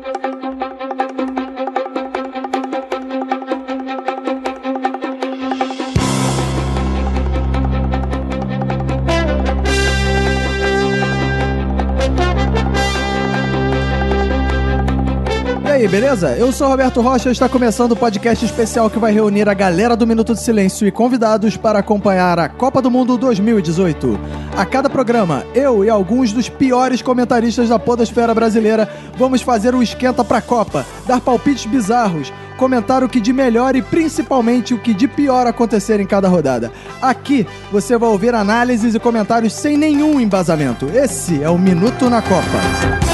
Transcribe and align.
thank 0.00 0.24
you. 0.24 0.31
Beleza? 15.92 16.34
Eu 16.38 16.50
sou 16.52 16.68
Roberto 16.68 17.02
Rocha 17.02 17.28
e 17.28 17.32
está 17.32 17.50
começando 17.50 17.92
o 17.92 17.96
podcast 17.96 18.42
especial 18.42 18.88
que 18.88 18.98
vai 18.98 19.12
reunir 19.12 19.46
a 19.46 19.52
galera 19.52 19.94
do 19.94 20.06
Minuto 20.06 20.32
de 20.32 20.40
Silêncio 20.40 20.88
e 20.88 20.90
convidados 20.90 21.54
para 21.58 21.80
acompanhar 21.80 22.38
a 22.38 22.48
Copa 22.48 22.80
do 22.80 22.90
Mundo 22.90 23.18
2018. 23.18 24.18
A 24.56 24.64
cada 24.64 24.88
programa, 24.88 25.44
eu 25.54 25.84
e 25.84 25.90
alguns 25.90 26.32
dos 26.32 26.48
piores 26.48 27.02
comentaristas 27.02 27.68
da 27.68 27.78
podosfera 27.78 28.32
brasileira 28.34 28.88
vamos 29.18 29.42
fazer 29.42 29.74
um 29.74 29.82
esquenta 29.82 30.24
pra 30.24 30.40
Copa, 30.40 30.86
dar 31.06 31.20
palpites 31.20 31.66
bizarros, 31.66 32.32
comentar 32.56 33.04
o 33.04 33.08
que 33.08 33.20
de 33.20 33.34
melhor 33.34 33.76
e 33.76 33.82
principalmente 33.82 34.72
o 34.72 34.78
que 34.78 34.94
de 34.94 35.06
pior 35.06 35.46
acontecer 35.46 36.00
em 36.00 36.06
cada 36.06 36.26
rodada. 36.26 36.72
Aqui 37.02 37.46
você 37.70 37.98
vai 37.98 38.08
ouvir 38.08 38.34
análises 38.34 38.94
e 38.94 38.98
comentários 38.98 39.52
sem 39.52 39.76
nenhum 39.76 40.18
embasamento. 40.18 40.86
Esse 40.88 41.42
é 41.42 41.50
o 41.50 41.58
Minuto 41.58 42.08
na 42.08 42.22
Copa. 42.22 43.11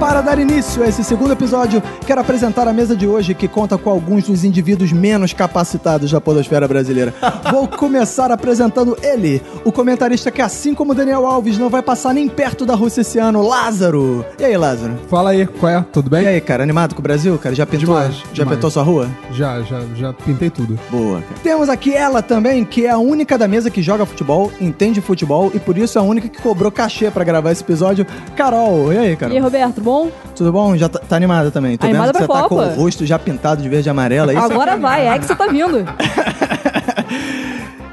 Para 0.00 0.20
dar 0.20 0.38
início 0.38 0.82
a 0.82 0.88
esse 0.88 1.02
segundo 1.02 1.32
episódio, 1.32 1.82
quero 2.06 2.20
apresentar 2.20 2.68
a 2.68 2.72
mesa 2.72 2.94
de 2.94 3.06
hoje 3.06 3.32
que 3.34 3.48
conta 3.48 3.78
com 3.78 3.88
alguns 3.88 4.24
dos 4.24 4.44
indivíduos 4.44 4.92
menos 4.92 5.32
capacitados 5.32 6.12
da 6.12 6.20
podosfera 6.20 6.68
brasileira. 6.68 7.14
Vou 7.50 7.66
começar 7.66 8.30
apresentando 8.30 8.96
ele, 9.02 9.40
o 9.64 9.72
comentarista 9.72 10.30
que, 10.30 10.42
assim 10.42 10.74
como 10.74 10.94
Daniel 10.94 11.24
Alves, 11.26 11.56
não 11.56 11.70
vai 11.70 11.80
passar 11.82 12.12
nem 12.12 12.28
perto 12.28 12.66
da 12.66 12.74
Rússia 12.74 13.00
esse 13.00 13.18
ano, 13.18 13.40
Lázaro. 13.40 14.22
E 14.38 14.44
aí, 14.44 14.54
Lázaro? 14.54 14.98
Fala 15.08 15.30
aí, 15.30 15.46
qual 15.46 15.72
é? 15.72 15.84
Tudo 15.90 16.08
E 16.08 16.10
bem? 16.10 16.26
aí, 16.26 16.40
cara, 16.42 16.62
animado 16.62 16.94
com 16.94 17.00
o 17.00 17.02
Brasil, 17.02 17.38
cara? 17.38 17.54
Já 17.54 17.64
pintou, 17.64 17.94
Demais, 17.96 18.16
já 18.16 18.24
demais. 18.44 18.56
pintou 18.58 18.70
sua 18.70 18.82
rua? 18.82 19.08
Já, 19.32 19.62
já, 19.62 19.80
já 19.94 20.12
pintei 20.12 20.50
tudo. 20.50 20.78
Boa, 20.90 21.22
cara. 21.22 21.40
Temos 21.42 21.70
aqui 21.70 21.94
ela 21.94 22.20
também, 22.20 22.66
que 22.66 22.84
é 22.84 22.90
a 22.90 22.98
única 22.98 23.38
da 23.38 23.48
mesa 23.48 23.70
que 23.70 23.80
joga 23.82 24.04
futebol, 24.04 24.52
entende 24.60 25.00
futebol 25.00 25.50
e 25.54 25.58
por 25.58 25.78
isso 25.78 25.96
é 25.96 26.02
a 26.02 26.04
única 26.04 26.28
que 26.28 26.40
cobrou 26.42 26.70
cachê 26.70 27.10
pra 27.10 27.24
gravar 27.24 27.50
esse 27.50 27.62
episódio, 27.62 28.06
Carol. 28.36 28.92
E 28.92 28.98
aí, 28.98 29.16
Carol? 29.16 29.32
E 29.34 29.38
aí, 29.38 29.42
Roberto, 29.42 29.80
bom? 29.86 30.10
Tudo 30.34 30.52
bom? 30.52 30.76
Já 30.76 30.88
tá, 30.88 30.98
tá 30.98 31.16
animada 31.16 31.50
também. 31.50 31.78
Tô 31.78 31.86
Animada 31.86 32.12
vendo 32.12 32.26
que 32.26 32.26
você 32.26 32.40
tá 32.42 32.48
com 32.48 32.56
Copa. 32.56 32.66
o 32.66 32.74
rosto 32.74 33.06
já 33.06 33.18
pintado 33.18 33.62
de 33.62 33.68
verde 33.68 33.88
e 33.88 33.90
amarelo. 33.90 34.30
é? 34.30 34.36
Agora 34.36 34.76
vai, 34.76 35.06
é 35.08 35.18
que 35.18 35.24
você 35.24 35.34
tá 35.34 35.46
vindo. 35.46 35.86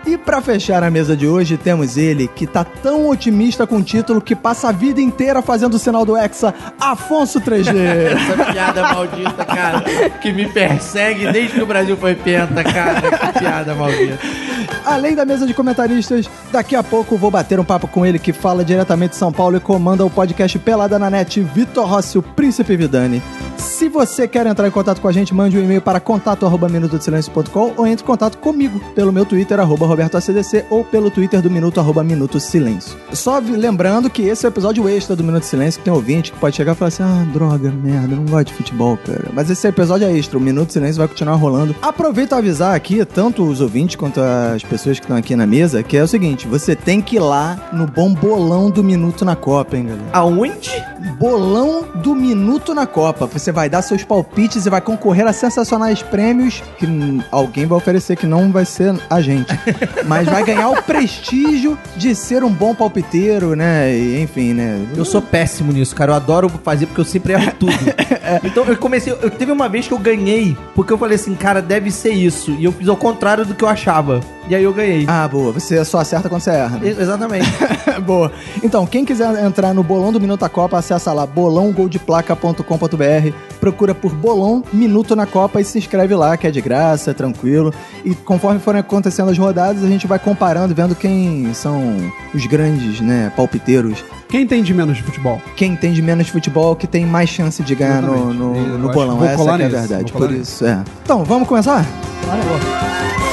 E 0.05 0.17
pra 0.17 0.41
fechar 0.41 0.83
a 0.83 0.91
mesa 0.91 1.15
de 1.15 1.25
hoje, 1.25 1.55
temos 1.57 1.95
ele, 1.95 2.27
que 2.27 2.45
tá 2.45 2.63
tão 2.63 3.07
otimista 3.07 3.65
com 3.65 3.77
o 3.77 3.83
título 3.83 4.19
que 4.19 4.35
passa 4.35 4.67
a 4.67 4.71
vida 4.71 4.99
inteira 4.99 5.41
fazendo 5.41 5.75
o 5.75 5.79
sinal 5.79 6.05
do 6.05 6.17
Hexa, 6.17 6.53
Afonso 6.77 7.39
3G. 7.39 7.73
Essa 8.11 8.51
piada 8.51 8.81
maldita, 8.81 9.45
cara, 9.45 9.81
que 10.21 10.33
me 10.33 10.45
persegue 10.49 11.31
desde 11.31 11.53
que 11.55 11.61
o 11.61 11.65
Brasil 11.65 11.95
foi 11.95 12.15
penta, 12.15 12.63
cara. 12.65 13.01
Que 13.01 13.39
piada 13.39 13.73
maldita. 13.73 14.19
Além 14.85 15.15
da 15.15 15.23
mesa 15.23 15.47
de 15.47 15.53
comentaristas, 15.53 16.29
daqui 16.51 16.75
a 16.75 16.83
pouco 16.83 17.17
vou 17.17 17.31
bater 17.31 17.57
um 17.57 17.63
papo 17.63 17.87
com 17.87 18.05
ele 18.05 18.19
que 18.19 18.33
fala 18.33 18.65
diretamente 18.65 19.11
de 19.11 19.17
São 19.17 19.31
Paulo 19.31 19.55
e 19.55 19.59
comanda 19.61 20.05
o 20.05 20.09
podcast 20.09 20.59
Pelada 20.59 20.99
na 20.99 21.09
Net, 21.09 21.39
Vitor 21.39 21.87
Rossi, 21.87 22.17
o 22.17 22.21
Príncipe 22.21 22.75
Vidani. 22.75 23.21
Se 23.57 23.87
você 23.87 24.27
quer 24.27 24.45
entrar 24.45 24.67
em 24.67 24.71
contato 24.71 24.99
com 24.99 25.07
a 25.07 25.11
gente, 25.11 25.33
mande 25.33 25.57
um 25.57 25.63
e-mail 25.63 25.81
para 25.81 25.99
contato.minutosilencio.com 25.99 27.73
ou 27.77 27.87
entre 27.87 28.03
em 28.03 28.07
contato 28.07 28.37
comigo 28.37 28.79
pelo 28.93 29.11
meu 29.13 29.25
Twitter, 29.25 29.59
arroba 29.59 29.85
RobertoACDC, 29.93 30.65
ou 30.69 30.83
pelo 30.83 31.09
Twitter 31.09 31.41
do 31.41 31.49
Minuto, 31.49 31.79
arroba 31.79 32.03
Minuto 32.03 32.39
Silêncio. 32.39 32.97
Só 33.13 33.39
lembrando 33.39 34.09
que 34.09 34.23
esse 34.23 34.45
é 34.45 34.49
o 34.49 34.51
episódio 34.51 34.89
extra 34.89 35.15
do 35.15 35.23
Minuto 35.23 35.43
Silêncio, 35.43 35.79
que 35.79 35.85
tem 35.85 35.93
ouvinte 35.93 36.31
que 36.31 36.39
pode 36.39 36.55
chegar 36.55 36.73
e 36.73 36.75
falar 36.75 36.89
assim, 36.89 37.03
ah, 37.03 37.25
droga, 37.31 37.71
merda, 37.71 38.13
eu 38.13 38.17
não 38.17 38.25
gosto 38.25 38.47
de 38.47 38.53
futebol, 38.53 38.97
cara. 38.97 39.29
Mas 39.33 39.49
esse 39.49 39.67
episódio 39.67 40.07
é 40.07 40.17
extra, 40.17 40.37
o 40.37 40.41
Minuto 40.41 40.73
Silêncio 40.73 40.97
vai 40.97 41.07
continuar 41.07 41.35
rolando. 41.35 41.75
Aproveito 41.81 42.33
a 42.33 42.37
avisar 42.37 42.75
aqui, 42.75 43.03
tanto 43.05 43.43
os 43.43 43.61
ouvintes 43.61 43.95
quanto 43.95 44.19
as 44.19 44.63
pessoas 44.63 44.99
que 44.99 45.05
estão 45.05 45.17
aqui 45.17 45.35
na 45.35 45.45
mesa, 45.45 45.83
que 45.83 45.95
é 45.95 46.03
o 46.03 46.07
seguinte, 46.07 46.47
você 46.47 46.75
tem 46.75 47.01
que 47.01 47.17
ir 47.17 47.19
lá 47.19 47.69
no 47.71 47.85
bom 47.85 48.13
bolão 48.13 48.69
do 48.69 48.83
Minuto 48.83 49.23
na 49.23 49.35
Copa, 49.35 49.77
hein, 49.77 49.85
galera? 49.85 50.09
Aonde? 50.11 50.83
Bolão 51.17 51.85
do 51.95 52.15
Minuto 52.15 52.73
na 52.73 52.87
Copa. 52.87 53.25
Você 53.27 53.51
vai 53.51 53.69
dar 53.69 53.81
seus 53.81 54.03
palpites 54.03 54.65
e 54.65 54.69
vai 54.69 54.81
concorrer 54.81 55.27
a 55.27 55.33
sensacionais 55.33 56.01
prêmios 56.01 56.63
que 56.77 56.87
alguém 57.31 57.65
vai 57.65 57.77
oferecer 57.77 58.15
que 58.15 58.25
não 58.25 58.51
vai 58.51 58.65
ser 58.65 58.95
a 59.09 59.21
gente. 59.21 59.47
Mas 60.05 60.27
vai 60.27 60.43
ganhar 60.43 60.69
o 60.69 60.81
prestígio 60.83 61.77
de 61.95 62.15
ser 62.15 62.43
um 62.43 62.49
bom 62.49 62.73
palpiteiro, 62.73 63.55
né? 63.55 63.93
E, 63.95 64.21
enfim, 64.21 64.53
né? 64.53 64.79
Eu 64.95 65.05
sou 65.05 65.21
péssimo 65.21 65.71
nisso, 65.71 65.95
cara. 65.95 66.11
Eu 66.11 66.15
adoro 66.15 66.49
fazer 66.63 66.85
porque 66.85 67.01
eu 67.01 67.05
sempre 67.05 67.33
erro 67.33 67.51
tudo. 67.59 67.73
Então 68.43 68.63
eu 68.65 68.77
comecei. 68.77 69.13
Eu 69.13 69.29
teve 69.29 69.51
uma 69.51 69.67
vez 69.67 69.87
que 69.87 69.93
eu 69.93 69.99
ganhei, 69.99 70.55
porque 70.75 70.93
eu 70.93 70.97
falei 70.97 71.15
assim, 71.15 71.35
cara, 71.35 71.61
deve 71.61 71.91
ser 71.91 72.11
isso. 72.11 72.51
E 72.51 72.63
eu 72.65 72.71
fiz 72.71 72.87
ao 72.87 72.97
contrário 72.97 73.45
do 73.45 73.53
que 73.53 73.63
eu 73.63 73.67
achava. 73.67 74.21
E 74.47 74.55
aí 74.55 74.63
eu 74.63 74.73
ganhei. 74.73 75.05
Ah, 75.07 75.27
boa. 75.27 75.51
Você 75.53 75.83
só 75.85 75.99
acerta 75.99 76.29
quando 76.29 76.41
você 76.41 76.51
erra. 76.51 76.77
né? 76.77 76.89
Exatamente. 76.89 77.47
Boa. 78.05 78.31
Então, 78.61 78.85
quem 78.87 79.05
quiser 79.05 79.41
entrar 79.45 79.73
no 79.73 79.83
Bolão 79.83 80.11
do 80.11 80.19
Minuto 80.19 80.41
da 80.41 80.49
Copa, 80.49 80.79
acessa 80.79 81.13
lá 81.13 81.25
bolãogoldeplaca.com.br, 81.27 83.33
procura 83.59 83.93
por 83.95 84.13
Bolão 84.13 84.63
Minuto 84.73 85.15
na 85.15 85.25
Copa 85.25 85.61
e 85.61 85.63
se 85.63 85.77
inscreve 85.77 86.13
lá, 86.15 86.35
que 86.35 86.47
é 86.47 86.51
de 86.51 86.59
graça, 86.59 87.11
é 87.11 87.13
tranquilo. 87.13 87.71
E 88.03 88.13
conforme 88.15 88.59
forem 88.59 88.81
acontecendo 88.81 89.29
as 89.29 89.37
rodadas, 89.37 89.83
a 89.83 89.87
gente 89.87 90.07
vai 90.07 90.19
comparando, 90.19 90.73
vendo 90.73 90.95
quem 90.95 91.53
são 91.53 91.95
os 92.33 92.45
grandes, 92.45 92.99
né, 92.99 93.31
palpiteiros. 93.35 94.03
Quem 94.27 94.41
entende 94.41 94.73
menos 94.73 94.97
de 94.97 95.03
futebol? 95.03 95.39
Quem 95.55 95.73
entende 95.73 96.01
menos 96.01 96.25
de 96.25 96.31
futebol, 96.31 96.75
que 96.75 96.87
tem 96.87 97.05
mais 97.05 97.29
chance 97.29 97.61
de 97.61 97.75
ganhar 97.75 98.01
no, 98.01 98.12
No, 98.17 98.33
no 98.77 98.89
acho- 98.89 98.93
bolão. 98.93 99.17
vou 99.17 99.27
Essa 99.27 99.37
colar 99.37 99.57
que 99.57 99.63
é 99.63 99.65
a 99.65 99.69
nisso, 99.69 99.79
verdade. 99.81 100.03
vou 100.03 100.11
colar 100.13 100.27
Por 100.27 100.37
nisso. 100.37 100.51
isso, 100.53 100.65
é. 100.65 100.83
Então, 101.03 101.23
vamos 101.23 101.47
começar? 101.47 101.85
São 102.25 103.32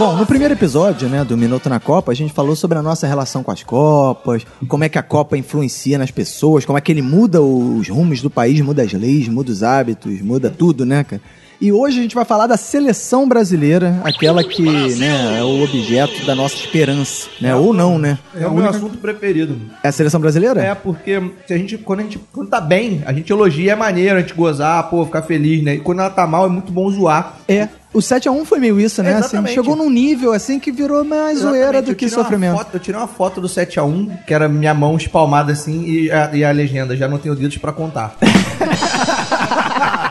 Bom, 0.00 0.16
no 0.16 0.24
primeiro 0.24 0.54
episódio, 0.54 1.10
né, 1.10 1.22
do 1.22 1.36
Minuto 1.36 1.68
na 1.68 1.78
Copa, 1.78 2.10
a 2.10 2.14
gente 2.14 2.32
falou 2.32 2.56
sobre 2.56 2.78
a 2.78 2.80
nossa 2.80 3.06
relação 3.06 3.42
com 3.42 3.50
as 3.50 3.62
Copas, 3.62 4.46
como 4.66 4.82
é 4.82 4.88
que 4.88 4.98
a 4.98 5.02
Copa 5.02 5.36
influencia 5.36 5.98
nas 5.98 6.10
pessoas, 6.10 6.64
como 6.64 6.78
é 6.78 6.80
que 6.80 6.90
ele 6.90 7.02
muda 7.02 7.42
os 7.42 7.86
rumos 7.86 8.22
do 8.22 8.30
país, 8.30 8.62
muda 8.62 8.80
as 8.82 8.94
leis, 8.94 9.28
muda 9.28 9.52
os 9.52 9.62
hábitos, 9.62 10.22
muda 10.22 10.48
tudo, 10.48 10.86
né, 10.86 11.04
cara? 11.04 11.20
E 11.60 11.70
hoje 11.70 11.98
a 11.98 12.02
gente 12.02 12.14
vai 12.14 12.24
falar 12.24 12.46
da 12.46 12.56
seleção 12.56 13.28
brasileira, 13.28 14.00
aquela 14.02 14.42
que, 14.42 14.62
né, 14.62 15.38
é 15.38 15.44
o 15.44 15.62
objeto 15.62 16.24
da 16.24 16.34
nossa 16.34 16.54
esperança, 16.54 17.28
né? 17.38 17.54
Ou 17.54 17.74
não, 17.74 17.98
né? 17.98 18.18
É 18.34 18.46
o 18.46 18.54
meu 18.54 18.70
assunto 18.70 18.96
preferido. 18.96 19.60
É 19.84 19.88
a 19.88 19.92
seleção 19.92 20.18
brasileira? 20.18 20.62
É, 20.62 20.74
porque 20.74 21.20
se 21.46 21.52
a 21.52 21.58
gente, 21.58 21.76
quando 21.76 22.00
a 22.00 22.02
gente 22.04 22.18
quando 22.32 22.48
tá 22.48 22.58
bem, 22.58 23.02
a 23.04 23.12
gente 23.12 23.30
elogia, 23.30 23.72
é 23.72 23.76
maneiro, 23.76 24.16
a 24.16 24.20
gente 24.22 24.32
gozar, 24.32 24.88
pô, 24.88 25.04
ficar 25.04 25.20
feliz, 25.20 25.62
né? 25.62 25.74
E 25.74 25.80
quando 25.80 25.98
ela 25.98 26.08
tá 26.08 26.26
mal, 26.26 26.46
é 26.46 26.48
muito 26.48 26.72
bom 26.72 26.90
zoar. 26.90 27.36
É. 27.46 27.68
O 27.92 27.98
7x1 27.98 28.44
foi 28.44 28.60
meio 28.60 28.78
isso, 28.80 29.02
né? 29.02 29.14
Assim, 29.14 29.44
chegou 29.48 29.74
num 29.74 29.90
nível 29.90 30.32
assim 30.32 30.60
que 30.60 30.70
virou 30.70 31.02
mais 31.04 31.38
zoeira 31.40 31.56
Exatamente, 31.78 31.84
do 31.86 31.90
eu 31.90 31.96
que 31.96 32.08
sofrimento. 32.08 32.56
foto- 32.56 32.70
eu 32.74 32.80
tirei 32.80 33.00
uma 33.00 33.08
foto 33.08 33.40
do 33.40 33.48
7x1, 33.48 34.10
que 34.26 34.32
era 34.32 34.48
minha 34.48 34.72
mão 34.72 34.96
espalmada 34.96 35.52
assim, 35.52 35.84
e 35.84 36.10
a, 36.10 36.30
e 36.32 36.44
a 36.44 36.52
legenda, 36.52 36.96
já 36.96 37.08
não 37.08 37.18
tenho 37.18 37.34
dedos 37.34 37.56
pra 37.58 37.72
contar. 37.72 38.14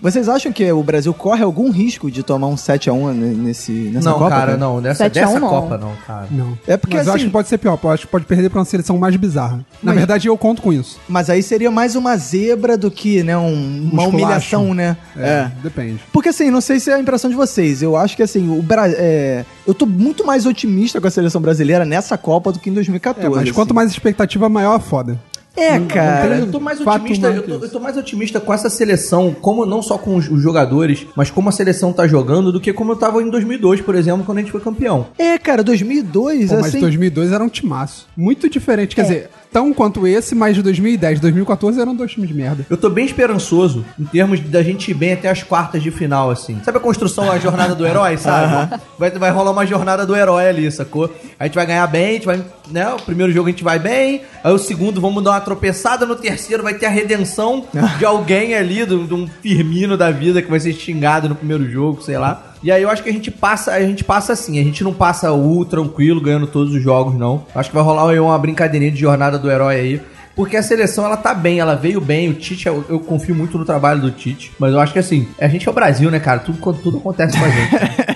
Vocês 0.00 0.28
acham 0.28 0.52
que 0.52 0.70
o 0.72 0.82
Brasil 0.82 1.12
corre 1.12 1.42
algum 1.42 1.70
risco 1.70 2.10
de 2.10 2.22
tomar 2.22 2.46
um 2.46 2.54
7x1 2.54 3.12
nesse, 3.14 3.72
nessa 3.72 4.10
não, 4.10 4.18
Copa? 4.18 4.30
cara, 4.30 4.56
não. 4.56 4.80
Nessa, 4.80 5.04
7 5.04 5.18
a 5.18 5.22
1 5.22 5.26
dessa 5.28 5.40
não. 5.40 5.48
Copa, 5.48 5.78
não, 5.78 5.92
cara. 6.06 6.26
Não. 6.30 6.58
É 6.66 6.76
porque, 6.76 6.96
Mas 6.96 7.06
eu 7.06 7.12
assim- 7.12 7.18
acho 7.22 7.26
que 7.26 7.32
pode 7.32 7.48
ser 7.48 7.58
pior. 7.58 7.78
Eu 7.82 7.90
acho 7.90 8.06
que 8.06 8.10
pode 8.12 8.24
perder 8.24 8.48
pra 8.50 8.58
uma 8.60 8.64
seleção 8.64 8.96
mais 8.98 9.14
bizarra. 9.16 9.56
Na 9.82 9.92
Mas- 9.92 9.96
verdade, 9.96 10.28
eu 10.28 10.36
conto 10.38 10.62
com 10.62 10.72
isso. 10.72 10.98
Mas 11.08 11.28
aí 11.28 11.42
seria 11.42 11.70
mais 11.70 11.94
uma 11.96 12.16
zebra 12.16 12.76
do 12.78 12.90
que, 12.90 13.22
né, 13.22 13.36
um- 13.36 13.90
uma 13.92 14.04
humilhação, 14.04 14.72
né? 14.74 14.96
É, 15.16 15.50
depende. 15.62 16.00
Porque 16.12 16.30
assim, 16.30 16.50
não 16.50 16.60
sei 16.60 16.80
se 16.80 16.90
é 16.90 16.94
a 16.94 16.98
impressão 17.00 17.28
de 17.30 17.36
vocês. 17.36 17.82
Eu 17.82 17.96
acho 17.96 18.16
que 18.16 18.22
assim, 18.22 18.48
o 18.58 18.62
Bra... 18.62 18.88
é, 18.88 19.44
eu 19.66 19.74
tô 19.74 19.86
muito 19.86 20.24
mais 20.26 20.46
otimista 20.46 21.00
com 21.00 21.06
a 21.06 21.10
seleção 21.10 21.40
brasileira 21.40 21.84
nessa 21.84 22.16
Copa 22.16 22.52
do 22.52 22.58
que 22.58 22.70
em 22.70 22.74
2014. 22.74 23.26
É, 23.26 23.30
mas 23.30 23.42
assim. 23.42 23.52
quanto 23.52 23.74
mais 23.74 23.90
expectativa, 23.90 24.48
maior 24.48 24.74
a 24.76 24.80
foda. 24.80 25.18
É, 25.56 25.78
cara. 25.80 26.22
Cara, 26.22 26.36
eu 26.38 26.50
tô 26.50 26.60
mais 26.60 26.80
otimista, 26.80 27.26
eu 27.28 27.42
tô, 27.42 27.64
eu 27.64 27.70
tô 27.70 27.80
mais 27.80 27.96
otimista 27.96 28.40
com 28.40 28.54
essa 28.54 28.70
seleção, 28.70 29.34
como 29.38 29.66
não 29.66 29.82
só 29.82 29.98
com 29.98 30.16
os, 30.16 30.28
os 30.30 30.40
jogadores, 30.40 31.06
mas 31.16 31.30
como 31.30 31.48
a 31.48 31.52
seleção 31.52 31.92
tá 31.92 32.06
jogando, 32.06 32.52
do 32.52 32.60
que 32.60 32.72
como 32.72 32.92
eu 32.92 32.96
tava 32.96 33.20
em 33.22 33.28
2002, 33.28 33.80
por 33.80 33.94
exemplo, 33.94 34.24
quando 34.24 34.38
a 34.38 34.40
gente 34.42 34.52
foi 34.52 34.60
campeão. 34.60 35.08
É, 35.18 35.38
cara, 35.38 35.62
2002, 35.62 36.48
Pô, 36.50 36.56
mas 36.56 36.66
assim... 36.66 36.80
2002 36.80 37.32
era 37.32 37.42
um 37.44 37.48
timaço. 37.48 38.08
Muito 38.16 38.48
diferente. 38.48 38.94
Quer 38.94 39.02
É. 39.02 39.04
dizer, 39.04 39.30
tão 39.52 39.72
quanto 39.72 40.06
esse, 40.06 40.34
mas 40.34 40.54
de 40.54 40.62
2010 40.62 41.20
2014 41.20 41.80
eram 41.80 41.94
dois 41.94 42.12
times 42.12 42.28
de 42.28 42.34
merda. 42.34 42.66
Eu 42.68 42.76
tô 42.76 42.88
bem 42.88 43.04
esperançoso 43.04 43.84
em 43.98 44.04
termos 44.04 44.40
da 44.40 44.62
gente 44.62 44.90
ir 44.90 44.94
bem 44.94 45.12
até 45.12 45.28
as 45.28 45.42
quartas 45.42 45.82
de 45.82 45.90
final, 45.90 46.30
assim. 46.30 46.60
Sabe 46.64 46.78
a 46.78 46.80
construção, 46.80 47.30
a 47.30 47.38
jornada 47.38 47.74
do 47.74 47.86
herói, 47.86 48.16
sabe? 48.18 48.80
vai, 48.98 49.10
vai 49.10 49.30
rolar 49.30 49.50
uma 49.50 49.66
jornada 49.66 50.06
do 50.06 50.14
herói 50.14 50.48
ali, 50.48 50.70
sacou? 50.70 51.10
A 51.38 51.44
gente 51.44 51.54
vai 51.54 51.66
ganhar 51.66 51.86
bem, 51.86 52.10
a 52.10 52.12
gente 52.12 52.26
vai, 52.26 52.44
né? 52.70 52.88
O 52.94 53.02
primeiro 53.02 53.32
jogo 53.32 53.48
a 53.48 53.50
gente 53.50 53.64
vai 53.64 53.78
bem, 53.78 54.22
aí 54.42 54.52
o 54.52 54.58
segundo 54.58 55.00
vamos 55.00 55.22
dar 55.22 55.32
uma 55.32 55.40
tropeçada, 55.40 56.06
no 56.06 56.16
terceiro 56.16 56.62
vai 56.62 56.74
ter 56.74 56.86
a 56.86 56.90
redenção 56.90 57.64
de 57.98 58.04
alguém 58.04 58.54
ali, 58.54 58.86
de 58.86 58.94
um 58.94 59.28
Firmino 59.40 59.96
da 59.96 60.10
vida 60.10 60.42
que 60.42 60.50
vai 60.50 60.60
ser 60.60 60.72
xingado 60.72 61.28
no 61.28 61.34
primeiro 61.34 61.68
jogo, 61.70 62.02
sei 62.02 62.18
lá. 62.18 62.49
E 62.62 62.70
aí 62.70 62.82
eu 62.82 62.90
acho 62.90 63.02
que 63.02 63.08
a 63.08 63.12
gente 63.12 63.30
passa, 63.30 63.72
a 63.72 63.80
gente 63.80 64.04
passa 64.04 64.32
assim, 64.32 64.58
a 64.60 64.64
gente 64.64 64.84
não 64.84 64.92
passa 64.92 65.32
o 65.32 65.64
tranquilo 65.64 66.20
ganhando 66.20 66.46
todos 66.46 66.74
os 66.74 66.82
jogos, 66.82 67.14
não. 67.14 67.44
Acho 67.54 67.70
que 67.70 67.74
vai 67.74 67.84
rolar 67.84 68.12
uma 68.20 68.38
brincadeirinha 68.38 68.90
de 68.90 69.00
jornada 69.00 69.38
do 69.38 69.50
herói 69.50 69.76
aí. 69.76 70.02
Porque 70.36 70.56
a 70.56 70.62
seleção, 70.62 71.04
ela 71.04 71.16
tá 71.16 71.34
bem, 71.34 71.58
ela 71.58 71.74
veio 71.74 72.00
bem. 72.00 72.30
O 72.30 72.34
Tite, 72.34 72.66
eu, 72.66 72.84
eu 72.88 73.00
confio 73.00 73.34
muito 73.34 73.58
no 73.58 73.64
trabalho 73.64 74.00
do 74.00 74.10
Tite. 74.10 74.52
Mas 74.58 74.72
eu 74.72 74.80
acho 74.80 74.92
que 74.92 74.98
assim, 74.98 75.28
a 75.38 75.48
gente 75.48 75.68
é 75.68 75.70
o 75.70 75.74
Brasil, 75.74 76.10
né, 76.10 76.20
cara? 76.20 76.40
Tudo, 76.40 76.58
tudo 76.74 76.98
acontece 76.98 77.38
com 77.38 77.44
a 77.44 77.48
gente. 77.48 77.70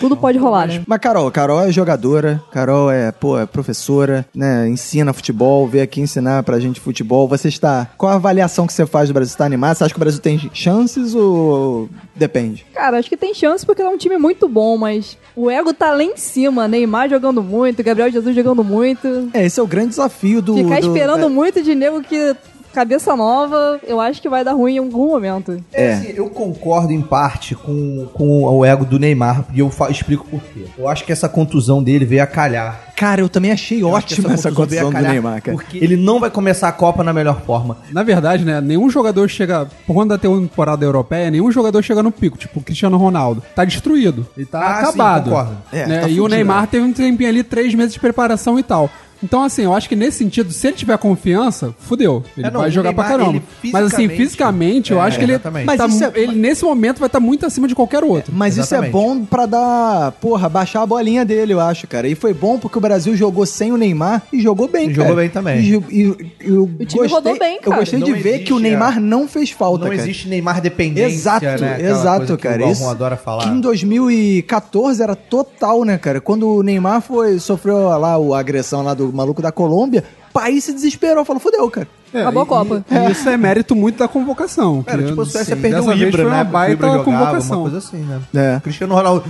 Tudo 0.00 0.16
pode 0.16 0.38
rolar, 0.38 0.66
né? 0.68 0.82
Mas 0.86 0.98
Carol, 1.00 1.30
Carol 1.30 1.60
é 1.62 1.72
jogadora, 1.72 2.42
Carol 2.52 2.90
é, 2.90 3.10
pô, 3.12 3.38
é 3.38 3.46
professora, 3.46 4.26
né? 4.34 4.68
Ensina 4.68 5.12
futebol, 5.12 5.66
veio 5.66 5.84
aqui 5.84 6.00
ensinar 6.00 6.42
pra 6.42 6.58
gente 6.60 6.80
futebol. 6.80 7.26
Você 7.28 7.48
está. 7.48 7.88
Qual 7.96 8.12
a 8.12 8.16
avaliação 8.16 8.66
que 8.66 8.72
você 8.72 8.84
faz 8.86 9.08
do 9.08 9.14
Brasil? 9.14 9.32
Você 9.32 9.38
tá 9.38 9.44
animado? 9.46 9.76
Você 9.76 9.84
acha 9.84 9.94
que 9.94 9.98
o 9.98 10.00
Brasil 10.00 10.20
tem 10.20 10.50
chances 10.52 11.14
ou 11.14 11.88
depende? 12.14 12.66
Cara, 12.74 12.98
acho 12.98 13.08
que 13.08 13.16
tem 13.16 13.34
chance 13.34 13.64
porque 13.64 13.82
é 13.82 13.88
um 13.88 13.96
time 13.98 14.18
muito 14.18 14.48
bom, 14.48 14.76
mas 14.76 15.16
o 15.34 15.50
ego 15.50 15.72
tá 15.72 15.92
lá 15.92 16.02
em 16.02 16.16
cima. 16.16 16.68
Neymar 16.68 17.08
jogando 17.08 17.42
muito, 17.42 17.82
Gabriel 17.82 18.10
Jesus 18.10 18.34
jogando 18.34 18.62
muito. 18.62 19.28
É, 19.32 19.44
esse 19.46 19.58
é 19.58 19.62
o 19.62 19.66
grande 19.66 19.90
desafio 19.90 20.40
do. 20.42 20.56
Ficar 20.56 20.80
do- 20.80 20.86
esperando 20.88 21.24
é, 21.26 21.28
muito 21.28 21.62
de 21.62 21.74
nego 21.74 22.02
que. 22.02 22.34
Cabeça 22.76 23.16
nova, 23.16 23.80
eu 23.86 23.98
acho 23.98 24.20
que 24.20 24.28
vai 24.28 24.44
dar 24.44 24.52
ruim 24.52 24.74
em 24.74 24.78
algum 24.78 25.06
momento. 25.06 25.58
É. 25.72 25.94
Assim, 25.94 26.12
eu 26.14 26.28
concordo 26.28 26.92
em 26.92 27.00
parte 27.00 27.54
com, 27.54 28.06
com 28.12 28.44
o 28.44 28.66
ego 28.66 28.84
do 28.84 28.98
Neymar. 28.98 29.46
E 29.54 29.60
eu 29.60 29.72
explico 29.88 30.26
por 30.26 30.42
quê. 30.42 30.66
Eu 30.76 30.86
acho 30.86 31.02
que 31.02 31.10
essa 31.10 31.26
contusão 31.26 31.82
dele 31.82 32.04
veio 32.04 32.22
a 32.22 32.26
calhar. 32.26 32.92
Cara, 32.94 33.22
eu 33.22 33.30
também 33.30 33.50
achei 33.50 33.82
Eu 33.82 33.88
ótima 33.88 34.30
essa 34.30 34.50
contusão 34.50 34.66
veio 34.68 34.82
a 34.82 34.84
condição 34.84 35.02
do 35.02 35.08
Neymar, 35.08 35.40
cara. 35.40 35.56
Porque 35.56 35.78
ele 35.78 35.96
não 35.96 36.20
vai 36.20 36.28
começar 36.28 36.68
a 36.68 36.72
Copa 36.72 37.02
na 37.02 37.14
melhor 37.14 37.40
forma. 37.46 37.78
Na 37.90 38.02
verdade, 38.02 38.44
né, 38.44 38.60
nenhum 38.60 38.90
jogador 38.90 39.26
chega, 39.26 39.66
por 39.86 39.94
conta 39.94 40.08
da 40.08 40.18
temporada 40.18 40.84
europeia, 40.84 41.30
nenhum 41.30 41.50
jogador 41.50 41.82
chega 41.82 42.02
no 42.02 42.12
pico, 42.12 42.36
tipo 42.36 42.60
o 42.60 42.62
Cristiano 42.62 42.98
Ronaldo. 42.98 43.42
Tá 43.54 43.64
destruído, 43.64 44.26
ele 44.36 44.44
tá 44.44 44.60
Ah, 44.60 44.74
sim, 44.76 44.82
acabado. 44.82 45.30
concordo. 45.30 45.56
É, 45.72 45.86
né, 45.86 45.94
tá 45.94 46.00
e 46.00 46.02
fudido, 46.10 46.24
o 46.24 46.28
Neymar 46.28 46.60
né? 46.62 46.68
teve 46.70 46.84
um 46.84 46.92
tempinho 46.92 47.30
ali, 47.30 47.42
três 47.42 47.74
meses 47.74 47.94
de 47.94 48.00
preparação 48.00 48.58
e 48.58 48.62
tal. 48.62 48.90
Então, 49.26 49.42
assim, 49.42 49.62
eu 49.64 49.74
acho 49.74 49.88
que 49.88 49.96
nesse 49.96 50.18
sentido, 50.18 50.52
se 50.52 50.66
ele 50.68 50.76
tiver 50.76 50.96
confiança, 50.98 51.74
fudeu. 51.80 52.22
Ele 52.38 52.46
É, 52.46 52.50
não, 52.50 52.60
vai 52.60 52.70
jogar 52.70 52.92
pra 52.92 53.02
Neymar, 53.08 53.18
caramba. 53.26 53.42
ele 53.64 53.72
Mas 53.72 53.86
assim, 53.92 54.08
fisicamente- 54.08 54.92
eu 54.92 54.98
É, 54.98 55.02
acho 55.02 55.18
que 55.18 55.24
ele, 55.24 55.36
tá 55.38 55.50
é- 55.50 56.20
ele 56.20 56.34
nesse 56.36 56.64
momento 56.64 56.98
vai 57.00 57.08
estar 57.08 57.18
muito 57.18 57.44
acima 57.44 57.66
de 57.66 57.74
qualquer 57.74 58.04
outro. 58.04 58.32
Mas 58.34 58.56
Exatamente. 58.56 58.88
isso 58.90 58.96
é 58.96 59.00
bom 59.02 59.24
pra 59.24 59.46
dar, 59.46 60.12
porra, 60.20 60.48
baixar 60.48 60.82
a 60.82 60.86
bolinha 60.86 61.24
dele, 61.24 61.52
eu 61.54 61.60
acho, 61.60 61.88
cara. 61.88 62.06
E 62.06 62.14
foi 62.14 62.32
bom 62.32 62.56
porque 62.58 62.78
o 62.78 62.80
Brasil 62.80 63.16
jogou 63.16 63.44
sem 63.44 63.72
o 63.72 63.76
Neymar 63.76 64.22
e 64.32 64.40
jogou 64.40 64.68
bem, 64.68 64.90
E 64.90 64.94
cara. 64.94 65.08
jogou 65.08 65.16
bem 65.16 65.28
também. 65.28 65.60
E, 65.60 65.74
e- 65.74 66.32
e 66.40 66.48
eu 66.48 66.62
O 66.78 66.84
time 66.86 67.08
rodou 67.08 67.36
bem, 67.36 67.56
Eu 67.56 67.62
cara. 67.62 67.76
gostei 67.80 68.00
de 68.00 68.10
Não 68.12 68.16
ver 68.18 68.28
existe, 68.28 68.44
que 68.44 68.52
o 68.52 68.58
Neymar 68.60 68.98
é. 68.98 69.00
não 69.00 69.26
fez 69.26 69.50
falta, 69.50 69.84
não 69.86 69.90
cara. 69.90 70.00
existe 70.02 70.28
Neymar 70.28 70.60
dependência, 70.60 71.14
Exato, 71.16 71.44
né? 71.60 71.78
Exato, 71.82 72.18
coisa 72.18 72.36
que 72.36 72.42
cara. 72.42 72.66
O 72.66 72.70
Isso, 72.70 72.88
adora 72.88 73.16
falar. 73.16 73.42
Que 73.44 73.48
em 73.50 73.60
2014 73.60 75.02
era 75.02 75.16
total, 75.16 75.84
né, 75.84 75.98
cara? 75.98 76.20
Quando 76.20 76.48
o 76.48 76.62
Neymar 76.62 77.00
foi, 77.00 77.38
sofreu 77.38 77.76
lá 77.98 78.16
o- 78.18 78.34
a 78.34 78.38
agressão 78.40 78.82
lá 78.82 78.94
do 78.94 79.12
maluco 79.16 79.42
da 79.42 79.50
Colômbia, 79.50 80.04
o 80.30 80.32
país 80.32 80.64
se 80.64 80.72
desesperou, 80.72 81.24
falou, 81.24 81.40
fodeu, 81.40 81.70
cara. 81.70 81.88
É, 82.14 82.22
Acabou 82.22 82.42
a 82.42 82.46
Copa. 82.46 82.84
E 82.90 83.10
isso 83.10 83.28
é 83.28 83.36
mérito 83.36 83.74
muito 83.74 83.98
da 83.98 84.06
convocação. 84.08 84.84
Era 84.86 85.02
que, 85.02 85.08
tipo, 85.08 85.20
a 85.20 85.26
Suécia 85.26 85.56
sim, 85.56 85.60
perdeu 85.62 85.84
o 85.84 85.92
Ibra, 85.92 86.24
né? 86.24 86.28
uma 86.28 86.36
o 86.36 86.40
Ibra 86.40 86.52
baita 86.52 86.86
jogava, 86.86 87.04
convocação. 87.04 87.56
Uma 87.58 87.70
coisa 87.70 87.78
assim, 87.78 87.98
né? 87.98 88.20
É. 88.34 88.60
Cristiano 88.60 88.94
Ronaldo. 88.94 89.24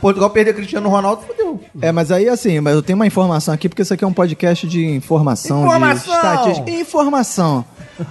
Portugal 0.00 0.30
perder 0.30 0.54
Cristiano 0.54 0.88
Ronaldo, 0.88 1.22
fodeu. 1.22 1.60
É, 1.82 1.90
mas 1.92 2.10
aí 2.10 2.28
assim, 2.28 2.60
mas 2.60 2.74
eu 2.74 2.82
tenho 2.82 2.96
uma 2.96 3.06
informação 3.06 3.52
aqui, 3.52 3.68
porque 3.68 3.82
isso 3.82 3.92
aqui 3.92 4.04
é 4.04 4.06
um 4.06 4.12
podcast 4.12 4.66
de 4.66 4.86
informação, 4.86 5.62
Informação! 5.62 6.12
de 6.12 6.16
estatística. 6.16 6.70
Informação! 6.70 7.64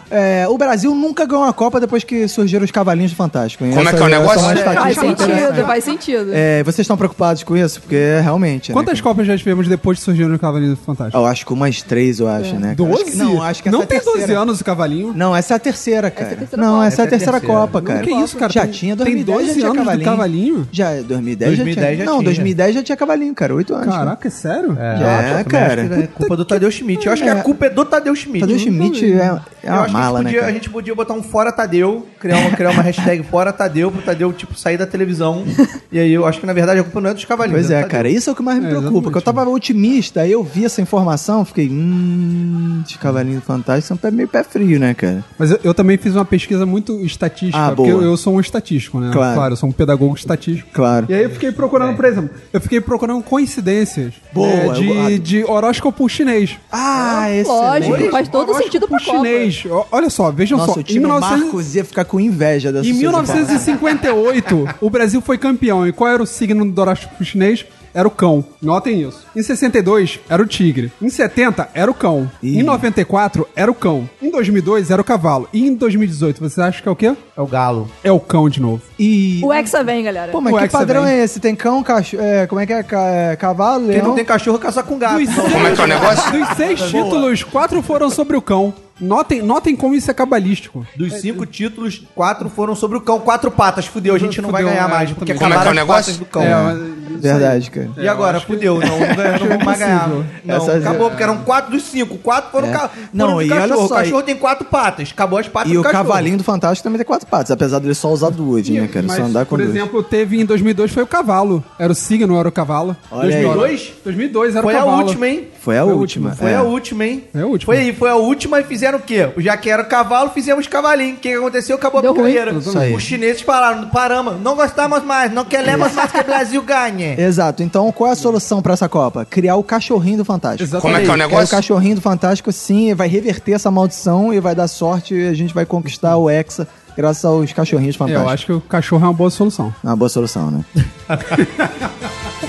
É, 0.09 0.45
o 0.47 0.57
Brasil 0.57 0.93
nunca 0.95 1.25
ganhou 1.25 1.43
uma 1.43 1.53
Copa 1.53 1.79
depois 1.79 2.03
que 2.03 2.27
surgiram 2.27 2.63
os 2.63 2.71
cavalinhos 2.71 3.11
do 3.11 3.15
Fantástico. 3.15 3.63
hein? 3.65 3.71
Como 3.71 3.81
é 3.81 3.91
Essa- 3.91 3.97
que 3.97 4.03
é 4.03 4.05
o 4.05 4.09
essa 4.09 4.19
negócio? 4.19 4.73
Faz 4.73 4.97
sentido, 4.97 5.65
faz 5.65 5.83
sentido. 5.83 6.29
É, 6.33 6.63
vocês 6.63 6.79
estão 6.79 6.97
preocupados 6.97 7.43
com 7.43 7.55
isso? 7.57 7.81
Porque 7.81 7.95
é 7.95 8.21
realmente. 8.21 8.69
né, 8.69 8.73
Quantas 8.73 8.99
cara? 9.01 9.13
Copas 9.13 9.27
já 9.27 9.37
tivemos 9.37 9.67
depois 9.67 9.97
de 9.97 10.03
surgir 10.03 10.25
no 10.25 10.37
Cavalinho 10.39 10.75
Fantástico? 10.75 11.17
Eu 11.17 11.25
acho 11.25 11.45
que 11.45 11.53
umas 11.53 11.81
três, 11.81 12.19
eu 12.19 12.27
acho, 12.27 12.55
né? 12.55 12.75
cara? 12.75 12.89
Acho 12.89 12.97
12? 13.03 13.11
que- 13.11 13.17
não, 13.17 13.41
acho 13.43 13.61
que 13.63 13.69
essa 13.69 13.75
Não 13.75 13.81
é 13.81 13.85
a 13.85 13.87
tem 13.87 13.99
12 13.99 14.17
terceira. 14.17 14.41
anos 14.41 14.61
o 14.61 14.63
Cavalinho. 14.63 15.13
Não, 15.15 15.35
essa 15.35 15.53
é 15.53 15.55
a 15.55 15.59
terceira, 15.59 16.09
cara. 16.11 16.31
a 16.31 16.35
terceira 16.35 16.63
não, 16.63 16.83
essa 16.83 16.83
é 16.83 16.85
a 16.85 16.87
Essa 16.87 17.01
é 17.01 17.05
a 17.05 17.09
terceira 17.09 17.39
terceira. 17.39 17.61
Copa, 17.61 17.79
Não, 17.81 17.87
cara. 17.87 17.99
que 18.01 18.11
isso, 18.11 18.37
cara? 18.37 18.51
Já 18.53 18.61
Tem- 18.63 18.71
tinha 18.71 18.95
tem 18.95 19.05
2010, 19.05 19.25
12 19.37 19.47
já 19.47 19.53
tinha 19.53 19.65
anos 19.67 19.77
de 19.79 19.85
cavalinho. 20.03 20.05
Cavalinho? 20.05 20.67
Já, 20.71 21.01
2010, 21.01 21.49
2010 21.57 21.75
já 21.75 21.93
tinha. 21.93 21.97
já 21.97 22.05
não, 22.05 22.17
tinha. 22.19 22.25
2010 22.25 22.75
já 22.75 22.83
tinha 22.83 22.95
cavalinho, 22.95 23.33
cara. 23.35 23.55
Oito 23.55 23.73
anos. 23.73 23.85
cara. 23.87 23.97
Caraca, 24.03 24.27
é 24.27 24.31
sério? 24.31 24.69
Também, 24.69 25.43
cara. 25.45 25.87
que 25.87 25.93
É 26.03 26.07
culpa 26.07 26.37
do 26.37 26.45
Tadeu 26.45 26.71
Schmidt. 26.71 27.05
Eu 27.05 27.13
acho 27.13 27.23
que 27.23 27.29
a 27.29 27.35
culpa 27.43 27.65
é 27.65 27.69
do 27.69 27.85
Tadeu 27.85 28.15
Schmidt. 28.15 28.39
Tadeu 28.41 28.59
Schmidt 28.59 29.05
é, 29.13 29.39
é 29.63 29.69
uma 29.73 29.83
acho 29.83 29.93
que 29.93 29.99
mala, 29.99 30.19
né, 30.19 30.25
podia, 30.25 30.39
cara? 30.39 30.51
a 30.51 30.53
gente 30.53 30.69
podia 30.69 30.95
botar 30.95 31.13
um 31.13 31.23
fora 31.23 31.51
Tadeu, 31.51 32.07
criar 32.23 32.37
uma, 32.39 32.51
criar 32.51 32.69
uma 32.71 32.81
hashtag 32.81 33.21
fora 33.23 33.51
Tadeu, 33.51 33.91
pro 33.91 34.01
Tadeu, 34.01 34.31
tipo, 34.31 34.57
sair 34.57 34.77
da 34.77 34.87
televisão. 34.87 35.43
e 35.91 35.99
aí 35.99 36.11
eu 36.13 36.25
acho 36.25 36.39
que, 36.39 36.45
na 36.45 36.53
verdade, 36.53 36.79
a 36.79 36.83
culpa 36.83 37.01
não 37.01 37.09
é 37.09 37.13
dos 37.13 37.25
cavalinhos. 37.25 37.59
Pois 37.59 37.69
é, 37.71 37.75
Tadeu. 37.81 37.89
cara, 37.89 38.09
isso 38.09 38.29
é 38.29 38.33
o 38.33 38.35
que 38.35 38.41
mais 38.41 38.57
me 38.59 38.65
É, 38.65 38.69
preocupa, 38.69 38.87
exatamente. 38.91 39.03
porque 39.03 39.17
eu 39.17 39.21
tava 39.33 39.49
otimista, 39.49 40.21
aí 40.21 40.31
eu 40.31 40.41
vi 40.43 40.63
essa 40.65 40.81
informação, 40.81 41.43
fiquei, 41.43 41.69
hum, 41.69 42.81
os 42.85 42.95
cavalinhos 42.95 43.43
fantásticos 43.43 43.87
são 43.87 43.97
pé- 43.97 44.09
meio 44.11 44.27
pé 44.27 44.43
frio, 44.43 44.79
né, 44.79 44.93
cara? 44.93 45.23
Mas 45.37 45.51
eu, 45.51 45.59
eu 45.63 45.73
também 45.73 45.97
fiz 45.97 46.15
uma 46.15 46.25
pesquisa 46.25 46.65
muito 46.65 46.99
estatística, 47.05 47.57
Ah, 47.67 47.71
porque 47.75 47.91
eu, 47.91 48.01
eu 48.01 48.15
sou 48.17 48.35
um 48.35 48.39
estatístico, 48.39 48.99
né? 48.99 49.09
Claro. 49.11 49.53
eu 49.53 49.57
sou 49.57 49.67
um 49.69 49.71
pedagogo 49.73 50.15
estatístico. 50.15 50.69
Claro. 50.73 51.05
E 51.09 51.13
aí 51.13 51.23
eu 51.23 51.29
fiquei 51.29 51.51
procurando, 51.51 51.95
por 51.95 52.05
exemplo, 52.05 52.29
eu 52.51 52.61
fiquei 52.61 52.79
procurando 52.81 53.21
coincidências 53.23 54.13
Boa, 54.33 54.47
né, 54.47 54.65
eu- 54.67 54.73
de, 54.73 55.19
de 55.19 55.43
horóscopo 55.43 56.07
chinês. 56.07 56.57
Ah, 56.71 57.25
Lógico, 57.45 57.93
excelente. 57.95 58.11
faz 58.11 58.27
todo 58.27 58.41
Horóscopo 58.49 58.63
sentido 58.63 58.87
Copa. 58.87 58.99
chinês. 59.03 59.63
Olha 59.91 60.09
só, 60.09 60.31
vejam 60.31 60.57
Nossa, 60.57 60.73
só. 60.73 60.79
o 60.79 60.83
time 60.83 61.05
Marcos 61.07 61.75
ia 61.75 61.83
ficar 61.85 62.05
com 62.13 62.19
inveja 62.19 62.71
dessa 62.71 62.87
Em 62.87 62.93
sua 62.93 63.01
informação. 63.09 63.35
1958, 63.37 64.75
o 64.79 64.89
Brasil 64.89 65.19
foi 65.19 65.35
campeão. 65.35 65.87
E 65.87 65.91
qual 65.91 66.11
era 66.11 66.21
o 66.21 66.27
signo 66.27 66.63
do 66.69 66.79
horóscopo 66.79 67.23
chinês? 67.25 67.65
Era 67.91 68.07
o 68.07 68.11
cão. 68.11 68.43
Notem 68.61 69.01
isso. 69.07 69.25
Em 69.35 69.41
62, 69.43 70.19
era 70.29 70.41
o 70.41 70.47
tigre. 70.47 70.91
Em 71.01 71.09
70, 71.09 71.69
era 71.75 71.89
o 71.89 71.93
cão. 71.93 72.29
Ih. 72.41 72.59
Em 72.59 72.63
94, 72.63 73.47
era 73.55 73.69
o 73.69 73.73
cão. 73.75 74.07
Em 74.21 74.31
2002, 74.31 74.89
era 74.91 74.99
o 75.01 75.05
cavalo. 75.05 75.47
E 75.53 75.67
em 75.67 75.75
2018, 75.75 76.39
você 76.39 76.59
acha 76.61 76.81
que 76.81 76.87
é 76.87 76.91
o 76.91 76.95
quê? 76.95 77.15
É 77.37 77.41
o 77.41 77.45
Galo. 77.47 77.87
É 78.03 78.11
o 78.11 78.19
cão 78.19 78.49
de 78.49 78.59
novo. 78.59 78.81
E... 78.97 79.41
O 79.43 79.51
Hexa 79.53 79.83
vem, 79.83 80.03
galera. 80.03 80.31
Pô, 80.31 80.39
mas 80.41 80.53
O 80.53 80.57
que 80.57 80.63
Hexa 80.65 80.77
padrão 80.77 81.03
vem. 81.03 81.13
é 81.13 81.23
esse? 81.23 81.39
Tem 81.39 81.55
cão, 81.55 81.83
cachorro, 81.83 82.23
é, 82.23 82.47
como 82.47 82.61
é 82.61 82.65
que 82.65 82.73
é? 82.73 82.81
Ca- 82.83 83.07
é, 83.09 83.35
cavalo, 83.35 83.85
Quem 83.85 83.93
leão? 83.95 84.07
não 84.07 84.15
tem 84.15 84.25
cachorro, 84.25 84.57
caça 84.59 84.81
com 84.81 84.97
gato. 84.99 85.19
Dos 85.19 85.33
Como 85.35 85.67
é 85.67 85.75
que 85.75 85.81
é 85.81 85.83
o 85.83 85.87
negócio? 85.87 86.31
Dos 86.31 86.57
seis 86.57 86.81
títulos, 86.83 87.43
quatro 87.43 87.81
foram 87.83 88.09
sobre 88.09 88.35
o 88.37 88.41
cão. 88.41 88.73
Notem, 88.99 89.41
notem 89.41 89.75
como 89.75 89.95
isso 89.95 90.09
é 90.09 90.13
cabalístico. 90.13 90.85
Dos 90.95 91.13
cinco 91.15 91.45
títulos, 91.45 92.03
quatro 92.15 92.47
foram 92.49 92.75
sobre 92.75 92.97
o 92.97 93.01
cão. 93.01 93.19
Quatro 93.19 93.49
patas. 93.51 93.85
Fudeu, 93.85 94.13
a 94.15 94.19
gente 94.19 94.41
não 94.41 94.49
vai 94.51 94.61
Fudeu, 94.61 94.75
ganhar 94.75 94.87
é, 94.89 94.91
mais. 94.91 95.11
Porque 95.11 95.31
exatamente. 95.31 95.39
Como 95.39 95.53
é 95.53 95.57
que 95.57 95.67
é 95.67 95.67
o 95.67 95.71
as 95.71 95.75
negócio? 95.75 96.13
patas 96.13 96.17
do 96.17 96.25
cão. 96.25 96.43
É, 96.43 97.03
Verdade, 97.23 97.71
cara. 97.71 97.89
E 97.97 98.07
agora, 98.07 98.39
fudeu, 98.39 98.79
não, 98.79 98.99
não, 98.99 99.15
ganha- 99.15 99.37
não 99.39 99.47
vamos 99.47 99.63
mais 99.65 99.79
ganhar. 99.79 100.09
Não, 100.43 100.55
Essas- 100.55 100.85
acabou, 100.85 101.09
porque 101.09 101.23
eram 101.23 101.37
quatro 101.39 101.71
dos 101.71 101.83
cinco. 101.83 102.17
Quatro 102.17 102.51
foram, 102.51 102.67
É. 102.67 102.71
ca... 102.71 102.89
Não, 103.13 103.25
foram 103.31 103.37
do 103.37 103.43
e 103.43 103.51
olha 103.51 103.61
cachorro. 103.61 103.87
só, 103.87 103.93
o 103.93 103.97
cachorro 103.97 104.23
tem 104.23 104.35
quatro 104.35 104.65
patas. 104.65 105.09
Acabou 105.11 105.39
as 105.39 105.47
patas 105.47 105.71
E 105.71 105.73
do 105.75 105.79
o 105.79 105.83
cachorro. 105.83 106.03
cavalinho 106.05 106.37
do 106.37 106.43
Fantástico 106.43 106.83
também 106.83 106.97
tem 106.97 107.05
quatro 107.05 107.27
patas, 107.27 107.51
apesar 107.51 107.79
dele 107.79 107.93
só 107.95 108.11
usar 108.11 108.29
duas, 108.29 108.67
né, 108.67 108.87
cara? 108.87 109.05
Mas, 109.07 109.15
só 109.17 109.23
andar 109.23 109.45
com 109.45 109.49
por 109.55 109.59
duas. 109.59 109.69
exemplo, 109.69 110.03
teve 110.03 110.39
em 110.41 110.45
2002 110.45 110.91
foi 110.91 111.03
o 111.03 111.07
cavalo. 111.07 111.63
Era 111.79 111.91
o 111.91 111.95
signo, 111.95 112.37
era 112.37 112.47
o 112.47 112.51
cavalo. 112.51 112.95
Olha 113.09 113.35
aí. 113.37 113.43
2002? 113.43 113.93
2002 114.03 114.55
era 114.55 114.63
Foi 114.63 114.73
o 114.73 114.77
a 114.77 114.79
cavalo. 114.81 114.97
última, 115.03 115.27
hein? 115.27 115.47
Foi 115.61 115.77
a 115.77 115.83
Foi 115.83 115.91
a 115.93 115.95
última. 115.95 116.29
última, 116.29 116.35
Foi 116.43 116.51
é. 116.51 116.55
a 116.55 116.61
última, 116.63 117.05
hein? 117.05 117.23
Foi 117.31 117.41
a 117.41 117.45
última. 117.45 117.73
Foi 117.73 117.77
aí, 117.83 117.93
foi 117.95 118.09
a 118.09 118.15
última 118.15 118.59
e 118.59 118.63
fizeram 118.65 118.92
o 118.97 118.99
quê? 118.99 119.29
Já 119.37 119.55
que 119.57 119.69
era 119.69 119.81
o 119.81 119.85
cavalo, 119.85 120.29
fizemos 120.31 120.67
cavalinho. 120.67 121.15
O 121.15 121.17
que 121.17 121.33
aconteceu? 121.33 121.75
Acabou 121.75 122.01
Deu 122.01 122.11
a 122.13 122.79
aí. 122.79 122.93
Os 122.95 123.03
chineses 123.03 123.41
falaram, 123.41 123.89
paramos, 123.89 124.39
não 124.41 124.55
gostamos 124.55 125.03
mais, 125.03 125.31
não 125.31 125.45
queremos 125.45 125.91
mais 125.93 126.11
que 126.11 126.19
o 126.19 126.23
Brasil 126.23 126.61
ganhe. 126.61 127.15
Exato. 127.19 127.63
Então, 127.63 127.91
qual 127.91 128.09
é 128.09 128.13
a 128.13 128.15
solução 128.15 128.61
pra 128.61 128.73
essa 128.73 128.87
Copa? 128.89 129.25
Criar 129.25 129.55
o 129.55 129.63
cachorrinho 129.63 130.17
do 130.17 130.25
Fantástico. 130.25 130.63
Exatamente. 130.63 130.81
Como 130.81 130.95
é 130.95 130.99
que 130.99 131.09
é 131.09 131.11
o 131.11 131.13
Criar 131.15 131.25
o 131.27 131.29
negócio? 131.29 131.55
cachorrinho 131.55 131.95
do 131.95 132.01
Fantástico, 132.01 132.51
sim, 132.51 132.93
vai 132.93 133.07
reverter 133.07 133.53
essa 133.53 133.69
maldição 133.71 134.33
e 134.33 134.39
vai 134.39 134.55
dar 134.55 134.67
sorte 134.67 135.13
e 135.15 135.27
a 135.27 135.33
gente 135.33 135.53
vai 135.53 135.65
conquistar 135.65 136.17
o 136.17 136.29
Hexa 136.29 136.67
graças 136.95 137.25
aos 137.25 137.51
cachorrinhos 137.51 137.95
É, 137.95 137.97
fantásticos. 137.97 138.23
eu 138.27 138.29
acho 138.33 138.45
que 138.45 138.51
o 138.53 138.61
cachorro 138.61 139.03
é 139.03 139.07
uma 139.07 139.13
boa 139.13 139.29
solução. 139.29 139.73
É 139.83 139.87
uma 139.87 139.95
boa 139.95 140.09
solução, 140.09 140.51
né? 140.51 140.63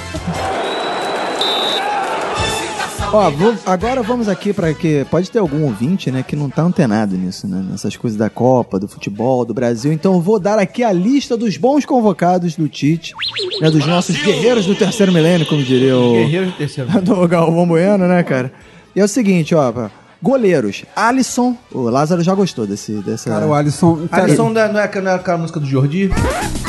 Ó, 3.15 3.31
vou- 3.31 3.55
agora 3.65 4.03
vamos 4.03 4.29
aqui 4.29 4.53
pra 4.53 4.75
que 4.75 5.07
pode 5.09 5.31
ter 5.31 5.39
algum 5.39 5.63
ouvinte, 5.63 6.11
né, 6.11 6.25
que 6.27 6.35
não 6.35 6.51
tá 6.51 6.63
antenado 6.63 7.17
nisso, 7.17 7.47
né, 7.47 7.65
nessas 7.71 7.97
coisas 7.97 8.19
da 8.19 8.29
Copa, 8.29 8.77
do 8.77 8.89
futebol, 8.89 9.45
do 9.45 9.55
Brasil. 9.55 9.93
Então 9.93 10.15
eu 10.15 10.21
vou 10.21 10.41
dar 10.41 10.59
aqui 10.59 10.83
a 10.83 10.91
lista 10.91 11.37
dos 11.37 11.57
bons 11.57 11.85
convocados 11.85 12.57
do 12.57 12.69
Tite, 12.69 13.15
né, 13.61 13.71
dos 13.71 13.87
nossos 13.87 14.21
guerreiros 14.21 14.67
do 14.67 14.75
terceiro 14.75 15.13
milênio, 15.13 15.47
como 15.47 15.63
diria 15.63 15.97
o 15.97 16.13
Guerreiros 16.15 16.51
do 16.51 16.57
terceiro. 16.57 16.91
do 17.03 17.29
Galvão 17.29 17.69
Bueno, 17.69 18.09
né, 18.09 18.25
cara? 18.25 18.53
E 18.97 19.01
é 19.01 19.05
o 19.05 19.09
seguinte, 19.09 19.55
ó, 19.55 19.73
Goleiros. 20.21 20.85
Alisson. 20.97 21.57
O 21.71 21.83
Lázaro 21.83 22.23
já 22.23 22.35
gostou 22.35 22.67
desse. 22.67 22.95
Dessa... 23.03 23.31
Cara, 23.31 23.47
o 23.47 23.55
Alisson. 23.55 24.09
Cara, 24.11 24.25
Alisson 24.25 24.49
não 24.49 24.61
é, 24.61 24.73
não, 24.73 24.81
é, 24.81 25.01
não 25.03 25.11
é 25.11 25.15
aquela 25.15 25.39
música 25.39 25.61
do 25.61 25.67
Jordi? 25.67 26.11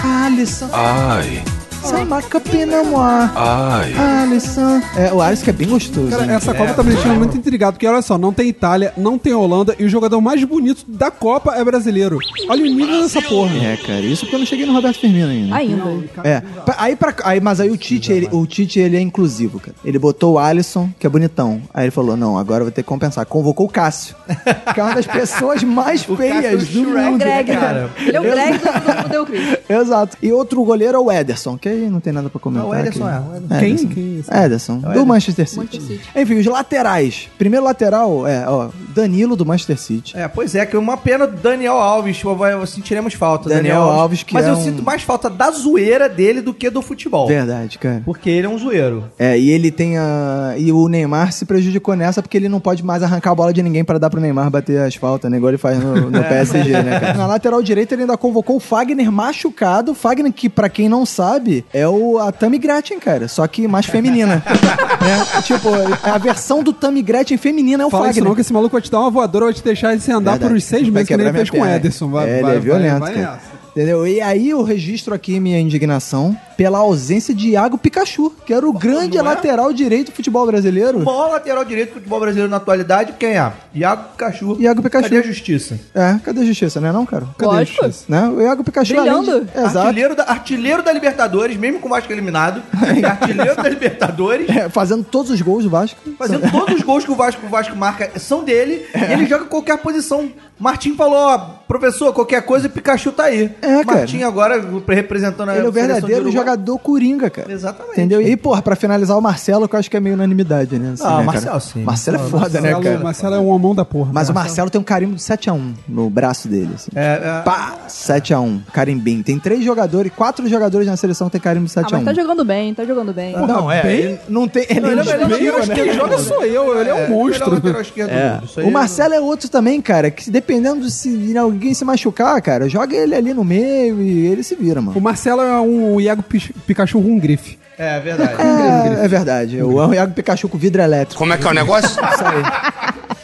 Alisson. 0.03 0.69
Ai, 0.73 1.41
Sem 1.85 2.03
macapina, 2.05 2.83
moa. 2.83 3.31
ai. 3.35 3.93
Alisson. 4.23 4.81
É, 4.97 5.13
o 5.13 5.21
Alisson 5.21 5.43
que 5.43 5.49
é 5.51 5.53
bem 5.53 5.67
gostoso. 5.67 6.09
Cara, 6.09 6.31
essa 6.33 6.53
Copa 6.53 6.73
tá 6.73 6.83
me 6.83 6.93
deixando 6.93 7.15
muito 7.17 7.37
intrigado, 7.37 7.73
porque 7.73 7.85
olha 7.87 8.01
só, 8.01 8.17
não 8.17 8.33
tem 8.33 8.49
Itália, 8.49 8.91
não 8.97 9.17
tem 9.19 9.33
Holanda, 9.33 9.75
e 9.77 9.85
o 9.85 9.89
jogador 9.89 10.19
mais 10.19 10.43
bonito 10.43 10.83
da 10.87 11.11
Copa 11.11 11.53
é 11.55 11.63
brasileiro. 11.63 12.17
Olha 12.49 12.63
o 12.63 12.65
nível 12.65 13.01
dessa 13.01 13.21
porra. 13.21 13.55
É, 13.57 13.77
cara, 13.77 13.99
isso 14.01 14.21
porque 14.25 14.35
eu 14.35 14.39
não 14.39 14.45
cheguei 14.45 14.65
no 14.65 14.73
Roberto 14.73 14.99
Firmino 14.99 15.29
ainda. 15.29 15.55
Ainda. 15.55 15.83
É, 16.23 16.41
pra- 16.65 16.75
aí, 16.79 16.95
pra, 16.95 17.13
aí 17.23 17.39
mas 17.39 17.59
aí 17.59 17.69
o 17.69 17.77
Tite, 17.77 18.11
ele, 18.11 18.27
o 18.31 18.45
Tite, 18.47 18.79
ele 18.79 18.97
é 18.97 19.01
inclusivo, 19.01 19.59
cara. 19.59 19.75
Ele 19.85 19.99
botou 19.99 20.33
o 20.33 20.39
Alisson, 20.39 20.89
que 20.99 21.05
é 21.05 21.09
bonitão. 21.09 21.61
Aí 21.73 21.85
ele 21.85 21.91
falou, 21.91 22.17
não, 22.17 22.37
agora 22.37 22.61
eu 22.61 22.65
vou 22.65 22.71
ter 22.71 22.81
que 22.81 22.87
compensar. 22.89 23.25
Convocou 23.25 23.67
o 23.67 23.69
Cássio, 23.69 24.15
que 24.73 24.79
é 24.79 24.83
uma 24.83 24.95
das 24.95 25.05
pessoas 25.05 25.63
mais 25.63 26.03
feias 26.03 26.41
Cássio 26.43 26.57
do 26.57 26.65
Shrek, 26.91 27.05
mundo. 27.11 27.19
Greg, 27.19 27.51
cara. 27.53 27.81
né? 27.83 27.89
Ele 28.07 28.17
é 28.17 28.19
o 28.19 28.23
Greg 28.23 28.57
do, 28.57 29.03
do 29.03 29.09
Deu 29.09 29.25
Cris. 29.25 29.57
Exato. 29.69 30.17
E 30.21 30.31
outro 30.31 30.63
goleiro 30.63 30.97
é 30.97 30.99
o 30.99 31.11
Ederson, 31.11 31.57
que 31.57 31.74
aí 31.83 31.89
não 31.89 31.99
tem 31.99 32.13
nada 32.13 32.29
pra 32.29 32.39
comentar. 32.39 32.63
Não, 32.65 32.71
o 32.71 32.75
Ederson 32.75 33.05
aqui. 33.05 33.15
é, 33.15 33.19
o 33.19 33.35
Ederson. 33.35 33.59
Quem? 33.59 33.71
Ederson. 33.73 33.87
Quem 33.93 34.23
é? 34.29 34.45
Ederson, 34.45 34.77
do 34.79 35.05
Manchester 35.05 35.47
City. 35.47 35.59
Manchester 35.59 35.97
City. 35.97 36.09
Enfim, 36.15 36.35
os 36.39 36.45
laterais. 36.45 37.29
Primeiro 37.37 37.65
lateral 37.65 38.27
é, 38.27 38.47
ó, 38.47 38.69
Danilo 38.93 39.35
do 39.35 39.45
Manchester 39.45 39.79
City. 39.79 40.17
É, 40.17 40.27
pois 40.27 40.55
é, 40.55 40.65
que 40.65 40.75
é 40.75 40.79
uma 40.79 40.97
pena 40.97 41.27
do 41.27 41.37
Daniel 41.37 41.75
Alves, 41.77 42.21
sentiremos 42.67 43.13
falta. 43.13 43.49
Daniel 43.49 43.81
Alves, 43.81 44.23
que 44.23 44.33
Mas 44.33 44.45
é 44.45 44.49
eu 44.49 44.53
um- 44.53 44.63
sinto 44.63 44.83
mais 44.83 45.01
falta 45.01 45.29
da 45.29 45.51
zoeira 45.51 46.07
dele 46.09 46.41
do 46.41 46.53
que 46.53 46.69
do 46.69 46.81
futebol. 46.81 47.27
Verdade, 47.27 47.77
cara. 47.77 48.01
Porque 48.05 48.29
ele 48.29 48.47
é 48.47 48.49
um 48.49 48.57
zoeiro. 48.57 49.05
É, 49.19 49.37
e 49.37 49.49
ele 49.49 49.71
tem 49.71 49.97
a. 49.97 50.55
E 50.57 50.71
o 50.71 50.87
Neymar 50.87 51.31
se 51.33 51.45
prejudicou 51.45 51.95
nessa 51.95 52.21
porque 52.21 52.37
ele 52.37 52.49
não 52.49 52.59
pode 52.59 52.83
mais 52.83 53.03
arrancar 53.03 53.31
a 53.31 53.35
bola 53.35 53.53
de 53.53 53.61
ninguém 53.61 53.83
pra 53.83 53.97
dar 53.97 54.09
pro 54.09 54.19
Neymar 54.21 54.49
bater 54.49 54.79
as 54.81 54.95
faltas, 54.95 55.29
né? 55.29 55.37
Igual 55.37 55.51
ele 55.51 55.57
faz 55.57 55.77
no, 55.79 56.09
no 56.09 56.23
PSG, 56.23 56.71
né, 56.83 56.99
cara? 56.99 57.13
Na 57.17 57.27
lateral 57.27 57.61
direita 57.61 57.93
ele 57.95 58.03
ainda 58.03 58.17
convocou 58.17 58.55
o 58.57 58.59
Fagner 58.59 59.11
machucado. 59.11 59.93
Fagner, 59.93 60.31
que 60.31 60.47
pra 60.49 60.69
quem 60.69 60.87
não 60.87 61.05
sabe, 61.05 61.64
é 61.73 61.87
o, 61.87 62.17
a 62.19 62.31
Tammy 62.31 62.57
Gretchen, 62.57 62.99
cara. 62.99 63.27
Só 63.27 63.45
que 63.47 63.67
mais 63.67 63.85
feminina. 63.85 64.35
né? 64.37 64.43
Tipo, 65.43 65.69
a 66.03 66.17
versão 66.17 66.63
do 66.63 66.73
Tammy 66.73 67.01
Gretchen 67.01 67.37
feminina 67.37 67.83
é 67.83 67.85
o 67.85 67.89
Fala 67.89 68.05
isso 68.05 68.15
Fagner. 68.15 68.27
não, 68.29 68.35
que 68.35 68.41
esse 68.41 68.53
maluco 68.53 68.73
vai 68.73 68.81
te 68.81 68.89
dar 68.89 68.99
uma 69.01 69.11
voadora, 69.11 69.45
vai 69.45 69.53
te 69.53 69.63
deixar 69.63 69.99
sem 69.99 70.13
andar 70.13 70.31
Verdade. 70.31 70.51
por 70.51 70.57
uns 70.57 70.63
seis 70.63 70.87
meses, 70.89 71.07
que 71.07 71.17
nem 71.17 71.31
fez 71.31 71.49
com 71.49 71.59
o. 71.61 71.65
Ederson. 71.65 72.09
Vai, 72.09 72.29
é, 72.29 72.41
vai, 72.41 72.51
ele 72.51 72.57
é 72.57 72.61
violento, 72.61 72.99
vai, 72.99 73.13
vai. 73.13 73.39
Entendeu? 73.75 74.07
E 74.07 74.21
aí 74.21 74.49
eu 74.49 74.63
registro 74.63 75.13
aqui 75.13 75.37
minha 75.37 75.59
indignação 75.59 76.35
pela 76.57 76.79
ausência 76.79 77.33
de 77.33 77.49
Iago 77.49 77.77
Pikachu, 77.77 78.31
que 78.45 78.53
era 78.53 78.67
o 78.67 78.73
grande 78.73 79.17
não 79.17 79.25
é? 79.25 79.29
lateral 79.29 79.73
direito 79.73 80.11
do 80.11 80.15
futebol 80.15 80.45
brasileiro. 80.45 80.99
O 80.99 81.05
maior 81.05 81.29
lateral 81.31 81.63
direito 81.65 81.89
do 81.89 81.93
futebol 81.95 82.19
brasileiro 82.19 82.49
na 82.49 82.57
atualidade, 82.57 83.13
quem 83.19 83.37
é? 83.37 83.51
Iago 83.73 84.03
Pikachu. 84.11 84.57
Iago 84.59 84.81
Pikachu. 84.81 85.03
Cadê 85.03 85.17
a 85.17 85.21
justiça? 85.21 85.79
É, 85.93 86.17
cadê 86.23 86.41
a 86.41 86.45
justiça, 86.45 86.79
né 86.81 86.91
não, 86.91 87.05
cara? 87.05 87.27
Cadê 87.37 87.51
a 87.51 87.57
Lógico. 87.59 87.83
justiça? 87.83 88.05
Né? 88.07 88.27
O 88.27 88.41
Iago 88.41 88.63
Pikachu 88.63 88.95
Brilhando. 88.95 89.45
de- 89.45 89.59
Exato. 89.59 89.79
Artilheiro 89.79 90.15
da, 90.15 90.23
artilheiro 90.23 90.83
da 90.83 90.91
Libertadores, 90.91 91.57
mesmo 91.57 91.79
com 91.79 91.87
o 91.87 91.91
Vasco 91.91 92.11
eliminado. 92.11 92.61
artilheiro 93.05 93.55
da 93.55 93.69
Libertadores. 93.69 94.49
É, 94.49 94.69
fazendo 94.69 95.03
todos 95.03 95.31
os 95.31 95.41
gols 95.41 95.63
do 95.63 95.69
Vasco. 95.69 95.97
Fazendo 96.17 96.49
todos 96.51 96.75
os 96.75 96.81
gols 96.81 97.03
que 97.05 97.11
o 97.11 97.15
Vasco, 97.15 97.45
o 97.45 97.49
Vasco 97.49 97.75
marca 97.75 98.11
são 98.19 98.43
dele. 98.43 98.85
É. 98.93 99.09
E 99.09 99.13
ele 99.13 99.25
joga 99.25 99.45
em 99.45 99.47
qualquer 99.47 99.77
posição. 99.77 100.29
Martim 100.57 100.95
falou, 100.95 101.17
ó, 101.17 101.37
professor, 101.67 102.13
qualquer 102.13 102.41
coisa, 102.43 102.69
Pikachu 102.69 103.11
tá 103.11 103.25
aí. 103.25 103.51
É, 103.61 103.83
cara. 103.83 103.97
Martim 103.99 104.23
agora 104.23 104.63
representando 104.87 105.49
a 105.49 105.57
Ele 105.57 105.65
é 105.65 105.69
o 105.69 105.71
verdadeiro. 105.71 106.29
Jogador 106.45 106.77
coringa, 106.79 107.29
cara. 107.29 107.51
Exatamente. 107.51 107.93
Entendeu? 107.93 108.21
E, 108.21 108.35
porra, 108.37 108.61
pra 108.61 108.75
finalizar 108.75 109.17
o 109.17 109.21
Marcelo, 109.21 109.67
que 109.67 109.75
eu 109.75 109.79
acho 109.79 109.89
que 109.89 109.97
é 109.97 109.99
meio 109.99 110.15
unanimidade, 110.15 110.77
né? 110.77 110.91
Assim, 110.93 111.03
Ah, 111.05 111.17
né, 111.19 111.23
Marcelo, 111.23 111.45
cara? 111.47 111.59
sim. 111.59 111.83
Marcelo 111.83 112.17
é 112.17 112.19
foda, 112.19 112.61
né, 112.61 112.71
Marcelo, 112.71 112.83
cara? 112.83 112.99
Marcelo 113.03 113.35
é 113.35 113.39
um 113.39 113.47
homão 113.49 113.73
da 113.75 113.83
porra. 113.85 114.09
Mas 114.13 114.29
o 114.29 114.33
Marcelo 114.33 114.69
tem 114.69 114.79
um 114.79 114.83
carimbo 114.83 115.15
de 115.15 115.21
7x1 115.21 115.73
no 115.87 116.09
braço 116.09 116.47
dele, 116.47 116.69
assim. 116.75 116.91
É, 116.95 117.21
é. 117.23 117.41
Pá, 117.43 117.75
7x1, 117.87 118.59
carimbinho. 118.71 119.23
Tem 119.23 119.39
três 119.39 119.63
jogadores, 119.63 120.11
quatro 120.15 120.47
jogadores 120.47 120.87
na 120.87 120.95
seleção 120.97 121.27
que 121.27 121.33
tem 121.33 121.41
carimbo 121.41 121.65
de 121.65 121.71
Ah, 121.75 121.81
7x1. 121.83 121.91
mas 121.93 122.03
tá 122.05 122.13
jogando 122.13 122.45
bem, 122.45 122.73
tá 122.73 122.85
jogando 122.85 123.13
bem. 123.13 123.33
Não, 123.33 123.71
é. 123.71 123.81
bem? 123.81 123.95
Ele 123.99 124.19
não 124.29 124.47
tem. 124.47 124.65
Ele, 124.69 124.79
Não, 124.81 124.89
ele 124.91 124.99
é 125.01 125.03
melhor 125.03 125.27
desvia, 125.29 125.51
lateral 125.51 125.67
né? 125.67 125.75
Quem 125.75 125.93
joga 125.93 126.17
sou 126.19 126.43
eu, 126.45 126.79
ele 126.79 126.89
é 126.89 126.93
um 126.93 127.09
monstro. 127.09 127.61
É. 128.07 128.63
O 128.63 128.71
Marcelo 128.71 129.13
é 129.13 129.19
outro 129.19 129.49
também, 129.49 129.81
cara, 129.81 130.11
que 130.11 130.29
dependendo 130.29 130.81
de 130.81 130.91
se 130.91 131.37
alguém 131.37 131.73
se 131.73 131.83
machucar, 131.85 132.41
cara, 132.41 132.67
joga 132.69 132.95
ele 132.95 133.15
ali 133.15 133.33
no 133.33 133.43
meio 133.43 134.01
e 134.01 134.25
ele 134.27 134.43
se 134.43 134.55
vira, 134.55 134.79
O 134.79 134.83
mano. 134.83 135.01
Marcelo 135.01 135.41
é 135.41 135.59
um 135.59 135.99
Iago 135.99 136.23
Pi- 136.23 136.34
Pikachu 136.67 137.01
com 137.01 137.17
grife. 137.19 137.57
É, 137.77 137.97
é 137.97 137.99
verdade. 137.99 138.33
É, 138.41 139.05
é 139.05 139.07
verdade. 139.07 139.61
O 139.63 139.93
Iago 139.93 140.13
Pikachu 140.13 140.47
com 140.47 140.57
vidro 140.57 140.81
elétrico. 140.81 141.17
Como 141.19 141.33
é 141.33 141.37
que 141.37 141.45
é 141.45 141.49
o 141.49 141.53
negócio? 141.53 141.89
Isso 142.13 142.23
aí. 142.25 142.43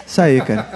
Isso 0.06 0.22
aí, 0.22 0.42
cara. 0.42 0.68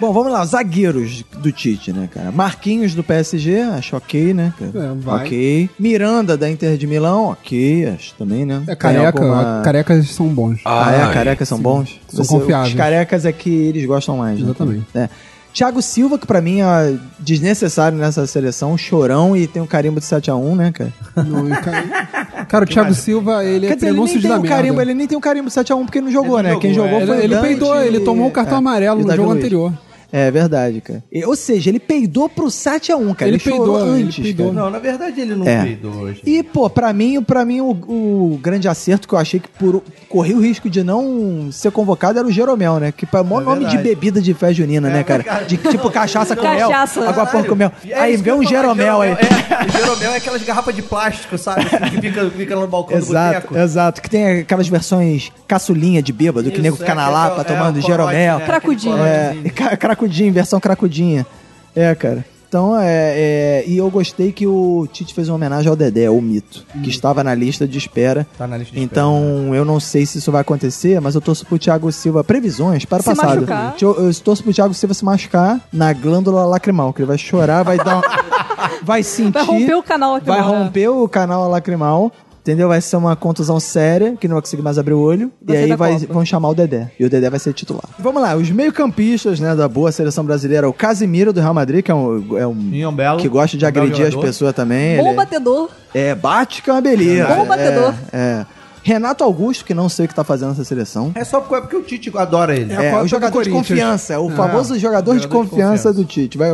Bom, 0.00 0.12
vamos 0.12 0.30
lá. 0.30 0.44
Zagueiros 0.44 1.24
do 1.38 1.50
Tite, 1.50 1.92
né, 1.92 2.08
cara? 2.12 2.30
Marquinhos 2.30 2.94
do 2.94 3.02
PSG, 3.02 3.62
acho 3.62 3.96
ok, 3.96 4.32
né? 4.32 4.52
cara? 4.56 4.70
É, 4.86 4.94
vai. 4.94 5.24
Ok. 5.24 5.70
Miranda 5.76 6.36
da 6.36 6.48
Inter 6.48 6.76
de 6.76 6.86
Milão, 6.86 7.24
ok, 7.30 7.88
acho 7.88 8.14
também, 8.14 8.44
né? 8.44 8.62
É 8.68 8.76
careca, 8.76 9.20
alguma- 9.20 9.62
carecas 9.64 10.08
são 10.10 10.28
bons. 10.28 10.60
Ah, 10.64 10.92
é? 10.92 11.02
Ai, 11.02 11.14
Carecas 11.14 11.48
são 11.48 11.58
bons? 11.58 11.98
São 12.08 12.24
Você- 12.24 12.30
confiáveis. 12.38 12.72
Os 12.74 12.78
carecas 12.78 13.24
é 13.24 13.32
que 13.32 13.50
eles 13.50 13.84
gostam 13.86 14.18
mais. 14.18 14.38
né? 14.38 14.44
Exatamente. 14.44 14.84
É. 14.94 15.08
Thiago 15.56 15.80
Silva, 15.80 16.18
que 16.18 16.26
pra 16.26 16.40
mim 16.42 16.60
é 16.60 16.96
desnecessário 17.18 17.96
nessa 17.96 18.26
seleção, 18.26 18.76
chorão 18.76 19.34
e 19.34 19.46
tem 19.46 19.62
um 19.62 19.66
carimbo 19.66 19.98
de 19.98 20.04
7x1, 20.04 20.54
né, 20.54 20.70
cara? 20.70 20.92
Não, 21.26 21.48
e 21.48 21.56
ca- 21.56 22.44
Cara, 22.46 22.64
o 22.64 22.68
Thiago 22.68 22.92
Silva, 22.94 23.42
ele 23.42 23.64
é 23.64 23.68
Quer 23.70 23.74
dizer, 23.76 23.86
nem 23.86 23.94
prenúncio 23.94 24.20
de 24.20 24.26
um 24.26 24.30
merda. 24.32 24.48
carimbo, 24.48 24.80
ele 24.82 24.92
nem 24.92 25.06
tem 25.06 25.16
um 25.16 25.20
carimbo 25.20 25.48
7x1 25.48 25.84
porque 25.86 26.00
não 26.02 26.10
jogou, 26.10 26.38
Ele 26.38 26.48
né? 26.48 26.52
não 26.54 26.60
Quem 26.60 26.74
jogou, 26.74 27.00
jogou 27.00 27.14
é. 27.14 27.16
foi 27.16 27.24
Ele, 27.24 27.34
o 27.34 27.38
ele 27.38 27.46
peidou, 27.48 27.80
ele 27.80 28.00
tomou 28.00 28.26
um 28.26 28.30
cartão 28.30 28.56
é, 28.56 28.58
amarelo 28.58 29.00
o 29.00 29.04
no 29.06 29.10
jogo 29.16 29.28
Luiz. 29.30 29.38
anterior. 29.38 29.72
É 30.12 30.30
verdade, 30.30 30.80
cara. 30.80 31.02
E- 31.12 31.24
ou 31.24 31.34
seja, 31.36 31.68
ele 31.70 31.78
peidou 31.80 32.28
pro 32.28 32.46
7x1, 32.46 33.14
cara. 33.14 33.28
Ele, 33.30 33.36
Ele 33.36 33.38
chorou 33.38 33.76
peidou, 33.76 33.96
ele 33.96 34.04
antes, 34.06 34.22
peidou. 34.22 34.50
cara. 34.52 34.60
Não, 34.64 34.70
na 34.70 34.78
verdade 34.78 35.20
ele 35.20 35.34
não 35.34 35.46
É. 35.46 35.62
peidou 35.64 35.92
hoje. 35.92 36.22
E, 36.24 36.42
pô, 36.42 36.70
pra 36.70 36.92
mim, 36.92 37.22
pra 37.22 37.44
mim 37.44 37.60
o, 37.60 37.70
o 37.70 38.38
grande 38.42 38.68
acerto 38.68 39.06
que 39.08 39.14
eu 39.14 39.18
achei 39.18 39.40
que 39.40 39.48
por, 39.48 39.82
corria 40.08 40.36
o 40.36 40.40
risco 40.40 40.70
de 40.70 40.82
não 40.84 41.48
ser 41.50 41.70
convocado 41.70 42.18
era 42.18 42.26
o 42.26 42.30
Jeromel, 42.30 42.78
né? 42.78 42.92
Que 42.92 43.06
é 43.12 43.20
o 43.20 43.24
maior 43.24 43.42
É 43.42 43.44
nome 43.44 43.58
de 43.64 43.64
verdade. 43.76 43.88
bebida 43.88 44.20
de 44.20 44.32
festa 44.34 44.54
junina, 44.54 44.88
né, 44.88 45.02
cara? 45.02 45.22
cara. 45.24 45.44
De 45.44 45.56
tipo 45.56 45.90
cachaça 45.90 46.36
com 46.36 46.42
mel. 46.48 46.68
Cachaça. 46.68 47.08
Água 47.08 47.26
porco 47.26 47.48
com 47.48 47.54
mel. 47.54 47.72
É 47.88 47.98
Aí 47.98 48.16
que 48.16 48.22
vem 48.22 48.32
um 48.34 48.44
Jeromel 48.44 49.00
aí. 49.02 49.10
É, 49.10 49.66
o 49.66 49.72
Jeromel 49.72 50.12
é 50.12 50.16
aquelas 50.16 50.42
garrafas 50.42 50.74
de 50.74 50.82
plástico, 50.82 51.36
sabe? 51.36 51.64
que 51.66 52.00
fica, 52.00 52.30
fica 52.30 52.54
no 52.56 52.66
balcão 52.66 52.96
do 52.98 53.02
Exato, 53.04 53.34
boteco. 53.48 53.58
exato. 53.58 54.02
Que 54.02 54.08
tem 54.10 54.40
aquelas 54.40 54.68
versões 54.68 55.32
caçulinha 55.48 56.00
de 56.02 56.12
bêbado, 56.12 56.48
que 56.48 56.54
Isso, 56.54 56.62
nego 56.62 56.76
fica 56.76 56.92
é, 56.92 56.94
na 56.94 57.04
que 57.04 57.08
é 57.10 57.12
lapa 57.12 57.40
é 57.40 57.44
tomando 57.44 57.80
Jeromel. 57.80 58.38
né? 58.38 58.44
Cracudinho. 58.46 58.96
É, 58.98 59.34
corotezinho. 59.34 59.95
Cracudinho, 59.96 60.32
versão 60.32 60.60
cracudinha. 60.60 61.26
É, 61.74 61.94
cara. 61.94 62.24
Então, 62.48 62.78
é, 62.78 62.84
é, 62.86 63.64
E 63.66 63.76
eu 63.76 63.90
gostei 63.90 64.30
que 64.30 64.46
o 64.46 64.86
Tite 64.92 65.12
fez 65.12 65.28
uma 65.28 65.34
homenagem 65.34 65.68
ao 65.68 65.74
Dedé, 65.74 66.08
o 66.08 66.20
mito, 66.22 66.64
que 66.82 66.88
estava 66.88 67.24
na 67.24 67.34
lista 67.34 67.66
de 67.66 67.76
espera. 67.76 68.26
Tá 68.38 68.46
na 68.46 68.56
lista 68.56 68.74
de 68.74 68.80
Então, 68.80 69.52
eu 69.52 69.64
não 69.64 69.80
sei 69.80 70.06
se 70.06 70.18
isso 70.18 70.30
vai 70.30 70.42
acontecer, 70.42 71.00
mas 71.00 71.14
eu 71.16 71.20
torço 71.20 71.44
pro 71.44 71.58
Thiago 71.58 71.90
Silva. 71.90 72.22
Previsões 72.22 72.84
para 72.84 73.00
o 73.00 73.02
Se 73.02 73.08
passado. 73.10 73.34
machucar. 73.40 73.74
Eu, 73.80 74.06
eu 74.06 74.14
torço 74.14 74.44
pro 74.44 74.54
Thiago 74.54 74.72
Silva 74.74 74.94
se 74.94 75.04
machucar 75.04 75.60
na 75.72 75.92
glândula 75.92 76.46
lacrimal, 76.46 76.92
que 76.92 77.00
ele 77.02 77.08
vai 77.08 77.18
chorar, 77.18 77.64
vai 77.64 77.78
dar. 77.78 78.00
vai 78.82 79.02
sentir. 79.02 79.32
Vai 79.32 79.44
romper 79.44 79.74
o 79.74 79.82
canal 79.82 80.14
aqui. 80.14 80.26
Vai 80.26 80.40
romper 80.40 80.88
o 80.88 81.08
canal 81.08 81.48
lacrimal. 81.50 82.12
Entendeu? 82.46 82.68
Vai 82.68 82.80
ser 82.80 82.96
uma 82.96 83.16
contusão 83.16 83.58
séria, 83.58 84.14
que 84.20 84.28
não 84.28 84.36
vai 84.36 84.40
conseguir 84.42 84.62
mais 84.62 84.78
abrir 84.78 84.94
o 84.94 85.00
olho. 85.00 85.32
Vai 85.42 85.56
e 85.56 85.58
aí 85.64 85.74
vai, 85.74 85.98
Copa. 85.98 86.12
vão 86.12 86.24
chamar 86.24 86.50
o 86.50 86.54
Dedé. 86.54 86.92
E 86.96 87.04
o 87.04 87.10
Dedé 87.10 87.28
vai 87.28 87.40
ser 87.40 87.52
titular. 87.52 87.82
Vamos 87.98 88.22
lá, 88.22 88.36
os 88.36 88.48
meio-campistas, 88.52 89.40
né, 89.40 89.52
da 89.56 89.66
boa 89.66 89.90
seleção 89.90 90.24
brasileira. 90.24 90.68
O 90.68 90.72
Casimiro 90.72 91.32
do 91.32 91.40
Real 91.40 91.52
Madrid, 91.52 91.84
que 91.84 91.90
é 91.90 91.94
um. 91.94 92.38
É 92.38 92.46
um 92.46 92.54
Sim, 92.54 92.82
é 92.82 92.88
um 92.88 92.94
belo- 92.94 93.18
que 93.18 93.28
gosta 93.28 93.56
de 93.56 93.64
um 93.64 93.68
agredir 93.68 94.06
as 94.06 94.14
pessoas 94.14 94.54
também. 94.54 94.96
Bom 94.96 95.08
ele- 95.08 95.16
batedor. 95.16 95.70
é, 95.92 96.14
bate 96.14 96.62
que 96.62 96.70
é 96.70 96.72
uma 96.72 96.80
beleza. 96.80 97.34
Bom 97.34 97.46
batedor. 97.46 97.94
É, 98.12 98.18
é. 98.42 98.46
Renato 98.86 99.24
Augusto, 99.24 99.64
que 99.64 99.74
não 99.74 99.88
sei 99.88 100.04
o 100.06 100.08
que 100.08 100.14
tá 100.14 100.22
fazendo 100.22 100.50
nessa 100.50 100.62
seleção. 100.64 101.10
É 101.16 101.24
só 101.24 101.40
porque, 101.40 101.60
porque 101.60 101.76
o 101.76 101.82
Tite 101.82 102.12
adora 102.16 102.54
ele. 102.54 102.72
É 102.72 102.76
a 102.76 102.82
É, 102.84 102.90
cota 102.90 103.00
o 103.00 103.04
do 103.04 103.08
jogador 103.08 103.42
de 103.44 103.50
confiança, 103.50 104.14
é 104.14 104.18
o 104.18 104.30
famoso 104.30 104.78
jogador, 104.78 105.16
de, 105.16 105.22
jogador 105.22 105.44
de 105.44 105.48
confiança 105.50 105.88
confiança. 105.88 105.92
do 105.92 106.04
Tite. 106.04 106.38
Vai, 106.38 106.50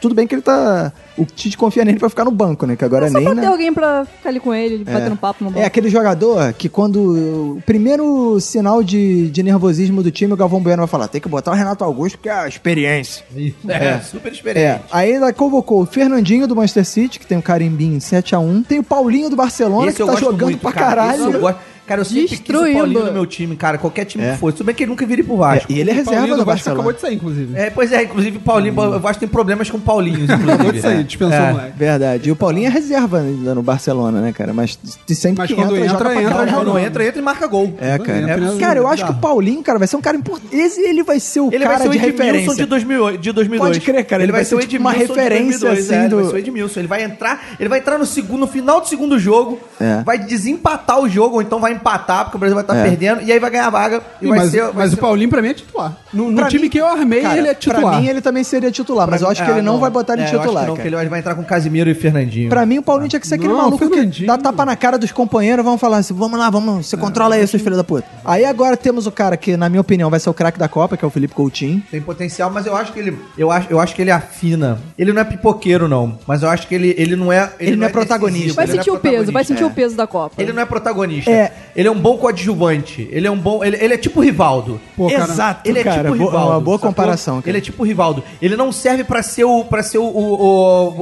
tudo 0.00 0.14
bem 0.14 0.26
que 0.26 0.34
ele 0.34 0.40
tá. 0.42 0.90
O 1.18 1.26
Tite 1.26 1.58
confia 1.58 1.84
nele 1.84 1.98
pra 1.98 2.08
ficar 2.08 2.24
no 2.24 2.30
banco, 2.30 2.64
né? 2.64 2.76
Que 2.76 2.84
agora 2.84 3.06
É 3.06 3.10
só 3.10 3.18
nem. 3.18 3.26
pra 3.26 3.34
né? 3.34 3.42
ter 3.42 3.48
alguém 3.48 3.74
pra 3.74 4.06
ficar 4.06 4.30
ali 4.30 4.40
com 4.40 4.54
ele, 4.54 4.84
batendo 4.84 5.16
papo 5.16 5.44
no 5.44 5.50
banco. 5.50 5.60
É 5.62 5.66
aquele 5.66 5.90
jogador 5.90 6.52
que 6.54 6.68
quando 6.68 7.56
o 7.58 7.62
primeiro 7.66 8.40
sinal 8.40 8.82
de, 8.82 9.28
de 9.28 9.42
nervosismo 9.42 10.02
do 10.02 10.10
time, 10.10 10.32
o 10.32 10.36
Galvão 10.36 10.60
Bueno 10.62 10.78
vai 10.78 10.86
falar, 10.88 11.08
tem 11.08 11.20
que 11.20 11.28
botar 11.28 11.50
o 11.50 11.54
Renato 11.54 11.84
Augusto, 11.84 12.18
que 12.18 12.28
é 12.30 12.32
a 12.32 12.48
experiência. 12.48 13.22
É, 13.68 13.98
super 14.00 14.28
É, 14.28 14.32
experiente. 14.32 14.80
aí 14.90 15.12
ainda 15.12 15.30
convocou 15.32 15.82
o 15.82 15.86
Fernandinho 15.86 16.46
do 16.46 16.56
Manchester 16.56 16.86
City, 16.86 17.18
que 17.18 17.26
tem 17.26 17.36
o 17.36 17.42
carimbinho 17.42 17.98
7x1, 17.98 18.64
tem 18.66 18.78
o 18.78 18.82
Paulinho 18.82 19.28
do 19.28 19.36
Barcelona, 19.36 19.88
Esse 19.88 19.96
que 19.98 20.06
tá 20.06 20.14
jogando 20.16 20.44
muito, 20.44 20.60
pra 20.60 20.72
cara. 20.72 20.86
caralho. 21.02 21.49
Gosto. 21.50 21.79
Cara, 21.90 22.02
eu 22.02 22.04
sempre 22.04 22.22
quis 22.28 22.38
o 22.38 22.42
Destruindo. 22.42 22.78
Paulinho 22.78 23.04
no 23.06 23.12
meu 23.12 23.26
time, 23.26 23.56
cara. 23.56 23.76
Qualquer 23.76 24.04
time 24.04 24.22
É. 24.22 24.32
que 24.34 24.38
fosse. 24.38 24.56
Tudo 24.58 24.66
bem 24.66 24.74
que 24.76 24.84
ele 24.84 24.90
nunca 24.90 25.04
vira 25.04 25.24
pro 25.24 25.36
Vasco. 25.36 25.72
É, 25.72 25.74
e 25.74 25.80
ele 25.80 25.90
é 25.90 25.92
O 25.92 25.96
reserva 25.96 26.18
Paulinho 26.20 26.36
do 26.36 26.44
Vasco 26.44 26.50
Barcelona. 26.70 26.80
acabou 26.80 26.92
de 26.92 27.00
sair, 27.00 27.14
inclusive. 27.16 27.58
É, 27.58 27.70
pois 27.70 27.90
é, 27.92 28.02
inclusive 28.04 28.36
o 28.36 28.40
Paulinho, 28.40 28.80
o 28.80 29.00
Vasco 29.00 29.18
tem 29.18 29.28
problemas 29.28 29.68
com 29.68 29.80
Paulinhos, 29.80 30.30
Acabou 30.30 30.46
de 30.46 30.52
inclusive. 30.54 30.80
sair, 30.82 31.02
dispensou 31.04 31.34
É. 31.36 31.50
o 31.50 31.54
moleque. 31.54 31.72
Verdade. 31.76 32.28
E 32.28 32.32
o 32.32 32.36
Paulinho 32.36 32.66
é 32.68 32.70
reserva 32.70 33.18
ainda 33.18 33.54
no 33.56 33.62
Barcelona, 33.62 34.20
né, 34.20 34.32
cara? 34.32 34.52
Mas 34.54 34.78
sempre 35.08 35.38
Mas 35.38 35.48
que 35.48 35.54
quando 35.56 35.76
entra, 35.76 35.84
entra, 35.86 35.98
pra 35.98 36.14
entra, 36.14 36.30
caralho. 36.34 36.52
Quando 36.54 36.78
entra, 36.78 37.04
entra 37.06 37.20
e 37.20 37.24
marca 37.24 37.46
gol. 37.48 37.74
É, 37.80 37.98
cara. 37.98 38.18
Entra, 38.20 38.32
É, 38.32 38.36
entra. 38.44 38.56
Cara, 38.58 38.78
eu 38.78 38.86
acho 38.86 39.04
que 39.04 39.10
o. 39.10 39.14
Paulinho, 39.14 39.62
cara, 39.62 39.78
vai 39.78 39.88
ser 39.88 39.96
um 39.96 40.00
cara 40.00 40.16
importante. 40.16 40.54
Esse 40.54 40.80
ele 40.80 41.02
vai 41.02 41.18
ser 41.18 41.40
o 41.40 41.48
Ele 41.52 41.64
cara 41.64 41.78
vai 41.78 41.82
ser 41.82 41.88
o 41.88 41.90
de 41.90 41.98
Edmilson 41.98 42.22
referência. 42.24 42.54
de, 42.54 42.64
2008, 42.66 43.20
de 43.20 43.32
2002. 43.32 43.68
Pode 43.68 43.80
crer, 43.84 44.04
cara, 44.04 44.22
ele 44.22 44.32
vai 44.32 44.44
ser 44.44 44.54
o 44.54 44.60
tipo 44.60 44.80
uma 44.80 44.92
Edmilson 44.92 45.14
de 45.14 45.18
referência, 45.20 45.60
2002, 45.60 45.78
assim, 45.84 45.94
é, 45.94 45.98
ele 46.00 46.08
do- 46.08 46.16
vai 46.16 46.24
ser 46.26 46.34
o 46.34 46.38
Edmilson. 46.38 46.80
Ele 46.80 46.88
vai 46.88 47.02
entrar, 47.02 47.44
ele 47.58 47.68
vai 47.68 47.78
entrar 47.80 47.98
no 47.98 48.06
segundo, 48.06 48.40
no 48.40 48.46
final 48.46 48.80
do 48.80 48.88
segundo 48.88 49.18
jogo, 49.18 49.58
É. 49.80 50.02
vai 50.04 50.18
desempatar 50.18 51.00
o 51.00 51.08
jogo, 51.08 51.36
ou 51.36 51.42
então 51.42 51.58
vai 51.60 51.72
empatar, 51.80 52.24
porque 52.24 52.36
o 52.36 52.40
Brasil 52.40 52.54
vai 52.54 52.62
estar 52.64 52.76
É. 52.76 52.82
perdendo, 52.84 53.22
e 53.22 53.32
aí 53.32 53.38
vai 53.38 53.50
ganhar 53.50 53.66
a 53.66 53.70
vaga 53.70 54.02
e 54.20 54.26
Ih, 54.26 54.28
vai 54.28 54.38
mas 54.38 54.50
ser. 54.50 54.62
vai 54.64 54.72
mas 54.74 54.90
ser- 54.90 54.96
o 54.96 54.98
Paulinho, 54.98 55.28
pra 55.30 55.42
mim, 55.42 55.48
é 55.48 55.54
titular. 55.54 55.96
No, 56.12 56.30
no 56.30 56.36
Pra 56.36 56.48
time 56.48 56.62
mim- 56.64 56.68
que 56.70 56.78
eu 56.78 56.86
armei, 56.86 57.22
Cara, 57.22 57.38
ele 57.38 57.48
é 57.48 57.54
titular. 57.54 57.80
Pra 57.92 58.00
mim, 58.00 58.06
ele 58.08 58.20
também 58.20 58.44
seria 58.44 58.70
titular, 58.70 59.08
mas 59.10 59.22
eu 59.22 59.28
acho 59.28 59.42
que 59.44 59.50
Ah, 59.50 59.54
ele 59.54 59.62
não, 59.62 59.78
vai 59.78 59.90
botar 59.90 60.12
ele 60.14 60.22
É, 60.22 60.24
eu 60.24 60.28
acho 60.28 60.34
que 60.36 60.42
titular, 60.42 60.66
não, 60.66 60.76
cara. 60.76 60.88
que 60.88 60.94
ele 60.94 61.08
vai 61.08 61.18
entrar 61.18 61.34
com 61.34 61.42
Casimiro 61.44 61.88
e 61.90 61.94
Fernandinho. 61.94 62.48
Pra 62.48 62.64
mim, 62.66 62.78
o 62.78 62.82
Paulinho 62.82 63.08
tinha 63.08 63.20
que 63.20 63.26
ser 63.26 63.36
aquele 63.36 63.50
Não, 63.52 63.56
maluco 63.58 63.78
que 63.78 63.88
Fernandinho. 63.94 64.26
dá 64.26 64.36
tapa 64.38 64.64
na 64.64 64.76
cara 64.76 64.98
dos 64.98 65.10
companheiros, 65.12 65.64
vamos 65.64 65.80
falar 65.80 65.98
assim, 65.98 66.14
vamos 66.14 66.38
lá, 66.38 66.50
vamos, 66.50 66.86
você 66.86 66.96
controla 66.96 67.34
aí, 67.34 67.46
seus 67.46 67.62
filhos 67.62 67.76
da 67.78 67.84
puta. 67.84 68.06
Aí 68.24 68.44
agora 68.44 68.76
temos 68.76 69.06
o 69.06 69.12
cara 69.12 69.36
que, 69.36 69.56
na 69.56 69.68
minha 69.68 69.80
opinião, 69.80 70.10
vai 70.10 70.20
ser 70.20 70.30
o 70.30 70.34
craque 70.34 70.58
da 70.58 70.68
Copa, 70.68 70.96
que 70.96 71.04
é 71.04 71.08
o 71.08 71.10
Felipe 71.10 71.34
Coutinho. 71.34 71.82
Tem 71.90 72.00
potencial, 72.00 72.50
mas 72.50 72.66
eu 72.66 72.76
acho 72.76 72.92
que 72.92 72.98
ele. 72.98 73.18
Eu 73.38 73.50
acho, 73.50 73.66
eu 73.70 73.80
acho 73.80 73.94
que 73.94 74.02
ele 74.02 74.10
afina. 74.10 74.78
Ele 74.98 75.12
não 75.12 75.20
é 75.22 75.24
pipoqueiro, 75.24 75.88
não. 75.88 76.18
Mas 76.26 76.42
eu 76.42 76.48
acho 76.50 76.66
que 76.66 76.74
ele, 76.74 76.94
ele 76.98 77.16
não 77.16 77.32
é. 77.32 77.50
Ele 77.58 77.76
não 77.76 77.86
é 77.86 77.88
protagonista. 77.88 78.30
decisivo, 78.38 78.56
Vai 78.56 78.64
ele 78.64 78.72
não 78.72 78.80
é 78.80 78.82
sentir 78.82 78.90
o 78.90 78.98
peso, 78.98 79.14
vai 79.14 79.22
protagonista. 79.22 79.54
sentir 79.54 79.64
o 79.64 79.70
peso 79.74 79.96
da 79.96 80.06
Copa. 80.06 80.34
Ele 80.42 80.52
não 80.52 80.62
é 80.62 80.66
protagonista. 80.66 81.30
É. 81.30 81.52
Ele 81.76 81.88
é 81.88 81.90
um 81.90 81.98
bom 81.98 82.16
coadjuvante. 82.16 83.08
Ele 83.10 83.26
é 83.26 83.30
um 83.30 83.36
bom. 83.38 83.62
Ele, 83.64 83.76
ele 83.80 83.94
é 83.94 83.96
tipo 83.96 84.20
o 84.20 84.22
Rivaldo. 84.22 84.80
Pô, 84.96 85.08
cara, 85.08 85.24
Exato, 85.32 85.68
Ele 85.68 85.78
é 85.78 85.84
cara. 85.84 86.02
tipo 86.02 86.14
o 86.14 86.18
boa- 86.18 86.30
Rivaldo. 86.30 86.50
uma 86.52 86.60
boa 86.60 86.76
sacou? 86.78 86.88
comparação. 86.90 87.36
cara. 87.36 87.50
Ele 87.50 87.58
é 87.58 87.60
tipo 87.60 87.82
o 87.82 87.86
Rivaldo. 87.86 88.22
Ele 88.40 88.56
não 88.56 88.72
serve 88.72 89.04
pra 89.04 89.22
ser 89.22 89.44
o 89.44 89.64
para 89.64 89.82
ser 89.82 89.98
o, 89.98 90.04
o- 90.04 90.40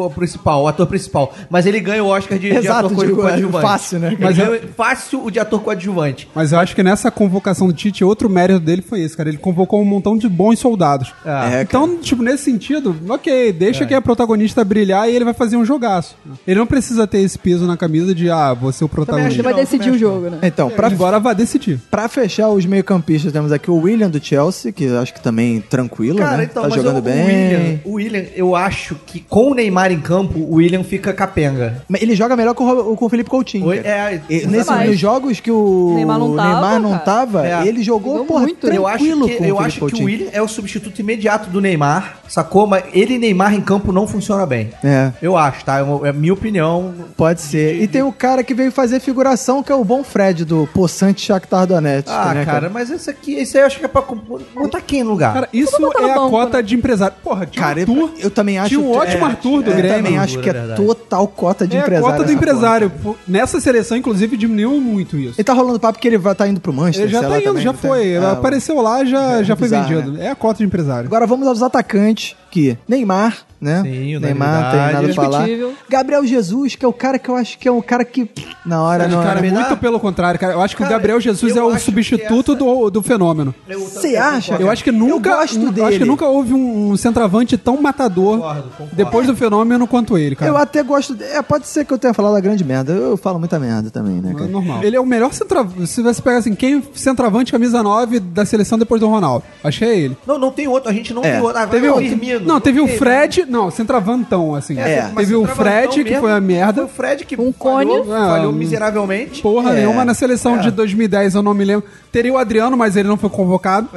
o- 0.03 0.07
o 0.07 0.11
principal, 0.11 0.63
o 0.63 0.69
ator 0.69 0.87
principal, 0.87 1.33
mas 1.51 1.67
ele 1.67 1.81
ganha 1.81 2.03
o 2.03 2.09
Oscar 2.09 2.39
de, 2.39 2.51
de 2.51 2.57
Exato, 2.57 2.87
ator 2.87 2.97
co- 2.97 3.05
digo, 3.05 3.21
é 3.21 3.23
coadjuvante. 3.23 3.63
fácil, 3.67 3.99
né? 3.99 4.09
Ele 4.09 4.17
Mas 4.21 4.37
ganha 4.37 4.61
fácil 4.77 5.25
o 5.25 5.31
de 5.31 5.39
ator 5.41 5.61
coadjuvante. 5.61 6.29
Mas 6.35 6.53
eu 6.53 6.59
acho 6.59 6.75
que 6.75 6.83
nessa 6.83 7.11
convocação 7.11 7.67
do 7.67 7.73
Tite, 7.73 8.05
outro 8.05 8.29
mérito 8.29 8.61
dele 8.61 8.83
foi 8.83 9.01
esse, 9.01 9.17
cara. 9.17 9.29
Ele 9.29 9.39
convocou 9.39 9.81
um 9.81 9.85
montão 9.85 10.17
de 10.17 10.29
bons 10.29 10.59
soldados. 10.59 11.13
É, 11.25 11.63
então, 11.63 11.99
tipo, 11.99 12.23
nesse 12.23 12.45
sentido, 12.45 12.95
ok, 13.09 13.53
deixa 13.53 13.87
que 13.87 13.95
a 13.95 14.01
protagonista 14.01 14.65
brilhar 14.65 15.09
e 15.09 15.15
ele 15.15 15.25
vai 15.25 15.35
fazer 15.35 15.57
um 15.57 15.65
jogaço. 15.65 16.17
Ele 16.47 16.59
não 16.59 16.67
precisa 16.67 17.07
ter 17.07 17.19
esse 17.21 17.39
peso 17.39 17.67
na 17.67 17.77
camisa 17.77 18.15
de, 18.15 18.31
ah, 18.31 18.53
você 18.55 18.83
é 18.83 18.85
o 18.85 18.89
Ele 18.89 18.95
protagonista. 18.95 19.43
vai 19.43 19.53
Não, 19.53 19.61
decidir 19.61 19.91
o 19.91 19.99
jogo, 19.99 20.31
né? 20.31 20.39
Então, 20.59 20.71
pra, 20.71 20.89
Agora 20.89 21.21
vai 21.21 21.37
decidir. 21.37 21.79
pra 21.89 22.09
fechar 22.09 22.49
os 22.49 22.67
meio-campistas, 22.67 23.33
temos 23.33 23.53
aqui 23.53 23.71
o 23.71 23.77
William 23.77 24.11
do 24.11 24.23
Chelsea, 24.23 24.73
que 24.73 24.85
eu 24.85 24.99
acho 24.99 25.15
que 25.15 25.21
também 25.21 25.61
tranquilo, 25.61 26.19
Cara, 26.19 26.39
né? 26.39 26.49
então, 26.51 26.65
tá 26.65 26.69
mas 26.69 26.77
jogando 26.77 26.99
o, 26.99 27.03
bem. 27.03 27.15
O 27.15 27.27
William, 27.27 27.81
o 27.85 27.93
William, 27.93 28.25
eu 28.35 28.57
acho 28.57 28.97
que 29.07 29.21
com 29.21 29.53
o 29.53 29.55
Neymar 29.55 29.93
em 29.93 30.01
campo, 30.01 30.37
o 30.37 30.57
William 30.57 30.83
fica 30.83 31.13
capenga. 31.13 31.83
Mas 31.89 32.03
Ele 32.03 32.17
joga 32.17 32.35
melhor 32.35 32.55
com 32.55 32.69
o, 32.69 32.97
com 32.97 33.05
o 33.07 33.09
Felipe 33.09 33.31
Coutinho. 33.31 33.67
Oi, 33.67 33.79
é, 33.79 34.21
E 34.29 34.47
nesse, 34.47 34.73
nos 34.73 34.99
jogos 34.99 35.39
que 35.39 35.51
o 35.51 35.93
Neymar 35.95 36.19
não 36.19 36.35
tava, 36.35 36.51
Neymar 36.51 36.81
não 36.81 36.99
tava, 36.99 37.47
É. 37.47 37.65
ele 37.65 37.83
jogou, 37.85 38.15
Jogou 38.15 38.27
porra, 38.27 38.41
muito. 38.43 38.67
Eu 38.67 38.85
acho 38.87 39.05
tranquilo 39.05 39.29
que, 39.29 39.37
com 39.37 39.45
o 39.45 39.47
eu 39.47 39.57
Felipe 39.57 39.67
acho 39.69 39.77
que 39.79 39.85
o 39.85 39.89
Coutinho. 39.89 40.07
William 40.07 40.29
é 40.33 40.43
o 40.43 40.49
substituto 40.49 40.99
imediato 40.99 41.51
do 41.51 41.61
Neymar, 41.61 42.19
sacou? 42.27 42.67
Mas 42.67 42.83
ele 42.93 43.15
e 43.15 43.19
Neymar 43.19 43.55
em 43.55 43.61
campo 43.61 43.93
não 43.93 44.09
funciona 44.09 44.45
bem. 44.45 44.71
É. 44.83 45.13
Eu 45.23 45.37
acho, 45.37 45.65
tá? 45.65 45.79
É 45.79 46.07
é 46.09 46.11
a 46.11 46.13
minha 46.13 46.33
opinião. 46.35 46.93
Pode 47.17 47.41
ser. 47.43 47.81
E 47.81 47.87
tem 47.87 48.03
o 48.03 48.11
cara 48.11 48.43
que 48.43 48.55
veio 48.55 48.73
fazer 48.73 48.99
figuração, 48.99 49.63
que 49.63 49.71
é 49.71 49.75
o 49.75 49.85
bom 49.85 50.03
Fred 50.03 50.48
do 50.49 50.67
Poçante 50.73 51.21
Shakhtar 51.21 51.67
Donetsk. 51.67 52.09
Ah, 52.11 52.33
né, 52.35 52.45
cara, 52.45 52.71
mas 52.71 52.91
esse 52.91 53.09
aqui, 53.11 53.35
esse 53.35 53.57
aí 53.57 53.63
eu 53.63 53.67
acho 53.67 53.79
que 53.79 53.85
é 53.85 53.89
pra 53.89 54.03
botar 54.03 54.81
quem 54.81 55.05
no 55.05 55.11
lugar? 55.11 55.35
Cara, 55.35 55.49
isso 55.53 55.77
é 55.77 56.11
a 56.11 56.15
banco, 56.17 56.31
cota 56.31 56.57
né? 56.57 56.63
de 56.63 56.75
empresário. 56.75 57.15
Porra, 57.23 57.47
tinha 57.47 57.63
Cara, 57.65 57.79
um 57.81 57.83
eu, 57.99 58.05
Arthur. 58.07 58.19
eu 58.21 58.31
também 58.31 58.59
acho 58.59 58.69
Tinha 58.71 58.81
um 58.81 58.91
ótimo 58.91 59.25
Arthur 59.25 59.63
do 59.63 59.71
eu 59.71 59.77
Grêmio. 59.77 59.97
também 59.99 60.19
acho 60.19 60.39
que 60.39 60.49
é 60.49 60.53
verdade. 60.53 60.83
total 60.85 61.29
cota 61.29 61.67
de 61.67 61.77
É 61.77 61.81
a 61.81 61.83
empresário. 61.83 62.13
cota 62.17 62.25
do 62.25 62.33
empresário. 62.33 62.93
Nessa 63.27 63.61
seleção, 63.61 63.97
inclusive, 63.97 64.37
diminuiu 64.37 64.81
muito 64.81 65.17
isso. 65.17 65.35
Ele 65.39 65.45
tá 65.45 65.53
rolando 65.53 65.79
papo 65.79 65.99
que 65.99 66.09
ele 66.09 66.19
vai 66.19 66.35
tá 66.35 66.49
indo 66.49 66.61
pro 66.61 66.73
Manchester. 66.73 67.05
Ele 67.05 67.13
já 67.13 67.19
sei 67.21 67.29
tá 67.29 67.35
lá, 67.35 67.41
indo, 67.41 67.45
também, 67.47 67.63
já 67.63 67.73
foi. 67.75 68.17
Ah, 68.17 68.33
Apareceu 68.33 68.81
lá, 68.81 69.05
já, 69.05 69.41
É 69.41 69.45
já 69.45 69.55
foi 69.57 69.69
bizarro, 69.69 69.89
vendido. 69.89 70.23
É 70.23 70.31
a 70.31 70.35
cota 70.35 70.59
de 70.59 70.65
empresário. 70.65 71.07
Agora 71.07 71.27
vamos 71.27 71.47
aos 71.47 71.63
atacantes, 71.63 72.35
que 72.51 72.77
Neymar, 72.89 73.39
né? 73.61 73.83
Sim, 73.83 74.19
Neymar, 74.19 74.63
não 74.65 74.71
tem 74.71 74.81
nada 74.81 75.03
pra 75.03 75.15
falar. 75.15 75.49
Gabriel 75.89 76.25
Jesus, 76.27 76.75
que 76.77 76.85
é 76.85 76.89
o 76.89 76.93
cara 76.93 77.19
que 77.19 77.29
eu 77.29 77.37
acho 77.37 77.59
que 77.59 77.67
é 77.69 77.71
o 77.73 77.83
cara 77.83 78.05
que 78.05 78.31
na 78.65 78.83
hora 78.83 79.09
não 79.09 79.23
Cara, 79.23 79.45
é. 79.45 79.51
muito 79.51 79.77
pelo 79.77 79.99
contrário, 79.99 80.39
cara. 80.39 80.53
Eu 80.55 80.61
acho 80.61 80.77
que 80.77 80.83
Cara, 80.83 80.95
o 80.95 80.97
Gabriel 80.97 81.21
Jesus 81.21 81.57
é 81.57 81.63
o 81.63 81.79
substituto 81.79 82.53
essa- 82.53 82.59
do, 82.59 82.91
do 82.91 83.03
fenômeno. 83.03 83.55
Você 83.69 84.17
acha? 84.17 84.55
Eu 84.57 84.71
acho 84.71 84.85
que 84.85 84.93
nunca, 84.93 85.31
Eu 85.31 85.37
gosto 85.37 85.59
eu 85.61 85.73
dele. 85.73 85.87
acho 85.87 85.99
que 85.99 86.05
nunca 86.05 86.27
houve 86.27 86.55
um, 86.55 86.91
um 86.93 86.97
centroavante 86.97 87.57
tão 87.57 87.81
matador 87.81 88.37
Concordo, 88.39 88.63
concordo. 88.71 88.97
depois 88.97 89.27
do 89.27 89.37
fenômeno 89.37 89.87
quanto 89.87 90.17
ele, 90.19 90.37
cara. 90.37 90.51
Eu 90.51 90.57
até 90.57 90.83
gosto. 90.83 91.15
de- 91.15 91.25
É, 91.25 91.41
pode 91.43 91.67
ser 91.67 91.85
que 91.85 91.93
eu 91.93 91.99
tenha 91.99 92.15
falado 92.15 92.37
a 92.37 92.41
grande 92.41 92.65
merda. 92.65 92.93
Eu 92.93 93.17
falo 93.17 93.39
muita 93.39 93.59
merda 93.59 93.91
também, 93.91 94.21
né, 94.21 94.31
É 94.31 94.35
cara? 94.35 94.47
normal. 94.51 94.83
Ele 94.83 94.97
é 94.97 95.01
o 95.01 95.07
melhor 95.07 95.33
centroavante. 95.33 95.87
Se 95.87 96.03
você 96.03 96.23
pegar 96.23 96.39
assim, 96.39 96.55
quem 96.55 96.83
centroavante 96.95 97.51
camisa 97.53 97.83
9 97.83 98.21
da 98.21 98.45
seleção 98.45 98.79
depois 98.79 99.01
do 99.01 99.09
Ronaldo? 99.09 99.45
Acho 99.65 99.79
que 99.81 99.85
é 99.85 99.99
ele. 99.99 100.17
Não, 100.27 100.39
não 100.39 100.51
tem 100.53 100.69
outro. 100.69 100.89
A 100.91 100.93
gente 100.93 101.13
não 101.13 101.25
É. 101.25 101.33
tem 101.33 101.41
outro. 101.43 101.59
Ah, 101.59 101.67
Teve 101.67 101.89
o 101.89 102.01
não, 102.41 102.61
teve 102.61 102.81
o 102.81 102.89
Fred. 102.89 103.47
Não, 103.49 103.71
centroavantão, 103.71 104.55
assim. 104.55 104.79
É. 104.79 105.11
mas 105.15 105.27
Teve 105.29 105.37
o 105.37 105.45
Fred, 105.47 106.03
que 106.05 106.11
mesmo, 106.11 106.21
foi 106.21 106.31
a 106.31 106.35
Foi 106.35 106.41
merda. 106.41 106.85
o 106.85 106.89
Fred 106.89 107.25
que 107.25 107.35
Um 107.35 107.53
falhou, 107.53 108.05
cone. 108.05 108.09
falhou 108.09 108.51
Ah, 108.51 108.53
miseravelmente. 108.53 109.43
Porra 109.43 109.73
É. 109.73 109.77
nenhuma. 109.77 110.05
Na 110.05 110.15
seleção 110.15 110.59
de 110.59 110.71
2010 110.71 111.35
eu 111.35 111.43
não 111.43 111.55
me 111.55 111.65
lembro. 111.65 111.87
Teria 112.13 112.33
o 112.33 112.39
Adriano, 112.39 112.77
mas 112.77 112.97
ele 112.97 113.09
não 113.09 113.17
foi 113.17 113.31
convocado. 113.31 113.89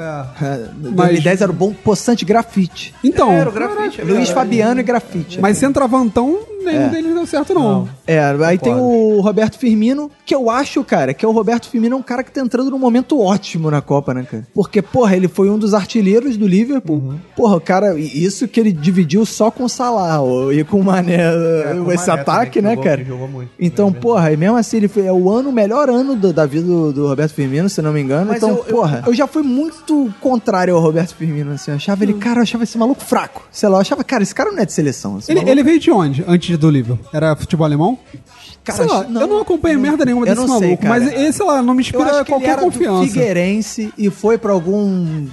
É, 0.42 0.70
2010 0.76 1.42
era 1.42 1.52
o 1.52 1.56
bom 1.56 1.74
poçante 1.74 2.26
grafite. 2.26 2.94
Então, 3.04 3.32
Era 3.32 3.50
o 3.50 3.54
grafite. 3.54 4.02
é 4.02 4.04
Luiz 4.04 4.16
verdade. 4.18 4.34
Fabiano 4.34 4.80
e 4.80 4.84
grafite. 4.84 5.40
mas 5.40 5.58
centroavantão, 5.58 6.40
nenhum 6.64 6.82
É. 6.86 6.90
deles 6.90 7.14
deu 7.14 7.26
certo, 7.26 7.54
não. 7.54 7.88
É, 8.08 8.20
aí 8.46 8.58
tem 8.58 8.74
o 8.74 9.20
Roberto 9.22 9.58
Firmino, 9.58 10.10
que 10.26 10.34
eu 10.36 10.50
acho, 10.50 10.84
cara, 10.84 11.14
que 11.14 11.24
é 11.26 11.28
o 11.28 11.32
Roberto 11.32 11.70
Firmino 11.70 11.96
é 11.96 11.98
um 11.98 12.02
cara 12.04 12.24
que 12.24 12.32
tá 12.32 12.42
entrando 12.42 12.70
num 12.72 12.80
momento 12.80 13.20
ótimo 13.20 13.70
na 13.72 13.82
Copa, 13.82 14.14
né, 14.14 14.26
cara? 14.30 14.48
Porque, 14.54 14.82
porra, 14.82 15.16
ele 15.16 15.28
foi 15.28 15.50
um 15.50 15.58
dos 15.58 15.74
artilheiros 15.74 16.38
do 16.38 16.48
Liverpool. 16.48 16.98
Uhum. 16.98 17.20
Porra, 17.36 17.56
o 17.58 17.62
cara, 17.62 17.98
isso 18.00 18.48
que 18.48 18.60
ele 18.60 18.72
dividiu 18.72 19.26
só 19.26 19.50
com 19.52 19.64
o 19.66 19.70
Salah 19.70 20.22
ó, 20.22 20.52
e 20.52 20.64
com 20.64 20.80
o 20.80 20.84
Mané, 20.84 21.16
É, 21.22 21.76
com 21.84 21.92
esse 21.92 22.08
Mané 22.08 22.22
ataque, 22.22 22.62
também, 22.62 22.64
né, 22.64 22.76
jogou- 22.76 22.84
cara? 22.84 23.04
jogou 23.06 23.28
muito. 23.28 23.52
Então, 23.60 23.90
É 23.90 23.92
porra, 23.92 24.32
e 24.32 24.38
mesmo 24.38 24.58
assim, 24.58 24.78
ele 24.78 24.88
foi, 24.88 25.06
é 25.06 25.12
o 25.14 25.30
ano, 25.30 25.50
o 25.50 25.54
melhor 25.54 25.90
ano 25.90 26.16
do- 26.16 26.34
da 26.34 26.46
vida 26.46 26.66
do, 26.66 26.92
do 26.94 27.08
Roberto 27.08 27.34
Firmino, 27.34 27.70
se 27.70 27.82
não 27.82 27.92
me 27.94 28.02
engano. 28.02 28.28
Mas 28.28 28.38
então, 28.38 28.50
eu- 28.50 28.58
eu- 28.58 28.64
porra, 28.76 29.04
eu 29.06 29.14
já 29.14 29.28
fui 29.28 29.44
muito 29.44 30.12
contrário 30.20 30.76
ao 30.76 30.82
Roberto 30.82 31.16
Firmino, 31.16 31.52
assim. 31.54 31.72
Eu 31.72 31.76
achava 31.78 32.04
ele, 32.04 32.14
cara, 32.14 32.40
eu 32.40 32.44
achava 32.44 32.64
esse 32.64 32.78
maluco 32.78 33.04
fraco. 33.04 33.44
Sei 33.52 33.68
lá, 33.70 33.78
eu 33.78 33.82
achava, 33.82 34.04
cara, 34.04 34.24
esse 34.24 34.34
cara 34.36 34.52
não 34.52 34.60
é 34.60 34.66
de 34.66 34.74
seleção. 34.74 35.20
Ele, 35.28 35.50
ele 35.50 35.64
veio 35.64 35.80
de 35.80 35.92
onde, 35.92 36.24
antes 36.28 36.51
do 36.58 36.70
Liverpool? 36.70 37.06
Era 37.14 37.36
futebol 37.36 37.66
alemão? 37.66 37.98
Cara, 38.64 38.78
sei 38.78 38.88
lá, 38.88 39.04
não, 39.04 39.22
eu 39.22 39.28
não 39.28 39.42
acompanho 39.42 39.80
merda 39.80 40.06
nenhuma 40.06 40.26
desse 40.26 40.38
não 40.38 40.48
sei, 40.60 40.68
maluco, 40.68 40.84
cara. 40.84 41.00
mas 41.00 41.14
esse 41.14 41.44
lá 41.44 41.62
não 41.64 41.74
me 41.74 41.80
Eu 41.80 41.82
inspira 41.82 42.04
acho 42.04 42.12
que 42.12 42.18
ele 42.18 42.26
qualquer 42.26 42.60
confiança. 42.60 43.08
Figueirense 43.08 43.94
e 43.98 44.10
foi 44.10 44.38
pra 44.38 44.52
algum 44.52 45.28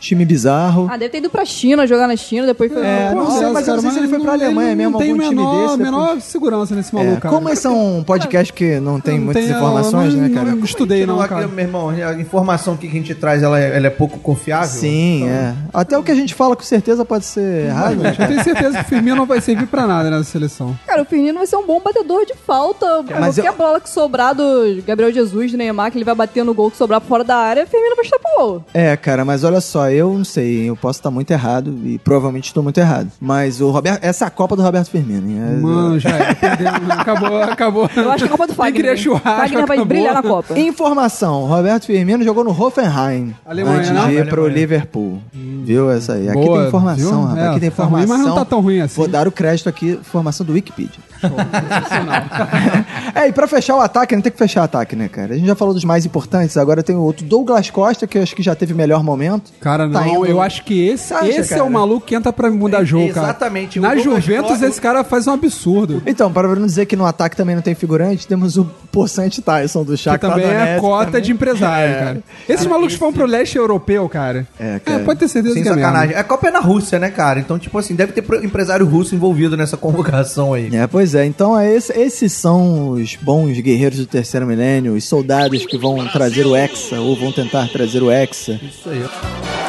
time 0.00 0.24
bizarro. 0.24 0.88
Ah, 0.90 0.96
deve 0.96 1.10
ter 1.10 1.18
ido 1.18 1.30
pra 1.30 1.44
China, 1.44 1.86
jogar 1.86 2.06
na 2.08 2.16
China, 2.16 2.46
depois 2.46 2.72
foi... 2.72 2.82
É, 2.84 3.10
Pô, 3.12 3.16
não 3.16 3.30
sei, 3.30 3.46
mas 3.50 3.68
eu 3.68 3.74
não 3.74 3.82
sei 3.82 3.90
se 3.92 3.98
ele 3.98 4.08
foi 4.08 4.18
pra 4.20 4.26
não- 4.36 4.44
Alemanha 4.44 4.70
não 4.70 4.76
mesmo, 4.76 4.98
tem 4.98 5.10
algum 5.12 5.22
time 5.22 5.34
menor, 5.36 5.66
desse, 5.66 5.76
menor 5.82 6.04
depois- 6.06 6.24
segurança 6.24 6.74
nesse 6.74 6.94
É, 6.96 6.98
maluco, 7.02 7.20
cara. 7.20 7.34
como 7.34 7.48
esse 7.48 7.66
é 7.66 7.70
um 7.70 8.02
podcast 8.02 8.52
que 8.52 8.80
não 8.80 9.00
tem 9.00 9.18
Não 9.18 9.26
muitas 9.26 9.44
tem, 9.44 9.54
informações, 9.54 10.14
eu 10.14 10.20
né, 10.20 10.28
não- 10.28 10.34
cara? 10.34 10.50
não 10.56 10.64
estudei, 10.64 11.06
não, 11.06 11.18
cara. 11.28 11.46
Meu 11.48 11.64
irmão, 11.64 11.88
a 11.90 12.12
informação 12.20 12.76
que 12.76 12.86
a 12.86 12.90
gente 12.90 13.14
traz, 13.14 13.42
ela 13.42 13.60
é, 13.60 13.76
ela 13.76 13.86
é 13.86 13.90
pouco 13.90 14.18
confiável. 14.18 14.68
Sim, 14.68 15.28
é. 15.28 15.54
Até 15.72 15.96
o 15.98 16.02
que 16.02 16.10
a 16.10 16.14
gente 16.14 16.34
fala 16.34 16.56
com 16.56 16.62
certeza 16.62 17.04
pode 17.04 17.24
ser 17.24 17.66
errado. 17.66 17.96
né? 17.96 18.14
Eu 18.18 18.26
tenho 18.28 18.44
certeza 18.44 18.78
que 18.78 18.84
o 18.84 18.88
Firmino 18.88 19.16
não 19.16 19.26
vai 19.26 19.40
servir 19.40 19.66
pra 19.66 19.86
nada 19.86 20.10
nessa 20.10 20.24
seleção. 20.24 20.78
Cara, 20.86 21.02
o 21.02 21.04
Firmino 21.04 21.38
vai 21.38 21.46
ser 21.46 21.56
um 21.56 21.66
bom 21.66 21.80
batedor 21.80 22.24
de 22.26 22.34
falta. 22.46 22.86
Mas 23.20 23.36
Qualquer 23.36 23.50
eu- 23.50 23.56
bola 23.56 23.80
que 23.80 23.88
sobrar 23.88 24.34
do 24.34 24.82
Gabriel 24.86 25.12
Jesus, 25.12 25.52
do 25.52 25.58
Neymar, 25.58 25.90
que 25.90 25.98
ele 25.98 26.04
vai 26.04 26.14
bater 26.14 26.44
no 26.44 26.54
gol 26.54 26.70
que 26.70 26.76
sobrar 26.76 27.00
fora 27.00 27.24
da 27.24 27.36
área, 27.36 27.64
o 27.64 27.66
Firmino 27.66 27.96
vai 27.96 28.04
estar 28.04 28.18
pro 28.18 28.30
gol. 28.38 28.64
É, 28.72 28.96
cara, 28.96 29.24
mas 29.24 29.44
olha 29.44 29.60
só, 29.60 29.73
eu 29.80 30.12
não 30.16 30.24
sei, 30.24 30.68
eu 30.68 30.76
posso 30.76 30.98
estar 30.98 31.10
muito 31.10 31.30
errado 31.30 31.74
e 31.84 31.98
provavelmente 31.98 32.46
estou 32.46 32.62
muito 32.62 32.78
errado. 32.78 33.10
Mas 33.20 33.60
o 33.60 33.70
Roberto, 33.70 34.02
essa 34.02 34.24
é 34.24 34.28
a 34.28 34.30
Copa 34.30 34.56
do 34.56 34.62
Roberto 34.62 34.90
Firmino. 34.90 35.28
hein? 35.30 35.38
É- 35.40 35.60
Mano, 35.60 35.98
já 35.98 36.10
é, 36.10 36.34
perdemos, 36.34 36.90
acabou, 36.90 37.42
acabou. 37.42 37.90
Eu 37.96 38.10
acho 38.10 38.24
que 38.24 38.28
a 38.28 38.30
Copa 38.30 38.46
do 38.46 38.54
Quem 38.54 38.56
Fagner. 38.56 38.74
queria 38.74 38.90
hein? 38.92 38.96
churrasco, 38.96 39.40
Fagner 39.40 39.66
vai 39.66 39.76
acabou. 39.76 39.84
brilhar 39.86 40.14
na 40.14 40.22
Copa. 40.22 40.58
Informação: 40.58 41.46
Roberto 41.46 41.86
Firmino 41.86 42.22
jogou 42.24 42.44
no 42.44 42.50
Hoffenheim 42.50 43.34
Alemanha, 43.46 43.76
antes 43.78 43.90
de 43.90 43.96
ir 43.96 43.98
Alemanha. 43.98 44.26
pro 44.26 44.46
Liverpool. 44.48 45.18
Viu 45.32 45.90
essa 45.90 46.14
aí? 46.14 46.28
Aqui 46.28 46.38
Boa, 46.40 46.58
tem 46.58 46.68
informação, 46.68 47.10
viu? 47.10 47.20
rapaz. 47.28 47.38
É, 47.38 47.48
aqui 47.50 47.60
tem 47.60 47.70
tá 47.70 47.84
ruim, 47.84 48.02
informação. 48.02 48.18
mas 48.18 48.26
não 48.26 48.34
tá 48.34 48.44
tão 48.44 48.60
ruim 48.60 48.80
assim. 48.80 48.96
Vou 48.96 49.08
dar 49.08 49.26
o 49.26 49.32
crédito 49.32 49.68
aqui, 49.68 49.90
informação 49.92 50.44
do 50.46 50.52
Wikipedia. 50.52 51.00
É, 53.14 53.28
e 53.28 53.32
pra 53.32 53.46
fechar 53.46 53.76
o 53.76 53.80
ataque, 53.80 54.14
não 54.14 54.22
tem 54.22 54.32
que 54.32 54.38
fechar 54.38 54.62
o 54.62 54.64
ataque, 54.64 54.96
né, 54.96 55.08
cara? 55.08 55.34
A 55.34 55.36
gente 55.36 55.46
já 55.46 55.54
falou 55.54 55.72
dos 55.72 55.84
mais 55.84 56.04
importantes, 56.04 56.56
agora 56.56 56.82
tem 56.82 56.96
o 56.96 57.00
outro 57.00 57.24
Douglas 57.24 57.70
Costa, 57.70 58.06
que 58.06 58.18
eu 58.18 58.22
acho 58.22 58.34
que 58.34 58.42
já 58.42 58.54
teve 58.56 58.74
melhor 58.74 59.02
momento. 59.04 59.52
Cara, 59.60 59.88
Tá 59.88 60.00
não, 60.00 60.08
indo- 60.08 60.26
eu 60.26 60.40
acho 60.42 60.64
que 60.64 60.88
esse, 60.88 61.14
acha, 61.14 61.28
esse 61.28 61.54
é 61.54 61.62
o 61.62 61.70
maluco 61.70 62.06
que 62.06 62.14
entra 62.14 62.32
pra 62.32 62.50
mudar 62.50 62.82
jogo, 62.84 63.12
cara. 63.12 63.28
Exatamente. 63.28 63.78
Na 63.78 63.96
Juventus, 63.96 64.50
Costa- 64.50 64.66
esse 64.66 64.80
cara 64.80 65.04
faz 65.04 65.26
um 65.28 65.32
absurdo. 65.32 66.02
Então, 66.06 66.32
para 66.32 66.48
não 66.56 66.66
dizer 66.66 66.86
que 66.86 66.96
no 66.96 67.06
ataque 67.06 67.36
também 67.36 67.54
não 67.54 67.62
tem 67.62 67.74
figurante, 67.74 68.26
temos 68.26 68.56
o 68.56 68.64
Poçante 68.90 69.40
Tyson 69.40 69.84
do 69.84 69.92
Que 69.92 69.98
Shakhtar 69.98 70.30
também 70.32 70.46
é 70.46 70.78
cota 70.80 71.06
também. 71.06 71.22
de 71.22 71.32
empresário, 71.32 71.94
cara. 71.98 72.22
Esses 72.48 72.66
malucos 72.66 72.94
vão 72.96 73.12
pro 73.12 73.26
leste 73.26 73.56
europeu, 73.56 74.08
cara. 74.08 74.46
É, 74.58 74.78
cara. 74.80 75.00
pode 75.04 75.20
ter 75.20 75.28
certeza 75.28 75.54
Sem 75.54 75.62
que 75.62 75.68
é 75.68 75.72
mesmo. 75.72 75.86
sacanagem. 75.86 76.16
A 76.16 76.24
Copa 76.24 76.48
é 76.48 76.50
na 76.50 76.60
Rússia, 76.60 76.98
né, 76.98 77.10
cara? 77.10 77.38
Então, 77.38 77.58
tipo 77.58 77.78
assim, 77.78 77.94
deve 77.94 78.12
ter 78.12 78.24
empresário 78.44 78.84
russo 78.86 79.14
envolvido 79.14 79.56
nessa 79.56 79.76
convocação 79.76 80.52
aí. 80.54 80.74
É, 80.74 80.86
pois 80.86 81.13
é. 81.14 81.24
Então, 81.24 81.58
é 81.58 81.74
esse- 81.74 81.92
esses 81.92 82.32
são 82.32 82.90
os 82.90 83.16
bons 83.16 83.58
guerreiros 83.60 83.98
do 83.98 84.06
terceiro 84.06 84.46
milênio, 84.46 84.94
os 84.94 85.04
soldados 85.04 85.64
que 85.66 85.78
vão 85.78 86.06
trazer 86.08 86.46
o 86.46 86.54
Hexa, 86.56 87.00
ou 87.00 87.16
vão 87.16 87.32
tentar 87.32 87.68
trazer 87.68 88.02
o 88.02 88.10
Hexa. 88.10 88.60
Isso 88.62 88.88
aí. 88.88 89.63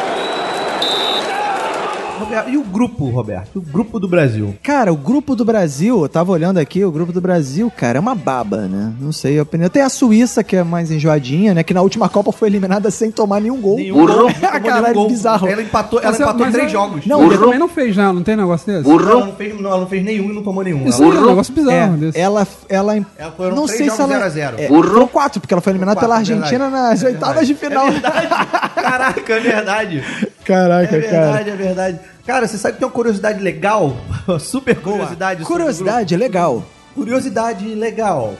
Roberto, 2.19 2.49
e 2.49 2.58
o 2.58 2.63
grupo, 2.63 3.10
Roberto? 3.10 3.58
O 3.58 3.62
grupo 3.62 3.99
do 3.99 4.08
Brasil. 4.08 4.56
Cara, 4.63 4.91
o 4.91 4.95
grupo 4.95 5.36
do 5.36 5.43
Brasil, 5.45 6.01
eu 6.01 6.10
tava 6.10 6.32
olhando 6.32 6.58
aqui, 6.58 6.84
o 6.84 6.91
grupo 6.91 7.12
do 7.12 7.19
Brasil, 7.21 7.71
cara, 7.75 7.97
é 7.97 8.01
uma 8.01 8.15
baba, 8.15 8.62
né? 8.67 8.93
Não 8.99 9.12
sei 9.12 9.38
a 9.39 9.43
opinião. 9.43 9.69
Tem 9.69 9.82
a 9.82 9.89
Suíça, 9.89 10.43
que 10.43 10.56
é 10.56 10.63
mais 10.63 10.91
enjoadinha, 10.91 11.54
né? 11.54 11.63
Que 11.63 11.73
na 11.73 11.82
última 11.82 12.08
Copa 12.10 12.32
foi 12.32 12.47
eliminada 12.47 12.89
sem 12.91 13.12
tomar 13.12 13.39
nenhum 13.41 13.60
gol. 13.60 13.75
Nenhum 13.78 14.06
nenhum 14.06 14.30
Caralho, 14.63 14.93
gol. 14.93 15.08
bizarro. 15.10 15.47
Ela 15.47 15.62
empatou, 15.62 15.99
ela 15.99 16.12
Mas, 16.12 16.19
empatou 16.21 16.39
mas 16.45 16.54
três 16.54 16.67
é- 16.67 16.71
jogos. 16.71 17.06
Não, 17.06 17.23
ele 17.25 17.38
também 17.38 17.60
não 17.60 17.67
fez, 17.67 17.95
não. 17.95 18.13
Não 18.13 18.23
tem 18.23 18.36
negócio 18.36 18.65
desse? 18.71 18.89
ela, 18.89 19.25
não 19.25 19.34
fez, 19.34 19.60
não, 19.60 19.69
ela 19.69 19.80
não 19.82 19.88
fez 19.88 20.04
nenhum 20.04 20.30
e 20.32 20.34
não 20.34 20.43
tomou 20.43 20.63
nenhum. 20.63 20.88
Isso 20.88 21.04
Ela- 21.04 21.15
é 21.15 21.19
um 21.19 21.25
negócio 21.28 21.54
bizarro 21.54 21.93
É, 21.95 21.97
desse. 21.97 22.19
ela, 22.19 22.47
ela, 22.69 22.95
Ela 23.17 23.32
foram 23.32 23.56
não 23.56 23.65
três 23.65 23.78
sei 23.80 23.89
se 23.89 23.99
ela 24.01 24.10
0 24.10 24.23
a 24.25 24.30
0. 24.30 24.56
É, 24.62 24.67
foram 24.67 25.08
quatro, 25.08 25.39
porque 25.41 25.54
ela 25.54 25.62
foi 25.62 25.71
eliminada 25.71 25.99
pela 25.99 26.15
Argentina 26.17 26.69
verdade. 26.69 26.71
nas 26.89 27.04
oitavas 27.04 27.47
de 27.47 27.56
final. 27.56 27.86
Caraca, 28.75 29.34
é 29.34 29.39
verdade. 29.39 30.04
Caraca, 30.45 30.95
É 30.95 31.01
cara. 31.01 31.31
verdade, 31.31 31.49
é 31.49 31.55
verdade. 31.55 31.99
Cara, 32.25 32.47
você 32.47 32.58
sabe 32.58 32.73
que 32.73 32.79
tem 32.79 32.88
uma 32.88 32.93
curiosidade 32.93 33.41
legal? 33.43 33.95
Super 34.39 34.75
curiosidade. 34.75 35.43
Curiosidade, 35.43 36.15
legal. 36.15 36.53
grupo. 36.53 36.67
Curiosidade 36.95 37.65
legal. 37.75 38.36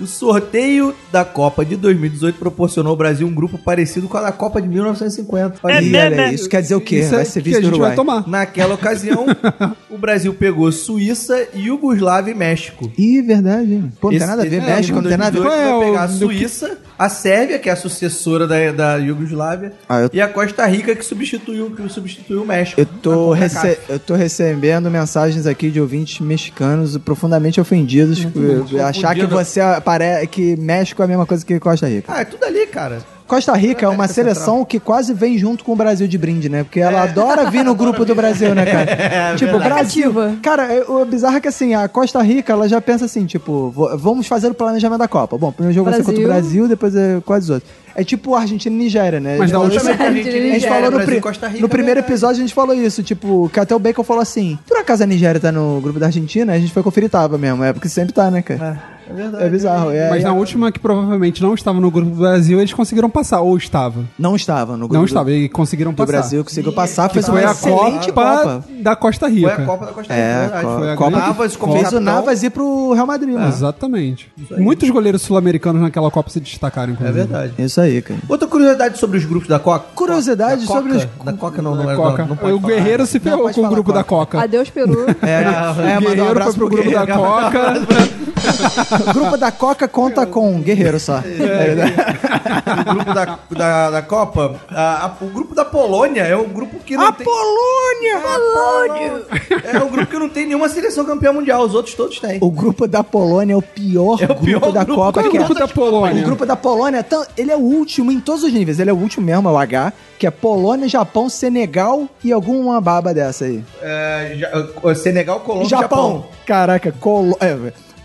O 0.00 0.06
sorteio 0.06 0.94
da 1.12 1.24
Copa 1.26 1.62
de 1.64 1.76
2018 1.76 2.38
proporcionou 2.38 2.90
ao 2.90 2.96
Brasil 2.96 3.26
um 3.26 3.34
grupo 3.34 3.58
parecido 3.58 4.08
com 4.08 4.16
a 4.16 4.22
da 4.22 4.32
Copa 4.32 4.60
de 4.60 4.66
1950. 4.66 5.58
Olha 5.62 5.74
E 5.74 5.96
aí. 5.96 6.06
olha 6.12 6.24
aí, 6.26 6.34
isso 6.34 6.48
quer 6.48 6.62
dizer 6.62 6.74
o 6.74 6.80
quê? 6.80 7.00
Isso 7.00 7.12
é 7.14 7.18
Vai 7.18 7.24
ser 7.26 7.42
que 7.42 7.50
vice 7.50 7.58
a 7.58 7.60
do 7.60 7.64
gente 7.66 7.72
Uruguai. 7.74 7.88
vai 7.90 7.96
tomar. 7.96 8.26
Naquela 8.26 8.74
ocasião, 8.74 9.26
o 9.90 9.98
Brasil 9.98 10.32
pegou 10.34 10.72
Suíça, 10.72 11.46
Iugoslávia 11.54 12.32
e 12.32 12.34
México. 12.34 12.90
Ih, 12.98 13.20
verdade. 13.22 13.74
hein? 13.74 13.92
Pô, 14.00 14.10
não 14.10 14.18
tem 14.18 14.26
nada 14.26 14.42
a 14.42 14.44
ver. 14.46 14.56
esse- 14.56 14.66
México 14.66 15.00
não 15.00 15.08
tem 15.08 15.18
nada 15.18 15.38
a 15.38 15.42
ver. 15.42 15.48
2018 15.48 15.48
Qual 15.48 15.60
é 15.60 15.64
vai 15.64 15.90
o- 15.90 15.92
pegar 15.92 16.08
Suíça, 16.08 16.78
a 17.00 17.08
Sérvia, 17.08 17.58
que 17.58 17.68
é 17.68 17.72
a 17.72 17.76
sucessora 17.76 18.46
da, 18.46 18.70
da 18.72 18.96
Iugoslávia, 18.96 19.72
Ah, 19.88 20.00
eu- 20.02 20.10
e 20.12 20.20
a 20.20 20.28
Costa 20.28 20.66
Rica, 20.66 20.94
que 20.94 21.04
substituiu, 21.04 21.70
que 21.70 21.88
substituiu 21.88 22.42
o 22.42 22.46
México. 22.46 22.80
Eu 22.80 22.86
tô, 22.86 23.28
CONCACAF. 23.28 23.66
rece- 23.68 23.78
eu 23.88 23.98
tô 23.98 24.14
recebendo 24.14 24.90
mensagens 24.90 25.46
aqui 25.46 25.70
de 25.70 25.80
ouvintes 25.80 26.20
mexicanos 26.20 26.96
profundamente 26.98 27.60
ofendidos 27.60 28.24
por 28.24 28.80
achar 28.82 29.14
que 29.14 29.24
você 29.26 29.60
apare... 29.60 30.26
que 30.26 30.56
México 30.56 31.00
é 31.02 31.04
a 31.04 31.08
mesma 31.08 31.26
coisa 31.26 31.44
que 31.44 31.58
Costa 31.58 31.88
Rica. 31.88 32.12
Ah, 32.12 32.20
é 32.20 32.24
tudo 32.24 32.44
ali, 32.44 32.66
cara. 32.66 32.98
Costa 33.30 33.52
Rica 33.54 33.86
é 33.86 33.88
uma 33.88 34.08
seleção 34.08 34.64
que 34.64 34.80
quase 34.80 35.14
vem 35.14 35.38
junto 35.38 35.62
com 35.62 35.72
o 35.72 35.76
Brasil 35.76 36.08
de 36.08 36.18
brinde, 36.18 36.48
né? 36.48 36.64
Porque 36.64 36.80
ela 36.80 37.02
adora 37.04 37.48
vir 37.48 37.64
no 37.64 37.76
grupo 37.76 38.04
do 38.04 38.12
Brasil, 38.12 38.52
né, 38.56 38.66
cara? 38.66 39.36
tipo, 39.38 39.52
verdade. 39.52 39.68
Brasil. 39.74 40.04
Ativa. 40.10 40.36
Cara, 40.42 40.64
é- 40.72 40.82
o 40.82 41.04
bizarro 41.04 41.36
é 41.36 41.40
que 41.40 41.46
assim, 41.46 41.72
a 41.72 41.86
Costa 41.86 42.20
Rica, 42.22 42.52
ela 42.52 42.68
já 42.68 42.80
pensa 42.80 43.04
assim, 43.04 43.26
tipo, 43.26 43.70
vamos 43.96 44.26
fazer 44.26 44.48
o 44.48 44.54
planejamento 44.54 44.98
da 44.98 45.06
Copa. 45.06 45.38
Bom, 45.38 45.52
primeiro 45.52 45.72
jogo 45.74 45.88
vai 45.90 46.00
ser 46.00 46.04
contra 46.04 46.20
o 46.20 46.26
Brasil. 46.26 46.40
Brasil, 46.64 46.68
depois 46.68 46.96
é 46.96 47.20
quase 47.24 47.44
os 47.44 47.50
outros. 47.50 47.70
É 47.94 48.02
tipo 48.02 48.34
Argentina 48.34 48.74
e 48.74 48.78
Nigéria, 48.78 49.20
né? 49.20 49.36
Mas 49.38 49.50
da 49.52 49.58
Eu- 49.58 49.62
última- 49.62 49.80
eu 49.80 49.84
sei- 49.84 49.92
Justamente, 49.94 50.28
A 50.28 50.32
a 50.32 50.34
gente 50.54 50.66
falou 50.68 50.82
no, 50.84 50.90
Brasil, 50.90 51.06
pri- 51.06 51.20
Costa 51.20 51.46
Rica, 51.48 51.60
no 51.60 51.68
primeiro 51.68 51.94
verdade. 52.00 52.12
episódio, 52.12 52.36
a 52.36 52.40
gente 52.40 52.54
falou 52.54 52.74
isso, 52.74 53.02
tipo, 53.02 53.48
que 53.52 53.60
até 53.60 53.74
o 53.74 53.78
Bacon 53.78 54.02
falou 54.02 54.22
assim, 54.22 54.58
por 54.66 54.76
acaso 54.78 55.02
a 55.02 55.06
Nigéria 55.06 55.40
tá 55.40 55.52
no 55.52 55.80
grupo 55.80 55.98
da 56.00 56.06
Argentina? 56.06 56.52
A 56.52 56.58
gente 56.58 56.72
foi 56.72 56.82
conferir, 56.82 57.08
tava 57.10 57.36
mesmo, 57.38 57.62
é 57.62 57.72
porque 57.72 57.88
sempre 57.88 58.12
tá, 58.12 58.28
né, 58.30 58.42
cara? 58.42 58.80
É 58.99 58.99
verdade. 59.12 59.44
É, 59.44 59.48
bizarro. 59.48 59.90
É, 59.90 60.10
Mas 60.10 60.22
é- 60.22 60.26
na 60.26 60.32
última, 60.32 60.70
que 60.72 60.78
provavelmente 60.78 61.42
não 61.42 61.54
estava 61.54 61.80
no 61.80 61.90
grupo 61.90 62.10
do 62.10 62.16
Brasil, 62.16 62.58
eles 62.58 62.72
conseguiram 62.72 63.08
passar. 63.10 63.40
Ou 63.40 63.56
estava. 63.56 64.04
Não 64.18 64.36
estava 64.36 64.72
no 64.72 64.80
grupo 64.88 64.94
Não 64.94 65.00
do- 65.02 65.06
estava, 65.06 65.30
e 65.32 65.48
conseguiram 65.48 65.92
do 65.92 65.96
passar. 65.96 66.12
Brasil, 66.12 66.44
conseguiu 66.44 66.72
passar, 66.72 67.08
Que 67.08 67.14
fez 67.14 67.26
foi 67.26 67.40
uma 67.40 67.48
a 67.48 67.52
excelente 67.52 68.12
Copa, 68.12 68.36
Copa. 68.36 68.64
da 68.80 68.96
Costa 68.96 69.26
Foi 69.26 69.34
Rica. 69.36 69.52
a 69.52 69.64
Copa 69.66 69.86
da 69.86 69.92
Costa 69.92 70.12
Rica, 70.14 70.24
É, 70.26 70.40
verdade. 70.40 70.64
co- 70.64 70.78
Foi 70.78 70.90
a 70.92 70.96
Copa 70.96 71.10
Navas 71.10 71.54
Fez 71.54 71.92
o. 71.92 72.00
Navas 72.00 72.42
ir 72.42 72.50
pro 72.50 72.92
Real 72.92 73.06
Madrid, 73.06 73.34
mano. 73.34 73.48
Exatamente. 73.48 74.30
Muitos 74.58 74.88
goleiros 74.90 75.22
sul-americanos 75.22 75.80
naquela 75.82 76.10
Copa 76.10 76.30
se 76.30 76.40
destacaram, 76.40 76.96
É 77.00 77.10
verdade. 77.12 77.52
Isso 77.58 77.80
aí, 77.80 78.00
cara. 78.02 78.20
Outra 78.28 78.46
curiosidade 78.48 78.98
sobre 78.98 79.18
os 79.18 79.24
grupos 79.24 79.48
da 79.48 79.58
Coca. 79.58 79.86
Curiosidade 79.94 80.62
da 80.62 80.66
sobre 80.66 80.92
Coca? 80.94 81.08
os- 81.18 81.24
Da 81.24 81.32
Coca 81.32 81.62
não, 81.62 81.74
não, 81.74 81.86
Da 81.86 81.92
é, 81.92 81.96
Coca. 81.96 82.22
não, 82.22 82.28
não 82.30 82.36
pode 82.36 82.52
o 82.54 82.60
falar. 82.60 82.72
Guerreiro 82.74 83.06
se 83.06 83.18
ferrou 83.20 83.50
com 83.50 83.60
o 83.66 83.68
grupo 83.68 83.92
da 83.92 84.04
Coca. 84.04 84.10
Coca. 84.20 84.42
Adeus, 84.44 84.68
Peru. 84.70 85.06
É, 85.22 85.42
é, 85.42 85.44
o 85.46 85.46
mandar 85.46 85.98
um 85.98 86.00
Guerreiro 86.00 86.30
abraço 86.30 86.52
foi 86.52 86.58
pro 86.58 86.68
pro 86.68 86.82
grupo 86.82 86.90
da. 86.90 87.06
Coca. 87.16 87.60
O 89.08 89.12
grupo 89.12 89.36
da 89.36 89.50
Coca 89.52 89.88
conta 89.88 90.26
com 90.26 90.50
um 90.54 90.60
guerreiro 90.60 90.98
só. 91.00 91.18
O 91.18 92.94
grupo 92.94 93.14
da, 93.14 93.38
da, 93.50 93.90
da 93.90 94.02
Copa, 94.02 94.56
a- 94.68 95.06
a- 95.06 95.24
o 95.24 95.28
grupo 95.28 95.54
da 95.54 95.64
Polônia 95.64 96.22
é 96.22 96.36
um 96.36 96.48
grupo 96.48 96.78
que 96.80 96.96
não 96.96 97.06
A 97.08 97.12
tem... 97.12 97.24
Polônia! 97.24 98.20
Polônia! 98.22 99.22
É 99.64 99.78
um 99.82 99.88
grupo 99.88 100.06
que 100.06 100.18
não 100.18 100.28
tem 100.28 100.46
nenhuma 100.46 100.68
seleção 100.68 101.04
campeã 101.04 101.32
mundial, 101.32 101.62
os 101.62 101.74
outros 101.74 101.94
todos 101.94 102.18
têm. 102.20 102.38
O 102.40 102.50
grupo 102.50 102.86
da 102.86 103.02
Polônia 103.04 103.54
é 103.54 103.56
o 103.56 103.62
pior, 103.62 104.20
É 104.20 104.24
o 104.24 104.28
grupo 104.28 104.44
pior 104.44 104.72
da 104.72 104.84
grupo. 104.84 105.00
Copa. 105.00 105.12
Qual 105.12 105.24
é 105.24 105.28
o 105.28 105.30
que 105.30 105.38
grupo 105.38 105.54
da 105.54 105.68
Polônia? 105.68 106.22
O 106.22 106.26
grupo 106.26 106.46
da 106.46 106.56
Polônia, 106.56 107.02
tão- 107.02 107.24
ele 107.36 107.50
é 107.50 107.56
o 107.56 107.60
último 107.60 108.10
em 108.12 108.20
todos 108.20 108.42
os 108.44 108.52
níveis. 108.52 108.78
Ele 108.78 108.90
é 108.90 108.92
o 108.92 108.96
último 108.96 109.24
mesmo, 109.24 109.48
é 109.48 109.52
o 109.52 109.58
H, 109.58 109.92
que 110.18 110.26
é 110.26 110.30
Polônia, 110.30 110.88
Japão, 110.88 111.28
Senegal 111.28 112.06
e 112.22 112.32
alguma 112.32 112.80
baba 112.80 113.12
dessa 113.14 113.44
aí. 113.44 113.62
É, 113.82 114.36
Senegal, 114.94 115.40
Colômbia 115.40 115.66
e 115.66 115.70
Japão. 115.70 116.26
Caraca, 116.46 116.92
Colo... 117.00 117.36
é, 117.40 117.56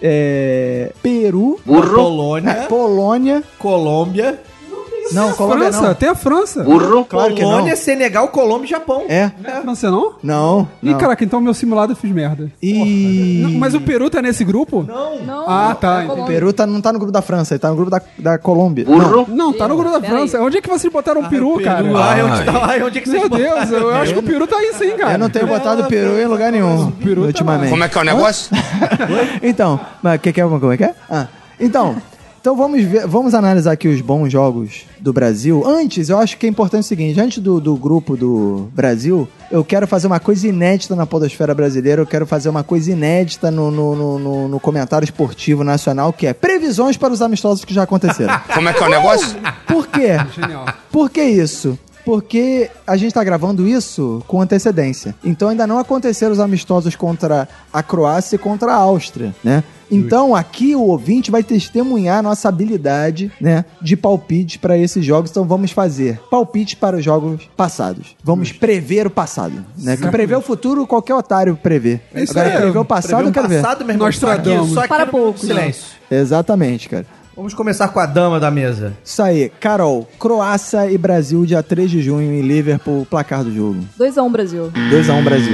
é, 0.02 0.92
Peru, 1.02 1.60
Polônia, 1.66 2.52
é, 2.52 2.68
Polônia... 2.68 3.44
Colômbia, 3.58 4.40
Não, 5.12 5.32
Colômbia 5.34 5.72
França, 5.72 5.88
não. 5.88 5.94
tem 5.96 6.10
a 6.10 6.16
França. 6.16 6.66
Claro 7.10 7.34
que 7.36 7.42
não. 7.42 7.50
Polônia, 7.50 7.76
Senegal, 7.76 8.28
Colômbia 8.30 8.66
e 8.66 8.70
Japão. 8.70 9.04
É? 9.08 9.32
Não 9.42 9.50
é 9.50 9.62
França, 9.62 9.92
não? 9.92 10.14
Não. 10.24 10.68
Ih, 10.82 10.92
não. 10.92 10.98
caraca, 10.98 11.24
então 11.24 11.40
meu 11.42 11.54
simulado 11.54 11.94
eu 11.94 11.96
fiz 11.96 12.12
merda. 12.12 12.52
E... 12.62 13.42
Não, 13.44 13.52
mas 13.52 13.74
o 13.74 13.82
Peru 13.82 14.10
tá 14.10 14.22
nesse 14.22 14.44
grupo? 14.44 14.84
Não. 14.88 15.22
Não, 15.22 15.50
Ah, 15.50 15.76
tá, 15.80 16.04
é. 16.04 16.08
O. 16.08 16.26
Peru 16.26 16.52
tá, 16.54 16.66
não 16.66 16.82
tá 16.82 16.92
no 16.92 17.00
grupo 17.00 17.12
da 17.12 17.22
França, 17.22 17.54
ele 17.54 17.60
tá 17.60 17.70
no 17.70 17.76
grupo 17.76 17.92
da, 17.92 18.02
da 18.18 18.38
Colômbia. 18.38 18.86
Não. 18.88 19.26
Não, 19.28 19.54
tá 19.54 19.68
no 19.68 19.76
grupo 19.76 19.92
da 20.00 20.08
França. 20.08 20.42
Onde 20.42 20.58
é 20.58 20.62
que 20.62 20.70
vocês 20.70 20.92
botaram 20.92 21.22
o 21.22 21.30
Peru, 21.30 21.60
cara? 21.64 21.86
Ah, 21.88 22.26
onde, 22.26 22.46
tá, 22.46 22.66
ai, 22.66 22.84
onde 22.84 22.98
é 22.98 23.02
que 23.02 23.10
vocês 23.10 23.22
Meu 23.22 23.30
botaram? 23.30 23.66
Deus, 23.66 23.72
eu 23.72 23.96
acho 23.96 24.14
que 24.14 24.20
o 24.20 24.24
Peru 24.24 24.48
tá 24.48 24.58
aí 24.58 24.74
sim, 24.74 24.92
cara. 24.98 25.14
Eu 25.14 25.20
não 25.20 25.30
tenho 25.30 25.48
botado 25.48 25.84
o 25.84 25.86
Peru 25.88 26.20
em 26.20 26.26
lugar 26.26 26.52
nenhum 26.52 26.92
Peru 26.92 27.22
tá 27.22 27.28
ultimamente. 27.28 27.70
Como 27.70 27.84
é 27.84 27.90
que 27.90 27.98
é 27.98 28.02
o 28.02 28.06
negócio? 28.06 28.50
Então, 29.42 29.80
mas 30.02 30.20
que 30.22 30.32
que 30.34 30.42
é, 30.42 30.44
como 30.44 30.72
é 30.72 30.78
que 30.78 30.84
é? 30.84 30.94
Ah, 31.10 31.28
então, 31.60 31.96
então 32.46 32.56
vamos 32.56 32.84
ver, 32.84 33.08
vamos 33.08 33.34
analisar 33.34 33.72
aqui 33.72 33.88
os 33.88 34.02
bons 34.02 34.30
jogos 34.32 34.84
do 35.00 35.12
Brasil. 35.12 35.64
Antes, 35.66 36.10
eu 36.10 36.20
acho 36.20 36.38
que 36.38 36.46
é 36.46 36.50
importante 36.50 36.84
o 36.84 36.88
seguinte, 36.88 37.20
antes 37.20 37.40
do, 37.40 37.60
do 37.60 37.76
grupo 37.76 38.16
do 38.16 38.68
Brasil, 38.72 39.28
eu 39.50 39.66
quero 39.66 39.88
fazer 39.88 40.06
uma 40.06 40.20
coisa 40.20 40.48
inédita 40.48 40.96
na 40.96 41.08
podosfera 41.08 41.56
brasileira, 41.56 42.04
eu 42.04 42.06
quero 42.06 42.28
fazer 42.28 42.48
uma 42.50 42.64
coisa 42.64 42.92
inédita 42.92 43.50
no, 43.50 43.72
no, 43.72 43.96
no, 43.96 44.20
no- 44.20 44.48
no 44.48 44.60
comentário 44.60 45.04
esportivo 45.04 45.64
nacional, 45.64 46.14
que 46.14 46.28
é 46.28 46.34
previsões 46.34 46.96
para 46.98 47.12
os 47.12 47.20
amistosos 47.24 47.66
que 47.66 47.74
já 47.74 47.82
aconteceram. 47.82 48.40
Como 48.54 48.70
é 48.70 48.74
que 48.74 48.84
é 48.84 48.86
o 48.86 48.90
negócio? 48.92 49.36
Por 49.66 49.88
quê? 49.88 50.10
Genial. 50.40 50.66
Por 50.92 51.10
que 51.10 51.24
isso? 51.24 51.80
Porque 52.06 52.70
a 52.86 52.96
gente 52.96 53.14
tá 53.14 53.24
gravando 53.24 53.68
isso 53.68 54.24
com 54.28 54.40
antecedência. 54.42 55.16
Então 55.24 55.50
ainda 55.50 55.66
não 55.66 55.80
aconteceram 55.80 56.32
os 56.32 56.40
amistosos 56.40 56.96
contra 56.96 57.48
a 57.74 57.82
Croácia 57.84 58.36
e 58.36 58.40
contra 58.40 58.72
a 58.72 58.76
Áustria, 58.76 59.34
né? 59.44 59.64
Então 59.90 60.36
aqui 60.36 60.76
o 60.76 60.82
ouvinte 60.82 61.30
vai 61.30 61.44
testemunhar 61.44 62.18
a 62.20 62.22
nossa 62.22 62.50
habilidade, 62.50 63.32
né, 63.40 63.66
de 63.80 63.96
palpite 63.96 64.58
para 64.58 64.76
esses 64.78 65.06
jogos. 65.06 65.30
Então 65.30 65.46
vamos 65.46 65.72
fazer 65.72 66.20
palpite 66.30 66.76
para 66.76 66.98
os 66.98 67.04
jogos 67.04 67.48
passados. 67.56 68.16
Vamos 68.24 68.52
prever 68.52 69.08
o 69.08 69.10
passado, 69.12 69.64
né? 69.78 69.96
Que 69.96 70.08
prever 70.08 70.36
o 70.38 70.42
futuro 70.42 70.88
qualquer 70.88 71.14
otário 71.16 71.56
prevê. 71.62 72.00
É 72.14 72.24
isso 72.24 72.32
Agora 72.32 72.50
aí. 72.56 72.62
prever 72.62 72.80
o 72.80 72.86
passado 72.86 73.10
Prever 73.10 73.26
eu 73.26 73.30
um 73.30 73.34
quero 73.34 73.48
ver. 73.48 73.62
passado, 73.62 73.86
meu 73.86 73.94
irmão, 73.94 74.08
Nós 74.08 74.18
só 74.18 74.32
aqui, 74.32 74.50
só 74.74 74.80
aqui 74.80 74.90
Para 74.90 75.06
no 75.06 75.12
poucos, 75.12 75.42
Silêncio. 75.42 75.86
Exatamente, 76.10 76.90
cara. 76.90 77.06
Vamos 77.36 77.54
começar 77.54 77.90
com 77.90 78.00
a 78.00 78.06
dama 78.06 78.40
da 78.40 78.50
mesa. 78.50 78.94
Isso 79.04 79.22
aí, 79.22 79.52
Carol, 79.60 80.08
Croácia 80.18 80.90
e 80.90 80.98
Brasil, 80.98 81.46
dia 81.46 81.62
3 81.62 81.92
de 81.92 82.02
junho 82.02 82.32
em 82.32 82.42
Liverpool, 82.42 83.06
placar 83.10 83.44
do 83.44 83.54
jogo. 83.54 83.80
2x1 84.00 84.32
Brasil. 84.32 84.72
2x1 84.90 85.24
Brasil. 85.24 85.54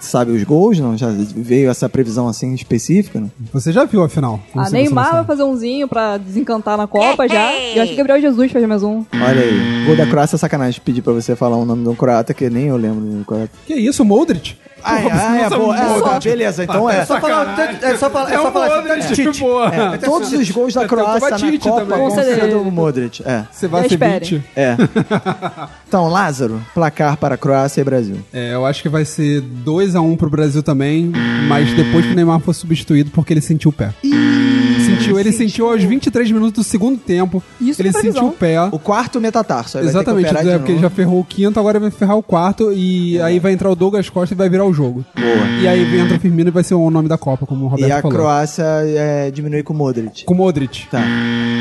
Sabe 0.00 0.32
os 0.32 0.44
gols, 0.44 0.78
não? 0.78 0.98
Já 0.98 1.08
veio 1.08 1.70
essa 1.70 1.88
previsão 1.88 2.28
assim 2.28 2.52
específica, 2.52 3.20
não? 3.20 3.30
Você 3.54 3.72
já 3.72 3.84
viu 3.84 4.04
a 4.04 4.08
final? 4.08 4.38
A 4.54 4.64
você 4.64 4.76
Neymar 4.76 5.12
vai 5.12 5.24
fazer 5.24 5.44
umzinho 5.44 5.88
pra 5.88 6.18
desencantar 6.18 6.76
na 6.76 6.86
Copa 6.86 7.26
já. 7.26 7.54
E 7.54 7.76
eu 7.78 7.82
acho 7.82 7.92
que 7.92 7.96
Gabriel 7.96 8.20
Jesus 8.20 8.52
faz 8.52 8.66
mais 8.66 8.82
um. 8.82 9.02
Olha 9.14 9.40
aí. 9.40 9.84
Gol 9.86 9.96
da 9.96 10.06
Croácia 10.06 10.36
é 10.36 10.38
sacanagem 10.38 10.78
pedir 10.84 11.00
pra 11.00 11.14
você 11.14 11.34
falar 11.34 11.56
o 11.56 11.64
nome 11.64 11.84
de 11.84 11.88
um 11.88 11.94
croata 11.94 12.34
que 12.34 12.50
nem 12.50 12.66
eu 12.66 12.76
lembro 12.76 13.00
do 13.00 13.24
croata. 13.24 13.50
Que 13.66 13.72
isso, 13.72 14.04
Modric? 14.04 14.56
Ah, 14.94 15.00
Pô, 15.00 15.08
é, 15.08 15.58
boa. 15.58 15.76
É, 15.76 16.00
tá, 16.02 16.20
beleza, 16.20 16.64
então 16.64 16.90
é. 16.90 16.98
É 16.98 17.04
só 17.06 17.18
falar, 17.18 17.56
é 17.82 17.96
só 17.96 18.10
falar, 18.10 18.30
é 18.30 18.34
É 18.34 18.36
só 18.36 18.48
o 18.48 18.52
falar 18.52 18.66
assim, 18.66 18.88
Modric, 18.88 19.14
Tite. 19.14 19.40
porra. 19.40 19.94
É, 19.94 19.98
todos 19.98 20.32
os 20.32 20.50
gols 20.50 20.74
da 20.74 20.86
Croácia 20.86 21.30
na 21.30 21.58
Copa 21.58 21.80
também. 21.80 21.98
vão 21.98 22.10
ser 22.10 22.50
do 22.50 22.64
Modric. 22.64 23.22
É. 23.24 23.44
Você 23.50 23.66
vai 23.66 23.88
ser 23.88 23.94
esperem. 23.94 24.18
20. 24.20 24.44
É. 24.54 24.76
Então, 25.94 26.08
Lázaro, 26.08 26.60
placar 26.74 27.16
para 27.16 27.36
Croácia 27.36 27.80
e 27.80 27.84
Brasil. 27.84 28.16
É, 28.32 28.52
eu 28.52 28.66
acho 28.66 28.82
que 28.82 28.88
vai 28.88 29.04
ser 29.04 29.40
2x1 29.64 30.16
pro 30.16 30.28
Brasil 30.28 30.60
também, 30.60 31.12
mas 31.46 31.72
depois 31.72 32.04
que 32.04 32.10
o 32.10 32.14
Neymar 32.16 32.40
for 32.40 32.52
substituído, 32.52 33.10
porque 33.10 33.32
ele 33.32 33.40
sentiu 33.40 33.70
o 33.70 33.72
pé. 33.72 33.94
Sentiu, 35.04 35.20
ele 35.20 35.32
sentiu 35.32 35.70
aos 35.70 35.82
23 35.82 36.30
minutos 36.30 36.64
do 36.64 36.68
segundo 36.68 36.98
tempo. 36.98 37.42
Isso 37.60 37.80
ele 37.80 37.90
é 37.90 37.92
sentiu 37.92 38.28
o 38.28 38.32
pé. 38.32 38.60
O 38.70 38.78
quarto 38.78 39.20
metatarso. 39.20 39.78
aí 39.78 39.84
vai 39.84 39.92
ter 39.92 40.04
que 40.04 40.20
Exatamente, 40.20 40.48
é, 40.48 40.58
porque 40.58 40.72
ele 40.72 40.80
já 40.80 40.90
ferrou 40.90 41.20
o 41.20 41.24
quinto, 41.24 41.58
agora 41.58 41.78
vai 41.78 41.90
ferrar 41.90 42.16
o 42.16 42.22
quarto 42.22 42.72
e 42.72 43.20
aí 43.20 43.38
vai 43.38 43.52
entrar 43.52 43.70
o 43.70 43.74
Douglas 43.74 44.08
Costa 44.08 44.34
e 44.34 44.36
vai 44.36 44.48
virar 44.48 44.64
o 44.64 44.72
jogo. 44.72 45.04
Boa. 45.14 45.60
E 45.60 45.68
aí 45.68 46.00
entra 46.00 46.16
o 46.16 46.20
Firmino 46.20 46.50
e 46.50 46.52
vai 46.52 46.64
ser 46.64 46.74
o 46.74 46.90
nome 46.90 47.08
da 47.08 47.18
Copa, 47.18 47.46
como 47.46 47.66
o 47.66 47.68
Roberto 47.68 47.88
E 47.88 47.92
a 47.92 48.00
falou. 48.00 48.16
Croácia 48.16 48.64
é, 48.64 49.30
diminui 49.30 49.62
com 49.62 49.72
o 49.72 49.76
Modric. 49.76 50.24
Com 50.24 50.34
o 50.34 50.36
Modric. 50.36 50.86
Tá. 50.90 51.02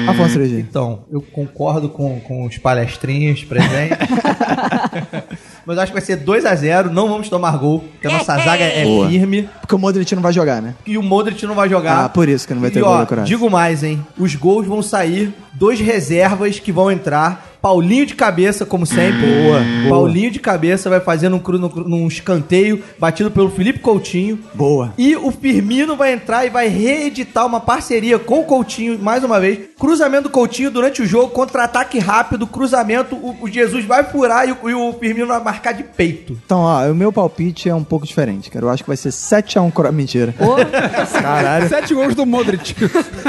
Afonso 0.08 0.40
3G. 0.40 0.60
Então, 0.60 1.04
eu 1.12 1.22
concordo 1.22 1.90
com, 1.90 2.20
com 2.22 2.46
os 2.46 2.58
palestrinhos 2.58 3.44
presentes. 3.44 3.98
Mas 5.66 5.78
eu 5.78 5.84
acho 5.84 5.92
que 5.92 6.00
vai 6.00 6.06
ser 6.06 6.18
2x0, 6.18 6.90
não 6.90 7.08
vamos 7.08 7.30
tomar 7.30 7.58
gol, 7.58 7.80
porque 7.92 8.08
a 8.08 8.12
nossa 8.12 8.38
zaga 8.38 8.64
é 8.64 8.84
Boa. 8.84 9.08
firme. 9.08 9.50
Porque 9.62 9.76
o 9.76 9.80
Modric 9.80 10.14
não 10.14 10.22
vai 10.22 10.34
jogar, 10.34 10.62
né? 10.62 10.76
E 10.86 10.98
o 10.98 11.04
Modric 11.04 11.46
não 11.46 11.56
vai 11.56 11.70
jogar. 11.70 12.06
Ah, 12.06 12.10
por 12.10 12.28
isso 12.28 12.48
que 12.48 12.54
não 12.54 12.62
vai 12.62 12.70
ter 12.70 12.80
e, 12.80 12.82
gol 12.82 12.92
ó, 12.92 13.00
da 13.00 13.06
Croácia. 13.06 13.26
Digo 13.36 13.50
mais, 13.50 13.84
hein? 13.84 14.06
Os 14.18 14.36
gols 14.36 14.68
vão 14.68 14.82
sair, 14.82 15.34
dois 15.54 15.80
reservas 15.80 16.60
que 16.60 16.72
vão 16.72 16.92
entrar. 16.92 17.53
Paulinho 17.64 18.06
de 18.06 18.14
cabeça, 18.14 18.66
como 18.66 18.86
sempre. 18.86 19.26
Boa, 19.26 19.62
boa. 19.62 19.90
Paulinho 19.90 20.30
de 20.30 20.38
cabeça 20.38 20.90
vai 20.90 21.00
fazendo 21.00 21.38
um 21.38 21.40
cru, 21.40 21.58
num, 21.58 22.10
escanteio, 22.10 22.84
batido 23.00 23.32
pelo 23.32 23.50
Felipe 23.50 23.80
Coutinho. 23.80 24.38
Boa. 24.54 24.94
E 24.98 25.16
o 25.16 25.32
Firmino 25.32 25.96
vai 25.96 26.12
entrar 26.12 26.46
e 26.46 26.50
vai 26.50 26.68
reeditar 26.68 27.46
uma 27.46 27.62
parceria 27.62 28.20
com 28.20 28.42
o 28.42 28.44
Coutinho, 28.44 29.00
mais 29.00 29.24
uma 29.24 29.40
vez. 29.40 29.60
Cruzamento 29.80 30.24
do 30.24 30.30
Coutinho 30.30 30.70
durante 30.70 31.02
o 31.02 31.06
jogo, 31.06 31.30
contra-ataque 31.30 32.00
rápido, 32.00 32.46
cruzamento, 32.46 33.16
o, 33.16 33.38
o 33.44 33.48
Jesus 33.50 33.86
vai 33.86 34.04
furar 34.04 34.46
e 34.46 34.52
o, 34.52 34.70
e 34.70 34.74
o 34.74 34.92
Firmino 35.00 35.28
vai 35.28 35.42
marcar 35.42 35.72
de 35.72 35.84
peito. 35.84 36.38
Então, 36.46 36.60
ó, 36.60 36.92
o 36.92 36.94
meu 36.94 37.14
palpite 37.14 37.70
é 37.70 37.74
um 37.74 37.84
pouco 37.84 38.06
diferente, 38.06 38.52
cara. 38.52 38.66
Eu 38.66 38.70
acho 38.72 38.84
que 38.84 38.90
vai 38.90 38.98
ser 38.98 39.08
7x1 39.08 39.72
Croácia. 39.72 39.94
Mentira. 39.94 40.36
Ô, 40.38 40.56
Caralho. 41.22 41.70
Sete 41.70 41.94
gols 41.94 42.14
do 42.14 42.26
Modric. 42.26 42.76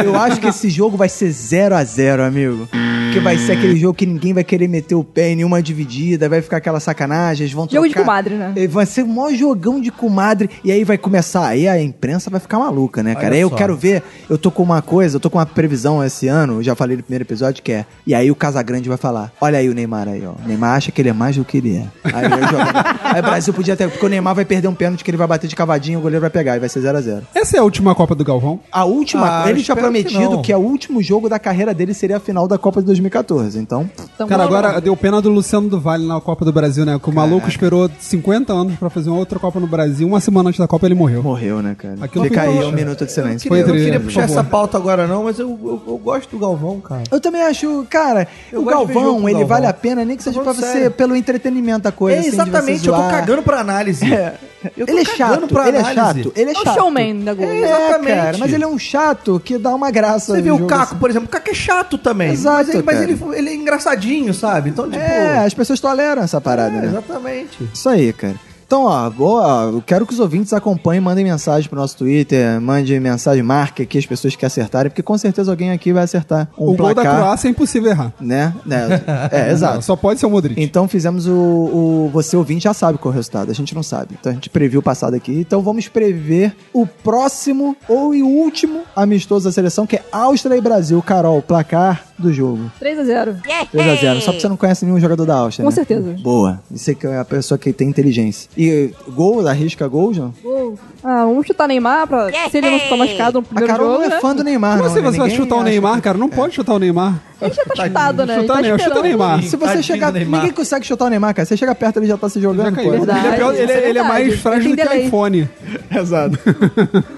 Eu 0.04 0.16
acho 0.18 0.40
que 0.40 0.48
esse 0.48 0.68
jogo 0.68 0.96
vai 0.96 1.08
ser 1.08 1.28
0x0, 1.28 2.26
amigo. 2.26 2.68
Porque 3.14 3.20
vai 3.20 3.38
ser 3.38 3.52
aquele 3.52 3.76
jogo 3.76 3.94
que 3.94 4.06
ninguém 4.06 4.23
vai 4.32 4.44
querer 4.44 4.68
meter 4.68 4.94
o 4.94 5.04
pé 5.04 5.30
em 5.30 5.36
nenhuma 5.36 5.62
dividida, 5.62 6.28
vai 6.28 6.40
ficar 6.40 6.58
aquela 6.58 6.80
sacanagem, 6.80 7.44
eles 7.44 7.52
vão 7.54 7.68
Jogo 7.70 7.86
de 7.86 7.92
trocar. 7.94 8.06
comadre, 8.08 8.34
né? 8.36 8.54
Vai 8.68 8.86
ser 8.86 9.02
um 9.02 9.08
maior 9.08 9.34
jogão 9.34 9.80
de 9.80 9.90
comadre. 9.90 10.48
E 10.62 10.70
aí 10.72 10.84
vai 10.84 10.96
começar. 10.96 11.46
Aí 11.48 11.66
a 11.68 11.80
imprensa 11.82 12.30
vai 12.30 12.40
ficar 12.40 12.58
maluca, 12.58 13.02
né, 13.02 13.14
cara? 13.14 13.26
Olha 13.26 13.34
aí 13.34 13.40
eu 13.40 13.50
só. 13.50 13.56
quero 13.56 13.76
ver. 13.76 14.02
Eu 14.30 14.38
tô 14.38 14.50
com 14.50 14.62
uma 14.62 14.80
coisa, 14.82 15.16
eu 15.16 15.20
tô 15.20 15.28
com 15.28 15.38
uma 15.38 15.46
previsão 15.46 16.02
esse 16.04 16.28
ano, 16.28 16.62
já 16.62 16.74
falei 16.74 16.96
no 16.96 17.02
primeiro 17.02 17.24
episódio, 17.24 17.62
que 17.62 17.72
é. 17.72 17.84
E 18.06 18.14
aí 18.14 18.30
o 18.30 18.34
Casagrande 18.36 18.88
vai 18.88 18.98
falar: 18.98 19.32
Olha 19.40 19.58
aí 19.58 19.68
o 19.68 19.74
Neymar 19.74 20.08
aí, 20.08 20.24
ó. 20.26 20.30
O 20.32 20.46
Neymar 20.48 20.74
acha 20.76 20.90
que 20.92 21.00
ele 21.02 21.08
é 21.08 21.12
mais 21.12 21.36
do 21.36 21.44
que 21.44 21.58
ele 21.58 21.76
é. 21.76 21.84
Aí, 22.04 22.24
eu 22.24 22.30
jogo- 22.48 22.70
aí 23.02 23.20
o 23.20 23.22
Brasil 23.22 23.52
podia 23.54 23.76
ter. 23.76 23.88
Porque 23.90 24.04
o 24.06 24.08
Neymar 24.08 24.34
vai 24.34 24.44
perder 24.44 24.68
um 24.68 24.74
pênalti 24.74 25.02
que 25.04 25.10
ele 25.10 25.18
vai 25.18 25.26
bater 25.26 25.48
de 25.48 25.56
cavadinho, 25.56 25.98
o 25.98 26.02
goleiro 26.02 26.20
vai 26.20 26.30
pegar 26.30 26.56
e 26.56 26.60
vai 26.60 26.68
ser 26.68 26.80
0x0. 26.80 27.22
Essa 27.34 27.56
é 27.56 27.60
a 27.60 27.62
última 27.62 27.94
Copa 27.94 28.14
do 28.14 28.24
Galvão. 28.24 28.60
A 28.70 28.84
última, 28.84 29.44
Ah, 29.44 29.50
ele 29.50 29.62
tinha 29.62 29.74
que 29.74 29.80
prometido 29.82 30.30
não. 30.30 30.42
que, 30.42 30.54
o 30.54 30.58
último 30.58 31.02
jogo 31.02 31.28
da 31.28 31.38
carreira 31.38 31.74
dele 31.74 31.92
seria 31.94 32.16
a 32.16 32.20
final 32.20 32.46
da 32.48 32.56
Copa 32.58 32.80
de 32.80 32.86
2014. 32.86 33.58
Então, 33.58 33.88
tamo 34.16 34.28
Cara, 34.28 34.44
agora 34.44 34.80
deu 34.80 34.96
pena 34.96 35.20
do 35.20 35.30
Luciano 35.30 35.68
do 35.68 35.80
Vale 35.80 36.06
na 36.06 36.20
Copa 36.20 36.44
do 36.44 36.52
Brasil, 36.52 36.84
né? 36.84 36.98
Que 37.02 37.08
o 37.10 37.12
maluco 37.12 37.48
esperou 37.48 37.90
50 37.98 38.52
anos 38.52 38.76
pra 38.76 38.88
fazer 38.90 39.10
uma 39.10 39.18
outra 39.18 39.38
Copa 39.38 39.58
no 39.60 39.66
Brasil. 39.66 40.06
Uma 40.06 40.20
semana 40.20 40.48
antes 40.48 40.58
da 40.58 40.66
Copa 40.68 40.86
ele 40.86 40.94
morreu. 40.94 41.22
morreu, 41.22 41.60
né, 41.62 41.74
cara? 41.76 41.96
Aquilo 42.00 42.24
Fica 42.24 42.42
foi 42.44 42.58
aí 42.58 42.64
um 42.64 42.72
minuto 42.72 43.04
de 43.04 43.12
silêncio. 43.12 43.48
Foi 43.48 43.62
eu 43.62 43.66
não 43.66 43.74
entre- 43.74 43.84
queria 43.84 44.00
por 44.00 44.06
puxar 44.06 44.22
essa 44.22 44.42
pauta 44.44 44.76
agora 44.78 45.06
não, 45.06 45.24
mas 45.24 45.38
eu, 45.38 45.48
eu, 45.48 45.82
eu 45.86 45.98
gosto 45.98 46.30
do 46.30 46.38
Galvão, 46.38 46.80
cara. 46.80 47.02
Eu 47.10 47.20
também 47.20 47.42
acho, 47.42 47.86
cara, 47.90 48.26
Eu 48.52 48.62
o 48.62 48.64
Galvão, 48.64 49.20
ele 49.28 49.32
Galvão. 49.38 49.46
vale 49.48 49.66
a 49.66 49.72
pena, 49.72 50.04
nem 50.04 50.16
que 50.16 50.22
seja 50.22 50.40
pra 50.40 50.52
você, 50.52 50.88
pelo 50.90 51.14
entretenimento 51.16 51.84
da 51.84 51.92
coisa. 51.92 52.16
É, 52.16 52.20
assim, 52.20 52.30
de 52.30 52.36
você 52.36 52.42
exatamente, 52.42 52.88
eu 52.88 52.94
tô 52.94 53.00
cagando 53.02 53.42
pra 53.42 53.60
análise. 53.60 54.12
É. 54.12 54.34
Eu 54.76 54.86
tô 54.86 54.92
Ele 54.92 55.00
é 55.00 55.04
cagando 55.04 55.40
chato, 55.40 55.48
pra 55.48 55.68
ele 55.68 55.76
é 55.76 55.84
chato, 55.94 56.32
ele 56.36 56.50
é 56.50 56.54
É 56.54 56.58
o 56.58 56.64
chato. 56.64 56.74
showman 56.74 57.20
da 57.20 57.34
Globo. 57.34 57.52
É, 57.52 57.58
Exatamente. 57.62 58.14
cara, 58.16 58.38
mas 58.38 58.52
ele 58.52 58.64
é 58.64 58.66
um 58.66 58.78
chato 58.78 59.40
que 59.44 59.58
dá 59.58 59.74
uma 59.74 59.90
graça. 59.90 60.34
Você 60.34 60.42
no 60.42 60.54
o 60.56 60.66
Caco, 60.66 60.82
assim. 60.82 60.96
por 60.96 61.10
exemplo, 61.10 61.28
o 61.28 61.30
Caco 61.30 61.50
é 61.50 61.54
chato 61.54 61.98
também. 61.98 62.30
Exato, 62.32 62.56
mas 62.66 62.68
ele, 62.74 62.82
mas 62.82 63.00
ele, 63.00 63.18
ele 63.38 63.50
é 63.50 63.54
engraçadinho, 63.54 64.32
sabe? 64.32 64.70
Então, 64.70 64.90
tipo. 64.90 65.02
É, 65.02 65.44
as 65.44 65.54
pessoas 65.54 65.80
toleram 65.80 66.22
essa 66.22 66.40
parada, 66.40 66.76
é, 66.76 66.80
né? 66.80 66.86
exatamente. 66.88 67.68
Isso 67.72 67.88
aí, 67.88 68.12
cara. 68.12 68.34
Então, 68.66 68.84
ó, 68.84 69.10
boa, 69.10 69.70
eu 69.72 69.82
quero 69.82 70.06
que 70.06 70.12
os 70.12 70.20
ouvintes 70.20 70.52
acompanhem, 70.52 71.00
mandem 71.00 71.24
mensagem 71.24 71.68
pro 71.68 71.78
nosso 71.78 71.96
Twitter, 71.96 72.60
mandem 72.60 72.98
mensagem, 72.98 73.42
marque 73.42 73.82
aqui 73.82 73.98
as 73.98 74.06
pessoas 74.06 74.34
que 74.34 74.44
acertarem, 74.44 74.90
porque 74.90 75.02
com 75.02 75.16
certeza 75.18 75.50
alguém 75.50 75.70
aqui 75.70 75.92
vai 75.92 76.04
acertar 76.04 76.48
um 76.58 76.70
o 76.70 76.74
gol 76.74 76.88
da 76.88 76.94
placar, 76.94 77.16
Croácia 77.16 77.48
é 77.48 77.50
impossível 77.50 77.90
errar. 77.90 78.12
né? 78.20 78.54
né? 78.64 79.02
É, 79.30 79.50
exato. 79.52 79.82
Só 79.82 79.96
pode 79.96 80.20
ser 80.20 80.26
o 80.26 80.30
Modric. 80.30 80.60
Então 80.60 80.88
fizemos 80.88 81.26
o, 81.26 81.34
o. 81.34 82.10
Você 82.12 82.36
ouvinte 82.36 82.64
já 82.64 82.74
sabe 82.74 82.98
qual 82.98 83.12
é 83.12 83.14
o 83.14 83.16
resultado, 83.16 83.50
a 83.50 83.54
gente 83.54 83.74
não 83.74 83.82
sabe. 83.82 84.16
Então 84.18 84.32
a 84.32 84.34
gente 84.34 84.50
previu 84.50 84.80
o 84.80 84.82
passado 84.82 85.14
aqui. 85.14 85.32
Então 85.32 85.60
vamos 85.62 85.88
prever 85.88 86.56
o 86.72 86.86
próximo 86.86 87.76
ou 87.88 88.12
o 88.12 88.26
último 88.26 88.82
amistoso 88.96 89.44
da 89.46 89.52
seleção, 89.52 89.86
que 89.86 89.96
é 89.96 90.02
Áustria 90.10 90.56
e 90.56 90.60
Brasil. 90.60 91.02
Carol, 91.02 91.42
placar 91.42 92.13
do 92.18 92.32
jogo. 92.32 92.70
3x0. 92.80 93.36
3x0. 93.74 94.20
Só 94.20 94.26
porque 94.32 94.40
você 94.40 94.48
não 94.48 94.56
conhece 94.56 94.84
nenhum 94.84 95.00
jogador 95.00 95.24
da 95.26 95.34
Áustria. 95.36 95.64
Com 95.64 95.70
né? 95.70 95.74
certeza. 95.74 96.16
Boa. 96.22 96.60
Isso 96.70 96.90
aí 96.90 96.96
que 96.96 97.06
é 97.06 97.18
a 97.18 97.24
pessoa 97.24 97.58
que 97.58 97.72
tem 97.72 97.88
inteligência. 97.88 98.48
E 98.56 98.92
gol, 99.08 99.46
arrisca 99.46 99.86
gol, 99.88 100.14
João? 100.14 100.32
Gol. 100.42 100.78
Ah, 101.02 101.24
vamos 101.24 101.46
chutar 101.46 101.66
Neymar 101.68 102.06
pra 102.06 102.30
se 102.50 102.56
ele 102.58 102.70
não 102.70 102.78
ficar 102.78 102.96
machucado 102.96 103.40
no 103.40 103.44
A 103.44 103.48
primeiro 103.48 103.72
Carol 103.72 103.86
jogo, 103.88 103.98
não 103.98 104.04
é 104.04 104.08
né? 104.08 104.20
fã 104.20 104.34
do 104.34 104.44
Neymar, 104.44 104.70
Como 104.78 104.82
não. 104.84 104.90
assim 104.90 105.00
né? 105.02 105.10
você 105.10 105.18
vai 105.18 105.28
Ninguém 105.28 105.44
chutar 105.44 105.56
o 105.56 105.62
Neymar, 105.62 105.94
que- 105.96 106.00
cara? 106.02 106.18
Não 106.18 106.28
pode 106.28 106.54
chutar 106.54 106.74
o 106.74 106.78
Neymar. 106.78 107.20
Ele 107.44 107.54
já 107.54 107.64
tá 107.64 107.84
chutado, 107.86 108.26
né? 108.26 108.40
Chutar 108.40 108.40
Ele 108.40 108.46
tá 108.46 108.54
Neymar, 108.62 108.78
chuta 108.78 108.82
esperando. 108.88 109.02
Neymar. 109.04 109.42
Se 109.42 109.48
você 109.56 109.64
Tadinho 109.66 109.82
chegar. 109.82 110.10
do 110.10 110.18
Neymar. 110.18 110.40
Ninguém 110.40 110.54
consegue 110.56 110.86
chutar 110.86 111.04
o 111.04 111.08
Neymar, 111.08 111.34
cara. 111.34 111.46
Você 111.46 111.56
chega 111.56 111.74
perto, 111.74 111.96
ele 111.98 112.06
já 112.06 112.16
tá 112.16 112.28
se 112.28 112.40
jogando, 112.40 112.64
Já 112.64 112.70
pô. 112.70 112.76
caiu. 112.76 112.94
Ele, 112.94 113.10
é 113.10 113.36
pior- 113.36 113.54
ele- 113.54 113.62
isso 113.64 113.72
é 113.72 113.88
ele 113.90 113.98
é 113.98 114.02
mais 114.02 114.18
verdade. 114.26 114.42
frágil 114.42 114.70
do 114.70 114.76
Tem 114.76 114.84
que 114.84 114.90
delay. 114.92 115.06
iPhone. 115.06 115.48
Exato. 115.94 116.38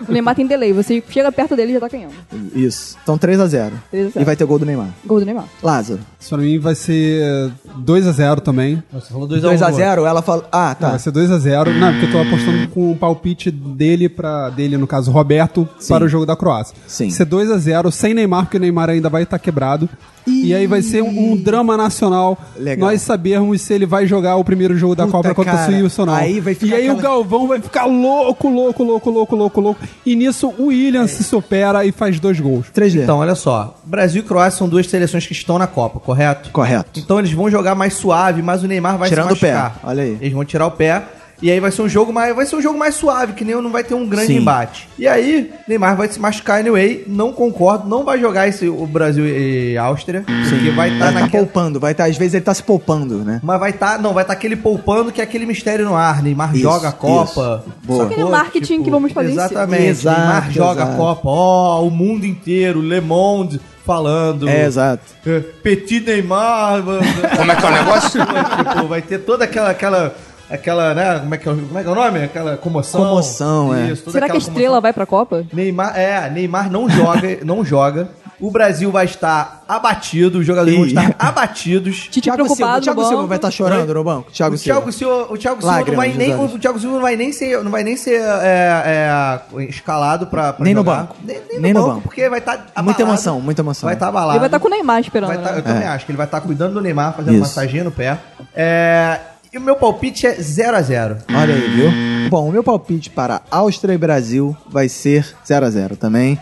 O 0.08 0.12
Neymar 0.12 0.34
tem 0.34 0.46
delay. 0.46 0.72
Você 0.72 1.02
chega 1.08 1.30
perto 1.32 1.56
dele 1.56 1.70
e 1.72 1.74
já 1.74 1.80
tá 1.80 1.88
ganhando. 1.88 2.12
Isso. 2.54 2.96
Então 3.02 3.16
3x0. 3.16 3.26
3 3.26 3.40
a 3.40 3.46
0. 3.46 3.72
E 3.92 4.24
vai 4.24 4.36
ter 4.36 4.44
gol 4.44 4.58
do 4.58 4.66
Neymar. 4.66 4.88
Gol 5.04 5.20
do 5.20 5.24
Neymar. 5.26 5.44
Lázaro. 5.62 6.00
Isso 6.20 6.28
pra 6.30 6.38
mim 6.38 6.58
vai 6.58 6.74
ser 6.74 7.50
2x0 7.78 8.40
também. 8.40 8.82
Você 8.92 9.12
falou 9.12 9.28
2x1. 9.28 9.42
2x0, 9.58 10.06
ela 10.06 10.22
fala. 10.22 10.48
Ah, 10.52 10.68
Não, 10.68 10.74
tá. 10.74 10.88
vai 10.90 10.98
ser 10.98 11.10
2x0. 11.12 11.72
Não, 11.78 11.92
porque 11.92 12.06
eu 12.06 12.12
tô 12.12 12.18
apostando 12.20 12.68
com 12.68 12.92
o 12.92 12.96
palpite 12.96 13.50
dele 13.50 14.08
para 14.08 14.50
dele, 14.50 14.76
no 14.76 14.86
caso, 14.86 15.10
Roberto, 15.10 15.68
para 15.88 16.04
o 16.04 16.08
jogo 16.08 16.26
da 16.26 16.36
Croácia. 16.36 16.74
Sim. 16.86 17.04
Vai 17.08 17.12
ser 17.16 17.26
2x0, 17.26 17.90
sem 17.90 18.14
Neymar, 18.14 18.44
porque 18.44 18.56
o 18.56 18.60
Neymar 18.60 18.90
ainda 18.90 19.08
vai 19.08 19.22
estar 19.22 19.38
quebrado. 19.38 19.88
E 20.26 20.54
aí 20.54 20.66
vai 20.66 20.82
ser 20.82 21.02
um, 21.02 21.32
um 21.32 21.36
drama 21.36 21.76
nacional. 21.76 22.36
Legal. 22.56 22.88
Nós 22.90 23.02
sabermos 23.02 23.60
se 23.62 23.72
ele 23.72 23.86
vai 23.86 24.06
jogar 24.06 24.36
o 24.36 24.44
primeiro 24.44 24.76
jogo 24.76 24.94
da 24.96 25.04
Puta, 25.06 25.16
Copa 25.18 25.34
contra 25.34 25.52
cara, 25.52 25.70
o 25.72 25.78
Suíço 25.80 26.00
ou 26.02 26.06
não. 26.06 26.14
aí 26.14 26.40
vai 26.40 26.54
ficar 26.54 26.66
e 26.66 26.74
aí 26.74 26.88
o 26.88 26.92
aquela- 26.92 27.02
Galvão 27.14 27.46
vai 27.48 27.60
ficar 27.60 27.84
louco, 27.86 28.48
louco, 28.48 28.82
louco, 28.82 29.10
louco, 29.10 29.36
louco, 29.36 29.60
louco. 29.60 29.80
E 30.04 30.16
nisso 30.16 30.52
o 30.58 30.66
William 30.66 31.06
se 31.06 31.22
supera 31.22 31.84
e 31.84 31.92
faz 31.92 32.18
dois 32.18 32.40
gols. 32.40 32.66
3D. 32.74 33.02
Então, 33.02 33.18
olha 33.18 33.34
só. 33.34 33.76
Brasil 33.84 34.22
e 34.22 34.24
Croácia 34.24 34.58
são 34.58 34.68
duas 34.68 34.86
seleções 34.88 35.26
que 35.26 35.32
estão 35.32 35.58
na 35.58 35.66
Copa, 35.66 36.00
correto? 36.00 36.50
Correto. 36.50 36.98
Então 37.00 37.18
eles 37.18 37.32
vão 37.32 37.50
jogar 37.50 37.74
mais 37.74 37.94
suave, 37.94 38.42
mas 38.42 38.62
o 38.62 38.66
Neymar 38.66 38.98
vai 38.98 39.08
Tirando 39.08 39.28
se 39.28 39.34
o 39.34 39.36
pé, 39.40 39.52
machucar. 39.54 39.80
olha 39.84 40.02
aí. 40.02 40.18
Eles 40.20 40.32
vão 40.32 40.44
tirar 40.44 40.66
o 40.66 40.70
pé. 40.72 41.02
E 41.40 41.50
aí 41.50 41.60
vai 41.60 41.70
ser 41.70 41.82
um 41.82 41.88
jogo 41.88 42.12
mais, 42.12 42.34
vai 42.34 42.46
ser 42.46 42.56
um 42.56 42.62
jogo 42.62 42.78
mais 42.78 42.94
suave, 42.94 43.34
que 43.34 43.44
nem 43.44 43.54
não 43.60 43.70
vai 43.70 43.84
ter 43.84 43.94
um 43.94 44.06
grande 44.06 44.28
Sim. 44.28 44.38
embate. 44.38 44.88
E 44.98 45.06
aí, 45.06 45.52
Neymar 45.68 45.96
vai 45.96 46.08
se 46.08 46.18
machucar 46.18 46.60
anyway, 46.60 47.04
não 47.06 47.32
concordo, 47.32 47.88
não 47.88 48.04
vai 48.04 48.18
jogar 48.18 48.48
esse 48.48 48.68
o 48.68 48.86
Brasil 48.86 49.26
e 49.26 49.76
Áustria, 49.76 50.24
porque 50.48 50.70
vai 50.70 50.92
estar 50.92 51.06
Vai 51.06 51.14
tá 51.14 51.20
naquela 51.20 51.44
poupando, 51.44 51.78
vai 51.78 51.94
tá, 51.94 52.06
às 52.06 52.16
vezes 52.16 52.34
ele 52.34 52.44
tá 52.44 52.54
se 52.54 52.62
poupando, 52.62 53.18
né? 53.18 53.40
mas 53.42 53.60
vai 53.60 53.70
estar, 53.70 54.00
não, 54.00 54.12
vai 54.14 54.24
estar 54.24 54.32
aquele 54.32 54.56
poupando 54.56 55.12
que 55.12 55.20
é 55.20 55.24
aquele 55.24 55.46
mistério 55.46 55.84
no 55.84 55.94
ar. 55.94 56.22
Neymar 56.22 56.52
Isso, 56.54 56.62
joga 56.62 56.88
a 56.88 56.92
Copa. 56.92 57.62
isso. 57.62 57.74
Boa. 57.84 58.04
Aquele 58.06 58.24
marketing 58.24 58.82
que 58.82 58.90
vamos 58.90 59.12
fazer. 59.12 59.32
Exatamente. 59.32 59.84
Exato, 59.84 60.20
Neymar 60.20 60.50
joga 60.50 60.82
exato. 60.82 60.92
a 60.92 60.96
Copa. 60.96 61.28
Ó, 61.28 61.86
o 61.86 61.90
mundo 61.90 62.24
inteiro, 62.26 62.80
Le 62.80 63.00
Monde 63.00 63.60
falando. 63.84 64.48
É, 64.48 64.64
exato. 64.64 65.04
É, 65.24 65.40
Petit 65.40 66.00
Neymar. 66.00 66.82
Como 66.82 67.52
é 67.52 67.56
que 67.56 67.64
é 67.64 67.68
o 67.68 67.72
negócio? 67.72 68.20
tipo, 68.20 68.86
vai 68.88 69.02
ter 69.02 69.18
toda 69.18 69.44
aquela. 69.44 69.70
aquela 69.70 70.14
Aquela, 70.50 70.94
né? 70.94 71.18
Como 71.20 71.34
é, 71.34 71.38
que 71.38 71.48
é, 71.48 71.52
o- 71.52 71.56
como 71.56 71.78
é 71.78 71.82
que 71.82 71.88
é 71.88 71.92
o 71.92 71.94
nome? 71.94 72.22
Aquela 72.24 72.56
comoção. 72.56 73.00
Comoção, 73.02 73.74
é. 73.74 73.90
Isso, 73.90 74.10
Será 74.10 74.26
que 74.28 74.34
a 74.36 74.38
estrela 74.38 74.60
comoção. 74.60 74.80
vai 74.82 74.92
pra 74.92 75.06
Copa? 75.06 75.44
Neymar, 75.52 75.98
é, 75.98 76.30
Neymar 76.30 76.70
não 76.70 76.88
joga, 76.88 77.38
não 77.44 77.64
joga. 77.64 78.08
O 78.38 78.50
Brasil 78.50 78.92
vai 78.92 79.06
estar 79.06 79.64
abatido, 79.66 80.40
os 80.40 80.46
jogadores 80.46 80.76
vão 80.76 80.86
estar 80.86 81.14
abatidos. 81.18 82.00
Tite 82.10 82.20
Thiago 82.20 82.46
Silva, 82.54 82.80
Thiago 82.82 83.00
no 83.00 83.06
Silva 83.06 83.16
banco. 83.22 83.28
vai 83.28 83.38
estar 83.38 83.50
chorando 83.50 83.94
no 83.94 84.04
banco? 84.04 84.30
Thiago 84.30 84.54
o 84.54 84.58
Silva. 84.58 84.78
Thiago 84.80 84.92
Silva, 84.92 85.32
o 85.32 85.38
Thiago 85.38 85.60
Silva 85.62 85.84
não 85.86 85.96
vai 85.96 86.12
nem, 86.12 86.34
o 86.34 86.58
Thiago 86.58 86.78
Silva 86.78 86.94
não 86.96 87.02
vai 87.02 87.16
nem 87.16 87.32
ser, 87.32 87.64
não 87.64 87.70
vai 87.70 87.82
nem 87.82 87.96
ser 87.96 88.20
é, 88.20 89.40
é, 89.56 89.62
escalado 89.64 90.26
pra, 90.26 90.52
pra 90.52 90.62
Nem 90.62 90.74
no 90.74 90.80
jogar. 90.80 90.96
banco. 91.04 91.16
Nem, 91.24 91.40
Nem 91.60 91.72
no 91.72 91.86
banco. 91.86 92.02
porque 92.02 92.28
vai 92.28 92.38
estar 92.40 92.66
Muita 92.82 93.00
emoção, 93.00 93.40
muita 93.40 93.62
emoção. 93.62 93.86
Vai 93.86 93.94
estar 93.94 94.08
abalado. 94.08 94.32
Ele 94.32 94.40
vai 94.40 94.48
estar 94.48 94.60
com 94.60 94.68
o 94.68 94.70
Neymar 94.70 95.00
esperando. 95.00 95.28
Vai 95.28 95.38
tá- 95.38 95.52
né? 95.52 95.58
eu 95.58 95.62
também 95.62 95.82
É. 95.84 95.88
acho 95.88 96.04
que 96.04 96.12
ele 96.12 96.18
vai 96.18 96.26
estar 96.26 96.40
cuidando 96.42 96.74
do 96.74 96.80
Neymar, 96.82 97.14
fazendo 97.16 97.32
Isso. 97.32 97.40
massaginha 97.40 97.84
no 97.84 97.90
pé. 97.90 98.18
É, 98.54 99.18
E 99.56 99.58
o 99.58 99.62
meu 99.62 99.74
palpite 99.74 100.26
é 100.26 100.36
0x0. 100.36 101.16
Olha 101.34 101.54
aí, 101.54 101.70
viu? 101.74 101.90
Bom, 102.28 102.46
o 102.46 102.52
meu 102.52 102.62
palpite 102.62 103.08
para 103.08 103.40
Áustria 103.50 103.94
e 103.94 103.96
Brasil 103.96 104.54
vai 104.68 104.86
ser 104.86 105.26
0 105.48 105.64
a 105.64 105.70
0 105.70 105.96
também. 105.96 106.38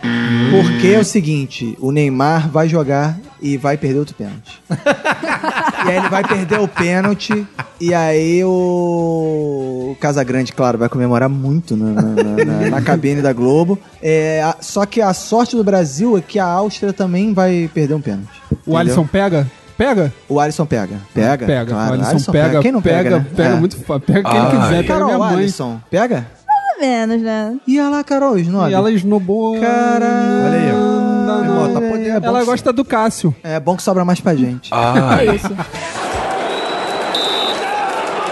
Porque 0.51 0.87
é 0.87 0.99
o 0.99 1.05
seguinte, 1.05 1.77
o 1.79 1.93
Neymar 1.93 2.49
vai 2.49 2.67
jogar 2.67 3.17
e 3.41 3.55
vai 3.55 3.77
perder 3.77 3.99
outro 3.99 4.15
pênalti. 4.15 4.61
e 4.69 5.89
aí 5.89 5.95
ele 5.97 6.09
vai 6.09 6.27
perder 6.27 6.59
o 6.59 6.67
pênalti 6.67 7.47
e 7.79 7.93
aí 7.93 8.43
o 8.43 9.95
Casagrande, 10.01 10.51
claro, 10.51 10.77
vai 10.77 10.89
comemorar 10.89 11.29
muito 11.29 11.77
na, 11.77 11.91
na- 11.93 12.45
na- 12.45 12.69
na 12.71 12.81
cabine 12.81 13.21
da 13.21 13.31
Globo. 13.31 13.79
É, 14.03 14.41
a- 14.43 14.57
só 14.59 14.85
que 14.85 14.99
a 15.01 15.13
sorte 15.13 15.55
do 15.55 15.63
Brasil 15.63 16.17
é 16.17 16.21
que 16.21 16.37
a 16.37 16.45
Áustria 16.45 16.91
também 16.91 17.33
vai 17.33 17.69
perder 17.73 17.93
um 17.93 18.01
pênalti. 18.01 18.27
O 18.51 18.55
Entendeu? 18.55 18.77
Alisson 18.77 19.07
pega? 19.07 19.49
Pega? 19.77 20.13
O 20.29 20.39
Alisson 20.39 20.65
pega. 20.65 20.95
Pega? 21.13 21.45
Pega. 21.45 21.71
Claro, 21.71 21.99
o 21.99 22.05
Alisson, 22.05 22.31
pega, 22.31 22.61
Quem 22.61 22.71
não 22.71 22.81
pega? 22.81 23.03
pega, 23.03 23.19
né? 23.19 23.25
pega 23.35 23.49
É. 23.49 23.59
muito. 23.59 23.77
Pega 23.77 24.29
quem 24.29 24.59
quiser, 24.61 24.69
pega 24.69 24.87
Carol, 24.87 25.05
minha 25.07 25.19
mãe. 25.19 25.33
Alisson, 25.35 25.81
pega? 25.89 26.27
Pelo 26.77 26.79
menos, 26.91 27.21
né? 27.21 27.55
E 27.67 27.79
olha 27.79 27.89
lá, 27.89 28.03
Carol, 28.03 28.37
Snob. 28.37 28.69
E 28.69 28.73
ela 28.73 28.91
esnobou. 28.91 29.59
Caralho. 29.59 30.45
Olha 30.45 30.59
aí. 30.59 30.71
Não, 30.71 31.43
não. 31.43 31.73
tá. 31.73 31.85
É 31.85 32.19
Ela 32.25 32.43
gosta 32.45 32.71
do 32.71 32.85
Cássio. 32.85 33.35
É 33.43 33.59
bom 33.59 33.75
que 33.75 33.83
sobra 33.83 34.05
mais 34.05 34.19
pra 34.21 34.33
gente. 34.35 34.71
É 34.73 35.35
isso. 35.35 35.49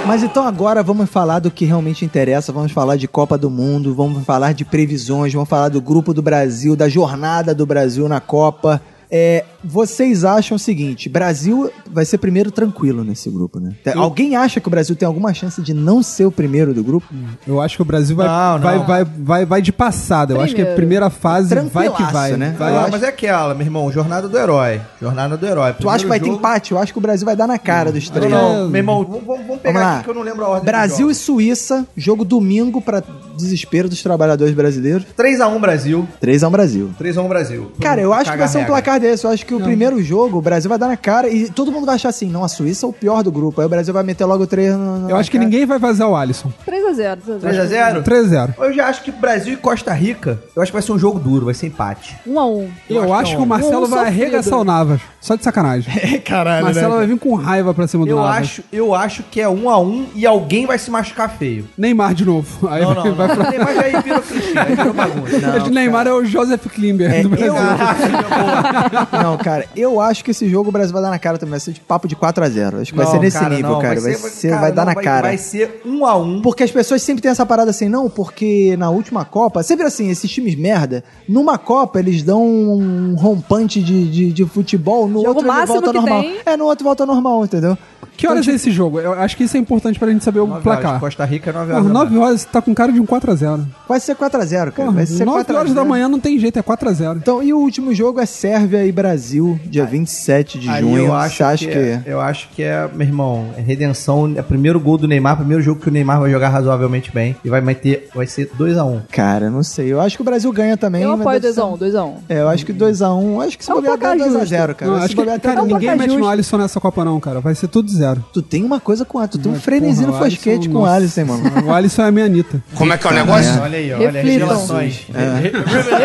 Mas 0.06 0.22
então 0.22 0.46
agora 0.46 0.84
vamos 0.84 1.10
falar 1.10 1.40
do 1.40 1.50
que 1.50 1.64
realmente 1.64 2.04
interessa. 2.04 2.52
Vamos 2.52 2.72
falar 2.74 2.98
de 2.98 3.08
Copa 3.08 3.38
do 3.38 3.50
Mundo, 3.50 3.96
vamos 3.96 4.26
falar 4.26 4.54
de 4.54 4.66
previsões, 4.66 5.32
vamos 5.34 5.48
falar 5.48 5.70
do 5.70 5.80
grupo 5.82 6.14
do 6.14 6.22
Brasil, 6.22 6.76
da 6.76 6.90
jornada 6.90 7.56
do 7.56 7.66
Brasil 7.66 8.08
na 8.10 8.20
Copa. 8.20 8.82
É, 9.10 9.46
vocês 9.64 10.24
acham 10.26 10.56
o 10.56 10.60
seguinte: 10.60 11.10
Brasil 11.10 11.72
vai 11.92 12.06
ser 12.06 12.18
primeiro 12.18 12.52
tranquilo 12.52 13.04
nesse 13.04 13.30
grupo, 13.30 13.60
né? 13.60 13.72
Tem- 13.84 13.94
Alguém 13.96 14.36
acha 14.36 14.60
que 14.60 14.68
o 14.68 14.72
Brasil 14.72 14.96
tem 14.96 15.06
alguma 15.08 15.34
chance 15.34 15.62
de 15.62 15.74
não 15.74 16.02
ser 16.04 16.26
o 16.26 16.32
primeiro 16.32 16.74
do 16.74 16.84
grupo? 16.84 17.08
Eu 17.48 17.62
acho 17.62 17.76
que 17.78 17.82
o 17.82 17.86
Brasil 17.86 18.16
vai, 18.16 18.28
Não, 18.28 18.54
não. 18.60 18.60
vai, 18.60 18.80
vai, 18.80 19.06
vai, 19.20 19.46
vai 19.46 19.62
de 19.62 19.72
passada. 19.72 20.34
Eu 20.34 20.42
acho 20.42 20.54
que 20.56 20.62
a 20.62 20.66
Primeiro. 20.66 20.76
primeira 20.76 21.10
fase 21.10 21.54
vai 21.72 21.90
que 21.90 22.04
vai. 22.12 22.32
né? 22.34 22.56
Vai 22.58 22.72
Eu 22.72 22.76
lá. 22.76 22.80
Ah, 22.82 22.84
acho- 22.84 22.92
mas 22.92 23.04
é 23.04 23.08
aquela, 23.08 23.54
meu 23.54 23.66
irmão, 23.66 23.92
jornada 23.92 24.28
do 24.28 24.38
herói. 24.38 24.82
Jornada 25.02 25.38
do 25.38 25.46
herói. 25.46 25.74
Tu 25.80 25.90
acha 25.90 26.04
que 26.04 26.10
vai 26.10 26.20
ter 26.20 26.24
Primeiro 26.24 26.42
jogo- 26.44 26.48
empate? 26.50 26.72
Eu 26.72 26.78
acho 26.80 26.92
que 26.94 26.98
o 27.00 27.02
Brasil 27.02 27.26
vai 27.26 27.36
dar 27.36 27.48
na 27.48 27.58
cara 27.58 27.92
dos 27.92 28.08
Não, 28.10 28.14
três. 28.16 28.32
não, 28.32 28.70
meu 28.70 28.80
irmão, 28.80 29.04
vamos, 29.26 29.60
pegar 29.62 29.80
Vamos 29.80 29.96
aqui 29.96 30.04
que 30.04 30.10
eu 30.10 30.14
não 30.16 30.22
lembro 30.22 30.46
a 30.46 30.50
ordem. 30.50 30.66
Brasil 30.66 31.10
e 31.12 31.16
Suíça, 31.16 31.86
jogo 31.96 32.24
domingo 32.26 32.82
pra 32.82 33.04
desespero 33.38 33.88
dos 33.90 34.02
trabalhadores 34.04 34.54
brasileiros. 34.54 35.06
3x1 35.18 35.60
Brasil. 35.60 36.08
3x1 36.22 36.50
Brasil. 36.52 36.90
3x1 37.00 37.28
Brasil. 37.28 37.72
Cara, 37.82 38.02
eu 38.02 38.14
acho 38.14 38.32
que 38.32 38.38
vai 38.38 38.48
ser 38.48 38.60
um 38.60 38.66
placar 38.66 39.00
desse. 39.00 39.26
Eu 39.26 39.32
acho 39.32 39.46
que 39.46 39.53
o 39.56 39.62
primeiro 39.62 40.02
jogo, 40.04 40.38
o 40.38 40.42
Brasil 40.42 40.70
vai 40.70 40.78
dar 40.78 40.88
na 40.88 40.98
cara 40.98 41.28
e 41.30 41.50
todo 41.50 41.72
mundo 41.72 41.86
vai 41.86 41.96
achar 41.96 42.10
assim, 42.10 42.28
não, 42.28 42.44
a 42.44 42.48
Suíça 42.48 42.86
é 42.86 42.90
o 42.90 42.94
pior 42.94 43.24
do 43.24 43.32
grupo. 43.32 43.62
Aí 43.62 43.68
o 43.68 43.70
Brasil 43.70 43.94
vai 43.94 44.04
meter 44.04 44.26
logo 44.26 44.46
3 44.48 44.76
no, 44.76 45.10
Eu 45.10 45.16
acho 45.18 45.30
que 45.32 45.38
ninguém 45.40 45.66
vai 45.66 45.80
vazar 45.80 46.08
o 46.10 46.16
Alisson. 46.16 46.52
3x0. 46.68 47.18
3x0? 47.42 48.04
3x0. 48.04 48.54
Eu 48.58 48.74
já 48.74 48.88
acho 48.88 49.04
que 49.04 49.12
Brasil 49.12 49.54
e 49.54 49.58
Costa 49.58 49.94
Rica, 49.94 50.40
eu 50.56 50.62
acho 50.62 50.72
que 50.72 50.76
vai 50.76 50.82
ser 50.82 50.92
um 50.92 51.00
jogo 51.00 51.20
duro, 51.20 51.46
vai 51.46 51.54
ser 51.54 51.68
empate. 51.68 52.16
1x1. 52.28 52.68
Eu, 52.90 53.14
acho 53.14 53.36
que 53.36 53.42
o 53.42 53.46
Marcelo 53.46 53.86
Um 53.86 53.90
vai 53.90 54.06
sofrido. 54.06 54.22
arregaçar 54.24 54.60
o 54.60 54.64
Navas. 54.64 55.02
Só 55.22 55.36
de 55.36 55.44
sacanagem. 55.44 55.94
Caralho, 56.26 56.66
Marcelo 56.66 56.96
vai 56.98 57.08
vir 57.08 57.18
com 57.20 57.34
raiva 57.36 57.74
pra 57.74 57.88
cima 57.88 58.06
do 58.06 58.12
Eu 58.12 58.18
Navas. 58.18 58.38
acho, 58.38 58.64
eu 58.72 58.94
acho 58.94 59.24
que 59.24 59.40
é 59.42 59.46
1x1 59.48 60.06
e 60.16 60.26
alguém 60.26 60.66
vai 60.66 60.78
se 60.78 60.92
machucar 60.92 61.30
feio. 61.30 61.68
Neymar 61.78 62.14
de 62.14 62.26
novo. 62.26 62.68
Aí 62.68 62.82
Não, 62.84 62.94
vai, 62.94 63.04
não, 63.10 63.16
vai 63.16 63.28
não. 63.28 63.36
pra... 63.36 63.64
Mas 63.64 63.78
aí 63.80 64.02
virou 64.02 64.22
clichê, 64.22 64.60
aí 64.60 64.76
virou 64.76 64.94
bagunça. 64.94 65.38
Acho 65.54 65.66
que 65.66 65.72
Neymar 65.72 66.08
é 66.08 66.14
o 66.14 66.26
Joseph 66.26 66.66
Klimber 66.68 67.12
É, 67.12 67.22
do 67.24 67.30
Brasil. 67.30 67.48
eu... 67.48 67.54
não, 69.24 69.38
cara, 69.44 69.66
eu 69.76 70.00
acho 70.00 70.24
que 70.24 70.32
esse 70.32 70.50
jogo 70.50 70.70
o 70.70 70.72
Brasil 70.72 70.94
vai 70.94 71.02
dar 71.02 71.10
na 71.10 71.20
cara 71.20 71.38
também. 71.38 71.52
Vai 71.52 71.60
ser 71.60 71.72
de 71.72 71.80
papo 71.82 72.08
de 72.08 72.16
4x0. 72.16 72.82
Acho 72.82 72.92
que 72.92 72.98
vai 72.98 73.06
Não, 73.06 73.12
ser 73.12 73.20
nesse 73.20 73.38
cara, 73.38 73.56
nível, 73.56 73.72
não, 73.72 73.82
cara. 73.82 74.02
Vai, 74.02 74.14
ser, 74.14 74.50
vai, 74.50 74.60
cara, 74.60 74.72
dar 74.72 74.86
não, 74.86 74.94
na 74.94 75.02
cara. 75.02 75.28
Vai 75.28 75.38
ser 75.38 75.82
1x1. 75.86 76.42
Porque 76.42 76.64
as 76.64 76.72
pessoas 76.72 77.02
sempre 77.02 77.22
têm 77.22 77.32
essa 77.32 77.46
parada 77.46 77.70
assim, 77.72 77.88
não, 77.88 78.10
porque 78.10 78.76
na 78.78 78.90
última 78.90 79.26
Copa, 79.26 79.62
sempre 79.64 79.86
assim, 79.86 80.10
esses 80.10 80.30
times 80.32 80.56
merda, 80.56 81.04
numa 81.28 81.58
Copa 81.58 82.00
eles 82.00 82.24
dão 82.24 82.44
um 82.44 83.16
rompante 83.16 83.82
de, 83.82 84.10
de, 84.10 84.32
de 84.32 84.46
futebol, 84.46 85.08
no 85.08 85.22
Jogo 85.22 85.40
outro 85.46 85.66
volta 85.66 85.94
normal. 85.94 86.22
tem. 86.22 86.40
É, 86.46 86.58
no 86.58 86.66
outro 86.66 86.84
volta 86.84 87.06
normal, 87.06 87.46
entendeu? 87.46 87.78
Que 88.16 88.28
horas 88.28 88.48
é 88.48 88.52
esse 88.52 88.72
jogo? 88.72 89.00
Eu 89.00 89.14
acho 89.14 89.36
que 89.36 89.44
isso 89.44 89.58
é 89.58 89.60
importante 89.60 89.98
pra 90.00 90.10
gente 90.10 90.24
saber 90.24 90.40
o 90.40 90.48
9 90.48 90.62
placar. 90.62 90.90
horas, 90.92 91.00
Costa 91.02 91.26
Rica 91.26 91.50
é 91.50 91.54
9 91.54 91.66
Porra, 91.66 91.78
horas. 91.80 91.88
da 91.88 91.94
9 91.94 92.18
horas, 92.18 92.46
tá 92.46 92.62
com 92.62 92.74
cara 92.74 92.92
de 92.92 93.00
um 93.00 93.06
4x0. 93.06 93.66
Vai 93.88 94.00
ser 94.00 94.16
4x0, 94.16 94.72
cara. 94.72 94.92
vai 94.92 95.06
ser 95.06 95.26
9 95.26 95.38
4 95.40 95.56
a 95.56 95.60
horas 95.60 95.72
0. 95.72 95.82
da 95.84 95.88
manhã 95.90 96.08
não 96.08 96.20
tem 96.20 96.40
jeito, 96.40 96.58
é 96.58 96.64
4x0. 96.64 97.18
Então, 97.18 97.42
e 97.44 97.54
o 97.54 97.58
último 97.58 97.94
jogo 97.94 98.20
é 98.20 98.26
Sérvia 98.26 98.86
e 98.86 98.92
Brasil, 98.92 99.60
dia 99.66 99.86
27 99.86 100.60
de 100.60 100.70
Aí 100.70 100.82
junho. 100.82 100.98
eu 101.06 101.14
acho 101.14 101.38
Você 101.38 101.44
acha 101.44 101.66
que, 101.66 101.72
que, 101.72 101.78
é, 101.80 102.02
eu 102.06 102.22
acho 102.22 102.50
que 102.50 102.64
é, 102.64 102.88
meu 102.94 103.06
irmão, 103.08 103.48
é 103.58 103.62
redenção, 103.62 104.32
é 104.36 104.42
primeiro 104.42 104.80
gol 104.80 104.98
do 104.98 105.08
Neymar, 105.08 105.36
primeiro 105.38 105.62
jogo 105.64 105.82
que 105.82 105.88
o 105.90 105.92
Neymar 105.92 106.20
vai 106.20 106.32
jogar 106.32 106.50
razoavelmente 106.50 107.12
bem 107.12 107.36
e 107.44 107.50
vai 107.50 107.62
meter, 107.62 108.10
vai 108.14 108.28
ser 108.28 108.50
2x1. 108.58 109.02
Cara, 109.12 109.50
não 109.50 109.64
sei. 109.64 109.92
Eu 109.92 110.00
acho 110.00 110.16
que 110.16 110.22
o 110.22 110.26
Brasil 110.26 110.52
ganha 110.54 110.78
também. 110.78 111.04
Eu 111.04 111.14
apoio 111.14 111.40
deve 111.40 111.54
ser- 111.54 111.62
2x1, 111.62 111.78
2x1. 111.78 112.14
É, 112.30 112.40
eu 112.42 112.48
acho 112.50 112.66
que 112.66 112.74
2x1. 112.74 113.42
Acho 113.46 113.58
que 113.58 113.66
se 113.66 113.72
É 113.72 113.74
um 113.74 113.78
bobear 113.78 113.98
placar 113.98 114.18
2x0, 114.18 114.40
justo. 114.68 114.76
cara. 114.76 114.92
Não, 114.92 114.98
acho 115.00 115.16
que, 115.16 115.40
cara, 115.40 115.62
um 115.62 115.66
ninguém 115.66 115.96
mete 115.98 116.16
no. 116.16 116.28
Alisson 116.28 116.58
nessa 116.58 116.80
Copa 116.80 117.04
não, 117.04 117.20
cara. 117.20 117.40
Vai 117.42 117.56
ser 117.56 117.68
tudo 117.68 117.90
zero. 118.04 118.24
Tu 118.34 118.42
tem 118.42 118.64
uma 118.64 118.80
coisa 118.80 119.06
com 119.06 119.18
o 119.18 119.22
Alisson, 119.22 119.38
tu 119.38 119.42
tem 119.44 119.52
um 119.52 119.56
Mas, 119.56 119.64
frenesi 119.64 120.04
porra, 120.06 120.08
no 120.08 120.14
o 120.14 120.30
fosquete 120.30 120.70
com 120.70 120.78
o 120.78 120.82
nossa. 120.82 120.94
Alisson, 120.94 121.22
hein, 121.22 121.28
mano. 121.28 121.44
O 121.68 121.72
Alisson 121.72 122.02
é 122.04 122.08
a 122.08 122.12
minha 122.12 122.26
Anitta. 122.26 122.62
Como 122.76 122.92
é 122.94 122.98
que 122.98 123.08
é 123.08 123.10
o 123.10 123.14
negócio? 123.14 123.62
Olha 123.62 123.78
aí, 123.78 123.94
olha 123.94 124.22
as 124.22 124.26
relações. 124.28 125.08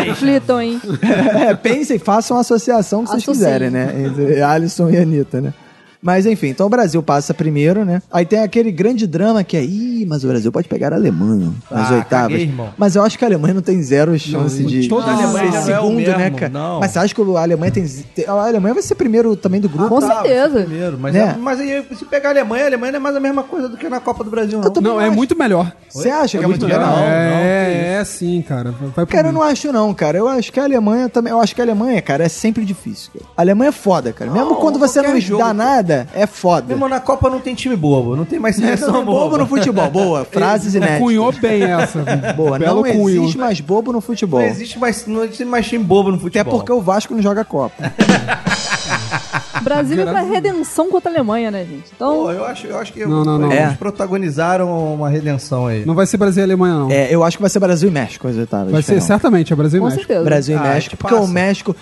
Reflitam, 0.04 0.60
hein? 0.60 0.80
É, 1.48 1.54
pensem, 1.54 1.98
façam 1.98 2.36
a 2.36 2.40
associação 2.40 3.04
que 3.04 3.10
vocês 3.10 3.22
Associem. 3.22 3.44
quiserem, 3.44 3.70
né? 3.70 3.94
Entre 4.04 4.42
Alisson 4.42 4.90
e 4.90 4.96
Anitta, 4.96 5.40
né? 5.40 5.52
Mas 6.00 6.26
enfim, 6.26 6.48
então 6.48 6.66
o 6.66 6.70
Brasil 6.70 7.02
passa 7.02 7.34
primeiro, 7.34 7.84
né? 7.84 8.00
Aí 8.12 8.24
tem 8.24 8.40
aquele 8.40 8.70
grande 8.70 9.06
drama 9.06 9.42
que 9.42 9.56
é, 9.56 9.64
ih, 9.64 10.06
mas 10.06 10.22
o 10.24 10.28
Brasil 10.28 10.52
pode 10.52 10.68
pegar 10.68 10.92
a 10.92 10.96
Alemanha 10.96 11.52
nas 11.70 11.90
Ah, 11.90 11.94
oitavas. 11.96 12.28
caguei, 12.28 12.42
irmão. 12.42 12.70
mas 12.78 12.94
eu 12.94 13.02
acho 13.02 13.18
que 13.18 13.24
a 13.24 13.28
Alemanha 13.28 13.54
não 13.54 13.62
tem 13.62 13.82
zero 13.82 14.16
chance 14.18 14.62
Não, 14.62 14.68
de 14.68 14.88
toda 14.88 15.06
a 15.10 15.14
Alemanha 15.14 15.50
ser 15.62 15.72
é 15.72 15.78
o 15.80 15.82
segundo, 15.82 15.96
mesmo, 15.96 16.18
né, 16.18 16.30
cara? 16.30 16.52
não. 16.52 16.80
Mas 16.80 16.92
você 16.92 16.98
acha 17.00 17.14
que 17.14 17.20
a 17.20 17.40
Alemanha 17.42 17.72
tem, 17.72 17.84
a 18.26 18.32
Alemanha 18.32 18.74
vai 18.74 18.82
ser 18.82 18.94
primeiro 18.94 19.34
também 19.34 19.60
do 19.60 19.68
grupo? 19.68 19.88
Com 19.88 20.00
Tá, 20.00 20.22
certeza. 20.22 20.60
Primeiro, 20.60 20.98
mas, 21.00 21.14
Né? 21.14 21.20
é- 21.20 21.36
mas 21.38 21.58
aí, 21.60 21.84
se 21.96 22.04
pegar 22.04 22.28
a 22.28 22.32
Alemanha, 22.32 22.64
a 22.64 22.66
Alemanha 22.68 22.92
não 22.92 22.96
é 22.98 23.02
mais 23.02 23.16
a 23.16 23.20
mesma 23.20 23.42
coisa 23.42 23.68
do 23.68 23.76
que 23.76 23.88
na 23.88 23.98
Copa 24.00 24.22
do 24.22 24.30
Brasil, 24.30 24.60
não. 24.60 24.72
Não, 24.80 25.00
é 25.00 25.06
acho. 25.06 25.16
muito 25.16 25.36
melhor. 25.36 25.72
Você 25.90 26.10
acha 26.10 26.38
que 26.38 26.44
é 26.44 26.46
muito 26.46 26.64
melhor. 26.64 26.78
melhor? 26.80 26.92
Não, 26.96 27.02
não, 27.02 27.08
é, 27.08 27.98
é, 28.00 28.04
sim, 28.04 28.40
cara. 28.46 28.72
Vai 28.94 29.04
Cara, 29.06 29.28
eu 29.28 29.32
não 29.32 29.42
acho 29.42 29.72
não, 29.72 29.92
cara. 29.92 30.16
Eu 30.18 30.28
acho 30.28 30.52
que 30.52 30.60
a 30.60 30.64
Alemanha 30.64 31.08
também. 31.08 31.32
Eu 31.32 31.40
acho 31.40 31.54
que 31.54 31.60
a 31.60 31.64
Alemanha, 31.64 32.00
cara, 32.00 32.24
é 32.24 32.28
sempre 32.28 32.64
difícil. 32.64 33.10
cara. 33.14 33.24
A 33.36 33.42
Alemanha 33.42 33.70
é 33.70 33.72
foda, 33.72 34.12
cara. 34.12 34.30
Mesmo 34.30 34.56
quando 34.56 34.78
você 34.78 35.02
não 35.02 35.18
jogo. 35.18 35.42
dá 35.42 35.52
nada, 35.52 35.87
é 36.14 36.26
foda. 36.26 36.66
Meu 36.66 36.76
irmão, 36.76 36.88
na 36.88 37.00
Copa 37.00 37.28
não 37.30 37.40
tem 37.40 37.54
time 37.54 37.76
bobo, 37.76 38.16
não 38.16 38.24
tem 38.24 38.38
mais 38.38 38.56
seleção 38.56 38.92
Não, 38.92 39.04
boba. 39.04 39.20
bobo 39.20 39.38
no 39.38 39.46
futebol. 39.46 39.90
Boa. 39.90 40.24
Frases 40.30 40.74
inéditas. 40.74 41.00
Cunhou 41.00 41.32
bem 41.32 41.62
essa. 41.64 41.98
Boa. 42.36 42.58
Belo 42.58 42.82
não 42.84 42.92
cunho. 42.92 43.22
existe 43.22 43.38
mais 43.38 43.60
bobo 43.60 43.92
no 43.92 44.00
futebol. 44.00 44.40
Não 44.40 44.46
existe 44.48 44.78
mais, 44.78 45.06
não 45.06 45.24
existe 45.24 45.44
mais 45.44 45.66
time 45.66 45.82
bobo 45.84 46.10
no 46.10 46.16
Até 46.16 46.22
futebol. 46.24 46.58
porque 46.58 46.72
o 46.72 46.80
Vasco 46.80 47.14
não 47.14 47.22
joga 47.22 47.44
Copa. 47.44 47.74
O 49.60 49.64
Brasil 49.64 49.96
vai 49.96 50.06
pra 50.06 50.20
redenção 50.22 50.90
contra 50.90 51.10
a 51.10 51.14
Alemanha, 51.14 51.50
né, 51.50 51.64
gente? 51.64 51.84
Então, 51.94 52.14
Pô, 52.14 52.32
eu 52.32 52.44
acho, 52.44 52.66
eu 52.66 52.78
acho 52.78 52.92
que 52.92 53.04
Não, 53.06 53.24
não, 53.24 53.38
não. 53.38 53.52
eles 53.52 53.72
É. 53.72 53.76
protagonizaram 53.78 54.94
uma 54.94 55.08
redenção 55.08 55.66
aí. 55.66 55.84
Não 55.84 55.94
vai 55.94 56.06
ser 56.06 56.16
Brasil 56.16 56.42
e 56.42 56.44
Alemanha, 56.44 56.74
não. 56.74 56.90
É, 56.90 57.08
eu 57.14 57.22
acho 57.24 57.36
que 57.36 57.42
vai 57.42 57.50
ser 57.50 57.58
Brasil 57.58 57.88
e 57.88 57.92
México 57.92 58.28
as 58.28 58.36
oitavas. 58.36 58.72
vai 58.72 58.82
ser 58.82 59.00
certamente, 59.00 59.52
é 59.52 59.56
Brasil 59.56 59.78
e 59.78 59.80
com 59.80 59.86
México. 59.86 60.06
certeza. 60.06 60.24
Brasil 60.24 60.56
e 60.56 60.58
Ah, 60.58 60.62
México, 60.62 60.90
que 60.90 60.96
porque 60.96 61.14
passa. 61.14 61.26
o 61.26 61.28
México. 61.28 61.76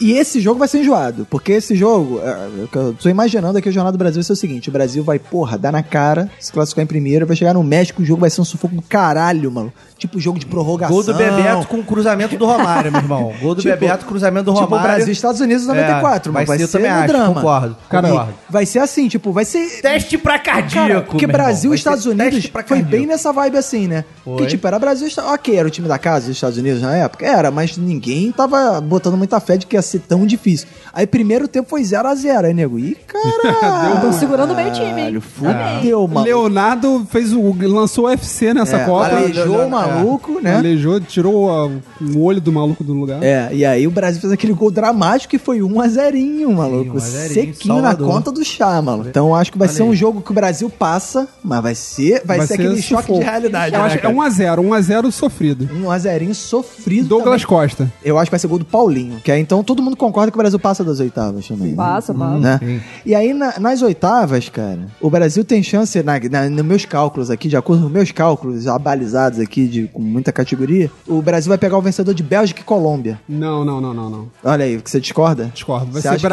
E 0.00 0.12
esse 0.12 0.40
jogo 0.40 0.58
vai 0.58 0.68
ser 0.68 0.80
enjoado. 0.80 1.26
Porque 1.30 1.52
esse 1.52 1.74
jogo, 1.74 2.20
é, 2.22 2.64
o 2.64 2.68
que 2.68 2.76
eu 2.76 2.94
tô 2.94 3.08
imaginando 3.08 3.58
é 3.58 3.62
que 3.62 3.68
a 3.68 3.72
jornada 3.72 3.96
do 3.96 3.98
Brasil 3.98 4.16
vai 4.20 4.24
ser 4.24 4.32
o 4.32 4.36
seguinte: 4.36 4.68
o 4.68 4.72
Brasil 4.72 5.02
vai, 5.02 5.18
porra, 5.18 5.58
dar 5.58 5.72
na 5.72 5.82
cara, 5.82 6.30
se 6.38 6.52
classificar 6.52 6.84
em 6.84 6.86
primeiro, 6.88 7.26
vai 7.26 7.36
chegar 7.36 7.54
no 7.54 7.62
México, 7.62 8.02
o 8.02 8.04
jogo 8.04 8.20
vai 8.20 8.30
ser 8.30 8.40
um 8.40 8.44
sufoco 8.44 8.74
do 8.74 8.82
caralho, 8.82 9.50
mano. 9.50 9.72
Tipo 9.98 10.18
jogo 10.18 10.38
de 10.38 10.46
prorrogação. 10.46 10.94
Gol 10.96 11.04
do 11.04 11.12
Bebeto 11.14 11.66
com 11.68 11.82
cruzamento 11.82 12.34
do 12.38 12.46
Romário, 12.46 12.90
meu 12.90 13.00
irmão. 13.02 13.32
Gol 13.40 13.54
do 13.54 13.60
Tipo- 13.60 13.74
Bebeto, 13.74 14.06
cruzamento 14.06 14.46
do 14.46 14.52
Tipo 14.54 14.64
Romário. 14.64 14.86
Brasil 14.94 15.08
e 15.08 15.12
Estados 15.12 15.40
Unidos 15.42 15.64
em 15.64 15.66
94, 15.66 16.30
É, 16.30 16.32
mas 16.32 16.48
vai 16.48 16.56
ser, 16.56 16.64
eu 16.64 16.68
ser 16.68 16.78
também 16.78 16.90
drama. 17.12 17.34
concordo. 17.34 17.76
Cara, 17.88 18.08
concordo. 18.08 18.34
Vai 18.48 18.66
ser 18.66 18.78
assim, 18.80 19.08
tipo, 19.08 19.32
vai 19.32 19.44
ser. 19.44 19.80
Teste 19.82 20.16
pra 20.18 20.38
cardíaco, 20.38 20.88
Cara, 20.88 21.00
porque 21.02 21.26
meu 21.26 21.34
irmão. 21.34 21.46
Brasil 21.46 21.72
e 21.72 21.76
Estados 21.76 22.06
Unidos 22.06 22.50
foi 22.66 22.82
bem 22.82 23.06
nessa 23.06 23.32
vibe 23.32 23.56
assim, 23.58 23.86
né? 23.86 24.04
Foi. 24.24 24.34
Porque, 24.34 24.46
tipo, 24.48 24.66
era 24.66 24.78
Brasil 24.78 25.06
e 25.06 25.08
Estados 25.08 25.30
Ok, 25.32 25.56
era 25.56 25.66
o 25.68 25.70
time 25.70 25.86
da 25.88 25.98
casa 25.98 26.26
dos 26.26 26.36
Estados 26.36 26.58
Unidos 26.58 26.82
na 26.82 26.94
época? 26.96 27.26
Era, 27.26 27.50
mas 27.50 27.76
ninguém 27.76 28.32
tava 28.32 28.80
botando 28.80 29.16
muita 29.16 29.38
fé 29.40 29.56
de 29.56 29.66
que 29.66 29.76
ia 29.76 29.82
ser 29.82 30.00
tão 30.00 30.26
difícil. 30.26 30.66
Aí, 30.92 31.06
primeiro 31.06 31.46
tempo 31.46 31.68
foi 31.68 31.82
0x0, 31.82 32.44
aí, 32.44 32.54
nego. 32.54 32.78
Ih, 32.78 32.96
caralho. 33.06 33.94
Estão 33.96 34.12
segurando 34.12 34.54
bem 34.54 34.68
o 34.68 34.72
time, 34.72 35.00
hein? 35.00 35.20
Fudeu, 35.20 36.06
mano. 36.08 36.24
Leonardo 36.26 37.06
fez 37.10 37.32
o, 37.32 37.54
lançou 37.62 38.04
o 38.04 38.08
UFC 38.08 38.52
nessa 38.54 38.76
É, 38.78 38.84
Copa. 38.84 39.06
Aleijou 39.16 39.66
o 39.66 39.70
maluco, 39.70 40.40
né? 40.40 40.56
Aleijou, 40.56 41.00
tirou 41.00 41.50
a- 41.50 41.66
o 42.00 42.22
olho 42.22 42.40
do 42.40 42.52
maluco 42.52 42.82
do 42.84 42.92
lugar. 42.92 43.22
É, 43.22 43.48
e 43.52 43.64
aí 43.64 43.86
o 43.86 43.90
Brasil 43.90 44.20
fez 44.20 44.32
aquele 44.32 44.52
gol 44.52 44.70
dramático 44.70 45.30
que 45.30 45.38
foi 45.38 45.62
1 45.62 45.80
a 45.80 45.88
0 45.88 46.16
maluco. 46.54 46.99
Sim, 47.00 47.08
1 47.08 47.18
a 47.18 47.22
Rogerinho, 47.22 47.54
sequinho 47.54 47.82
na 47.82 47.94
conta 47.96 48.32
do 48.32 48.44
chá, 48.44 48.80
mano. 48.82 49.04
Então 49.08 49.28
eu 49.28 49.34
acho 49.34 49.52
que 49.52 49.58
vai 49.58 49.68
Olha 49.68 49.76
ser 49.76 49.82
um 49.82 49.90
aí. 49.90 49.96
jogo 49.96 50.20
que 50.20 50.30
o 50.30 50.34
Brasil 50.34 50.68
passa, 50.70 51.28
mas 51.42 51.62
vai 51.62 51.74
ser, 51.74 52.22
vai 52.24 52.38
Vai 52.38 52.46
ser 52.46 52.56
ser 52.56 52.62
aquele 52.62 52.82
choque 52.82 53.12
de 53.12 53.20
realidade. 53.20 53.74
Eu 53.74 53.80
né, 53.80 53.86
acho 53.86 53.98
que 53.98 54.06
é 54.06 54.12
cara? 54.12 54.14
1x0, 54.30 54.58
1x0 54.60 55.10
sofrido. 55.10 55.68
um 55.74 55.90
a 55.90 55.98
zerinho 55.98 56.34
sofrido. 56.34 57.08
Douglas 57.08 57.42
também. 57.42 57.46
Costa. 57.60 57.92
Eu 58.04 58.18
acho 58.18 58.26
que 58.26 58.30
vai 58.32 58.38
ser 58.40 58.46
gol 58.46 58.58
do 58.58 58.64
Paulinho. 58.64 59.20
Que 59.22 59.30
aí, 59.32 59.40
então 59.40 59.62
todo 59.64 59.82
mundo 59.82 59.96
concorda 59.96 60.30
que 60.30 60.36
o 60.36 60.40
Brasil 60.40 60.58
passa 60.58 60.82
das 60.84 61.00
oitavas 61.00 61.46
também. 61.46 61.70
né? 61.70 61.76
Passa, 61.76 62.14
passa. 62.14 62.38
Né? 62.38 62.80
E 63.04 63.14
aí, 63.14 63.32
na- 63.32 63.58
nas 63.58 63.82
oitavas, 63.82 64.48
cara, 64.48 64.86
o 65.00 65.10
Brasil 65.10 65.44
tem 65.44 65.62
chance, 65.62 66.02
na, 66.02 66.18
na- 66.30 66.48
nos 66.48 66.64
meus 66.64 66.84
cálculos 66.84 67.30
aqui, 67.30 67.48
de 67.48 67.56
acordo 67.56 67.82
com 67.84 67.88
meus 67.88 68.10
cálculos 68.12 68.66
abalizados 68.66 69.38
aqui, 69.40 69.66
de, 69.66 69.88
com 69.88 70.00
muita 70.02 70.32
categoria, 70.32 70.90
o 71.06 71.20
Brasil 71.22 71.48
vai 71.48 71.58
pegar 71.58 71.76
o 71.78 71.82
vencedor 71.82 72.14
de 72.14 72.22
Bélgica 72.22 72.60
e 72.60 72.64
Colômbia. 72.64 73.20
Não, 73.28 73.64
não, 73.64 73.80
não, 73.80 73.94
não, 73.94 74.10
não. 74.10 74.28
Olha 74.44 74.64
aí, 74.64 74.80
que 74.80 74.90
você 74.90 75.00
discorda? 75.00 75.50
Discordo. 75.54 75.86
Vai 75.92 76.00
Você 76.02 76.08
ser 76.08 76.14
acha 76.14 76.28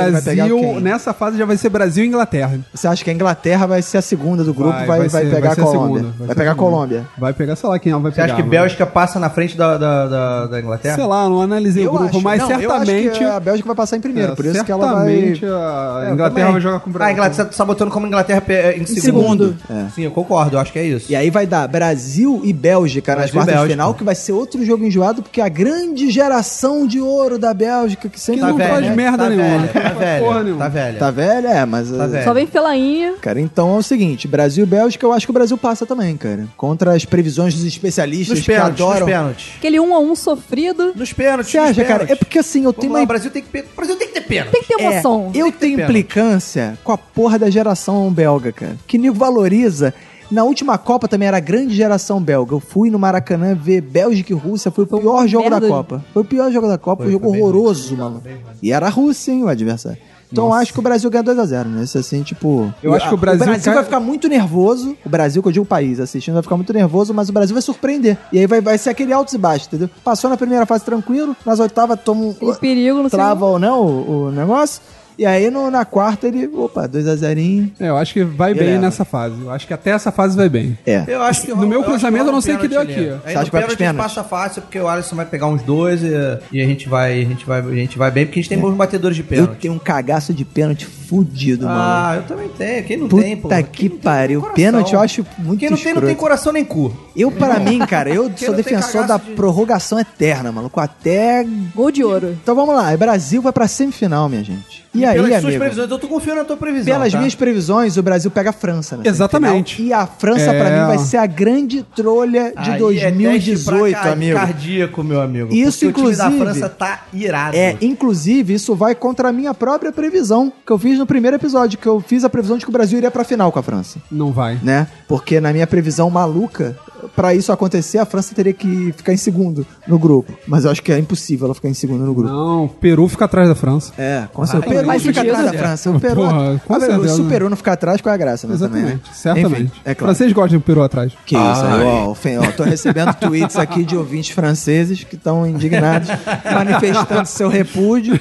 vai 0.61 0.73
quem? 0.73 0.81
nessa 0.81 1.13
fase 1.13 1.37
já 1.37 1.45
vai 1.45 1.57
ser 1.57 1.69
Brasil 1.69 2.03
e 2.03 2.07
Inglaterra. 2.07 2.59
Você 2.73 2.87
acha 2.87 3.03
que 3.03 3.09
a 3.09 3.13
Inglaterra 3.13 3.65
vai 3.65 3.81
ser 3.81 3.97
a 3.97 4.01
segunda 4.01 4.43
do 4.43 4.53
grupo, 4.53 4.77
vai, 4.85 5.07
vai, 5.07 5.09
ser- 5.09 5.29
pegar 5.31 5.51
a 5.51 5.55
Colômbia? 5.55 6.01
segunda, 6.01 6.25
Vai, 6.25 6.35
pegar 6.35 6.51
a. 6.51 6.55
Colômbia. 6.55 7.07
Vai 7.17 7.33
pegar, 7.33 7.55
sei 7.55 7.69
lá 7.69 7.79
quem 7.79 7.91
ela 7.91 8.01
vai 8.01 8.11
Você 8.11 8.15
pegar. 8.15 8.25
acha 8.25 8.35
que 8.35 8.41
mas- 8.41 8.51
Bélgica 8.51 8.85
passa 8.85 9.19
na 9.19 9.29
frente 9.29 9.57
da, 9.57 9.77
da, 9.77 10.07
da, 10.07 10.45
da 10.47 10.59
Inglaterra? 10.59 10.95
Sei 10.95 11.05
lá, 11.05 11.27
não 11.29 11.41
analisei 11.41 11.87
o 11.87 11.91
grupo, 11.91 12.21
mas 12.21 12.41
não, 12.41 12.49
eu 12.49 12.71
acho 12.71 12.85
certamente. 12.85 13.17
que 13.19 13.23
a 13.23 13.39
Bélgica 13.39 13.67
vai 13.67 13.75
passar 13.75 13.97
em 13.97 14.01
primeiro, 14.01 14.33
é, 14.33 14.35
por 14.35 14.45
isso 14.45 14.63
que 14.63 14.71
ela 14.71 14.93
vai... 14.93 15.07
a 15.13 16.05
É, 16.05 16.09
eu 16.09 16.13
Inglaterra 16.13 16.51
vai 16.51 16.61
jogar 16.61 16.79
com 16.79 16.89
o 16.89 16.93
Brasil. 16.93 17.07
Ah, 17.07 17.09
a 17.09 17.13
Inglaterra 17.13 17.49
você 17.51 17.57
tá 17.57 17.65
botando 17.65 17.91
como 17.91 18.07
Inglaterra 18.07 18.41
pe- 18.41 18.77
em 18.77 18.85
segundo. 18.85 19.01
segundo. 19.01 19.57
É. 19.69 19.85
Sim, 19.93 20.03
eu 20.03 20.11
concordo, 20.11 20.55
eu 20.55 20.59
acho 20.59 20.71
que 20.71 20.79
é 20.79 20.83
isso. 20.85 21.11
E 21.11 21.15
aí 21.15 21.29
vai 21.29 21.45
dar 21.45 21.67
Brasil 21.67 22.41
e 22.43 22.51
Bélgica 22.53 23.11
nas 23.15 23.31
Brasil 23.31 23.41
quartas 23.41 23.63
de 23.63 23.69
final, 23.71 23.93
que 23.93 24.03
vai 24.03 24.15
ser 24.15 24.31
outro 24.33 24.63
jogo 24.65 24.83
enjoado, 24.83 25.21
porque 25.21 25.41
a 25.41 25.49
grande 25.49 26.09
geração 26.11 26.85
de 26.87 26.99
ouro 26.99 27.37
da 27.37 27.53
Bélgica, 27.53 28.09
que 28.09 28.19
sempre 28.19 28.41
Que 28.41 28.47
não 28.47 28.57
velha, 28.57 28.69
faz 28.69 28.85
né? 28.85 28.95
merda 28.95 29.17
tá 29.23 29.29
nenhuma, 29.29 29.57
não 29.59 29.67
tá 29.67 29.79
velha, 29.93 30.19
porra 30.53 30.59
nenhuma. 30.59 30.63
Tá 30.65 30.69
velha. 30.69 30.99
Tá 30.99 31.11
velha, 31.11 31.47
é, 31.49 31.65
mas... 31.65 31.89
Tá 31.89 32.05
uh, 32.05 32.09
velha. 32.09 32.23
Só 32.23 32.33
vem 32.33 32.47
felainha. 32.47 33.13
Cara, 33.21 33.39
então 33.39 33.75
é 33.75 33.79
o 33.79 33.83
seguinte, 33.83 34.27
Brasil 34.27 34.63
e 34.63 34.67
Bélgica, 34.67 35.05
eu 35.05 35.13
acho 35.13 35.25
que 35.25 35.31
o 35.31 35.33
Brasil 35.33 35.57
passa 35.57 35.85
também, 35.85 36.15
cara. 36.17 36.47
Contra 36.57 36.93
as 36.95 37.05
previsões 37.05 37.53
dos 37.53 37.65
especialistas 37.65 38.37
Nos 38.37 38.45
que 38.45 38.51
pênaltis, 38.53 38.79
nos 38.79 38.89
adoram... 38.89 39.05
pênaltis. 39.05 39.53
Aquele 39.57 39.79
um 39.79 39.95
a 39.95 39.99
um 39.99 40.15
sofrido. 40.15 40.93
Nos 40.95 41.13
pênaltis, 41.13 41.51
Você 41.51 41.59
nos 41.59 41.69
acha, 41.69 41.81
cara? 41.83 41.99
pênaltis. 41.99 42.11
É 42.11 42.15
porque 42.15 42.39
assim, 42.39 42.59
eu 42.59 42.71
Vamos 42.71 42.79
tenho 42.81 42.93
lá, 42.93 42.99
uma 42.99 43.03
o 43.03 43.07
Brasil 43.07 43.31
tem 43.31 43.41
que, 43.43 43.59
o 43.59 43.75
Brasil 43.75 43.95
tem 43.95 44.07
que 44.07 44.13
ter 44.13 44.21
pênalti. 44.21 44.51
Tem 44.51 44.61
que 44.61 44.67
ter 44.67 44.81
É, 44.81 44.85
emoção. 44.85 45.31
eu 45.33 45.51
ter 45.51 45.57
tenho 45.59 45.75
pênalti. 45.77 45.89
implicância 45.91 46.77
com 46.83 46.91
a 46.91 46.97
porra 46.97 47.37
da 47.39 47.49
geração 47.49 48.11
belga, 48.11 48.51
cara. 48.51 48.77
Que 48.87 48.97
nego 48.97 49.15
valoriza. 49.15 49.93
Na 50.29 50.43
última 50.43 50.77
Copa 50.77 51.07
também 51.07 51.25
era 51.27 51.37
a 51.37 51.39
grande 51.39 51.73
geração 51.73 52.21
belga. 52.21 52.53
Eu 52.53 52.59
fui 52.59 52.89
no 52.89 52.99
Maracanã 52.99 53.55
ver 53.55 53.79
Bélgica 53.79 54.33
e 54.33 54.35
Rússia. 54.35 54.69
Foi 54.69 54.83
o 54.83 54.87
pior 54.87 55.25
jogo 55.25 55.49
da. 55.49 55.61
Copa. 55.61 56.03
Foi 56.13 56.21
o 56.21 56.25
pior 56.25 56.51
jogo 56.51 56.67
da 56.67 56.77
Copa. 56.77 57.03
Foi 57.03 57.09
um 57.09 57.13
jogo 57.13 57.29
horroroso, 57.29 57.95
mano. 57.95 58.21
E 58.61 58.73
era 58.73 58.87
a 58.87 58.89
Rússia, 58.89 59.31
hein, 59.31 59.43
o 59.43 59.47
adversário. 59.47 59.97
Então 60.31 60.45
eu 60.47 60.53
acho 60.53 60.73
que 60.73 60.79
o 60.79 60.81
Brasil 60.81 61.09
ganha 61.09 61.23
2x0, 61.23 61.65
né? 61.65 61.83
Isso 61.83 61.97
assim, 61.97 62.21
tipo. 62.23 62.73
Eu 62.83 62.93
acho 62.93 63.07
que 63.07 63.13
o 63.13 63.17
Brasil 63.17 63.39
cai- 63.65 63.73
vai 63.75 63.83
ficar 63.85 63.99
muito 63.99 64.27
nervoso. 64.27 64.97
O 65.05 65.09
Brasil, 65.09 65.41
que 65.41 65.47
eu 65.47 65.51
digo 65.53 65.63
o 65.63 65.67
país, 65.67 65.99
assistindo, 65.99 66.33
vai 66.33 66.43
ficar 66.43 66.55
muito 66.57 66.73
nervoso, 66.73 67.13
mas 67.13 67.29
o 67.29 67.33
Brasil 67.33 67.53
vai 67.53 67.61
surpreender. 67.61 68.17
E 68.33 68.39
aí 68.39 68.45
vai, 68.47 68.59
vai 68.59 68.77
ser 68.77 68.89
aquele 68.89 69.13
altos 69.13 69.33
e 69.33 69.37
baixos, 69.37 69.67
entendeu? 69.67 69.89
Passou 70.03 70.29
na 70.29 70.35
primeira 70.37 70.65
fase 70.65 70.83
tranquilo, 70.83 71.35
nas 71.45 71.59
oitavas 71.59 71.99
toma 72.03 72.21
um 72.25 72.33
perigo 72.59 73.01
no 73.01 73.09
trava 73.09 73.45
ou 73.45 73.57
não 73.59 73.81
o, 73.85 74.25
o 74.27 74.31
negócio. 74.31 74.81
E 75.17 75.25
aí 75.25 75.49
no- 75.49 75.71
na 75.71 75.83
quarta 75.83 76.27
ele, 76.27 76.47
opa, 76.53 76.87
2x0. 76.87 77.71
É, 77.79 77.89
eu 77.89 77.97
acho 77.97 78.13
que 78.13 78.23
vai 78.23 78.53
bem 78.53 78.67
leva. 78.67 78.81
nessa 78.81 79.03
fase. 79.03 79.35
Eu 79.41 79.49
acho 79.51 79.65
que 79.65 79.73
até 79.73 79.89
essa 79.91 80.11
fase 80.11 80.37
vai 80.37 80.47
bem. 80.47 80.77
É. 80.85 81.03
Eu 81.07 81.21
acho 81.23 81.41
que 81.41 81.49
No 81.49 81.57
meu 81.67 81.79
eu 81.79 81.81
acho 81.81 81.89
cruzamento, 81.89 82.25
eu 82.27 82.31
não 82.31 82.41
sei 82.41 82.55
o 82.55 82.59
que 82.59 82.67
deu 82.67 82.81
aqui. 82.81 82.93
Você 82.93 83.19
Aí 83.25 83.35
acha 83.35 83.39
no 83.39 83.67
que 83.67 83.75
pênalti 83.77 83.97
passa 83.97 84.23
fácil, 84.23 84.61
porque 84.61 84.79
o 84.79 84.87
Alisson 84.87 85.15
vai 85.15 85.25
pegar 85.25 85.47
uns 85.47 85.63
dois 85.63 86.03
e, 86.03 86.11
e 86.51 86.61
a 86.61 86.65
gente 86.65 86.87
vai, 86.87 87.13
a 87.21 87.25
gente 87.25 87.45
vai, 87.45 87.59
a 87.61 87.73
gente 87.75 87.97
vai 87.97 88.11
bem, 88.11 88.25
porque 88.25 88.39
a 88.39 88.41
gente 88.43 88.49
tem 88.49 88.59
bons 88.59 88.75
batedores 88.75 89.15
de 89.15 89.23
Eu 89.23 89.27
pênalti. 89.27 89.57
tenho 89.59 89.73
um 89.73 89.79
cagaço 89.79 90.33
de 90.33 90.45
pênalti 90.45 90.85
fudido, 90.85 91.65
mano. 91.65 91.79
Ah, 91.79 92.13
eu 92.17 92.23
também 92.23 92.49
tenho. 92.49 92.83
Quem 92.83 92.97
não 92.97 93.07
Puta 93.07 93.23
tem, 93.23 93.37
pô? 93.37 93.47
que 93.49 93.53
Quem 93.63 93.89
não 93.89 93.95
tem, 93.95 93.99
pariu. 94.03 94.41
Pênalti 94.53 94.93
eu 94.93 94.99
acho 94.99 95.25
muito 95.39 95.59
Quem 95.59 95.69
não 95.69 95.77
tem, 95.77 95.85
não 95.85 95.91
escroto. 95.93 96.07
tem 96.07 96.15
coração 96.15 96.53
nem 96.53 96.63
cu. 96.63 96.93
Eu, 97.15 97.31
pra 97.31 97.59
mim, 97.59 97.79
cara, 97.79 98.09
eu 98.09 98.29
Quem 98.35 98.45
sou 98.47 98.55
defensor 98.55 99.07
da 99.07 99.17
de- 99.17 99.31
prorrogação 99.31 99.99
eterna, 99.99 100.51
maluco. 100.51 100.79
Até. 100.79 101.43
Gol 101.73 101.89
de 101.91 102.03
ouro. 102.03 102.37
Então 102.43 102.53
vamos 102.53 102.75
lá. 102.75 102.95
Brasil 102.95 103.41
vai 103.41 103.51
pra 103.51 103.67
semifinal, 103.67 104.29
minha 104.29 104.43
gente. 104.43 104.85
E, 104.93 105.05
aí, 105.07 105.15
Pelas 105.15 105.29
suas 105.29 105.45
amigo? 105.45 105.59
previsões, 105.59 105.89
eu 105.91 105.97
tô 105.99 106.07
confiando 106.07 106.39
na 106.39 106.45
tua 106.45 106.57
previsão. 106.57 106.93
Pelas 106.93 107.11
tá? 107.11 107.17
minhas 107.17 107.35
previsões, 107.35 107.97
o 107.97 108.03
Brasil 108.03 108.29
pega 108.31 108.49
a 108.49 108.53
França, 108.53 108.97
né? 108.97 109.03
Exatamente. 109.05 109.81
E 109.81 109.93
a 109.93 110.05
França, 110.05 110.45
pra 110.53 110.69
É. 110.69 110.79
mim, 110.81 110.87
vai 110.87 110.97
ser 110.99 111.17
a 111.17 111.25
grande 111.25 111.83
trolha 111.95 112.53
de 112.61 112.69
Aí 112.71 112.75
é 112.75 112.77
2018, 112.77 113.43
teste 113.45 113.65
pra 113.65 114.03
ca- 114.03 114.11
amigo. 114.11 114.39
Cardíaco, 114.39 115.03
meu 115.03 115.21
amigo. 115.21 115.53
Isso, 115.53 115.85
porque 115.85 116.01
o 116.01 116.03
time 116.05 116.15
da 116.15 116.25
inclusive, 116.27 116.43
França 116.59 116.69
tá 116.69 117.03
irado. 117.13 117.55
É, 117.57 117.75
inclusive, 117.81 118.53
isso 118.53 118.75
vai 118.75 118.93
contra 118.95 119.29
a 119.29 119.31
minha 119.31 119.53
própria 119.53 119.91
previsão 119.91 120.51
que 120.65 120.71
eu 120.71 120.77
fiz 120.77 120.97
no 120.99 121.05
primeiro 121.05 121.35
episódio, 121.37 121.77
que 121.79 121.87
eu 121.87 121.99
fiz 121.99 122.23
a 122.23 122.29
previsão 122.29 122.57
de 122.57 122.65
que 122.65 122.69
o 122.69 122.73
Brasil 122.73 122.97
iria 122.97 123.11
pra 123.11 123.23
final 123.23 123.51
com 123.51 123.59
a 123.59 123.63
França, 123.63 123.99
Não 124.11 124.31
vai. 124.31 124.59
né? 124.63 124.87
Porque 125.07 125.39
na 125.39 125.51
minha 125.53 125.67
previsão 125.67 126.09
maluca, 126.09 126.77
pra 127.15 127.33
isso 127.33 127.51
acontecer, 127.51 127.97
a 127.97 128.05
França 128.05 128.33
teria 128.35 128.53
que 128.53 128.93
ficar 128.95 129.13
em 129.13 129.17
segundo 129.17 129.65
no 129.87 129.97
grupo. 129.99 130.33
Mas 130.47 130.65
eu 130.65 130.71
acho 130.71 130.81
que 130.83 130.91
é 130.91 130.99
impossível 130.99 131.45
ela 131.45 131.55
ficar 131.55 131.69
em 131.69 131.73
segundo 131.73 132.05
no 132.05 132.13
grupo. 132.13 132.29
Não, 132.31 132.65
o 132.65 132.69
Peru 132.69 133.07
fica 133.07 133.25
atrás 133.25 133.47
da 133.49 133.55
França. 133.55 133.93
É, 133.97 134.23
com 134.33 134.45
certeza. 134.45 134.73
O 134.73 134.77
Peru 134.85 134.99
fica 134.99 135.13
sentido. 135.21 135.33
atrás 135.35 135.51
da 135.51 135.57
França. 135.57 135.91
O 135.91 135.99
Peru, 135.99 136.15
Porra, 136.21 136.61
com 136.65 136.73
Ah, 136.75 136.79
certeza. 136.79 137.15
se 137.15 137.21
o 137.21 137.25
Peru 137.25 137.49
não 137.49 137.57
ficar 137.57 137.73
atrás, 137.73 138.01
qual 138.01 138.11
é 138.11 138.15
a 138.15 138.17
graça, 138.17 138.47
né? 138.47 138.53
Exatamente. 138.53 138.83
Também, 138.87 138.95
né? 138.95 139.01
Certamente. 139.13 139.61
Enfim, 139.63 139.71
é 139.85 139.95
claro. 139.95 140.13
Francês 140.15 140.33
gosta 140.33 140.57
de 140.57 140.63
Peru 140.63 140.83
atrás. 140.83 141.11
Que 141.25 141.35
isso, 141.35 141.45
aí, 141.65 141.83
ó, 141.83 142.09
ofen- 142.09 142.37
ó, 142.39 142.51
tô 142.51 142.63
recebendo 142.63 143.13
tweets 143.15 143.55
aqui 143.57 143.83
de 143.83 143.95
ouvintes 143.95 144.31
franceses 144.31 145.03
que 145.03 145.15
estão 145.15 145.45
indignados, 145.47 146.09
manifestando 146.53 147.25
seu 147.27 147.47
repúdio 147.49 148.19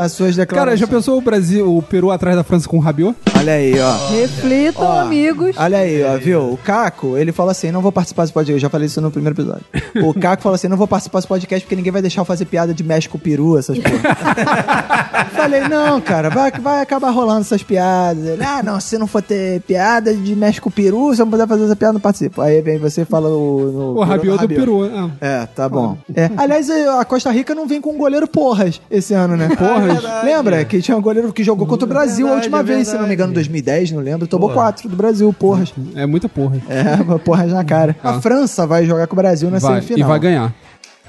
às 0.00 0.12
suas 0.12 0.34
Cara, 0.36 0.46
declarações. 0.46 0.80
já 0.80 0.86
pensou 0.86 1.18
o 1.18 1.20
Brasil, 1.20 1.76
o 1.76 1.82
Peru 1.82 2.10
atrás 2.10 2.36
da 2.36 2.44
França 2.44 2.68
com 2.68 2.76
o 2.76 2.80
Rabiot? 2.80 3.16
Olha 3.36 3.52
aí, 3.52 3.74
ó. 3.80 4.08
Reflitam, 4.10 4.84
Ó, 4.84 5.00
amigos. 5.00 5.56
Olha 5.56 5.78
aí, 5.78 6.02
ó, 6.04 6.16
viu? 6.18 6.52
O 6.52 6.56
Caco, 6.56 7.16
ele 7.16 7.32
falou 7.32 7.50
assim: 7.50 7.70
não 7.70 7.80
vou 7.80 7.92
participar 7.92 8.07
desse 8.14 8.32
podcast. 8.32 8.52
Eu 8.52 8.58
já 8.58 8.68
falei 8.70 8.86
isso 8.86 9.00
no 9.00 9.10
primeiro 9.10 9.34
episódio. 9.34 9.64
O 10.04 10.14
Caco 10.14 10.42
falou 10.42 10.54
assim: 10.54 10.68
não 10.68 10.76
vou 10.76 10.86
participar 10.86 11.18
desse 11.18 11.28
podcast 11.28 11.64
porque 11.64 11.74
ninguém 11.76 11.92
vai 11.92 12.02
deixar 12.02 12.20
eu 12.20 12.24
fazer 12.24 12.44
piada 12.44 12.72
de 12.72 12.84
México 12.84 13.18
peru, 13.18 13.58
essas 13.58 13.78
porra. 13.78 15.26
falei, 15.38 15.60
não, 15.68 16.00
cara, 16.00 16.28
vai, 16.30 16.50
vai 16.50 16.82
acabar 16.82 17.10
rolando 17.10 17.40
essas 17.40 17.62
piadas. 17.62 18.24
Ele, 18.24 18.42
ah, 18.44 18.62
não, 18.62 18.80
se 18.80 18.98
não 18.98 19.06
for 19.06 19.22
ter 19.22 19.60
piada 19.62 20.14
de 20.14 20.34
México 20.34 20.70
peru, 20.70 21.14
se 21.14 21.20
eu 21.20 21.24
não 21.26 21.30
puder 21.30 21.46
fazer 21.46 21.64
essa 21.64 21.76
piada, 21.76 21.94
não 21.94 22.00
participo. 22.00 22.40
Aí 22.40 22.60
vem 22.60 22.78
você 22.78 23.02
e 23.02 23.04
fala 23.04 23.28
o. 23.28 23.72
No, 23.72 23.98
O 23.98 24.04
Rabiot 24.04 24.38
do 24.40 24.48
Peru. 24.48 24.84
Ah, 24.84 25.10
É, 25.20 25.46
tá 25.46 25.68
bom. 25.68 25.96
É. 26.14 26.30
Aliás, 26.36 26.68
a 26.70 27.04
Costa 27.04 27.30
Rica 27.30 27.54
não 27.54 27.66
vem 27.66 27.80
com 27.80 27.90
um 27.92 27.98
goleiro 27.98 28.26
porras 28.26 28.80
esse 28.90 29.14
ano, 29.14 29.36
né? 29.36 29.48
Porras. 29.56 30.02
Lembra 30.24 30.64
que 30.64 30.80
tinha 30.80 30.96
um 30.96 31.00
goleiro 31.00 31.32
que 31.32 31.42
jogou 31.42 31.66
contra 31.66 31.84
o 31.84 31.88
Brasil 31.88 32.26
a 32.26 32.30
Verdade, 32.30 32.46
última 32.46 32.60
é 32.60 32.62
vez, 32.62 32.88
se 32.88 32.94
não 32.94 33.06
me 33.06 33.14
engano, 33.14 33.32
verdade. 33.32 33.48
2010, 33.48 33.92
não 33.92 34.00
lembro. 34.00 34.26
Tomou 34.26 34.48
Porra. 34.48 34.62
quatro 34.62 34.88
do 34.88 34.96
Brasil, 34.96 35.32
porras. 35.32 35.72
é 35.94 36.06
muita 36.06 36.28
porra. 36.28 36.56
É, 36.68 37.18
porras 37.18 37.52
na 37.52 37.64
cara. 37.64 37.96
A 38.02 38.10
Ah. 38.16 38.20
França 38.20 38.66
vai 38.66 38.84
jogar 38.84 39.06
com 39.06 39.14
o 39.14 39.16
Brasil 39.16 39.50
na 39.50 39.58
Vai, 39.58 39.74
semifinal. 39.82 39.98
e 39.98 40.02
vai 40.02 40.18
ganhar. 40.18 40.54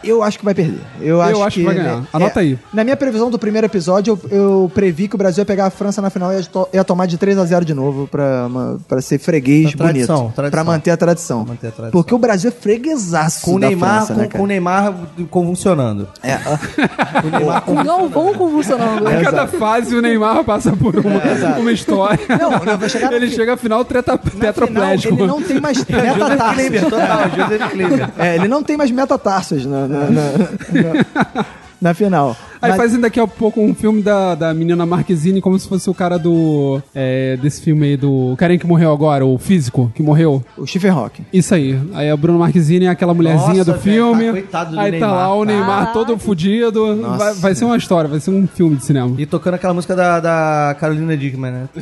Eu 0.04 0.24
acho 0.24 0.40
que 0.40 0.46
vai 0.46 0.54
perder. 0.54 0.80
Eu, 1.02 1.22
acho, 1.22 1.44
acho 1.44 1.58
que 1.60 1.66
vai 1.66 1.76
ganhar. 1.76 2.04
Anota 2.14 2.40
é, 2.40 2.44
aí. 2.44 2.60
Na 2.74 2.84
minha 2.84 2.96
previsão 2.96 3.30
do 3.30 3.38
primeiro 3.40 3.66
episódio, 3.68 4.18
eu, 4.32 4.38
eu 4.38 4.72
previ 4.74 5.08
que 5.08 5.16
o 5.16 5.18
Brasil 5.18 5.42
ia 5.42 5.46
pegar 5.46 5.66
a 5.66 5.70
França 5.70 6.02
na 6.02 6.10
final 6.10 6.32
e 6.32 6.38
ia, 6.38 6.44
to- 6.44 6.70
ia 6.74 6.84
tomar 6.84 7.06
de 7.06 7.18
3 7.18 7.38
a 7.38 7.46
0 7.46 7.66
de 7.66 7.74
novo 7.74 8.08
pra, 8.08 8.48
ma- 8.50 8.78
pra 8.88 9.02
ser 9.02 9.18
freguês 9.20 9.74
Pra 9.76 9.88
tradição, 9.88 10.18
bonito. 10.18 10.34
tradição. 10.36 10.52
Pra 10.52 10.64
manter 10.64 10.92
a 10.92 10.98
tradição. 10.98 11.40
manter 11.46 11.68
a 11.68 11.72
tradição. 11.72 11.92
Porque 11.92 12.14
o 12.14 12.18
Brasil 12.18 12.50
é 12.50 12.52
freguesaço 12.52 13.42
Com 13.46 13.56
o 13.56 13.60
Neymar, 13.60 14.06
França, 14.06 14.14
com, 14.14 14.20
né, 14.22 14.28
com 14.28 14.40
o 14.44 14.48
Neymar 14.48 14.94
convulsionando. 15.30 16.08
É, 16.24 16.38
Com 17.22 17.28
o 17.28 17.32
Neymar 17.32 17.62
Com 17.62 17.72
o 17.74 17.84
Galvão 17.84 18.34
convulsionando. 18.34 19.08
A 19.08 19.22
cada 19.22 19.48
fase 19.48 19.96
o 19.96 20.02
Neymar 20.02 20.44
passa 20.44 20.72
por 20.76 20.96
uma, 20.98 21.20
uma 21.60 21.72
história. 21.72 22.20
Não, 22.40 22.52
não, 22.64 22.78
vai 22.78 22.90
chegar 22.90 23.12
ele 23.14 23.30
chega 23.30 23.52
ao 23.52 23.58
final 23.58 23.84
treta, 23.86 24.14
Na 24.14 24.18
final, 24.20 24.42
tetraplégico. 24.54 25.14
ele 25.16 25.28
não 25.28 25.42
tem 25.42 25.60
mais 25.60 25.78
Joseph 25.80 25.90
metatarsos. 26.04 26.54
Kleber, 26.56 26.84
total, 26.90 27.30
Joseph 27.30 27.72
Kleber. 27.72 28.10
É, 28.18 28.36
ele 28.36 28.48
não 28.48 28.64
tem 28.64 28.78
mais 28.78 28.92
metatarsos 28.92 29.66
na, 29.66 29.88
na, 29.90 30.00
na, 30.10 30.32
na- 30.32 31.46
na 31.82 31.94
final. 31.94 32.36
Aí 32.62 32.72
Mas- 32.72 32.78
fazem 32.82 33.00
daqui 33.00 33.22
a 33.22 33.26
pouco 33.26 33.62
um 33.62 33.74
filme 33.74 34.02
da, 34.02 34.36
da 34.36 34.54
menina 34.54 34.86
Marquezine 34.86 35.40
como 35.40 35.58
se 35.58 35.66
fosse 35.66 35.90
o 35.90 35.94
cara 35.94 36.20
do. 36.20 36.82
é, 36.94 37.38
desse 37.38 37.62
filme 37.62 37.86
aí 37.86 37.96
do. 37.96 38.34
O 38.34 38.36
carinha 38.38 38.60
que 38.60 38.68
morreu 38.68 38.92
agora, 38.92 39.26
o 39.26 39.38
físico 39.38 39.90
que 39.96 40.04
morreu. 40.04 40.44
O 40.58 40.68
Stephen 40.68 40.92
Hawking. 40.92 41.26
Isso 41.32 41.56
aí. 41.56 41.80
Aí 41.94 42.10
a 42.10 42.18
Bruna 42.18 42.38
Marquezine 42.38 42.84
é 42.86 42.90
aquela 42.90 43.14
mulherzinha 43.14 43.60
Nossa, 43.64 43.72
do 43.74 43.80
filme. 43.80 44.26
velho, 44.30 44.34
tá- 44.34 44.42
coitado 44.66 44.72
do 44.72 44.80
aí 44.80 44.92
tá 44.92 44.98
Neymar, 45.08 45.16
lá 45.16 45.34
o. 45.36 45.46
Neymar 45.46 45.94
todo 45.94 46.18
fudido. 46.18 46.96
Nossa. 46.98 47.18
Vai, 47.18 47.34
vai 47.36 47.56
ser 47.56 47.64
uma 47.64 47.78
história, 47.78 48.10
vai 48.10 48.20
ser 48.20 48.32
um 48.32 48.46
filme 48.46 48.76
de 48.76 48.84
cinema. 48.84 49.16
E 49.18 49.26
tocando 49.26 49.54
aquela 49.54 49.74
música 49.74 49.96
da, 49.96 50.20
da 50.20 50.76
Carolina 50.82 51.16
Dickman, 51.16 51.52
né? 51.52 51.70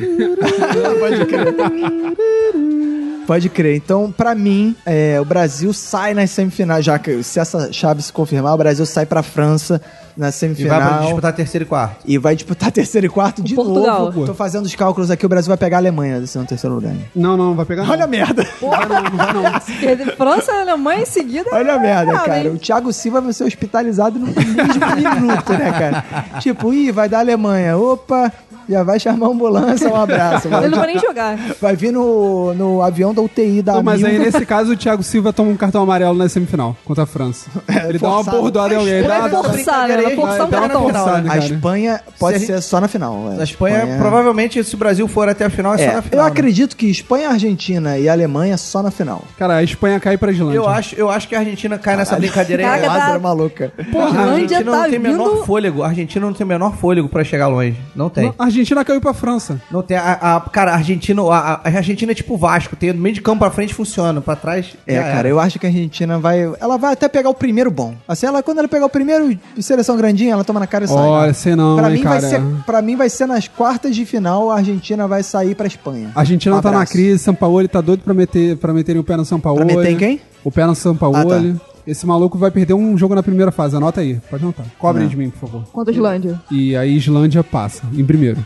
Pode 1.00 1.26
crer. 1.26 1.54
Pode 3.28 3.48
crer. 3.50 3.76
Então, 3.76 4.10
pra 4.10 4.34
mim, 4.34 4.74
é, 4.86 5.20
o 5.20 5.24
Brasil 5.24 5.70
sai 5.74 6.14
nas 6.14 6.30
semifinais, 6.30 6.82
já 6.82 6.98
que 6.98 7.22
se 7.22 7.38
essa 7.38 7.70
chave 7.70 8.00
se 8.02 8.10
confirmar, 8.10 8.54
o 8.54 8.56
Brasil 8.56 8.86
sai 8.86 9.04
pra 9.04 9.22
França 9.22 9.80
na 10.16 10.30
E 10.30 10.32
semifinal. 10.32 10.80
vai 10.80 10.88
pra 10.88 10.98
disputar 11.04 11.32
terceiro 11.34 11.64
e 11.64 11.66
quarto. 11.68 11.96
E 12.06 12.16
vai 12.18 12.34
disputar 12.34 12.72
terceiro 12.72 13.06
e 13.06 13.10
quarto 13.10 13.42
de 13.42 13.54
Portugal. 13.54 14.06
novo. 14.06 14.24
Tô 14.24 14.32
fazendo 14.34 14.64
os 14.64 14.74
cálculos 14.74 15.10
aqui, 15.10 15.26
o 15.26 15.28
Brasil 15.28 15.48
vai 15.48 15.58
pegar 15.58 15.76
a 15.76 15.80
Alemanha 15.80 16.20
desse 16.20 16.38
no 16.38 16.46
terceiro 16.46 16.74
lugar. 16.74 16.94
Não, 17.14 17.36
não, 17.36 17.54
vai 17.54 17.66
pegar. 17.66 17.84
não. 17.84 17.90
Olha 17.92 18.04
a 18.04 18.08
merda. 18.08 18.44
Vai 18.62 18.86
não, 18.88 19.02
não 19.02 19.10
vai 19.10 19.32
não. 19.34 20.06
França 20.16 20.50
e 20.50 20.60
Alemanha 20.62 21.02
em 21.02 21.06
seguida. 21.06 21.50
Olha 21.52 21.74
a 21.74 21.78
merda, 21.78 22.12
Ah, 22.16 22.20
cara. 22.20 22.50
O 22.50 22.56
Thiago 22.58 22.90
Silva 22.94 23.20
vai 23.20 23.32
ser 23.34 23.44
hospitalizado 23.44 24.18
no 24.18 24.26
mesmo 24.26 24.54
minuto, 25.20 25.52
né, 25.52 25.70
cara? 25.70 26.04
Tipo, 26.40 26.72
ih, 26.72 26.90
vai 26.90 27.08
dar 27.10 27.18
Alemanha. 27.20 27.76
Opa, 27.76 28.32
Já 28.68 28.82
vai 28.82 29.00
chamar 29.00 29.26
a 29.26 29.30
ambulância, 29.30 29.88
um 29.88 29.96
abraço. 29.96 30.48
Vai, 30.50 30.60
Ele 30.64 30.68
não 30.70 30.78
vai 30.78 30.86
nem 30.88 30.98
jogar. 30.98 31.36
vai 31.60 31.74
vir 31.76 31.90
no, 31.92 32.52
no 32.54 32.82
avião 32.82 33.14
da 33.14 33.22
UTI 33.22 33.62
da 33.62 33.74
Pô, 33.74 33.82
mas 33.82 34.02
aí 34.04 34.18
nesse 34.20 34.44
caso 34.44 34.72
o 34.72 34.76
Thiago 34.76 35.02
Silva 35.02 35.32
toma 35.32 35.50
um 35.50 35.56
cartão 35.56 35.82
amarelo 35.82 36.14
na 36.14 36.28
semifinal 36.28 36.76
contra 36.84 37.04
a 37.04 37.06
França. 37.06 37.48
Ele 37.88 37.98
dá 37.98 38.08
uma 38.08 38.16
forçado. 38.16 38.40
bordoada 38.42 38.74
em 38.74 38.76
alguém. 38.76 38.92
Ele 38.94 39.08
dá 39.08 39.20
vai 39.20 39.30
uma- 39.30 39.44
forçar, 39.44 39.88
né? 39.88 39.96
Vai 40.02 40.14
forçar 40.16 40.46
um 40.46 40.50
cartão. 40.50 40.82
forçada, 40.82 41.32
A. 41.32 41.38
Espanha 41.38 42.00
pode 42.18 42.38
Se 42.40 42.44
a 42.52 42.56
ser 42.56 42.62
só 42.62 42.80
na 42.80 42.88
final. 42.88 43.32
é. 43.36 43.40
A 43.40 43.44
Espanha, 43.44 43.96
provavelmente, 43.98 44.62
se 44.62 44.74
o 44.74 44.78
Brasil 44.78 45.06
for 45.08 45.28
até 45.28 45.44
a 45.46 45.50
final, 45.50 45.74
é, 45.74 45.82
É, 45.82 45.88
só 45.88 45.96
na 45.96 46.02
final. 46.02 46.18
eu 46.20 46.24
né? 46.24 46.30
acredito 46.30 46.76
que 46.76 46.86
Espanha, 46.90 47.30
Argentina 47.30 47.98
e 47.98 48.08
Alemanha 48.08 48.56
só 48.56 48.82
na 48.82 48.90
final. 48.90 49.22
Cara, 49.38 49.56
a 49.56 49.62
Espanha 49.62 49.98
cai 50.00 50.16
pra 50.18 50.30
Islândia. 50.32 50.56
Eu 50.56 50.68
acho, 50.68 50.94
eu 50.94 51.08
acho 51.10 51.26
que 51.28 51.34
a 51.34 51.38
Argentina 51.38 51.78
cai 51.78 51.96
nessa 51.96 52.16
brincadeira 52.16 52.62
aí. 52.74 52.82
Lázaro 52.82 53.10
tá- 53.10 53.14
é 53.14 53.18
maluca. 53.18 53.72
Porra, 53.90 54.20
a 54.20 54.32
Argentina 54.32 54.64
tá 54.64 54.70
não 54.82 54.90
tem 54.90 54.98
menor 54.98 55.46
fôlego. 55.46 55.82
A 55.82 55.88
Argentina 55.88 56.26
não 56.26 56.32
tem 56.34 56.46
menor 56.46 56.74
fôlego 56.76 57.08
pra 57.08 57.24
chegar 57.24 57.46
longe. 57.48 57.76
Não 57.94 58.08
tem. 58.10 58.32
A 58.58 58.60
Argentina 58.60 58.84
caiu 58.84 59.00
pra 59.00 59.14
França. 59.14 59.60
Não 59.70 59.82
tem. 59.82 59.96
A, 59.96 60.36
a- 60.36 60.40
cara, 60.50 60.72
a 60.72 60.74
Argentina, 60.74 61.22
a, 61.22 61.60
a 61.62 61.76
Argentina 61.76 62.10
é 62.12 62.14
tipo 62.14 62.36
Vasco. 62.36 62.74
Tem 62.74 62.92
no 62.92 63.00
meio 63.00 63.14
de 63.14 63.20
campo 63.22 63.38
pra 63.38 63.50
frente 63.50 63.72
funciona, 63.72 64.20
pra 64.20 64.34
trás. 64.34 64.74
É, 64.86 64.94
já 64.96 65.02
cara, 65.04 65.28
eu 65.28 65.38
acho 65.38 65.58
que 65.58 65.66
a 65.66 65.68
Argentina 65.68 66.18
vai. 66.18 66.42
Ela 66.60 66.76
vai 66.76 66.92
até 66.92 67.08
pegar 67.08 67.30
o 67.30 67.34
primeiro 67.34 67.70
bom. 67.70 67.94
Assim, 68.06 68.26
ela, 68.26 68.42
quando 68.42 68.58
ela 68.58 68.68
pegar 68.68 68.86
o 68.86 68.90
primeiro 68.90 69.38
seleção 69.60 69.96
grandinha, 69.96 70.32
ela 70.32 70.44
toma 70.44 70.58
na 70.60 70.66
cara 70.66 70.84
e 70.84 70.88
sai. 70.88 70.96
Olha, 70.96 71.34
sei 71.34 71.54
não, 71.54 71.76
pra 71.76 71.88
hein, 71.90 71.96
mim 71.98 72.02
vai 72.02 72.20
cara. 72.20 72.28
ser 72.28 72.42
Pra 72.66 72.82
mim 72.82 72.96
vai 72.96 73.08
ser 73.08 73.26
nas 73.26 73.46
quartas 73.46 73.94
de 73.94 74.04
final, 74.04 74.50
a 74.50 74.56
Argentina 74.56 75.06
vai 75.06 75.22
sair 75.22 75.54
pra 75.54 75.66
Espanha. 75.66 76.10
A 76.14 76.20
Argentina 76.20 76.56
Um 76.56 76.60
tá 76.60 76.70
na 76.72 76.84
crise, 76.84 77.18
São 77.22 77.34
Paulo 77.34 77.66
tá 77.68 77.80
doido 77.80 78.02
pra, 78.02 78.14
meter, 78.14 78.56
pra 78.56 78.72
meterem 78.72 79.00
o 79.00 79.04
pé 79.04 79.16
no 79.16 79.24
São 79.24 79.38
Paulo. 79.38 79.64
Pra 79.64 79.76
meter 79.76 79.92
em 79.92 79.96
quem? 79.96 80.20
O 80.44 80.50
pé 80.50 80.66
no 80.66 80.74
São 80.74 80.96
Paulo. 80.96 81.16
Ah, 81.16 81.24
tá. 81.24 81.67
Esse 81.88 82.06
maluco 82.06 82.36
vai 82.38 82.50
perder 82.50 82.74
um 82.74 82.96
jogo 82.98 83.14
na 83.14 83.22
primeira 83.22 83.50
fase. 83.50 83.74
Anota 83.76 84.00
aí, 84.00 84.20
pode 84.30 84.42
anotar. 84.44 84.66
Cobre 84.78 85.02
Não. 85.02 85.08
de 85.08 85.16
mim, 85.16 85.30
por 85.30 85.48
favor. 85.48 85.64
Contra 85.72 85.92
a 85.92 85.94
Islândia. 85.94 86.40
E 86.50 86.76
a 86.76 86.84
Islândia 86.86 87.42
passa, 87.42 87.82
em 87.94 88.04
primeiro. 88.04 88.44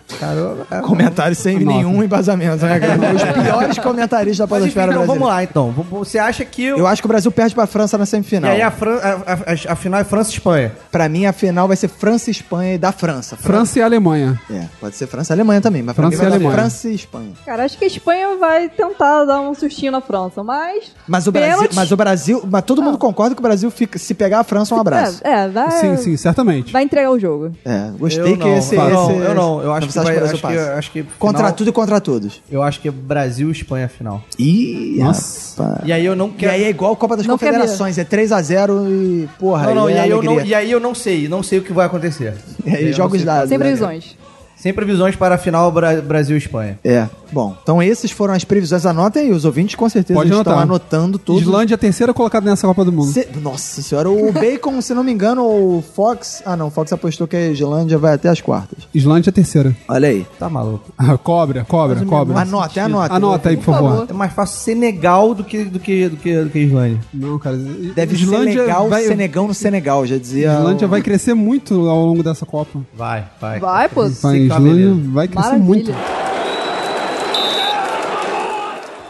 Comentários 0.85 1.39
sem 1.39 1.59
Nota. 1.59 1.77
nenhum 1.77 2.03
embasamento, 2.03 2.65
né, 2.65 2.79
cara? 2.81 3.15
Os 3.15 3.43
piores 3.45 3.79
comentaristas 3.79 4.39
da 4.39 4.47
Mas 4.47 4.65
enfim, 4.65 4.75
podosfera 4.75 4.93
então, 4.93 5.05
brasileira. 5.07 5.07
vamos 5.07 5.29
lá 5.29 5.43
então. 5.43 5.71
Você 5.91 6.19
acha 6.19 6.45
que. 6.45 6.65
Eu 6.67 6.87
acho 6.87 7.03
que 7.03 7.07
o 7.07 7.09
Brasil 7.09 7.31
perde 7.33 7.55
pra 7.55 7.67
França 7.67 7.99
na 7.99 8.05
E 8.05 8.07
semifinal. 8.07 8.51
aí 8.53 8.63
a, 8.63 8.71
Fran- 8.71 8.99
a, 8.99 9.33
a- 9.33 9.73
a 9.73 9.77
final 9.77 10.01
é 10.01 10.05
França 10.05 10.31
e 10.31 10.35
Espanha. 10.35 10.73
Pra 10.91 11.09
mim, 11.09 11.27
a 11.27 11.33
final 11.33 11.67
vai 11.67 11.77
ser 11.77 11.89
França 11.89 12.31
e 12.31 12.33
Espanha 12.33 12.75
e 12.75 12.79
da 12.79 12.93
França. 12.93 13.37
França 13.37 13.79
e 13.79 13.83
Alemanha. 13.83 14.41
É, 14.51 14.65
pode 14.81 14.97
ser 14.97 15.07
França 15.07 15.33
e 15.33 15.35
Alemanha 15.35 15.61
também, 15.61 15.83
mas 15.83 15.95
pra 15.95 16.03
França 16.09 16.17
mim 16.17 16.19
vai 16.19 16.27
e 16.27 16.31
dar 16.31 16.37
Alemanha. 16.37 16.59
França 16.61 16.89
e 16.89 16.95
Espanha. 16.95 17.31
Cara, 17.45 17.65
acho 17.65 17.79
que 17.79 17.85
a 17.85 17.89
Espanha 17.89 18.37
vai 18.39 18.69
tentar 18.69 19.25
dar 19.25 19.41
um 19.41 19.55
sustinho 19.55 19.93
na 19.93 20.01
França, 20.01 20.43
mas. 20.43 20.93
Mas 21.07 21.27
o 21.27 21.33
Brasil, 21.33 21.53
Pênalti. 21.57 21.75
mas 21.77 21.93
o 21.93 21.97
Brasil, 21.97 22.43
mas 22.51 22.63
todo 22.63 22.83
mundo 22.83 22.99
concorda 22.99 23.32
que 23.35 23.41
o 23.41 23.43
Brasil 23.43 23.71
fica, 23.71 23.99
se 23.99 24.15
pegar 24.15 24.41
a 24.41 24.45
França, 24.45 24.75
um 24.75 24.81
abraço. 24.81 25.21
É, 25.25 25.45
é, 25.45 25.49
vai. 25.49 25.71
Sim, 25.73 25.97
sim, 25.97 26.17
certamente. 26.17 26.73
Vai 26.73 26.83
entregar 26.85 27.11
o 27.11 27.19
jogo. 27.19 27.53
É, 27.65 27.91
gostei 27.99 28.23
eu 28.33 28.37
que 28.37 28.45
não, 28.45 28.57
esse, 28.59 28.75
eu 28.75 28.89
não, 28.91 29.11
esse- 29.11 29.21
eu 29.29 29.35
não. 29.35 29.63
Eu 29.63 29.73
acho 29.73 29.89
que 29.89 29.95
vai. 29.95 30.19
Acho 30.19 30.41
que, 30.41 30.47
acho 30.59 30.91
que 30.93 31.03
Contra 31.19 31.39
final- 31.39 31.53
tudo 31.53 31.71
e 31.71 31.73
contra 31.73 32.01
todos. 32.01 32.43
Eu 32.51 32.63
acho 32.63 32.81
que 32.81 32.89
é 32.89 32.91
Brasil 32.91 33.49
e 33.49 33.53
Espanha 33.53 33.87
a 33.87 33.89
final. 33.89 34.23
Ih, 34.39 34.97
Nossa. 34.99 35.63
rapaz. 35.63 35.81
E 35.89 35.93
aí 35.93 36.05
eu 36.05 36.15
não 36.17 36.29
E 36.29 36.33
quero. 36.33 36.53
aí 36.53 36.65
é 36.65 36.69
igual 36.71 36.93
a 36.93 36.97
Copa 36.97 37.17
das 37.17 37.27
Não 37.27 37.37
Confederações, 37.39 37.99
é 37.99 38.05
3x0 38.05 38.89
e, 38.89 39.29
porra, 39.39 39.67
Não, 39.67 39.75
não, 39.75 39.87
aí 39.87 39.95
e 39.95 39.97
é 39.97 40.01
aí, 40.01 40.11
eu 40.11 40.23
não, 40.23 40.41
e 40.45 40.55
aí 40.55 40.71
eu 40.71 40.81
não 40.81 40.95
sei, 40.95 41.29
não 41.29 41.43
sei 41.43 41.59
o 41.59 41.63
que 41.63 41.73
vai 41.73 41.87
acontecer. 41.87 42.35
E 42.65 42.71
aí 42.77 42.87
Eu 42.89 42.93
joga 42.93 43.09
não 43.09 43.17
os 43.17 43.23
sei. 43.23 43.25
dados. 43.27 43.49
Sem 43.49 43.59
né, 43.59 43.65
previsões. 43.65 44.17
Sem 44.63 44.73
previsões 44.73 45.17
para 45.17 45.35
a 45.35 45.39
final 45.39 45.73
Bra- 45.73 46.01
Brasil 46.01 46.37
e 46.37 46.39
Espanha. 46.39 46.79
É, 46.85 47.09
bom. 47.33 47.57
Então 47.61 47.83
esses 47.83 48.13
foram 48.13 48.33
as 48.33 48.45
previsões. 48.45 48.87
Anotem 48.87 49.23
aí, 49.25 49.33
os 49.33 49.45
ouvintes 49.45 49.75
com 49.75 49.89
certeza 49.89 50.17
Pode 50.21 50.33
estão 50.33 50.57
anotando 50.57 51.19
tudo. 51.19 51.41
Islândia 51.41 51.75
é 51.75 51.77
terceira 51.77 52.15
colocada 52.15 52.49
nessa 52.49 52.65
Copa 52.69 52.85
do 52.85 52.93
Mundo. 52.93 53.11
Se- 53.11 53.27
Nossa 53.43 53.83
senhora, 53.83 54.09
o 54.09 54.31
Bacon, 54.33 54.81
se 54.81 54.95
não 54.95 55.03
me 55.03 55.11
engano, 55.11 55.43
o 55.43 55.83
Fox... 55.97 56.43
Ah 56.47 56.57
não, 56.57 56.69
o 56.69 56.71
Fox 56.71 56.93
apostou 56.93 57.27
que 57.27 57.35
a 57.35 57.49
Islândia 57.49 57.99
vai 57.99 58.15
até 58.15 58.29
as 58.29 58.41
quartas. 58.41 58.87
Islândia 58.95 59.31
é 59.31 59.33
a 59.33 59.35
terceira. 59.35 59.77
Olha 59.89 60.09
aí. 60.09 60.25
Tá 60.39 60.49
maluco. 60.49 60.93
Ah, 60.97 61.19
cobra, 61.19 61.65
cobra, 61.65 62.05
cobra. 62.07 62.39
Anotem, 62.41 62.85
anotem. 62.85 63.17
Anota 63.17 63.49
aí, 63.49 63.57
por 63.57 63.65
favor. 63.65 64.07
É 64.09 64.13
mais 64.13 64.33
fácil 64.33 64.61
Senegal 64.61 65.35
do 65.35 65.43
que, 65.43 65.65
do 65.65 65.81
que, 65.81 66.09
do 66.09 66.17
que, 66.17 66.41
do 66.41 66.51
que 66.51 66.59
Islândia. 66.61 67.01
Não, 67.13 67.37
cara. 67.37 67.57
Deve 67.57 68.17
ser 68.17 68.39
legal 68.39 68.89
vai, 68.89 69.03
Senegão 69.03 69.49
no 69.49 69.55
Senegal, 69.55 70.07
já 70.07 70.17
dizia... 70.19 70.53
Islândia 70.55 70.87
o- 70.87 70.91
vai 70.91 71.03
crescer 71.03 71.35
muito 71.35 71.75
ao 71.89 72.07
longo 72.07 72.23
dessa 72.23 72.47
Copa. 72.47 72.79
Vai, 72.95 73.25
vai. 73.41 73.59
Vai, 73.59 73.89
pô. 73.89 74.09
Vai, 74.09 74.52
tá, 74.55 74.61
beleza. 74.61 75.01
vai 75.11 75.29
crescer 75.29 75.49
Maravilha. 75.49 75.67
muito. 75.67 75.93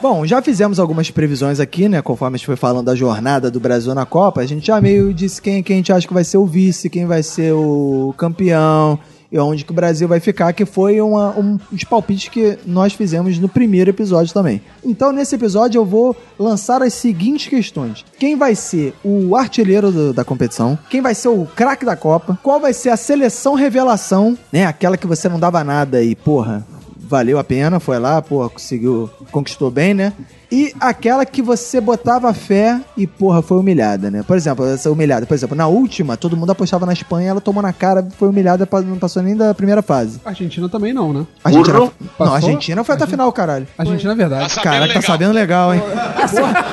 Bom, 0.03 0.27
já 0.27 0.43
fizemos 0.43 0.81
algumas 0.81 1.13
previsões 1.13 1.61
aqui, 1.61 1.89
né? 1.89 2.03
Conforme 2.03 2.35
a 2.35 2.37
gente 2.37 2.47
foi 2.47 2.57
falando 2.57 2.87
da 2.87 2.95
jornada 2.95 3.51
do 3.51 3.61
Brasil 3.61 3.95
na 3.95 4.05
Copa, 4.05 4.41
a 4.41 4.47
gente 4.47 4.67
já 4.67 4.81
meio 4.81 5.15
disse 5.15 5.41
quem, 5.41 5.63
quem 5.63 5.75
a 5.75 5.77
gente 5.77 5.93
acha 5.93 6.09
que 6.09 6.13
vai 6.13 6.25
ser 6.25 6.39
o 6.39 6.47
vice, 6.47 6.91
quem 6.91 7.07
vai 7.07 7.23
ser 7.23 7.53
o 7.53 8.13
campeão 8.19 8.99
e 9.33 9.39
onde 9.39 9.65
que 9.65 9.71
o 9.73 9.75
Brasil 9.75 10.07
vai 10.07 10.21
ficar, 10.21 10.53
que 10.53 10.67
foi 10.67 11.01
uma, 11.01 11.31
um 11.39 11.59
dos 11.71 11.85
palpites 11.85 12.29
que 12.29 12.59
nós 12.67 12.93
fizemos 12.93 13.39
no 13.39 13.49
primeiro 13.49 13.89
episódio 13.89 14.35
também. 14.35 14.61
Então, 14.85 15.11
nesse 15.11 15.35
episódio, 15.35 15.79
eu 15.79 15.87
vou 15.87 16.15
lançar 16.39 16.83
as 16.83 16.93
seguintes 16.93 17.49
questões: 17.49 18.05
quem 18.19 18.37
vai 18.37 18.55
ser 18.55 18.93
o 19.03 19.35
artilheiro 19.35 19.91
do- 19.91 20.13
da 20.13 20.23
competição? 20.25 20.79
Quem 20.91 21.01
vai 21.01 21.15
ser 21.15 21.29
o 21.29 21.47
craque 21.47 21.87
da 21.87 21.97
Copa? 21.97 22.39
Qual 22.43 22.61
vai 22.61 22.75
ser 22.75 22.91
a 22.91 22.97
seleção 22.97 23.55
revelação, 23.55 24.37
né? 24.53 24.67
Aquela 24.67 24.99
que 24.99 25.07
você 25.07 25.29
não 25.31 25.41
dava 25.41 25.65
nada 25.65 26.03
e, 26.03 26.15
porra, 26.15 26.67
valeu 26.99 27.39
a 27.39 27.45
pena, 27.45 27.81
foi 27.81 27.99
lá, 27.99 28.21
pô, 28.21 28.49
conseguiu, 28.51 29.09
conquistou 29.31 29.71
bem, 29.71 29.95
né? 29.95 30.13
E 30.53 30.71
aquela 30.79 31.25
que 31.25 31.41
você 31.41 31.81
botava 31.81 32.35
fé 32.35 32.79
e, 32.95 33.07
porra, 33.07 33.41
foi 33.41 33.57
humilhada, 33.57 34.11
né? 34.11 34.23
Por 34.23 34.37
exemplo, 34.37 34.67
essa 34.67 34.91
humilhada. 34.91 35.25
Por 35.25 35.33
exemplo, 35.33 35.57
na 35.57 35.67
última, 35.67 36.15
todo 36.15 36.37
mundo 36.37 36.53
apostava 36.53 36.85
na 36.85 36.93
Espanha, 36.93 37.31
ela 37.31 37.41
tomou 37.41 37.63
na 37.63 37.73
cara, 37.73 38.07
foi 38.19 38.29
humilhada, 38.29 38.69
não 38.85 38.99
passou 38.99 39.23
nem 39.23 39.35
da 39.35 39.55
primeira 39.55 39.81
fase. 39.81 40.21
A 40.23 40.29
Argentina 40.29 40.69
também 40.69 40.93
não, 40.93 41.11
né? 41.11 41.27
A 41.43 41.49
Argentina, 41.49 41.79
não, 41.79 41.93
Passou? 42.19 42.35
a 42.35 42.37
Argentina 42.37 42.85
foi 42.85 42.95
até 42.95 43.05
a 43.05 43.07
final, 43.07 43.33
caralho. 43.33 43.67
A 43.79 43.83
Argentina 43.83 44.13
é 44.13 44.15
verdade. 44.15 44.55
Caraca, 44.61 44.93
tá 44.93 45.01
sabendo 45.01 45.33
legal, 45.33 45.73
hein? 45.75 45.81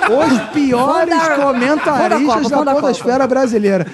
Porra, 0.07 0.25
os 0.34 0.39
piores 0.51 1.15
comentaristas 1.41 2.49
da 2.49 2.63
dar 2.65 2.75
podosfera 2.75 3.25
brasileira. 3.27 3.88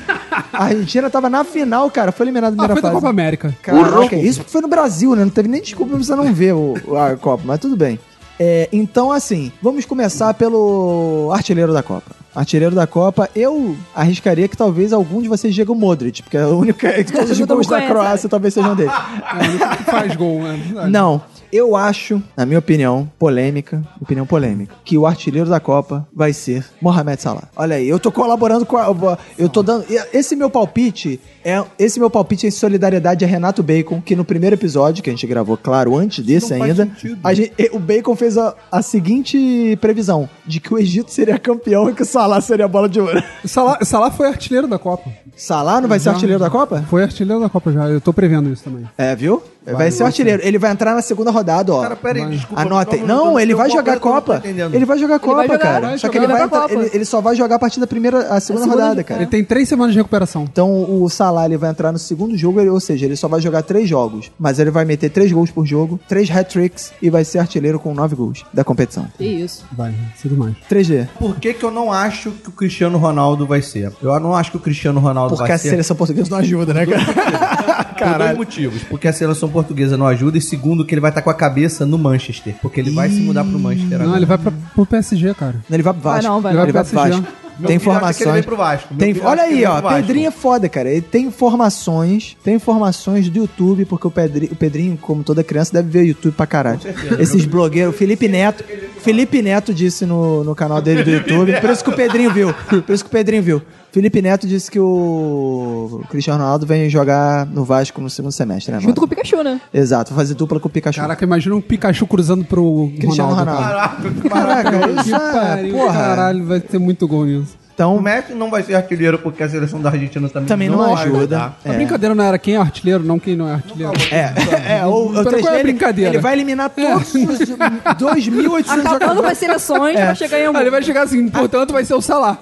A 0.52 0.66
Argentina 0.66 1.12
tava 1.12 1.30
na 1.30 1.44
final, 1.44 1.92
cara, 1.92 2.12
foi 2.12 2.26
eliminada 2.26 2.56
na 2.56 2.64
Ah, 2.64 2.66
primeira 2.70 2.82
foi 2.82 2.82
da 2.82 2.88
fase. 2.90 3.02
Copa 3.02 3.10
América. 3.10 3.56
Caraca, 3.62 4.16
isso 4.16 4.40
porque 4.40 4.52
foi 4.52 4.62
no 4.62 4.68
Brasil, 4.68 5.16
né? 5.16 5.24
Não 5.24 5.30
teve 5.30 5.48
nem 5.48 5.62
desculpa 5.62 5.94
pra 5.94 6.04
você 6.04 6.16
não 6.16 6.34
ver 6.34 6.54
o, 6.54 6.74
a 6.98 7.16
Copa, 7.16 7.44
mas 7.46 7.60
tudo 7.60 7.78
bem. 7.78 8.00
É, 8.40 8.68
então, 8.72 9.12
assim, 9.12 9.52
vamos 9.62 9.86
começar 9.86 10.34
pelo 10.34 11.32
artilheiro 11.34 11.74
da 11.74 11.82
Copa. 11.82 12.12
Artilheiro 12.36 12.76
da 12.76 12.86
Copa, 12.86 13.30
eu 13.34 13.78
arriscaria 13.96 14.48
que 14.48 14.58
talvez 14.58 14.92
algum 14.92 15.22
de 15.22 15.30
vocês 15.30 15.56
diga 15.56 15.72
o 15.72 15.76
Modric, 15.76 16.22
porque 16.22 16.36
é 16.36 16.46
o 16.46 16.58
único 16.58 16.80
que 16.80 17.04
todos 17.06 17.32
os 17.32 17.40
gols 17.40 17.68
da 17.68 17.82
Croácia 17.88 18.28
talvez 18.28 18.54
sejam 18.54 18.76
dele. 18.76 18.92
É 18.92 19.36
o 19.36 19.50
único 19.50 19.78
que 19.78 19.84
faz 19.86 20.16
gol, 20.18 20.42
né? 20.42 20.88
Não, 20.90 21.22
eu 21.56 21.76
acho, 21.76 22.22
na 22.36 22.46
minha 22.46 22.60
opinião, 22.60 23.10
polêmica, 23.18 23.82
opinião 24.02 24.26
polêmica, 24.26 24.76
que 24.84 24.98
o 24.98 25.06
artilheiro 25.06 25.50
da 25.50 25.60
Copa 25.60 26.08
vai 26.14 26.34
ser 26.34 26.66
Mohamed 26.82 27.22
Salah. 27.22 27.44
Olha 27.56 27.76
aí, 27.78 27.88
eu 27.88 28.00
tô 28.00 28.12
colaborando 28.12 28.66
com 28.66 28.78
a, 28.78 29.18
eu 29.38 29.50
tô 29.50 29.62
dando 29.64 29.86
esse 30.14 30.36
meu 30.36 30.50
palpite 30.50 31.20
é 31.44 31.64
esse 31.78 32.00
meu 32.00 32.10
palpite 32.10 32.46
é 32.46 32.50
em 32.50 32.52
solidariedade 32.52 33.24
a 33.24 33.28
Renato 33.28 33.62
Bacon, 33.62 34.02
que 34.02 34.16
no 34.16 34.26
primeiro 34.26 34.56
episódio 34.56 35.04
que 35.04 35.10
a 35.10 35.14
gente 35.14 35.28
gravou, 35.28 35.56
claro, 35.56 35.96
antes 35.96 36.26
desse 36.26 36.52
Não 36.52 36.60
faz 36.60 36.80
ainda, 36.80 36.92
gente- 37.36 37.54
o 37.72 37.80
Bacon 37.80 38.16
fez 38.16 38.38
a, 38.38 38.56
a 38.72 38.82
seguinte 38.82 39.78
previsão 39.80 40.28
de 40.46 40.60
que 40.60 40.74
o 40.74 40.78
Egito 40.80 41.12
seria 41.12 41.38
campeão 41.38 41.90
e 41.90 41.94
que 41.94 42.02
o 42.02 42.06
Salah 42.06 42.42
seria 42.42 42.66
a 42.66 42.68
bola 42.68 42.90
de 42.90 43.00
ouro. 43.00 43.22
Salah, 43.46 43.78
Salah 43.84 44.12
foi 44.12 44.28
artilheiro 44.28 44.68
da 44.68 44.80
Copa. 44.80 45.10
Salah 45.36 45.82
não 45.82 45.88
vai 45.90 46.00
ser 46.00 46.06
Já. 46.06 46.12
artilheiro 46.14 46.40
da 46.40 46.50
Copa? 46.50 46.84
Foi 46.90 47.04
artilheiro 47.04 47.42
da 47.42 47.50
Copa 47.50 47.72
já. 47.72 47.88
Eu 47.90 48.02
tô 48.02 48.12
prevendo 48.14 48.50
isso 48.52 48.64
também. 48.64 48.88
É, 48.98 49.16
viu? 49.16 49.44
Vai, 49.74 49.92
ser 49.92 50.04
artilheiro. 50.04 50.42
Ele 50.46 50.58
vai 50.58 50.72
entrar 50.72 50.94
na 50.94 51.02
segunda 51.02 51.32
rodada, 51.32 51.74
ó. 51.74 51.82
Cara, 51.82 51.96
pera 51.96 52.20
aí, 52.20 52.30
desculpa. 52.36 52.62
Anotem. 52.62 53.02
não, 53.02 53.08
Não, 53.08 53.26
não, 53.32 53.40
ele 53.40 53.56
vai 53.56 53.70
jogar 53.70 54.00
Copa. 54.00 54.42
Ele 54.46 54.86
vai 54.86 54.98
jogar 54.98 55.20
Copa, 55.20 55.36
vai 55.38 55.48
jogar, 55.48 55.60
cara. 55.60 55.88
vai 55.88 55.98
Só 55.98 56.10
que 56.10 56.18
ele 56.18 56.28
vai 56.28 56.36
vai 56.38 56.46
entrar- 56.46 56.72
ele, 56.72 56.90
ele 56.94 57.06
só 57.06 57.22
vai 57.22 57.36
jogar 57.36 57.56
a 57.56 57.60
partir 57.60 57.80
da 57.80 57.88
primeira, 57.88 58.20
a 58.34 58.40
segunda 58.40 58.66
segunda- 58.66 58.84
rodada, 58.84 59.04
cara. 59.04 59.22
Ele 59.22 59.30
tem 59.30 59.44
três 59.44 59.68
semanas 59.68 59.94
de 59.94 60.00
recuperação. 60.00 60.44
Então 60.44 61.02
o 61.02 61.10
Salah 61.10 61.46
ele 61.46 61.58
vai 61.58 61.70
entrar 61.72 61.92
no 61.92 61.98
segundo 62.00 62.38
jogo, 62.38 62.60
ele- 62.60 62.70
ou 62.70 62.80
seja, 62.80 63.06
ele 63.06 63.16
só 63.16 63.28
vai 63.28 63.42
jogar 63.42 63.64
três 63.64 63.88
jogos, 63.90 64.32
mas 64.40 64.60
ele 64.60 64.70
vai 64.72 64.86
meter 64.86 65.10
três 65.10 65.32
gols 65.32 65.50
por 65.52 65.66
jogo, 65.66 66.00
três 66.08 66.30
hat-tricks 66.30 66.92
e 67.02 67.10
vai 67.10 67.24
ser 67.24 67.40
artilheiro 67.40 67.80
com 67.80 67.94
nove 67.94 68.16
gols 68.16 68.46
da 68.54 68.64
competição. 68.64 69.08
Que 69.18 69.26
isso. 69.26 69.66
Vai, 69.72 69.94
ser 70.16 70.30
demais. 70.30 70.56
3G. 70.70 71.08
Por 71.18 71.36
que, 71.38 71.54
que 71.54 71.64
eu 71.64 71.72
não 71.72 71.92
acho 71.92 72.32
que 72.32 72.50
o 72.50 72.52
Cristiano 72.52 72.98
Ronaldo 72.98 73.46
vai 73.48 73.62
ser? 73.62 73.92
Eu 74.02 74.20
não 74.20 74.36
acho 74.36 74.52
que 74.52 74.58
o 74.58 74.60
Cristiano 74.60 75.00
Ronaldo 75.00 75.36
Porque 75.36 75.48
vai 75.48 75.56
a 75.56 75.60
ser. 75.60 75.70
seleção 75.70 75.96
portuguesa 75.96 76.30
não 76.30 76.38
ajuda, 76.38 76.74
né, 76.74 76.86
cara? 76.86 77.86
Por 77.96 78.18
dois 78.20 78.38
motivos. 78.38 78.84
Porque 78.90 79.08
a 79.08 79.14
seleção 79.14 79.50
portuguesa 79.56 79.98
não 79.98 80.06
ajuda 80.08 80.38
e 80.38 80.42
segundo 80.42 80.86
que 80.86 80.94
ele 80.94 81.02
vai 81.02 81.12
estar 81.12 81.22
com 81.22 81.30
a 81.30 81.34
cabeça 81.34 81.86
no 81.86 81.98
Manchester. 81.98 82.56
Porque 82.62 82.80
ele 82.80 82.92
vai 82.92 83.10
se 83.10 83.22
mudar 83.22 83.44
pro 83.44 83.58
Manchester 83.60 83.98
Não, 84.00 84.06
agora. 84.06 84.20
ele 84.20 84.26
vai 84.26 84.38
pra, 84.38 84.52
pro 84.74 84.86
PSG, 84.86 85.34
cara. 85.34 85.56
Ele 85.72 85.84
vai 85.84 85.94
pro 85.94 86.02
Vasco. 86.02 86.22
Vai 86.22 86.32
não, 86.32 86.42
vai 86.42 86.52
ele 86.52 86.58
não. 86.58 86.74
vai 86.74 86.84
pro 86.84 86.94
Vai 86.94 87.10
pro 87.10 87.20
Vasco. 87.22 87.46
Meu 87.58 87.68
Tem 87.68 87.76
ele 87.78 87.84
informações. 87.84 88.34
vem 88.34 88.44
pro 88.44 88.58
Vasco. 88.58 88.88
Meu 88.92 89.00
Tem, 89.00 89.14
filho 89.14 89.26
olha 89.26 89.44
aí, 89.44 89.64
ó. 89.66 89.82
Pedrinho 89.82 90.28
é 90.28 90.32
foda, 90.32 90.68
cara. 90.68 90.90
Ele 90.90 91.02
tem 91.02 91.26
informações. 91.28 92.36
Tem 92.44 92.56
informações 92.56 93.30
do 93.30 93.38
YouTube, 93.40 93.86
porque 93.86 94.06
o 94.06 94.12
Pedrinho, 94.12 94.52
o 94.52 94.56
Pedrinho, 94.58 94.98
como 94.98 95.24
toda 95.24 95.42
criança, 95.42 95.72
deve 95.72 95.90
ver 95.90 96.06
YouTube 96.06 96.34
pra 96.34 96.46
caralho. 96.46 96.80
Esses 97.18 97.46
blogueiros. 97.46 97.96
O 97.96 97.98
Felipe 97.98 98.28
Neto. 98.28 98.64
Felipe 99.00 99.42
Neto 99.42 99.74
disse 99.74 100.06
no, 100.06 100.44
no 100.44 100.54
canal 100.54 100.82
dele 100.82 101.04
do 101.04 101.10
YouTube. 101.12 101.54
Por 101.62 101.70
isso 101.70 101.82
que 101.84 101.90
o 101.90 101.94
Pedrinho 101.94 102.32
viu. 102.34 102.54
Por 102.54 102.94
isso 102.94 103.04
que 103.06 103.10
o 103.10 103.12
Pedrinho 103.12 103.42
viu. 103.42 103.62
Felipe 103.96 104.22
Neto 104.22 104.46
disse 104.46 104.70
que 104.70 104.78
o 104.78 106.02
Cristiano 106.10 106.38
Ronaldo 106.44 106.66
vem 106.66 106.90
jogar 106.90 107.46
no 107.46 107.64
Vasco 107.64 108.02
no 108.02 108.10
segundo 108.10 108.34
semestre, 108.34 108.74
né, 108.74 108.82
Junto 108.82 108.96
com 108.96 109.08
mano? 109.08 109.14
o 109.14 109.16
Pikachu, 109.16 109.42
né? 109.42 109.62
Exato, 109.74 110.12
vou 110.14 110.20
fazer 110.20 110.34
dupla 110.34 110.60
com 110.60 110.68
o 110.68 110.70
Pikachu. 110.70 111.00
Caraca, 111.00 111.24
imagina 111.24 111.56
um 111.56 111.62
Pikachu 111.62 112.06
cruzando 112.06 112.44
pro 112.44 112.92
Cristiano 113.00 113.34
Ronaldo. 113.34 113.62
Ronaldo. 113.64 114.30
cara. 114.30 114.62
Caraca, 114.62 114.88
Que 114.96 115.00
isso 115.00 115.16
é, 115.16 115.32
pariu, 115.32 115.78
porra. 115.78 115.94
caralho, 115.94 116.46
vai 116.46 116.60
ter 116.60 116.78
muito 116.78 117.08
gol 117.08 117.24
nisso. 117.26 117.56
O 117.76 117.78
Então, 117.78 118.02
Messi 118.02 118.34
não 118.34 118.50
vai 118.50 118.64
ser 118.64 118.74
artilheiro 118.76 119.20
porque 119.20 119.44
a 119.44 119.50
seleção 119.50 119.82
da 119.82 119.90
Argentina 119.90 120.30
também, 120.30 120.48
também 120.48 120.70
não, 120.70 120.78
vai 120.78 120.94
ajuda. 121.04 121.18
ajudar. 121.18 121.60
A 121.66 121.74
brincadeira 121.74 122.16
não 122.16 122.24
era 122.24 122.38
quem 122.40 122.56
é 122.56 122.58
artilheiro, 122.58 123.04
não 123.04 123.20
quem 123.20 123.36
não 123.36 123.50
é 123.50 123.56
artilheiro. 123.56 123.92
É, 124.12 124.78
é, 124.78 124.86
o, 124.86 125.08
o 125.08 125.12
Pera, 125.12 125.26
trecho 125.26 125.44
qual 125.44 125.56
é 125.56 125.60
a 125.60 125.64
brincadeira? 125.64 126.12
Ele 126.12 126.20
vai 126.20 126.34
eliminar 126.34 126.70
todos 126.70 127.14
os 127.14 127.40
2.800 127.50 128.86
Acabando 128.96 129.22
com 129.22 129.28
as 129.28 129.38
seleções, 129.38 129.96
vai 130.00 130.16
chegar 130.16 130.40
em 130.40 130.48
um. 130.48 130.56
Ah, 130.56 130.62
ele 130.62 130.70
vai 130.72 130.82
chegar 130.84 131.02
assim, 131.04 131.28
portanto 131.28 131.74
vai 131.74 131.84
ser 131.84 131.96
o 131.96 132.02
Salah. 132.02 132.38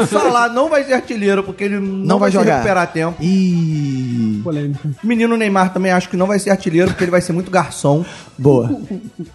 O 0.00 0.06
Salah 0.06 0.48
não 0.48 0.68
vai 0.68 0.84
ser 0.84 0.92
artilheiro 0.94 1.42
porque 1.42 1.64
ele 1.64 1.80
não, 1.80 2.18
vai 2.20 2.30
vai, 2.30 2.30
se 2.30 2.36
jogar. 2.38 2.54
recuperar 2.58 2.86
tempo. 2.92 3.16
Ih, 3.20 4.40
Polêmica. 4.44 4.88
O 5.02 5.06
menino 5.06 5.36
Neymar 5.36 5.72
também 5.72 5.90
acho 5.90 6.08
que 6.08 6.16
não 6.16 6.26
vai 6.28 6.38
ser 6.38 6.50
artilheiro 6.50 6.88
porque 6.90 7.02
ele 7.02 7.10
vai 7.10 7.20
ser 7.20 7.32
muito 7.32 7.50
garçom. 7.50 8.04
boa. 8.38 8.70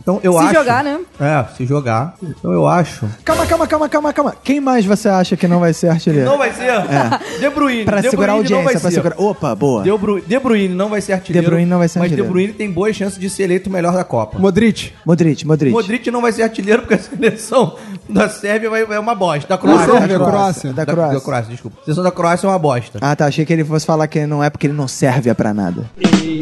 Então 0.02 0.20
eu 0.24 0.34
Se 0.34 0.40
acho. 0.40 0.54
jogar, 0.54 0.84
né? 0.84 1.00
É, 1.20 1.46
se 1.56 1.66
jogar. 1.66 2.16
Então 2.22 2.52
eu 2.54 2.66
acho. 2.68 3.06
Calma, 3.26 3.46
calma, 3.46 3.68
calma, 3.68 3.90
calma, 3.90 4.14
calma. 4.14 4.36
Quem 4.44 4.60
mais 4.62 4.77
você 4.86 5.10
acha 5.10 5.36
que 5.38 5.48
não 5.48 5.60
vai 5.60 5.74
ser 5.74 5.90
artilheiro? 5.90 6.30
Não 6.30 6.38
vai 6.38 6.52
ser? 6.54 6.72
De 7.40 7.50
Bruyne. 7.50 7.86
Pra 7.86 8.02
De 8.02 8.10
segurar 8.10 8.34
a 8.34 8.36
Bruyne 8.36 8.50
não 8.52 8.64
vai 8.64 8.74
audiência, 8.76 8.80
pra 8.82 8.90
ser. 8.90 8.96
segurar... 8.96 9.16
Opa, 9.22 9.56
boa. 9.56 9.84
De 9.84 9.98
Bruyne, 9.98 10.24
De 10.28 10.40
Bruyne 10.40 10.74
não 10.76 10.90
vai 10.90 11.02
ser 11.02 11.14
artilheiro. 11.14 11.46
De 11.46 11.50
Bruyne 11.50 11.70
não 11.70 11.78
vai 11.80 11.88
ser 11.88 12.00
Mas 12.00 12.06
artilheiro. 12.06 12.28
De 12.28 12.32
Bruyne 12.34 12.54
tem 12.54 12.72
boas 12.72 12.96
chances 12.96 13.18
de 13.20 13.30
ser 13.30 13.44
eleito 13.44 13.70
o 13.70 13.74
melhor 13.74 13.94
da 13.94 14.04
Copa. 14.04 14.38
Modric. 14.40 14.92
Modric, 15.06 15.46
Modric. 15.46 15.72
Modric 15.74 16.12
não 16.12 16.22
vai 16.22 16.32
ser 16.32 16.44
artilheiro 16.44 16.82
porque 16.84 16.96
a 16.96 17.00
seleção 17.00 17.76
da 18.10 18.30
Sérvia 18.30 18.70
vai, 18.70 18.82
é 18.84 19.00
uma 19.00 19.16
bosta. 19.16 19.48
Da 19.48 19.56
Da 19.56 19.62
Croácia. 19.62 19.92
Sérvia, 19.94 20.20
da 20.20 20.26
Croácia. 20.26 20.74
Da 20.74 20.86
Da, 20.86 20.94
Croácia. 20.94 21.16
da 21.20 21.22
Croácia, 21.26 21.52
desculpa. 21.52 21.78
A 21.82 21.84
seleção 21.86 22.04
da 22.04 22.12
Croácia 22.12 22.48
é 22.48 22.50
uma 22.50 22.60
bosta. 22.60 23.00
Ah, 23.02 23.16
tá. 23.16 23.26
Achei 23.26 23.46
que 23.46 23.54
ele 23.54 23.64
fosse 23.66 23.86
falar 23.86 24.08
que 24.08 24.26
não 24.26 24.44
é 24.44 24.50
porque 24.50 24.68
ele 24.68 24.74
não 24.74 24.88
serve 24.88 25.34
pra 25.34 25.54
nada. 25.54 25.86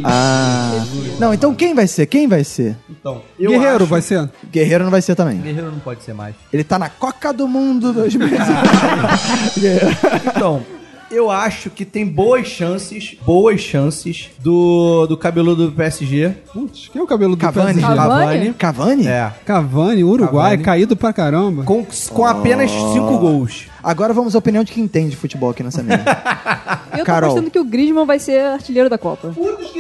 Ah. 0.04 0.84
Não, 1.20 1.34
então 1.34 1.54
quem 1.56 1.74
vai 1.74 1.88
ser? 1.88 2.06
Quem 2.06 2.28
vai 2.28 2.44
ser? 2.44 2.76
Então, 2.90 3.22
eu 3.40 3.52
Guerreiro 3.52 3.76
acho- 3.78 3.86
vai 3.86 4.02
ser. 4.02 4.30
Guerreiro 4.52 4.84
não 4.84 4.92
vai 4.92 5.02
ser 5.02 5.16
também. 5.16 5.38
Guerreiro 5.38 5.72
não 5.72 5.80
pode 5.80 6.04
ser 6.04 6.14
mais. 6.14 6.36
Ele 6.52 6.64
tá 6.64 6.78
na 6.78 6.90
Coca 6.90 7.32
do 7.34 7.48
Mundo 7.48 7.94
2000. 7.94 8.25
Então, 10.36 10.62
eu 11.10 11.30
acho 11.30 11.70
que 11.70 11.86
tem 11.86 12.06
boas 12.06 12.48
chances, 12.48 13.16
boas 13.26 13.62
chances 13.62 14.30
do, 14.40 15.06
do 15.08 15.18
cabeludo 15.18 15.68
do 15.68 15.72
PSG. 15.72 16.34
Putz, 16.52 16.90
quem 16.92 17.00
é 17.00 17.04
o 17.04 17.08
cabelo 17.08 17.36
do 17.36 17.40
Cavani. 17.40 17.80
PSG? 17.80 17.96
Cavani? 17.96 18.54
Cavani? 18.54 19.08
É. 19.08 19.32
Cavani, 19.46 20.04
Uruguai, 20.04 20.52
Cavani. 20.52 20.64
caído 20.64 20.96
pra 20.96 21.14
caramba. 21.14 21.64
Com, 21.64 21.86
com 22.10 22.26
apenas 22.26 22.72
cinco 22.72 23.18
gols. 23.18 23.68
Agora 23.84 24.14
vamos 24.14 24.36
à 24.36 24.40
opinião 24.40 24.64
de 24.64 24.72
quem 24.72 24.84
entende 24.84 25.16
futebol 25.16 25.52
aqui 25.52 25.62
nessa 25.62 25.84
mesa. 25.84 26.04
Eu 26.94 27.00
tô 27.00 27.06
Carol. 27.06 27.44
que 27.44 27.60
o 27.60 27.64
Griezmann 27.64 28.06
vai 28.06 28.20
ser 28.20 28.40
artilheiro 28.40 28.90
da 28.90 28.98
Copa. 28.98 29.34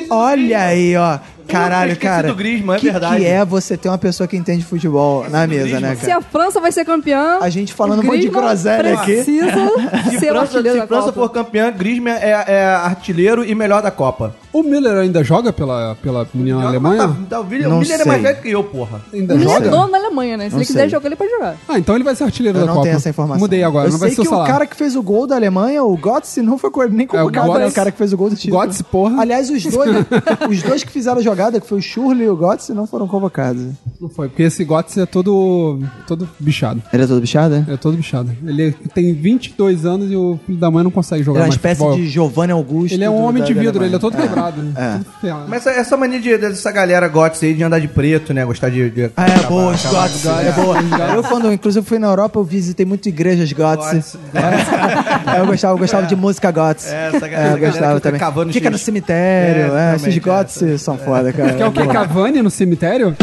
Olha 0.09 0.61
aí, 0.61 0.95
ó. 0.95 1.17
Caralho, 1.47 1.95
cara. 1.97 2.27
do 2.29 2.35
Griezmann, 2.35 2.77
é 2.77 2.79
que, 2.79 2.89
verdade. 2.91 3.17
que 3.17 3.25
é 3.25 3.45
você 3.45 3.77
ter 3.77 3.87
uma 3.89 3.97
pessoa 3.97 4.27
que 4.27 4.35
entende 4.35 4.63
futebol 4.63 5.25
na 5.29 5.45
mesa, 5.47 5.79
né, 5.79 5.95
Se 5.95 6.05
cara? 6.07 6.17
a 6.17 6.21
França 6.21 6.59
vai 6.59 6.71
ser 6.71 6.85
campeã. 6.85 7.39
A 7.41 7.49
gente 7.49 7.73
falando 7.73 7.99
o 7.99 8.01
um 8.01 8.05
monte 8.05 8.21
de 8.21 8.27
Griezmann 8.29 8.43
groselha 8.47 8.93
aqui. 8.95 9.13
Precisa 9.13 9.45
Se 10.09 10.19
ser 10.19 10.25
o 10.31 10.35
França, 10.35 10.39
artilheiro 10.57 10.73
se 10.73 10.79
da 10.81 10.87
França 10.87 11.05
Copa. 11.11 11.13
for 11.21 11.29
campeã, 11.29 11.71
Griezmann 11.71 12.13
é, 12.15 12.45
é 12.47 12.65
artilheiro 12.65 13.43
e 13.45 13.53
melhor 13.55 13.81
da 13.81 13.91
Copa. 13.91 14.35
O 14.51 14.63
Miller 14.63 14.95
ainda 14.97 15.21
joga 15.21 15.51
pela, 15.51 15.95
pela 16.01 16.25
União 16.33 16.65
Alemanha? 16.65 17.09
Tá, 17.09 17.15
tá, 17.31 17.41
o 17.41 17.43
William, 17.47 17.67
Não 17.67 17.75
o 17.75 17.79
William 17.79 17.95
é 17.95 17.97
sei. 17.97 18.05
mais 18.05 18.21
velho 18.21 18.41
que 18.41 18.49
eu, 18.51 18.63
porra. 18.63 19.01
Ainda 19.13 19.33
Ele 19.33 19.43
é 19.43 19.47
joga? 19.49 19.69
dono 19.69 19.91
da 19.91 19.97
Alemanha, 19.97 20.37
né? 20.37 20.45
Se 20.45 20.51
Não 20.51 20.59
ele 20.59 20.65
quiser 20.65 20.79
sei. 20.81 20.89
jogar, 20.89 21.07
ele 21.07 21.15
pode 21.17 21.29
jogar. 21.29 21.55
Ah, 21.67 21.77
então 21.77 21.93
ele 21.93 22.05
vai 22.05 22.15
ser 22.15 22.23
artilheiro 22.23 22.57
Eu 22.57 22.61
da 22.61 22.67
não 22.67 22.73
Copa. 22.75 22.85
tenho 22.85 22.95
essa 22.95 23.09
informação. 23.09 23.39
Mudei 23.41 23.63
agora, 23.65 23.87
Eu 23.89 23.91
não 23.91 23.99
vai 23.99 24.09
sei 24.09 24.15
ser 24.15 24.21
o 24.21 24.31
que 24.31 24.33
o 24.33 24.45
cara 24.45 24.65
que 24.65 24.75
fez 24.77 24.95
o 24.95 25.03
gol 25.03 25.27
da 25.27 25.35
Alemanha, 25.35 25.83
o 25.83 25.97
Götze, 25.97 26.41
não 26.41 26.57
foi 26.57 26.71
co- 26.71 26.85
nem 26.85 27.05
convocado, 27.05 27.47
Götze. 27.47 27.59
né? 27.59 27.67
O 27.67 27.71
cara 27.73 27.91
que 27.91 27.97
fez 27.97 28.13
o 28.13 28.17
gol 28.17 28.29
do 28.29 28.35
título. 28.37 28.61
Götze, 28.61 28.81
porra. 28.83 29.21
Aliás, 29.21 29.49
os 29.49 29.61
dois, 29.65 29.89
os 30.49 30.63
dois 30.63 30.83
que 30.85 30.91
fizeram 30.91 31.17
a 31.19 31.21
jogada, 31.35 31.59
que 31.59 31.67
foi 31.67 31.79
o 31.79 31.81
Schurrle 31.81 32.23
e 32.23 32.29
o 32.29 32.35
Götze, 32.37 32.73
não 32.73 32.87
foram 32.87 33.07
convocados. 33.07 33.61
Não 33.99 34.07
foi, 34.09 34.29
porque 34.29 34.43
esse 34.43 34.63
Götze 34.63 35.01
é 35.01 35.05
todo, 35.05 35.79
todo 36.07 36.27
bichado. 36.39 36.81
Ele 36.93 37.03
é 37.03 37.07
todo 37.07 37.19
bichado, 37.21 37.55
é? 37.55 37.73
É 37.73 37.77
todo 37.77 37.97
bichado. 37.97 38.31
Ele 38.45 38.71
tem 38.93 39.13
22 39.13 39.85
anos 39.85 40.11
e 40.11 40.15
o 40.15 40.39
filho 40.45 40.57
da 40.57 40.71
mãe 40.71 40.83
não 40.83 40.91
consegue 40.91 41.19
Ele 41.19 41.25
jogar 41.25 41.41
é 41.41 41.43
uma 41.43 41.49
espécie 41.49 41.79
futebol. 41.79 41.97
de 41.97 42.07
Giovanni 42.07 42.51
Augusto. 42.53 42.93
Ele 42.93 43.03
é 43.03 43.09
um 43.09 43.21
homem 43.23 43.43
de 43.43 43.53
vidro, 43.53 43.83
ele 43.83 43.95
é 43.95 43.99
todo 43.99 44.17
É. 44.17 44.21
quebrado. 44.21 44.61
né? 44.61 44.73
É. 44.75 44.91
Todo 44.97 45.05
ferrado. 45.21 45.45
Mas 45.49 45.65
essa, 45.67 45.97
mania 45.97 46.19
de, 46.21 46.37
dessa 46.37 46.71
galera 46.71 47.07
gótica 47.07 47.45
aí 47.45 47.53
de 47.53 47.63
andar 47.63 47.79
de 47.79 47.87
preto, 47.87 48.33
né? 48.33 48.45
Gostar 48.45 48.69
de. 48.69 48.89
de 48.89 49.03
Ah, 49.17 49.25
é 49.27 49.31
acabar- 49.33 49.47
boa, 49.49 49.71
os 49.73 49.81
Götze, 49.83 50.27
é 50.27 50.51
boa. 50.53 50.77
Eu, 51.15 51.23
quando, 51.23 51.51
inclusive, 51.51 51.85
fui 51.85 51.99
na 51.99 52.07
Europa, 52.07 52.39
eu 52.39 52.43
visitei 52.43 52.85
muito 52.85 53.09
igrejas 53.09 53.51
Götze. 53.51 54.17
É, 54.33 55.39
eu 55.41 55.45
gostava, 55.47 55.73
eu 55.73 55.77
gostava 55.79 56.07
de 56.07 56.15
música 56.15 56.51
Götze. 56.51 56.87
É, 56.89 57.07
essa 57.13 57.27
galera- 57.27 57.49
É, 57.49 57.53
eu 57.53 57.59
gostava 57.71 57.99
também. 57.99 58.21
Fica 58.53 58.69
no 58.69 58.77
cemitério, 58.77 59.73
É, 59.75 59.93
é, 59.93 59.95
esses 59.95 60.15
é, 60.15 60.19
Götze 60.19 60.79
são 60.79 60.97
foda, 60.97 61.24
cara. 61.33 61.53
Que 61.53 61.63
é 61.63 61.67
o 61.67 61.71
que? 61.71 61.85
Cavani 61.87 62.41
no 62.41 62.49
cemitério? 62.49 63.15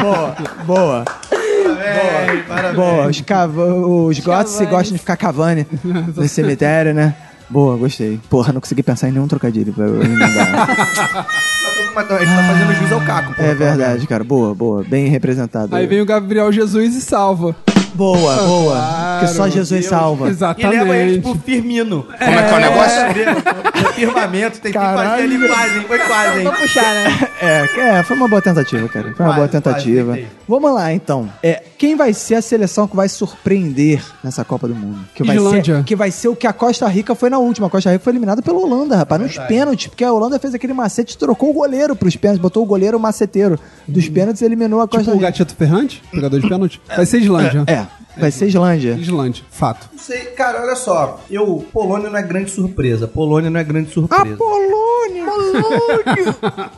Boa, 0.00 0.34
boa. 0.66 1.04
Parabéns, 1.04 2.46
parabéns. 2.46 2.74
Boa, 2.76 3.06
os, 3.08 3.20
cava 3.20 3.64
os 3.74 4.18
Götze 4.18 4.58
Cavani. 4.58 4.70
gostam 4.70 4.92
de 4.92 4.98
ficar 4.98 5.16
cavani 5.16 5.66
no 5.84 6.28
cemitério, 6.28 6.94
né? 6.94 7.14
Boa, 7.48 7.76
gostei. 7.76 8.18
Porra, 8.30 8.52
não 8.52 8.60
consegui 8.60 8.82
pensar 8.82 9.08
em 9.08 9.12
nenhum 9.12 9.28
trocadilho 9.28 9.72
pra 9.72 9.84
eu 9.84 10.02
emendar. 10.02 10.66
Mas 11.94 12.10
A 12.10 12.18
gente 12.18 12.34
tá 12.34 12.42
fazendo 12.42 12.74
jus 12.74 12.92
ao 12.92 13.00
Caco, 13.02 13.34
pô. 13.34 13.42
É 13.42 13.54
verdade, 13.54 14.06
cara. 14.06 14.24
Boa, 14.24 14.52
boa. 14.54 14.82
Bem 14.82 15.06
representado. 15.06 15.74
Aí 15.76 15.86
vem 15.86 16.00
o 16.00 16.06
Gabriel 16.06 16.50
Jesus 16.50 16.96
e 16.96 17.00
salva. 17.00 17.54
Boa, 17.94 18.36
boa. 18.42 18.74
Claro, 18.74 19.26
que 19.26 19.32
só 19.32 19.48
Jesus 19.48 19.68
Deus. 19.80 19.86
salva. 19.86 20.26
E 20.26 20.30
Exatamente. 20.30 20.78
leva 20.78 20.96
ele 20.96 21.20
pro 21.20 21.34
Firmino. 21.36 22.02
Como 22.04 22.38
é 22.38 22.42
que 22.42 22.52
é 22.52 22.56
o 22.56 22.60
negócio? 22.60 23.82
No 23.82 23.92
firmamento, 23.92 24.60
tem 24.60 24.72
que 24.72 24.78
fazer 24.78 24.96
Caralho. 24.96 25.22
ali 25.22 25.48
quase, 25.48 25.78
hein? 25.78 25.84
Foi 25.86 25.98
quase, 25.98 26.38
hein? 26.38 26.44
Vou 26.44 26.52
puxar, 26.54 26.94
né? 26.94 27.28
É, 27.40 27.80
é, 27.98 28.02
foi 28.02 28.16
uma 28.16 28.28
boa 28.28 28.42
tentativa, 28.42 28.88
cara. 28.88 29.04
Foi 29.14 29.24
uma 29.24 29.34
Quase, 29.34 29.36
boa 29.36 29.48
tentativa. 29.48 30.12
quase. 30.12 30.26
Vamos 30.48 30.74
lá, 30.74 30.92
então. 30.92 31.28
É, 31.42 31.62
quem 31.78 31.96
vai 31.96 32.12
ser 32.12 32.36
a 32.36 32.42
seleção 32.42 32.86
que 32.88 32.96
vai 32.96 33.08
surpreender 33.08 34.02
nessa 34.22 34.44
Copa 34.44 34.66
do 34.68 34.74
Mundo? 34.74 34.98
Que 35.14 35.22
vai 35.22 35.36
Islândia. 35.36 35.76
ser, 35.78 35.84
que 35.84 35.96
vai 35.96 36.10
ser 36.10 36.28
o 36.28 36.36
que 36.36 36.46
a 36.46 36.52
Costa 36.52 36.86
Rica 36.88 37.14
foi 37.14 37.30
na 37.30 37.38
última. 37.38 37.66
A 37.66 37.70
Costa 37.70 37.90
Rica 37.90 38.02
foi 38.02 38.12
eliminada 38.12 38.42
pela 38.42 38.58
Holanda, 38.58 38.96
rapaz, 38.96 39.20
nos 39.20 39.38
pênaltis, 39.46 39.86
porque 39.86 40.04
a 40.04 40.12
Holanda 40.12 40.38
fez 40.38 40.54
aquele 40.54 40.72
macete, 40.72 41.16
trocou 41.16 41.50
o 41.50 41.52
goleiro 41.52 41.94
pros 41.94 42.16
pênaltis, 42.16 42.40
botou 42.42 42.62
o 42.62 42.66
goleiro 42.66 42.98
maceteiro 42.98 43.58
dos 43.86 44.08
pênaltis 44.08 44.42
e 44.42 44.44
eliminou 44.44 44.80
a 44.80 44.88
Costa 44.88 45.04
Tipo 45.04 45.10
o 45.12 45.14
Rica. 45.14 45.26
Gatito 45.26 45.54
Ferrante, 45.54 46.02
pegador 46.10 46.40
de 46.40 46.48
pênalti. 46.48 46.80
Vai 46.96 47.06
ser 47.06 47.18
Islândia. 47.18 47.64
É, 47.66 47.83
Yeah. 47.84 48.03
Vai 48.16 48.30
ser 48.30 48.46
Islândia. 48.46 48.92
Islândia, 48.98 49.42
fato. 49.50 49.88
Não 49.92 49.98
sei, 49.98 50.18
cara, 50.26 50.62
olha 50.62 50.76
só. 50.76 51.20
Eu, 51.30 51.64
Polônia 51.72 52.10
não 52.10 52.18
é 52.18 52.22
grande 52.22 52.50
surpresa. 52.50 53.06
Polônia 53.08 53.50
não 53.50 53.60
é 53.60 53.64
grande 53.64 53.90
surpresa. 53.90 54.36
Polônia! 54.36 55.24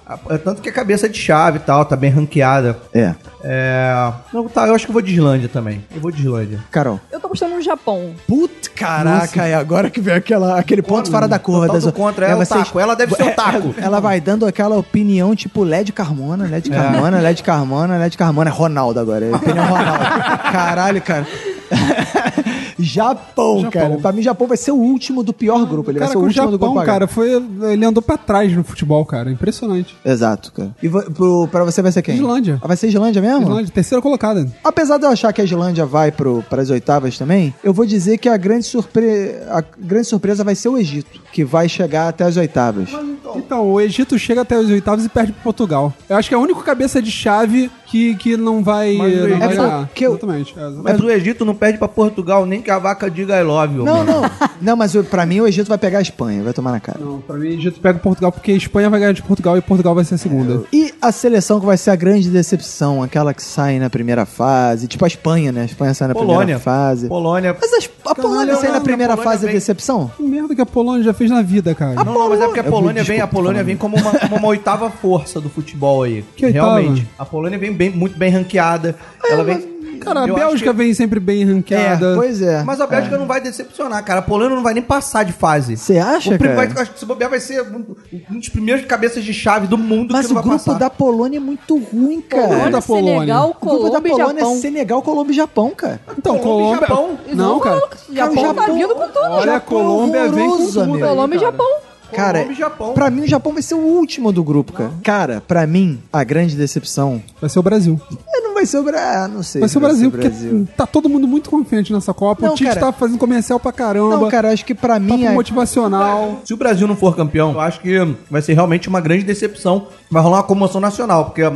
Ah, 0.07 0.18
É 0.30 0.39
tanto 0.39 0.62
que 0.62 0.68
a 0.68 0.72
cabeça 0.72 1.07
é 1.07 1.09
de 1.09 1.18
chave 1.18 1.59
e 1.59 1.61
tal, 1.61 1.84
tá 1.84 1.97
bem 1.97 2.11
ranqueada. 2.11 2.78
É, 2.93 3.14
É. 3.45 4.12
Não, 4.32 4.47
tá, 4.49 4.66
eu 4.66 4.74
acho 4.74 4.87
que 4.87 4.91
eu 4.91 4.95
vou 4.95 5.03
de 5.03 5.12
Islândia 5.14 5.49
também. 5.49 5.84
Eu 5.95 6.01
vou 6.01 6.11
de 6.11 6.20
Islândia. 6.22 6.61
Carol. 6.70 6.99
Eu 7.12 7.20
tô 7.20 7.26
apostando 7.26 7.55
no 7.55 7.62
Japão. 7.62 8.12
Puta, 8.26 8.70
caraca, 8.74 9.47
é 9.47 9.55
agora 9.55 9.89
que 9.91 10.01
vem 10.01 10.14
aquela, 10.14 10.59
aquele 10.59 10.82
ponto 10.82 11.11
fora 11.11 11.26
da 11.28 11.39
curva. 11.39 11.68
Das- 11.68 11.84
do 11.84 11.93
contra, 11.93 12.26
é 12.26 12.34
o 12.34 12.39
vocês- 12.39 12.49
taco. 12.64 12.80
Ela 12.80 12.95
deve 12.95 13.14
ser 13.14 13.22
o 13.24 13.34
taco. 13.34 13.74
Ela 13.80 14.01
vai 14.01 14.20
dando 14.20 14.47
aquela 14.47 14.76
opinião 14.76 15.34
tipo 15.34 15.62
LED 15.64 15.93
Carmona, 15.93 16.47
LED 16.49 16.70
Carmona, 16.70 17.20
LED 17.20 17.43
Carmona, 17.43 17.97
LED 17.99 18.16
Carmona. 18.18 18.51
É 18.51 18.53
Ronaldo 18.53 18.99
agora, 19.01 19.24
é 19.26 19.34
opinião 19.34 19.64
Ronaldo. 19.66 20.05
Caralho, 20.53 21.03
cara. 21.03 21.26
Japão, 22.79 23.61
Japão. 23.62 23.71
cara. 23.71 23.97
Pra 23.99 24.12
mim, 24.12 24.23
Japão 24.23 24.47
vai 24.47 24.57
ser 24.57 24.71
o 24.71 24.77
último 24.77 25.23
do 25.23 25.33
pior 25.33 25.64
grupo. 25.67 25.91
Ele 25.91 25.99
vai 25.99 26.09
Cara, 26.09 26.12
ser 26.12 26.19
o 26.19 26.21
o 26.23 26.25
último 26.27 26.51
do 26.51 26.59
grupo 26.59 26.67
Japão, 26.67 26.83
H. 26.83 26.93
cara, 26.93 27.07
foi, 27.07 27.43
ele 27.73 27.85
andou 27.85 28.03
pra 28.03 28.17
trás 28.17 28.53
no 28.55 28.62
futebol, 28.64 29.05
cara. 29.05 29.31
Impressionante. 29.31 29.97
Exato, 30.05 30.53
cara. 30.53 30.71
E 30.83 30.89
pro, 30.89 31.49
pra 31.51 31.64
você 31.64 31.81
vai 31.83 31.93
ser 31.93 32.03
quem? 32.03 32.17
Islândia. 32.17 32.59
Ah, 32.62 32.67
Vai 32.69 32.77
ser 32.77 32.89
Islândia 32.89 33.23
mesmo? 33.23 33.43
Islândia, 33.43 33.73
terceira 33.73 34.03
colocada. 34.03 34.47
Apesar 34.62 34.99
de 34.99 35.05
eu 35.07 35.11
achar 35.11 35.33
que 35.33 35.41
a 35.41 35.45
Islândia 35.45 35.87
vai 35.87 36.12
pro, 36.12 36.45
pras 36.49 36.71
oitavas 36.71 37.17
também, 37.17 37.55
eu 37.64 37.73
vou 37.73 37.87
dizer 37.87 38.19
que 38.19 38.29
a 38.29 38.37
grande, 38.37 38.64
surpre... 38.64 39.37
a 39.49 39.62
grande 39.79 40.07
surpresa 40.07 40.45
vai 40.45 40.55
ser 40.55 40.69
o 40.69 40.77
Egito, 40.79 41.21
que 41.33 41.45
vai 41.45 41.69
chegar 41.69 42.09
até 42.09 42.25
as 42.25 42.37
oitavas. 42.37 42.91
Então, 43.35 43.67
o 43.71 43.81
Egito 43.81 44.19
chega 44.19 44.43
até 44.43 44.59
os 44.59 44.69
oitavos 44.71 45.05
e 45.05 45.09
perde 45.09 45.33
pro 45.33 45.43
Portugal. 45.43 45.93
Eu 46.09 46.17
acho 46.17 46.29
que 46.29 46.35
é 46.35 46.39
a 46.39 46.41
única 46.41 46.62
cabeça 46.62 47.03
de 47.03 47.11
chave 47.11 47.71
que, 47.97 48.14
que 48.16 48.36
não 48.36 48.62
vai, 48.62 48.94
Mas 48.94 49.12
não 49.12 49.20
vai 49.20 49.32
É 49.32 49.38
ganhar. 49.38 49.88
eu- 50.01 50.12
Exatamente. 50.12 50.55
é, 50.57 50.61
exatamente. 50.62 50.82
Mas 50.82 51.01
o 51.01 51.11
Egito 51.11 51.44
não 51.44 51.55
perde 51.55 51.78
pra 51.78 51.88
Portugal 51.88 52.44
nem 52.44 52.61
que 52.61 52.70
a 52.70 52.78
vaca 52.78 53.11
diga 53.11 53.38
I 53.40 53.42
love 53.42 53.74
you. 53.76 53.84
Não, 53.84 54.05
mano. 54.05 54.12
não. 54.22 54.30
Não, 54.61 54.76
mas 54.76 54.94
pra 55.11 55.24
mim 55.26 55.40
o 55.40 55.47
Egito 55.47 55.68
vai 55.68 55.78
pegar 55.78 55.99
a 55.99 56.03
Espanha, 56.03 56.42
vai 56.42 56.53
tomar 56.53 56.72
na 56.72 56.80
cara. 56.80 56.99
Não, 57.01 57.20
pra 57.20 57.36
mim, 57.36 57.49
o 57.49 57.53
Egito 57.53 57.80
pega 57.80 57.99
o 57.99 58.01
Portugal 58.03 58.30
porque 58.32 58.53
a 58.53 58.57
Espanha 58.57 58.90
vai 58.90 59.01
ganhar 59.01 59.12
de 59.12 59.22
Portugal 59.22 59.57
e 59.57 59.61
Portugal 59.61 59.94
vai 59.94 60.05
ser 60.05 60.14
a 60.16 60.18
segunda. 60.18 60.62
E 60.72 60.92
a 61.01 61.11
seleção 61.12 61.59
que 61.61 61.66
vai 61.66 61.76
ser 61.76 61.90
a 61.90 61.97
grande 61.97 62.28
decepção, 62.30 63.03
aquela 63.03 63.32
que 63.32 63.42
sai 63.42 63.78
na 63.78 63.88
primeira 63.90 64.26
fase, 64.26 64.86
tipo 64.88 65.05
a 65.05 65.09
Espanha, 65.09 65.53
né? 65.53 65.62
A 65.62 65.64
Espanha 65.66 65.94
sai 65.94 66.09
na 66.09 66.14
Polônia. 66.14 66.36
primeira 66.38 66.61
fase. 66.61 67.09
Polônia. 67.09 67.57
Mas 67.61 67.72
as- 67.72 67.90
a 68.09 68.14
Polônia 68.14 68.46
Caralho, 68.46 68.61
sai 68.61 68.72
na 68.72 68.80
primeira 68.80 69.12
Polônia 69.16 69.32
fase 69.32 69.44
é 69.44 69.48
vem- 69.48 69.57
decepção? 69.57 70.11
Que 70.16 70.22
merda 70.22 70.54
que 70.54 70.61
a 70.61 70.66
Polônia 70.66 71.02
já 71.02 71.12
fez 71.12 71.30
na 71.30 71.42
vida, 71.42 71.74
cara. 71.74 72.04
Não, 72.04 72.12
não, 72.14 72.28
mas 72.28 72.40
é 72.40 72.44
porque 72.46 72.61
a 72.61 72.64
Polônia 72.64 73.02
vem, 73.04 73.20
a 73.20 73.26
Polônia 73.26 73.62
vem 73.64 73.76
como 73.76 73.96
uma, 73.96 74.18
como 74.18 74.36
uma 74.36 74.48
oitava 74.48 74.90
força 74.90 75.40
do 75.40 75.48
futebol 75.48 76.02
aí. 76.02 76.24
Que 76.36 76.46
oitava? 76.46 76.80
Realmente. 76.80 77.09
A 77.18 77.24
Polônia 77.24 77.59
vem 77.59 77.72
bem, 77.72 77.90
muito 77.90 78.18
bem 78.18 78.30
ranqueada. 78.30 78.96
ela 79.28 79.42
vem. 79.44 79.76
Cara, 79.99 80.24
a 80.24 80.28
Eu 80.28 80.34
Bélgica 80.34 80.70
que- 80.70 80.76
vem 80.76 80.94
sempre 80.94 81.18
bem 81.20 81.42
É, 81.42 81.44
ranqueada. 81.44 82.14
pois 82.16 82.40
é. 82.42 82.62
Mas 82.64 82.80
a 82.80 82.86
Bélgica 82.86 83.16
não 83.18 83.26
vai 83.26 83.40
decepcionar, 83.40 84.05
cara. 84.05 84.20
A 84.20 84.22
Polônia 84.22 84.55
não 84.57 84.62
vai 84.62 84.74
nem 84.74 84.82
passar 84.82 85.24
de 85.24 85.32
fase. 85.32 85.76
Você 85.76 85.99
acha, 85.99 86.34
o 86.34 86.38
cara? 86.38 86.55
vai- 86.55 86.82
acho 86.82 86.92
que 86.92 86.99
se 87.01 87.07
bobear 87.07 87.30
vai 87.30 87.40
ser 87.40 87.62
um, 87.62 87.84
um 88.30 88.38
dos 88.38 88.49
primeiros 88.49 88.84
cabeças 88.86 89.24
de 89.24 89.32
chave 89.34 89.66
do 89.66 89.76
mundo 89.78 90.12
Mas 90.12 90.26
que 90.26 90.32
o 90.32 90.34
não 90.34 90.42
vai 90.42 90.51
grupo 90.51 90.64
passar. 90.64 90.78
da 90.78 90.90
Polônia 90.90 91.38
é 91.38 91.40
muito 91.40 91.78
ruim, 91.78 92.20
cara. 92.20 92.49
Polônia, 92.49 92.70
da 92.70 92.82
Polônia. 92.82 93.14
Senegal, 93.14 93.44
O 93.61 93.66
grupo 93.66 93.76
da 93.84 93.88
Colômbia 93.88 94.12
Polônia 94.12 94.40
Japão. 94.40 94.53
é 94.57 94.61
Senegal, 94.61 95.03
Colômbia 95.03 95.32
e 95.32 95.36
Japão, 95.36 95.70
cara. 95.76 96.01
Então, 96.18 96.38
Colômbia 96.38 96.84
e 96.84 96.88
Colômbia. 96.88 96.88
Japão. 96.88 97.18
Não, 97.34 97.61
cara. 97.61 97.76
O 98.09 98.14
Japão 98.14 98.55
tá 98.55 98.66
vindo 98.72 98.94
com 98.94 99.07
tudo. 99.09 99.18
Olha, 99.22 99.51
a 99.51 99.55
Japão 99.55 99.78
Colômbia 99.78 100.28
vem 100.28 100.49
com 100.49 100.57
tudo. 100.57 100.74
Colômbia 100.99 101.36
e 101.36 101.40
cara. 101.40 101.53
Japão. 101.53 101.66
Cara, 102.12 102.38
Colômbia 102.38 102.53
e 102.55 102.59
Japão. 102.59 102.94
pra 102.94 103.11
mim 103.11 103.22
o 103.22 103.26
Japão 103.26 103.53
vai 103.53 103.62
ser 103.62 103.74
o 103.74 103.78
último 103.80 104.30
do 104.30 104.44
grupo, 104.44 104.72
cara. 104.72 104.90
Cara, 105.03 105.42
pra 105.47 105.66
mim, 105.66 106.01
a 106.12 106.22
grande 106.22 106.55
decepção 106.55 107.20
Vai 107.40 107.51
ser 107.51 107.59
o 107.59 107.62
Brasil. 107.62 108.01
é, 108.32 108.40
não 108.42 108.55
vai 108.67 108.71
ser 108.73 108.79
o 108.79 108.83
Brasil. 108.83 109.29
não 109.35 109.43
sei. 109.43 109.61
Vai 109.61 109.69
se 109.69 109.73
ser 109.73 109.79
o 109.79 109.81
Brasil, 109.81 110.11
porque 110.11 110.29
Brasil. 110.29 110.69
tá 110.77 110.87
todo 110.87 111.09
mundo 111.09 111.27
muito 111.27 111.49
confiante 111.51 111.93
nessa 111.93 112.12
Copa. 112.12 112.47
Não, 112.47 112.53
o 112.55 112.57
Tite 112.57 112.69
cara. 112.69 112.81
tá 112.81 112.93
fazendo 112.93 113.19
comercial 113.19 113.59
pra 113.61 113.73
caramba. 113.73 114.17
Não, 114.17 114.29
cara, 114.29 114.53
acho 114.53 114.64
que 114.64 114.75
pra 114.75 114.99
mim. 114.99 115.09
papo 115.09 115.27
a- 115.29 115.33
motivacional. 115.33 116.41
Se 116.45 116.55
o 116.55 116.57
Brasil 116.57 116.87
não 116.87 116.97
for 116.97 117.14
campeão, 117.17 117.53
eu 117.53 117.61
acho 117.61 117.81
que 117.81 117.97
vai 118.31 118.43
ser 118.43 118.55
realmente 118.55 118.89
uma 118.89 119.01
grande 119.01 119.25
decepção. 119.25 119.87
Vai 120.11 120.23
rolar 120.23 120.39
uma 120.39 120.43
comoção 120.45 120.81
nacional, 120.81 121.27
porque 121.27 121.43
a, 121.43 121.53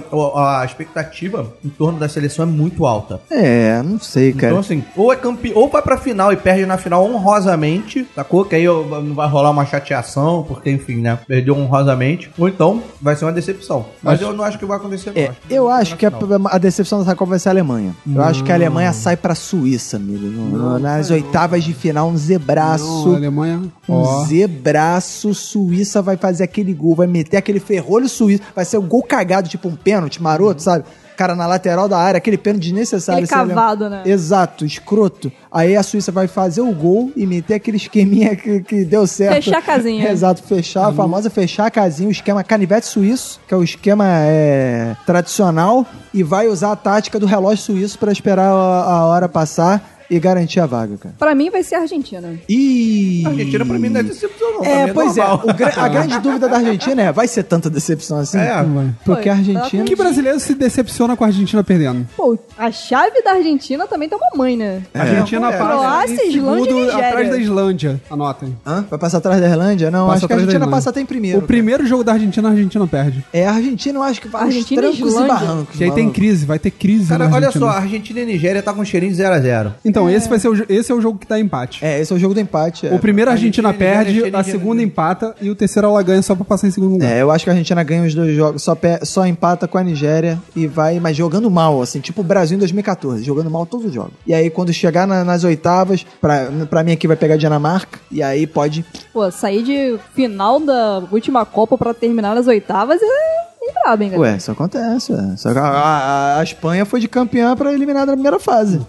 a- 0.61 0.65
expectativa 0.65 1.53
em 1.65 1.69
torno 1.69 1.99
da 1.99 2.09
seleção 2.09 2.45
é 2.45 2.47
muito 2.49 2.85
alta. 2.87 3.21
É, 3.31 3.81
não 3.83 3.99
sei, 4.01 4.33
cara. 4.33 4.49
Então, 4.49 4.61
assim, 4.61 4.85
ou 4.97 5.13
é 5.13 5.17
campeão, 5.17 5.57
ou 5.57 5.69
vai 5.69 5.83
pra 5.83 5.97
final 5.97 6.33
e 6.33 6.37
perde 6.37 6.67
na 6.67 6.77
final 6.77 7.05
honrosamente, 7.05 8.07
sacou? 8.15 8.45
Que 8.45 8.57
aí 8.57 8.67
vai 9.15 9.29
rolar 9.29 9.51
uma 9.51 9.65
chateação, 9.65 10.45
porque, 10.47 10.71
enfim, 10.71 10.97
né? 10.97 11.19
Perdeu 11.27 11.57
honrosamente. 11.57 12.31
Ou 12.39 12.49
então 12.49 12.83
vai 13.01 13.17
ser 13.17 13.25
uma 13.25 13.33
decepção. 13.33 13.87
Mas 14.03 14.15
Acho- 14.21 14.31
eu 14.31 14.37
não 14.37 14.45
acho 14.45 14.59
que 14.59 14.65
vai 14.67 14.77
acontecer, 14.77 15.13
não. 15.15 15.23
É, 15.23 15.31
eu 15.49 15.69
acho 15.69 15.97
que 15.97 16.07
a, 16.07 16.13
a 16.47 16.59
decepção 16.59 17.00
dessa 17.01 17.17
Copa 17.17 17.31
vai 17.31 17.39
ser 17.39 17.49
a 17.49 17.53
Alemanha. 17.53 17.95
Eu 18.07 18.23
acho 18.23 18.43
que 18.45 18.53
a 18.53 18.55
Alemanha 18.55 18.93
sai 18.93 19.17
pra 19.17 19.35
Suíça, 19.35 19.97
amigo. 19.97 20.27
No- 20.27 20.79
nas 20.79 21.11
oitavas 21.11 21.65
de 21.65 21.73
final, 21.75 22.09
um 22.09 22.13
Não, 22.13 22.17
zebraço. 22.19 23.13
a 23.13 23.17
Alemanha. 23.17 23.63
Um 23.89 23.93
Ó. 23.95 24.25
zebraço, 24.27 25.35
Suíça 25.35 26.01
vai 26.03 26.17
fazer 26.17 26.45
aquele 26.45 26.73
gol, 26.73 26.95
vai 26.95 27.07
meter 27.07 27.37
aquele 27.37 27.61
ferrolho 27.61 28.09
suíço, 28.09 28.43
vai 28.55 28.65
ser 28.65 28.79
um 28.79 28.87
gol 28.87 29.03
cagado, 29.03 29.49
tipo 29.49 29.69
um 29.69 29.77
pênalti 29.77 30.23
maroto, 30.23 30.63
sabe? 30.63 30.85
Cara 31.17 31.35
na 31.35 31.47
lateral 31.47 31.89
da 31.89 31.99
área, 31.99 32.19
aquele 32.19 32.39
pênalti 32.39 32.65
desnecessário. 32.65 33.25
Aquele 33.25 33.27
você 33.27 33.37
lembra? 33.37 33.55
cavado, 33.55 33.91
né? 33.91 34.03
Exato, 34.07 34.65
escroto. 34.65 35.31
Aí 35.51 35.77
a 35.77 35.83
Suíça 35.83 36.11
vai 36.11 36.27
fazer 36.27 36.61
o 36.61 36.73
gol 36.73 37.13
e 37.17 37.27
meter 37.27 37.55
aquele 37.55 37.77
esqueminha 37.77 38.35
que, 38.37 38.61
que 38.61 38.85
deu 38.85 39.07
certo. 39.07 39.35
Fechar 39.35 39.59
a 39.59 39.63
casinha. 39.63 40.09
Exato, 40.11 40.43
fechar, 40.43 40.89
a 40.89 40.93
famosa 40.93 41.31
fechar 41.31 41.67
a 41.67 41.71
casinha, 41.71 42.09
o 42.09 42.13
esquema 42.13 42.43
canivete 42.43 42.87
suíço, 42.87 43.41
que 43.47 43.55
é 43.55 43.57
o 43.57 43.63
esquema 43.63 44.05
é, 44.09 44.97
tradicional, 45.05 45.87
e 46.13 46.23
vai 46.23 46.49
usar 46.49 46.73
a 46.73 46.77
tática 46.77 47.19
do 47.19 47.27
relógio 47.27 47.65
suíço 47.65 47.99
pra 47.99 48.13
esperar 48.13 48.51
a, 48.51 48.55
a 48.55 49.07
hora 49.07 49.29
passar 49.29 50.00
e 50.11 50.19
garantir 50.19 50.61
a 50.61 50.67
vaga, 50.67 50.97
cara. 50.97 51.15
Pra 51.19 51.35
mim 51.35 51.51
vai 51.51 51.63
ser 51.63 51.77
a 51.77 51.81
Argentina. 51.83 52.35
E... 52.49 53.23
A 53.27 53.31
Argentina 53.31 53.65
pra 53.65 53.79
mim 53.79 53.89
não 53.89 54.01
é 54.01 54.03
decepção, 54.03 54.53
não. 54.53 54.61
Pra 54.61 54.69
mim 54.69 54.91
É, 54.91 54.93
pois 54.93 55.17
normal. 55.17 55.43
é. 55.47 55.51
O 55.51 55.55
gra- 55.55 55.73
a 55.77 55.89
grande 55.89 56.19
dúvida 56.21 56.49
da 56.49 56.57
Argentina 56.57 57.03
é: 57.03 57.13
vai 57.13 57.29
ser 57.29 57.45
tanta 57.45 57.71
decepção 57.71 58.19
assim? 58.19 58.39
É. 58.39 58.65
Porque 59.05 59.29
a 59.29 59.33
Argentina. 59.35 59.85
Que 59.85 59.95
brasileiro 59.97 60.39
se 60.41 60.55
decepciona 60.55 61.17
com 61.17 61.25
a 61.25 61.29
Argentina 61.29 61.63
perdendo? 61.63 62.07
Pô, 62.17 62.39
a 62.59 62.71
chave 62.71 63.23
da 63.23 63.33
Argentina 63.33 63.87
também 63.87 64.09
tá 64.09 64.17
uma 64.17 64.31
mãe, 64.37 64.57
né? 64.57 64.83
A 64.95 65.03
Argentina 65.03 65.49
é. 65.49 65.53
passa 65.57 65.65
Croácia, 65.65 66.25
em 66.25 66.29
Islândia 66.37 66.71
e 66.71 66.75
Nigéria. 66.75 67.09
atrás 67.09 67.31
da 67.31 67.39
Islândia. 67.39 68.03
Anotem. 68.11 68.57
Hã? 68.67 68.85
Vai 68.91 68.99
passar 68.99 69.19
atrás 69.19 69.41
da 69.41 69.47
Irlândia? 69.49 69.91
Não, 69.91 70.07
Passa 70.07 70.19
acho 70.19 70.27
que 70.27 70.33
a 70.33 70.37
Argentina 70.37 70.69
passa 70.69 70.91
até 70.91 71.01
em 71.01 71.07
primeiro. 71.07 71.39
o 71.39 71.43
primeiro 71.43 71.87
jogo 71.87 72.03
da 72.05 72.13
Argentina, 72.13 72.49
a 72.49 72.51
Argentina 72.53 72.87
perde. 72.87 73.21
cara. 73.23 73.27
É, 73.33 73.47
a 73.47 73.53
Argentina 73.53 73.99
eu 73.99 74.03
acho 74.03 74.21
que 74.21 74.29
vai 74.29 74.43
Argentina 74.45 74.81
e 74.81 74.85
trancos 74.85 75.01
e 75.01 75.03
Islândia. 75.09 75.35
barrancos. 75.35 75.77
Que 75.77 75.85
aí 75.85 75.91
tem 75.93 76.11
crise, 76.11 76.45
vai 76.47 76.59
ter 76.59 76.71
crise 76.71 77.09
Cara, 77.09 77.29
na 77.29 77.35
olha 77.37 77.51
só, 77.51 77.69
a 77.69 77.77
Argentina 77.79 78.21
e 78.21 78.23
a 78.23 78.27
Nigéria 78.27 78.63
tá 78.63 78.73
com 78.73 78.85
cheirinho 78.85 79.13
de 79.15 79.23
0x0. 79.23 79.73
Então, 79.85 80.00
esse 80.09 80.29
vai 80.29 80.39
ser 80.39 80.49
o, 80.49 80.67
esse 80.69 80.91
é 80.91 80.95
o 80.95 81.01
jogo 81.01 81.19
que 81.19 81.27
dá 81.27 81.39
empate. 81.39 81.85
É, 81.85 82.01
esse 82.01 82.13
é 82.13 82.17
o 82.17 82.19
jogo 82.19 82.35
do 82.35 82.41
empate. 82.41 82.87
é. 82.87 82.95
O 82.95 82.99
primeiro 82.99 83.31
a 83.31 83.35
Argentina, 83.35 83.69
Argentina 83.69 83.93
perde, 83.93 84.13
Nigéria, 84.15 84.39
a 84.39 84.43
segunda 84.45 84.75
Nigéria. 84.77 84.87
empata 84.87 85.35
e 85.41 85.51
o 85.51 85.55
terceiro 85.55 85.89
ela 85.89 86.03
ganha 86.03 86.23
só 86.23 86.35
pra 86.35 86.45
passar 86.45 86.69
em 86.69 86.71
segundo 86.71 86.93
lugar. 86.93 87.11
É, 87.11 87.21
eu 87.23 87.31
acho 87.31 87.45
que 87.45 87.51
a 87.51 87.53
Argentina 87.53 87.83
ganha 87.83 88.03
os 88.05 88.15
dois 88.15 88.35
jogos, 88.35 88.63
só, 88.63 88.75
pe- 88.75 89.05
só 89.05 89.27
empata 89.27 89.67
com 89.69 89.77
a 89.79 89.83
Nigéria 89.83 90.41
e 90.55 90.67
vai, 90.67 90.99
mas 91.01 91.17
jogando 91.17 91.51
mal, 91.51 91.83
assim, 91.83 92.01
tipo 92.01 92.21
o 92.21 92.25
Brasil 92.25 92.57
em 92.57 92.59
2014, 92.61 93.23
jogando 93.25 93.51
mal 93.51 93.67
todos 93.67 93.87
os 93.87 93.93
jogos. 93.93 94.13
E 94.27 94.33
aí, 94.33 94.49
quando 94.51 94.73
chegar 94.73 95.07
na- 95.07 95.25
nas 95.25 95.45
oitavas, 95.45 96.07
pra, 96.21 96.49
pra 96.69 96.83
mim 96.85 96.93
aqui 96.93 97.07
vai 97.07 97.17
pegar 97.17 97.35
a 97.35 97.39
Dinamarca, 97.39 97.99
e 98.11 98.23
aí 98.23 98.47
pode. 98.47 98.85
Pô, 99.13 99.31
sair 99.31 99.63
de 99.63 99.99
final 100.15 100.61
da 100.61 101.03
última 101.11 101.45
Copa 101.45 101.77
pra 101.77 101.93
terminar 101.93 102.35
nas 102.35 102.47
oitavas 102.47 103.01
é 103.03 103.50
bem 103.73 103.83
brabo, 103.83 104.03
hein, 104.03 104.11
cara? 104.11 104.21
Ué, 104.23 104.37
isso 104.37 104.51
acontece. 104.51 105.13
ué. 105.13 105.35
Só 105.37 105.53
que 105.53 105.59
a, 105.59 105.63
a- 105.63 106.39
a 106.39 106.43
Espanha 106.43 106.85
foi 106.85 107.01
de 107.01 107.09
campeã 107.09 107.57
pra 107.57 107.73
eliminar 107.73 108.07
na 108.07 108.13
primeira 108.13 108.39
fase. 108.39 108.81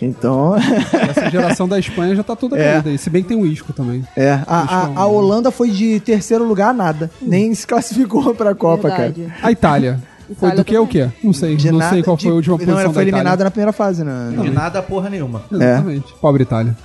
Então, 0.00 0.54
Essa 1.10 1.30
geração 1.30 1.68
da 1.68 1.78
Espanha 1.78 2.14
já 2.14 2.22
tá 2.22 2.34
toda 2.36 2.58
É. 2.58 2.72
caída 2.74 2.90
aí. 2.90 2.98
Se 2.98 3.10
bem 3.10 3.22
que 3.22 3.28
tem 3.28 3.36
o 3.40 3.46
Isco 3.46 3.72
também. 3.72 4.04
é, 4.16 4.32
a, 4.46 4.90
a, 4.96 5.00
a 5.02 5.06
Holanda 5.06 5.50
foi 5.50 5.70
de 5.70 6.00
terceiro 6.00 6.44
lugar 6.44 6.70
a 6.70 6.72
nada. 6.72 7.10
Nem 7.20 7.54
se 7.54 7.66
classificou 7.66 8.34
pra 8.34 8.54
Copa, 8.54 8.88
Verdade. 8.88 9.22
cara. 9.24 9.34
A 9.42 9.50
Itália. 9.52 10.00
Foi 10.38 10.52
do 10.52 10.64
que 10.64 10.78
o 10.78 10.86
quê? 10.86 11.08
Não 11.24 11.32
sei. 11.32 11.56
De 11.56 11.72
não 11.72 11.78
nada- 11.80 11.90
sei 11.94 12.02
qual 12.04 12.16
de- 12.16 12.22
foi 12.22 12.32
a 12.32 12.34
última 12.36 12.52
Não, 12.52 12.58
posição 12.58 12.80
ela 12.80 12.92
foi 12.92 13.02
eliminada 13.02 13.42
na 13.42 13.50
primeira 13.50 13.72
fase, 13.72 14.04
né? 14.04 14.32
De 14.40 14.48
nada 14.50 14.80
porra 14.80 15.10
nenhuma. 15.10 15.42
Exatamente. 15.50 16.12
Pobre 16.20 16.42
Itália. 16.44 16.76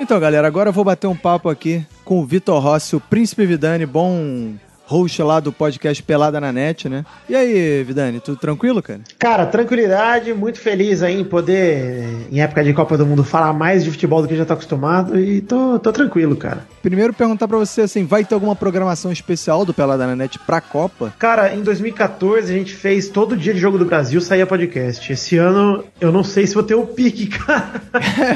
Então, 0.00 0.18
galera, 0.18 0.46
agora 0.46 0.68
eu 0.70 0.72
vou 0.72 0.84
bater 0.84 1.06
um 1.06 1.14
papo 1.14 1.48
aqui 1.48 1.86
com 2.04 2.20
o 2.20 2.26
Vitor 2.26 2.60
Rossi, 2.60 2.96
o 2.96 3.00
Príncipe 3.00 3.46
Vidani, 3.46 3.86
bom 3.86 4.52
host 4.86 5.22
lá 5.22 5.40
do 5.40 5.52
podcast 5.52 6.02
Pelada 6.02 6.40
na 6.40 6.52
Net, 6.52 6.88
né? 6.88 7.04
E 7.28 7.34
aí, 7.34 7.82
Vidani, 7.82 8.20
tudo 8.20 8.36
tranquilo, 8.36 8.82
cara? 8.82 9.00
Cara, 9.18 9.46
tranquilidade, 9.46 10.32
muito 10.34 10.58
feliz 10.58 11.02
aí 11.02 11.20
em 11.20 11.24
poder, 11.24 12.26
em 12.30 12.40
época 12.40 12.64
de 12.64 12.72
Copa 12.72 12.96
do 12.96 13.06
Mundo, 13.06 13.24
falar 13.24 13.52
mais 13.52 13.84
de 13.84 13.90
futebol 13.90 14.22
do 14.22 14.28
que 14.28 14.36
já 14.36 14.44
tô 14.44 14.52
acostumado 14.52 15.18
e 15.18 15.40
tô, 15.40 15.78
tô 15.78 15.92
tranquilo, 15.92 16.36
cara. 16.36 16.66
Primeiro 16.82 17.12
perguntar 17.12 17.48
pra 17.48 17.58
você, 17.58 17.82
assim, 17.82 18.04
vai 18.04 18.24
ter 18.24 18.34
alguma 18.34 18.56
programação 18.56 19.12
especial 19.12 19.64
do 19.64 19.74
Pelada 19.74 20.06
na 20.06 20.16
Net 20.16 20.38
pra 20.40 20.60
Copa? 20.60 21.12
Cara, 21.18 21.54
em 21.54 21.62
2014 21.62 22.52
a 22.52 22.56
gente 22.56 22.74
fez 22.74 23.08
todo 23.08 23.36
dia 23.36 23.54
de 23.54 23.60
Jogo 23.60 23.78
do 23.78 23.84
Brasil 23.84 24.20
saía 24.20 24.46
podcast. 24.46 25.12
Esse 25.12 25.36
ano 25.36 25.84
eu 26.00 26.10
não 26.10 26.24
sei 26.24 26.46
se 26.46 26.54
vou 26.54 26.62
ter 26.62 26.74
o 26.74 26.86
pique, 26.86 27.26
cara. 27.38 27.82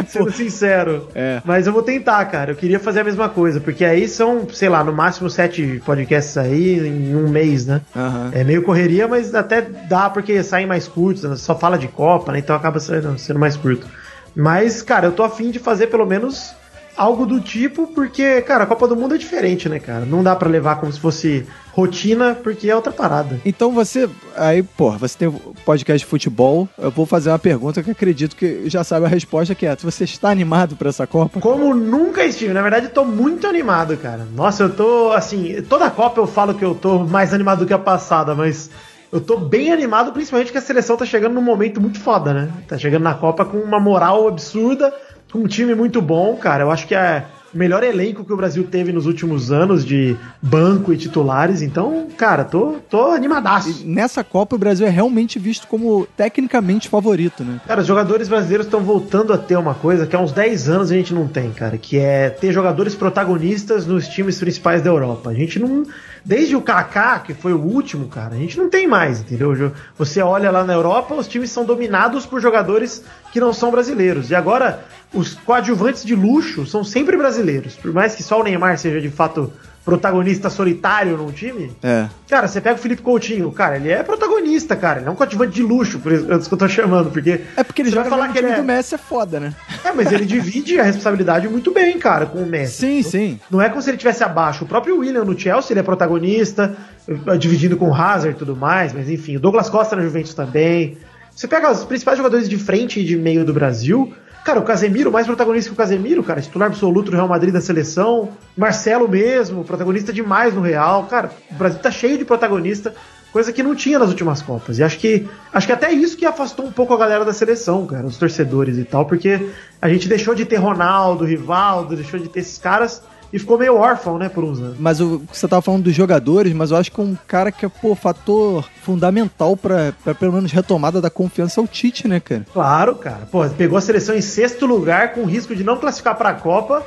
Sendo 0.07 0.31
sincero. 0.31 1.09
É. 1.15 1.41
Mas 1.45 1.67
eu 1.67 1.73
vou 1.73 1.83
tentar, 1.83 2.25
cara. 2.27 2.53
Eu 2.53 2.57
queria 2.57 2.79
fazer 2.79 3.01
a 3.01 3.05
mesma 3.05 3.29
coisa, 3.29 3.61
porque 3.61 3.85
aí 3.85 4.09
são, 4.09 4.47
sei 4.53 4.69
lá, 4.69 4.83
no 4.85 4.93
máximo 4.93 5.29
sete 5.29 5.81
podcasts 5.85 6.36
aí 6.37 6.87
em 6.87 7.17
um 7.17 7.29
mês, 7.29 7.67
né? 7.67 7.81
Aham. 7.95 8.31
É 8.33 8.45
meio 8.45 8.63
correria, 8.63 9.07
mas 9.09 9.35
até 9.35 9.61
dá 9.61 10.11
porque 10.11 10.43
saem 10.43 10.67
mais 10.67 10.87
curtos, 10.89 11.25
né? 11.25 11.37
só 11.37 11.59
fala 11.59 11.79
de 11.79 11.89
Copa, 11.89 12.33
né? 12.33 12.39
Então 12.39 12.55
acaba 12.55 12.79
sendo, 12.79 13.19
sendo 13.19 13.39
mais 13.39 13.57
curto. 13.57 13.87
Mas, 14.35 14.83
cara, 14.83 15.07
eu 15.07 15.13
tô 15.13 15.23
afim 15.23 15.51
de 15.51 15.59
fazer 15.59 15.87
pelo 15.87 16.05
menos 16.05 16.55
algo 16.97 17.27
do 17.27 17.41
tipo, 17.41 17.87
porque, 17.89 18.41
cara, 18.43 18.65
a 18.65 18.67
Copa 18.67 18.89
do 18.89 18.97
Mundo 18.97 19.15
é 19.15 19.19
diferente, 19.19 19.69
né, 19.69 19.79
cara? 19.79 20.05
Não 20.05 20.23
dá 20.23 20.35
pra 20.35 20.49
levar 20.49 20.77
como 20.77 20.93
se 20.93 20.99
fosse 20.99 21.47
rotina, 21.73 22.35
porque 22.35 22.71
é 22.71 22.75
outra 22.75 22.91
parada. 22.91 23.39
Então 23.45 23.71
você, 23.71 24.09
aí, 24.35 24.63
porra, 24.63 24.97
você 24.97 25.19
tem 25.19 25.29
o 25.29 25.55
podcast 25.65 25.99
de 26.05 26.11
futebol, 26.11 26.67
eu 26.79 26.91
vou 26.91 27.05
fazer 27.05 27.31
uma 27.31 27.39
pergunta 27.39 27.83
que 27.83 27.91
acredito 27.91 28.35
que 28.35 28.69
já 28.69 28.83
sabe 28.83 29.05
a 29.05 29.09
resposta, 29.09 29.55
que 29.55 29.67
é, 29.67 29.77
você 29.77 30.05
está 30.05 30.31
animado 30.31 30.75
pra 30.75 30.89
essa 30.89 31.07
Copa? 31.07 31.39
Como 31.39 31.75
nunca 31.75 32.25
estive, 32.25 32.55
na 32.55 32.63
verdade, 32.63 32.89
tô 32.89 33.05
muito 33.05 33.47
animado, 33.47 33.97
cara. 33.99 34.27
Nossa, 34.35 34.63
eu 34.63 34.71
tô, 34.71 35.13
assim, 35.13 35.63
toda 35.69 35.91
Copa 35.91 36.21
eu 36.21 36.27
falo 36.27 36.55
que 36.55 36.65
eu 36.65 36.75
tô 36.75 37.01
mais 37.01 37.35
animado 37.35 37.61
do 37.61 37.67
que 37.67 37.75
a 37.75 37.79
passada, 37.79 38.35
mas 38.35 38.71
eu 39.13 39.21
tô 39.21 39.37
bem 39.37 39.73
animado, 39.73 40.13
principalmente 40.13 40.51
que 40.51 40.59
a 40.59 40.63
seleção 40.63 40.97
tá 40.97 41.05
chegando 41.05 41.35
num 41.35 41.43
momento 41.43 41.81
muito 41.81 42.01
foda, 42.01 42.33
né? 42.35 42.51
Tá 42.67 42.77
chegando 42.79 43.03
na 43.03 43.15
Copa 43.15 43.45
com 43.45 43.59
uma 43.59 43.79
moral 43.79 44.27
absurda, 44.27 44.93
com 45.33 45.41
um 45.41 45.47
time 45.47 45.75
muito 45.75 46.01
bom, 46.01 46.37
cara. 46.37 46.65
Eu 46.65 46.71
acho 46.71 46.87
que 46.87 46.95
é 46.95 47.25
o 47.55 47.59
melhor 47.59 47.83
elenco 47.83 48.25
que 48.25 48.33
o 48.33 48.37
Brasil 48.37 48.65
teve 48.65 48.93
nos 48.93 49.07
últimos 49.07 49.51
anos 49.51 49.85
de 49.85 50.17
banco 50.43 50.93
e 50.93 50.97
titulares, 50.97 51.63
então, 51.63 52.07
cara, 52.17 52.45
tô, 52.45 52.77
tô 52.91 53.07
animadaço. 53.13 53.83
E 53.83 53.85
nessa 53.85 54.23
Copa 54.23 54.57
o 54.57 54.59
Brasil 54.59 54.87
é 54.87 54.91
realmente 54.91 55.39
visto 55.39 55.67
como 55.67 56.07
tecnicamente 56.17 56.89
favorito, 56.89 57.43
né? 57.43 57.61
Cara, 57.67 57.81
os 57.81 57.87
jogadores 57.87 58.29
brasileiros 58.29 58.67
estão 58.67 58.81
voltando 58.81 59.33
a 59.33 59.39
ter 59.39 59.57
uma 59.57 59.75
coisa 59.75 60.07
que 60.07 60.15
há 60.15 60.21
uns 60.21 60.33
10 60.33 60.69
anos 60.69 60.91
a 60.91 60.95
gente 60.95 61.15
não 61.15 61.27
tem, 61.27 61.51
cara, 61.51 61.79
que 61.79 61.99
é 61.99 62.29
ter 62.29 62.53
jogadores 62.53 62.95
protagonistas 62.95 63.87
nos 63.87 64.07
times 64.07 64.39
principais 64.39 64.83
da 64.83 64.91
Europa. 64.91 65.31
A 65.31 65.35
gente 65.35 65.59
não. 65.59 65.85
Desde 66.27 66.57
o 66.57 66.61
Kaká, 66.61 67.21
que 67.21 67.33
foi 67.33 67.53
o 67.53 67.61
último, 67.61 68.09
cara, 68.09 68.35
a 68.35 68.37
gente 68.37 68.59
não 68.59 68.69
tem 68.69 68.85
mais, 68.85 69.21
entendeu? 69.21 69.73
Você 69.97 70.21
olha 70.21 70.51
lá 70.51 70.65
na 70.65 70.73
Europa, 70.73 71.15
os 71.15 71.29
times 71.29 71.53
são 71.53 71.65
dominados 71.65 72.27
por 72.27 72.41
jogadores 72.41 73.05
que 73.33 73.39
não 73.39 73.53
são 73.53 73.71
brasileiros. 73.71 74.29
E 74.29 74.35
agora, 74.35 74.85
os 75.15 75.35
coadjuvantes 75.35 76.05
de 76.05 76.17
luxo 76.17 76.67
são 76.67 76.83
sempre 76.83 77.17
brasileiros. 77.17 77.77
Por 77.77 77.93
mais 77.93 78.17
que 78.17 78.25
só 78.25 78.41
o 78.41 78.43
Neymar 78.43 78.77
seja 78.77 79.01
de 79.01 79.09
fato 79.09 79.53
protagonista 79.87 80.51
solitário 80.51 81.17
num 81.17 81.31
time, 81.31 81.71
É. 81.81 82.09
Cara, 82.29 82.49
você 82.49 82.61
pega 82.61 82.75
o 82.75 82.79
Felipe 82.79 83.03
Coutinho, 83.03 83.53
cara, 83.53 83.77
ele 83.77 83.89
é 83.89 84.03
protagonista, 84.03 84.75
cara. 84.75 84.99
Ele 84.99 85.09
é 85.09 85.11
um 85.13 85.15
coadjuvante 85.15 85.53
de 85.53 85.63
luxo, 85.63 86.01
por 86.01 86.11
isso 86.11 86.31
é 86.31 86.37
isso 86.37 86.49
que 86.49 86.55
eu 86.55 86.59
tô 86.59 86.69
chamando, 86.69 87.13
porque. 87.13 87.41
É 87.57 87.63
porque 87.63 87.83
ele 87.83 87.91
joga 87.91 88.11
falar 88.11 88.33
que 88.33 88.39
ele 88.39 88.49
é... 88.49 88.57
do 88.57 88.65
Messi 88.65 88.97
é 88.97 88.99
foda, 88.99 89.39
né? 89.39 89.55
É, 89.85 89.93
mas 89.93 90.11
ele 90.11 90.27
divide 90.27 90.81
a 90.81 90.83
responsabilidade 90.83 91.49
muito 91.49 91.71
bem, 91.71 91.97
cara, 92.01 92.27
com 92.27 92.39
o 92.39 92.47
Messi. 92.47 92.79
Sim, 92.79 93.03
sim. 93.03 93.41
Não 93.49 93.63
é 93.63 93.69
como 93.69 93.81
se 93.81 93.89
ele 93.89 93.97
tivesse 93.97 94.25
abaixo. 94.25 94.65
O 94.65 94.67
próprio 94.67 94.99
William 94.99 95.25
no 95.25 95.39
Chelsea, 95.39 95.73
ele 95.73 95.81
é 95.81 95.85
protagonista, 95.85 96.77
eh, 97.09 97.37
dividindo 97.37 97.77
com 97.77 97.89
o 97.89 97.95
Hazard 97.95 98.35
e 98.35 98.39
tudo 98.39 98.57
mais, 98.57 98.93
mas 98.93 99.09
enfim, 99.09 99.37
o 99.37 99.41
Douglas 99.41 99.71
Costa 99.71 99.95
na 99.95 100.03
Juventus 100.03 100.35
também. 100.35 100.99
Você 101.33 101.47
pega 101.47 101.71
os 101.71 101.85
principais 101.85 102.19
jogadores 102.19 102.49
de 102.49 102.59
frente 102.59 102.99
e 102.99 103.05
de 103.05 103.17
meio 103.17 103.45
do 103.45 103.55
Brasil. 103.55 104.13
Cara, 104.47 104.61
o 104.61 104.63
Casemiro, 104.63 105.11
mais 105.11 105.27
protagonista 105.27 105.71
que 105.71 105.75
o 105.75 105.77
Casemiro, 105.77 106.23
cara, 106.23 106.41
titular 106.41 106.69
absoluto 106.69 107.11
do 107.11 107.17
Real 107.17 107.27
Madrid 107.27 107.53
da 107.53 107.61
seleção. 107.61 108.29
Marcelo 108.57 109.09
mesmo, 109.09 109.65
protagonista 109.65 110.13
demais 110.13 110.55
no 110.55 110.61
Real. 110.61 111.03
Cara, 111.07 111.33
o 111.51 111.55
Brasil 111.55 111.81
tá 111.81 111.91
cheio 111.91 112.17
de 112.17 112.25
protagonista, 112.25 112.95
coisa 113.33 113.53
que 113.53 113.61
não 113.61 113.75
tinha 113.75 113.99
nas 113.99 114.09
últimas 114.09 114.43
Copas. 114.43 114.79
E 114.79 114.85
acho 114.85 115.01
que 115.01 115.29
acho 115.53 115.67
que 115.67 115.73
até 115.73 115.91
isso 115.91 116.17
que 116.17 116.25
afastou 116.25 116.65
um 116.65 116.71
pouco 116.71 116.95
a 116.95 116.97
galera 116.97 117.25
da 117.25 117.33
seleção, 117.33 117.85
cara, 117.89 118.07
os 118.07 118.19
torcedores 118.19 118.79
e 118.79 118.85
tal, 118.85 119.05
porque 119.05 119.49
a 119.83 119.89
gente 119.89 120.09
deixou 120.09 120.33
de 120.33 120.45
ter 120.45 120.59
Ronaldo, 120.59 121.25
Rivaldo, 121.25 121.97
deixou 121.97 122.21
de 122.21 122.29
ter 122.29 122.39
esses 122.39 122.57
caras 122.57 123.03
e 123.37 123.39
ficou 123.39 123.59
meio 123.59 123.77
órfão, 123.77 124.19
né, 124.19 124.29
por 124.31 124.43
uns 124.43 124.59
anos. 124.59 124.77
Mas 124.79 125.01
o, 125.01 125.23
você 125.31 125.47
tava 125.47 125.61
falando 125.61 125.85
dos 125.85 125.95
jogadores, 125.95 126.53
mas 126.55 126.71
eu 126.71 126.79
acho 126.79 126.91
que 126.91 127.01
um 127.01 127.17
cara 127.29 127.53
que 127.53 127.67
é, 127.67 127.69
pô, 127.69 127.95
fator 127.95 128.67
fundamental 128.83 129.57
pra, 129.57 129.93
pra 130.03 130.15
pelo 130.15 130.33
menos 130.33 130.51
retomada 130.51 131.01
da 131.01 131.11
confiança 131.11 131.61
é 131.61 131.65
o 131.65 131.67
Tite, 131.67 132.09
né, 132.09 132.19
cara? 132.19 132.47
Claro, 132.53 132.95
cara. 132.97 133.29
Pô, 133.31 133.47
pegou 133.51 133.77
a 133.77 133.81
seleção 133.81 134.15
em 134.15 134.23
sexto 134.23 134.65
lugar 134.65 135.13
com 135.13 135.25
risco 135.25 135.55
de 135.55 135.63
não 135.63 135.77
classificar 135.77 136.17
pra 136.17 136.33
Copa 136.33 136.85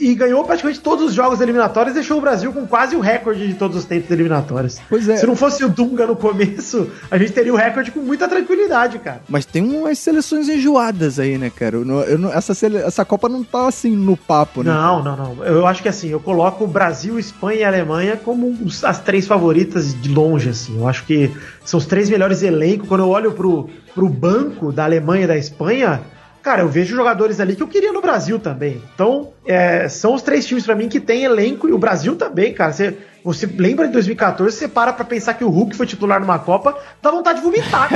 e 0.00 0.14
ganhou 0.14 0.42
praticamente 0.44 0.80
todos 0.80 1.04
os 1.04 1.14
jogos 1.14 1.40
eliminatórios 1.40 1.92
e 1.92 1.94
deixou 1.98 2.18
o 2.18 2.20
Brasil 2.20 2.52
com 2.52 2.66
quase 2.66 2.96
o 2.96 3.00
recorde 3.00 3.46
de 3.46 3.54
todos 3.54 3.76
os 3.76 3.84
tempos 3.84 4.10
eliminatórios. 4.10 4.78
Pois 4.88 5.08
é. 5.08 5.16
Se 5.18 5.26
não 5.26 5.36
fosse 5.36 5.62
o 5.64 5.68
Dunga 5.68 6.06
no 6.06 6.16
começo, 6.16 6.90
a 7.10 7.18
gente 7.18 7.32
teria 7.32 7.52
o 7.52 7.56
recorde 7.56 7.90
com 7.90 8.00
muita 8.00 8.26
tranquilidade, 8.26 8.98
cara. 8.98 9.20
Mas 9.28 9.44
tem 9.44 9.62
umas 9.62 9.98
seleções 9.98 10.48
enjoadas 10.48 11.18
aí, 11.18 11.36
né, 11.36 11.50
cara? 11.50 11.76
Eu 11.76 11.84
não- 11.84 12.00
eu 12.02 12.18
não- 12.18 12.32
essa, 12.32 12.54
sele- 12.54 12.78
essa 12.78 13.04
Copa 13.04 13.28
não 13.28 13.44
tá 13.44 13.68
assim 13.68 13.94
no 13.94 14.16
papo, 14.16 14.62
né? 14.62 14.70
Não, 14.72 15.02
não, 15.02 15.16
não. 15.16 15.44
Eu 15.44 15.66
acho 15.66 15.82
que 15.82 15.88
assim, 15.88 16.08
eu 16.08 16.20
coloco 16.20 16.64
o 16.64 16.66
Brasil, 16.66 17.18
Espanha 17.18 17.60
e 17.60 17.64
Alemanha 17.64 18.16
como 18.16 18.56
as 18.84 18.98
três 19.00 19.26
favoritas 19.26 19.94
de 20.00 20.08
longe, 20.08 20.48
assim. 20.48 20.78
Eu 20.78 20.88
acho 20.88 21.04
que 21.04 21.30
são 21.64 21.78
os 21.78 21.84
três 21.86 22.08
melhores 22.08 22.42
elencos. 22.42 22.88
Quando 22.88 23.00
eu 23.02 23.08
olho 23.08 23.32
pro, 23.32 23.68
pro 23.94 24.08
banco 24.08 24.72
da 24.72 24.84
Alemanha 24.84 25.24
e 25.24 25.26
da 25.26 25.36
Espanha, 25.36 26.00
cara, 26.48 26.62
eu 26.62 26.68
vejo 26.68 26.96
jogadores 26.96 27.40
ali 27.40 27.54
que 27.54 27.62
eu 27.62 27.68
queria 27.68 27.92
no 27.92 28.00
Brasil 28.00 28.38
também. 28.38 28.82
Então, 28.94 29.34
é, 29.46 29.86
são 29.86 30.14
os 30.14 30.22
três 30.22 30.46
times 30.46 30.64
pra 30.64 30.74
mim 30.74 30.88
que 30.88 30.98
tem 30.98 31.24
elenco 31.24 31.68
e 31.68 31.72
o 31.74 31.78
Brasil 31.78 32.16
também, 32.16 32.54
cara. 32.54 32.72
Você, 32.72 32.96
você 33.22 33.44
lembra 33.44 33.86
de 33.86 33.92
2014, 33.92 34.56
você 34.56 34.66
para 34.66 34.94
pra 34.94 35.04
pensar 35.04 35.34
que 35.34 35.44
o 35.44 35.50
Hulk 35.50 35.76
foi 35.76 35.84
titular 35.84 36.18
numa 36.18 36.38
Copa, 36.38 36.74
dá 37.02 37.10
vontade 37.10 37.40
de 37.40 37.44
vomitar, 37.44 37.90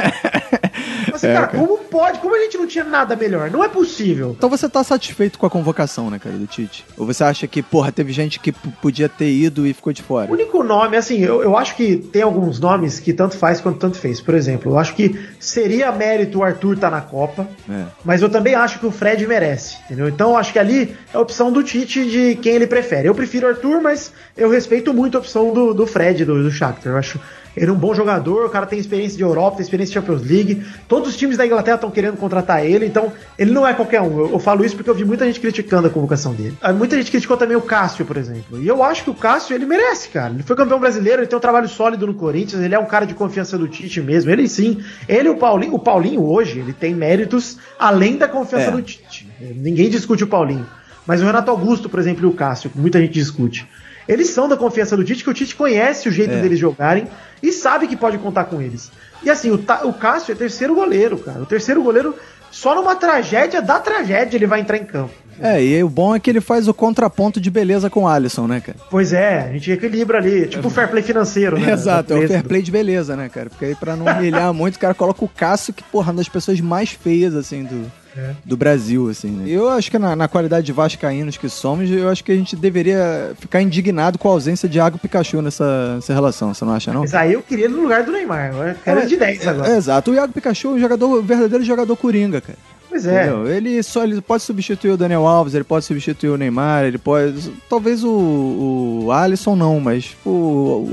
cara. 1.27 1.47
Assim, 1.47 1.53
cara, 1.57 1.67
como 1.67 1.79
pode? 1.79 2.19
Como 2.19 2.35
a 2.35 2.39
gente 2.39 2.57
não 2.59 2.67
tinha 2.67 2.85
nada 2.85 3.15
melhor? 3.17 3.51
Não 3.51 3.63
é 3.63 3.69
possível. 3.69 4.35
Então 4.37 4.49
você 4.51 4.69
tá 4.69 4.83
satisfeito 4.83 5.39
com 5.39 5.47
a 5.47 5.51
convocação, 5.51 6.11
né, 6.11 6.19
cara, 6.19 6.37
do 6.37 6.47
Tite? 6.47 6.85
Ou 6.97 7.07
você 7.07 7.23
acha 7.25 7.47
que, 7.47 7.63
porra, 7.63 7.93
teve 7.93 8.13
gente 8.13 8.41
que 8.41 8.53
podia 8.53 9.09
ter 9.09 9.31
ido 9.31 9.67
e 9.67 9.73
ficou 9.73 9.93
de 9.93 10.03
fora? 10.03 10.31
O 10.31 10.35
único 10.35 10.63
nome, 10.63 10.97
assim, 10.97 11.21
eu, 11.21 11.43
eu 11.43 11.57
acho 11.57 11.77
que 11.77 11.97
tem 11.97 12.23
alguns 12.23 12.59
nomes 12.61 12.99
que 13.01 13.13
tanto 13.13 13.37
faz 13.37 13.61
quanto 13.61 13.79
tanto 13.79 13.99
fez. 13.99 14.21
Por 14.21 14.35
exemplo, 14.35 14.73
eu 14.73 14.79
acho 14.79 14.95
que 14.95 15.19
seria 15.39 15.91
mérito 15.93 16.39
o 16.39 16.43
Arthur 16.45 16.75
estar 16.75 16.91
na 16.91 17.01
Copa, 17.01 17.47
É. 17.69 17.85
mas 18.05 18.23
eu 18.23 18.29
também 18.29 18.55
acho 18.55 18.79
que 18.79 18.87
o 18.87 18.91
Fred 18.91 19.27
merece, 19.27 19.77
entendeu? 19.85 20.09
Então 20.09 20.31
eu 20.31 20.37
acho 20.37 20.53
que 20.53 20.59
ali 20.59 20.97
é 21.13 21.17
a 21.17 21.21
opção 21.21 21.53
do 21.53 21.63
Tite 21.63 22.05
de 22.09 22.37
quem 22.37 22.55
ele 22.55 22.67
prefere. 22.67 23.09
Eu 23.09 23.15
prefiro 23.15 23.47
o 23.47 23.51
Arthur, 23.51 23.81
mas 23.81 24.13
eu 24.37 24.49
respeito 24.51 24.93
muito 24.95 25.17
a 25.17 25.21
opção 25.21 25.53
do, 25.53 25.75
do 25.75 25.87
Fred, 25.87 26.25
do, 26.25 26.43
do 26.43 26.51
Shakhtar. 26.51 26.93
Eu 26.93 26.99
acho 26.99 27.21
ele 27.57 27.71
um 27.71 27.75
bom 27.77 27.95
jogador, 27.95 28.47
o 28.47 28.51
cara 28.51 28.65
tem 28.67 28.79
experiência 28.79 29.17
de 29.17 29.23
Europa, 29.23 29.57
tem 29.57 29.63
experiência 29.63 29.93
de 30.01 30.07
Champions 30.07 30.27
League. 30.29 30.63
Todos 30.89 31.11
os 31.11 31.17
times 31.17 31.37
da 31.37 31.47
Inglaterra 31.47 31.75
estão 31.75 31.91
querendo 31.91 32.17
contratar 32.17 32.65
ele, 32.65 32.87
então 32.87 33.13
ele 33.39 33.51
não 33.53 33.67
é 33.67 33.75
qualquer 33.75 34.01
um. 34.01 34.19
Eu, 34.21 34.33
eu 34.33 34.39
falo 34.39 34.65
isso 34.65 34.75
porque 34.75 34.89
eu 34.89 34.95
vi 34.95 35.05
muita 35.05 35.27
gente 35.27 35.39
criticando 35.41 35.87
a 35.89 35.91
convocação 35.91 36.33
dele. 36.35 36.57
Ah, 36.63 36.73
Muita 36.73 36.97
gente 36.97 37.11
criticou 37.11 37.37
também 37.37 37.57
o 37.57 37.61
Cássio, 37.61 38.05
por 38.07 38.17
exemplo. 38.17 38.61
E 38.63 38.67
eu 38.67 38.83
acho 38.83 39.05
que 39.05 39.11
o 39.11 39.15
Cássio, 39.15 39.55
ele 39.55 39.67
merece, 39.67 40.09
cara. 40.09 40.33
Ele 40.33 40.43
foi 40.43 40.57
campeão 40.57 40.81
brasileiro, 40.81 41.21
ele 41.21 41.27
tem 41.29 41.37
um 41.37 41.41
trabalho 41.41 41.69
sólido 41.69 42.07
no 42.07 42.15
Corinthians, 42.15 42.63
ele 42.63 42.75
é 42.75 42.79
um 42.79 42.87
cara 42.87 43.05
de 43.05 43.15
confiança 43.15 43.59
do 43.59 43.69
Tite 43.69 44.01
mesmo. 44.01 44.31
Ele 44.31 44.49
sim. 44.49 44.79
Ele 45.09 45.29
e 45.29 45.31
o 45.31 45.37
Paulinho, 45.37 45.75
o 45.75 45.79
Paulinho 45.79 46.23
hoje, 46.25 46.59
ele 46.59 46.73
tem 46.73 46.95
méritos 46.95 47.59
além 47.79 48.17
da 48.17 48.27
confiança 48.29 48.69
É. 48.69 48.71
do 48.71 48.81
Tite. 48.83 49.29
Ninguém 49.57 49.91
discute 49.91 50.25
o 50.25 50.27
Paulinho. 50.27 50.67
Mas 51.07 51.21
o 51.21 51.25
Renato 51.25 51.51
Augusto, 51.51 51.89
por 51.89 51.99
exemplo, 52.01 52.25
e 52.25 52.29
o 52.29 52.33
Cássio, 52.33 52.71
muita 52.75 53.01
gente 53.01 53.13
discute. 53.13 53.67
Eles 54.09 54.29
são 54.31 54.49
da 54.49 54.57
confiança 54.57 54.97
do 54.97 55.05
Tite, 55.05 55.23
que 55.23 55.31
o 55.31 55.35
Tite 55.35 55.55
conhece 55.55 56.09
o 56.09 56.13
jeito 56.13 56.33
É. 56.35 56.41
deles 56.41 56.59
jogarem 56.59 57.07
e 57.43 57.53
sabe 57.53 57.89
que 57.89 57.97
pode 57.97 58.19
contar 58.19 58.45
com 58.45 58.61
eles. 58.63 58.91
E 59.23 59.31
assim, 59.31 59.51
o, 59.51 59.65
o 59.89 59.93
Cássio 59.93 60.33
é 60.33 60.35
terceiro 60.35 60.75
goleiro, 60.75 61.19
cara. 61.19 61.43
O 61.43 61.47
terceiro 61.47 61.83
goleiro, 61.83 62.15
só 62.51 62.75
numa 62.75 62.95
tragédia 62.95 63.61
da 63.61 63.81
tragédia 63.81 64.37
ele 64.37 64.47
vai 64.47 64.61
entrar 64.61 64.77
em 64.77 64.85
campo. 64.85 65.15
É, 65.41 65.63
e 65.63 65.83
o 65.83 65.89
bom 65.89 66.15
é 66.15 66.21
que 66.21 66.29
ele 66.31 66.41
faz 66.41 66.69
o 66.69 66.75
contraponto 66.75 67.41
de 67.41 67.51
beleza 67.51 67.89
com 67.91 68.05
o 68.05 68.09
Alisson, 68.09 68.47
né, 68.47 68.61
cara? 68.61 68.79
Pois 68.91 69.13
é, 69.13 69.49
a 69.49 69.53
gente 69.53 69.71
equilibra 69.71 70.19
ali, 70.19 70.47
tipo 70.47 70.69
o 70.69 70.71
fair 70.71 70.89
play 70.89 71.03
financeiro, 71.03 71.59
né? 71.59 71.71
Exato, 71.73 72.13
é 72.13 72.19
o 72.19 72.29
fair 72.29 72.45
play 72.45 72.63
de 72.63 72.71
beleza, 72.71 73.17
né, 73.17 73.29
cara? 73.29 73.51
Porque 73.51 73.65
aí 73.65 73.75
pra 73.75 73.97
não 73.97 74.07
humilhar 74.07 74.53
muito, 74.55 74.77
o 74.77 74.79
cara 74.79 74.95
coloca 74.95 75.25
o 75.25 75.29
Cássio, 75.29 75.73
que, 75.73 75.83
porra, 75.83 76.11
é 76.11 76.13
uma 76.13 76.19
das 76.19 76.29
pessoas 76.29 76.61
mais 76.61 76.91
feias, 76.91 77.35
assim, 77.35 77.65
do, 77.65 77.91
É. 78.17 78.31
do 78.45 78.57
Brasil, 78.57 79.09
assim, 79.09 79.31
né? 79.31 79.45
Eu 79.49 79.69
acho 79.71 79.91
que 79.91 79.99
na, 79.99 80.15
na 80.15 80.29
qualidade 80.29 80.67
de 80.67 80.73
vascaínos 80.73 81.37
que 81.37 81.49
somos, 81.49 81.91
eu 81.91 82.09
acho 82.09 82.23
que 82.23 82.31
a 82.33 82.37
gente 82.37 82.55
deveria 82.55 83.33
ficar 83.41 83.63
indignado 83.63 84.19
com 84.19 84.29
a 84.29 84.33
ausência 84.33 84.69
de 84.69 84.79
Iago 84.79 84.99
Pikachu 84.99 85.41
nessa, 85.43 85.95
nessa 85.97 86.13
relação, 86.13 86.53
você 86.55 86.65
não 86.65 86.73
acha, 86.75 86.93
não? 86.93 87.01
Mas 87.01 87.15
aí 87.15 87.33
eu 87.33 87.43
queria 87.43 87.69
no 87.69 87.81
lugar 87.83 88.03
do 88.05 88.13
Neymar. 88.13 88.53
Eu 88.55 88.75
quero 88.85 89.01
ele 89.01 89.09
de 89.09 89.17
10 89.17 89.47
agora. 89.49 89.73
É, 89.73 89.77
exato, 89.77 90.11
o 90.11 90.15
Iago 90.15 90.33
Pikachu 90.33 90.69
é 90.69 90.71
um 90.73 90.79
jogador, 90.79 91.19
um 91.19 91.23
verdadeiro 91.23 91.65
jogador 91.65 91.97
coringa, 91.97 92.41
cara. 92.41 92.59
Pois 92.93 93.07
é. 93.07 93.23
Entendeu? 93.23 93.49
Ele 93.49 93.83
só 93.83 94.05
ele 94.05 94.21
pode 94.21 94.43
substituir 94.43 94.91
o 94.91 94.97
Daniel 94.99 95.27
Alves, 95.27 95.55
ele 95.55 95.65
pode 95.65 95.87
substituir 95.87 96.29
o 96.29 96.37
Neymar, 96.37 96.85
ele 96.85 96.99
pode. 96.99 97.51
Talvez 97.67 98.05
o, 98.05 99.05
o 99.05 99.11
Alisson 99.11 99.57
não, 99.57 99.81
mas 99.81 100.15
o, 100.27 100.31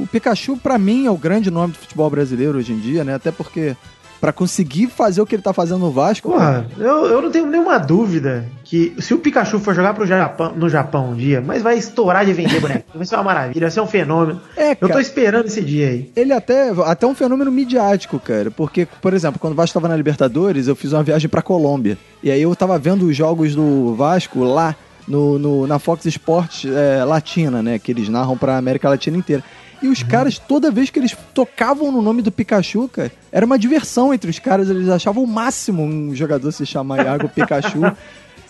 o 0.04 0.10
Pikachu, 0.10 0.56
pra 0.56 0.78
mim, 0.78 1.08
é 1.08 1.12
o 1.12 1.18
grande 1.18 1.52
nome 1.52 1.74
do 1.74 1.80
futebol 1.80 2.10
brasileiro 2.10 2.58
hoje 2.58 2.72
em 2.72 2.80
dia, 2.80 3.04
né? 3.04 3.16
Até 3.16 3.32
porque. 3.32 3.76
Pra 4.20 4.34
conseguir 4.34 4.88
fazer 4.88 5.22
o 5.22 5.26
que 5.26 5.34
ele 5.36 5.42
tá 5.42 5.54
fazendo 5.54 5.80
no 5.80 5.92
Vasco. 5.92 6.30
Porra, 6.30 6.66
eu, 6.78 7.06
eu 7.06 7.22
não 7.22 7.32
tenho 7.32 7.46
nenhuma 7.48 7.78
dúvida 7.78 8.46
que 8.66 8.94
se 9.00 9.14
o 9.14 9.18
Pikachu 9.20 9.60
for 9.60 9.74
jogar 9.74 9.94
pro 9.94 10.06
Japão, 10.06 10.52
no 10.56 10.68
Japão 10.70 11.12
um 11.12 11.16
dia, 11.16 11.42
mas 11.42 11.62
vai 11.62 11.78
estourar 11.78 12.26
de 12.26 12.34
vender 12.34 12.60
boneco. 12.60 12.84
Vai 12.94 13.06
ser 13.06 13.16
uma 13.16 13.24
maravilha, 13.24 13.62
vai 13.62 13.72
ser 13.72 13.80
um 13.82 13.88
fenômeno. 13.88 14.42
É, 14.58 14.72
Eu 14.72 14.76
tô 14.76 14.88
cara. 14.90 15.02
esperando 15.02 15.46
esse 15.46 15.62
dia 15.62 15.88
aí. 15.88 16.12
Ele 16.16 16.34
até, 16.34 16.70
até 16.86 17.08
um 17.08 17.16
fenômeno 17.16 17.50
midiático, 17.52 18.20
cara. 18.20 18.52
Porque, 18.52 18.86
por 19.02 19.14
exemplo, 19.14 19.40
quando 19.40 19.54
o 19.54 19.56
Vasco 19.56 19.74
tava 19.74 19.88
na 19.88 19.96
Libertadores, 19.96 20.68
eu 20.68 20.76
fiz 20.76 20.92
uma 20.92 21.02
viagem 21.02 21.30
pra 21.30 21.42
Colômbia. 21.42 21.98
E 22.22 22.30
aí 22.30 22.42
eu 22.42 22.54
tava 22.56 22.78
vendo 22.78 23.06
os 23.08 23.16
jogos 23.16 23.56
do 23.56 23.96
Vasco 23.96 24.44
lá 24.44 24.76
no, 25.08 25.40
no- 25.40 25.66
na 25.66 25.80
Fox 25.80 26.06
Sports 26.06 26.66
é, 26.66 27.04
Latina, 27.06 27.64
né? 27.64 27.80
Que 27.80 27.92
eles 27.92 28.10
narram 28.10 28.38
pra 28.38 28.58
América 28.58 28.90
Latina 28.90 29.18
inteira. 29.18 29.44
E 29.82 29.88
os 29.88 30.04
caras, 30.04 30.38
toda 30.38 30.72
vez 30.72 30.90
que 30.90 31.00
eles 31.00 31.16
tocavam 31.34 31.92
no 31.92 32.02
nome 32.02 32.22
do 32.22 32.32
Pikachu, 32.32 32.90
cara, 32.90 33.12
era 33.32 33.46
uma 33.46 33.58
diversão 33.58 34.14
entre 34.14 34.30
os 34.30 34.40
caras. 34.40 34.70
Eles 34.70 34.90
achavam 34.90 35.24
o 35.24 35.28
máximo 35.28 35.84
um 35.84 36.14
jogador 36.14 36.52
se 36.52 36.66
chamar 36.66 37.06
Iago 37.06 37.30
Pikachu. 37.30 37.82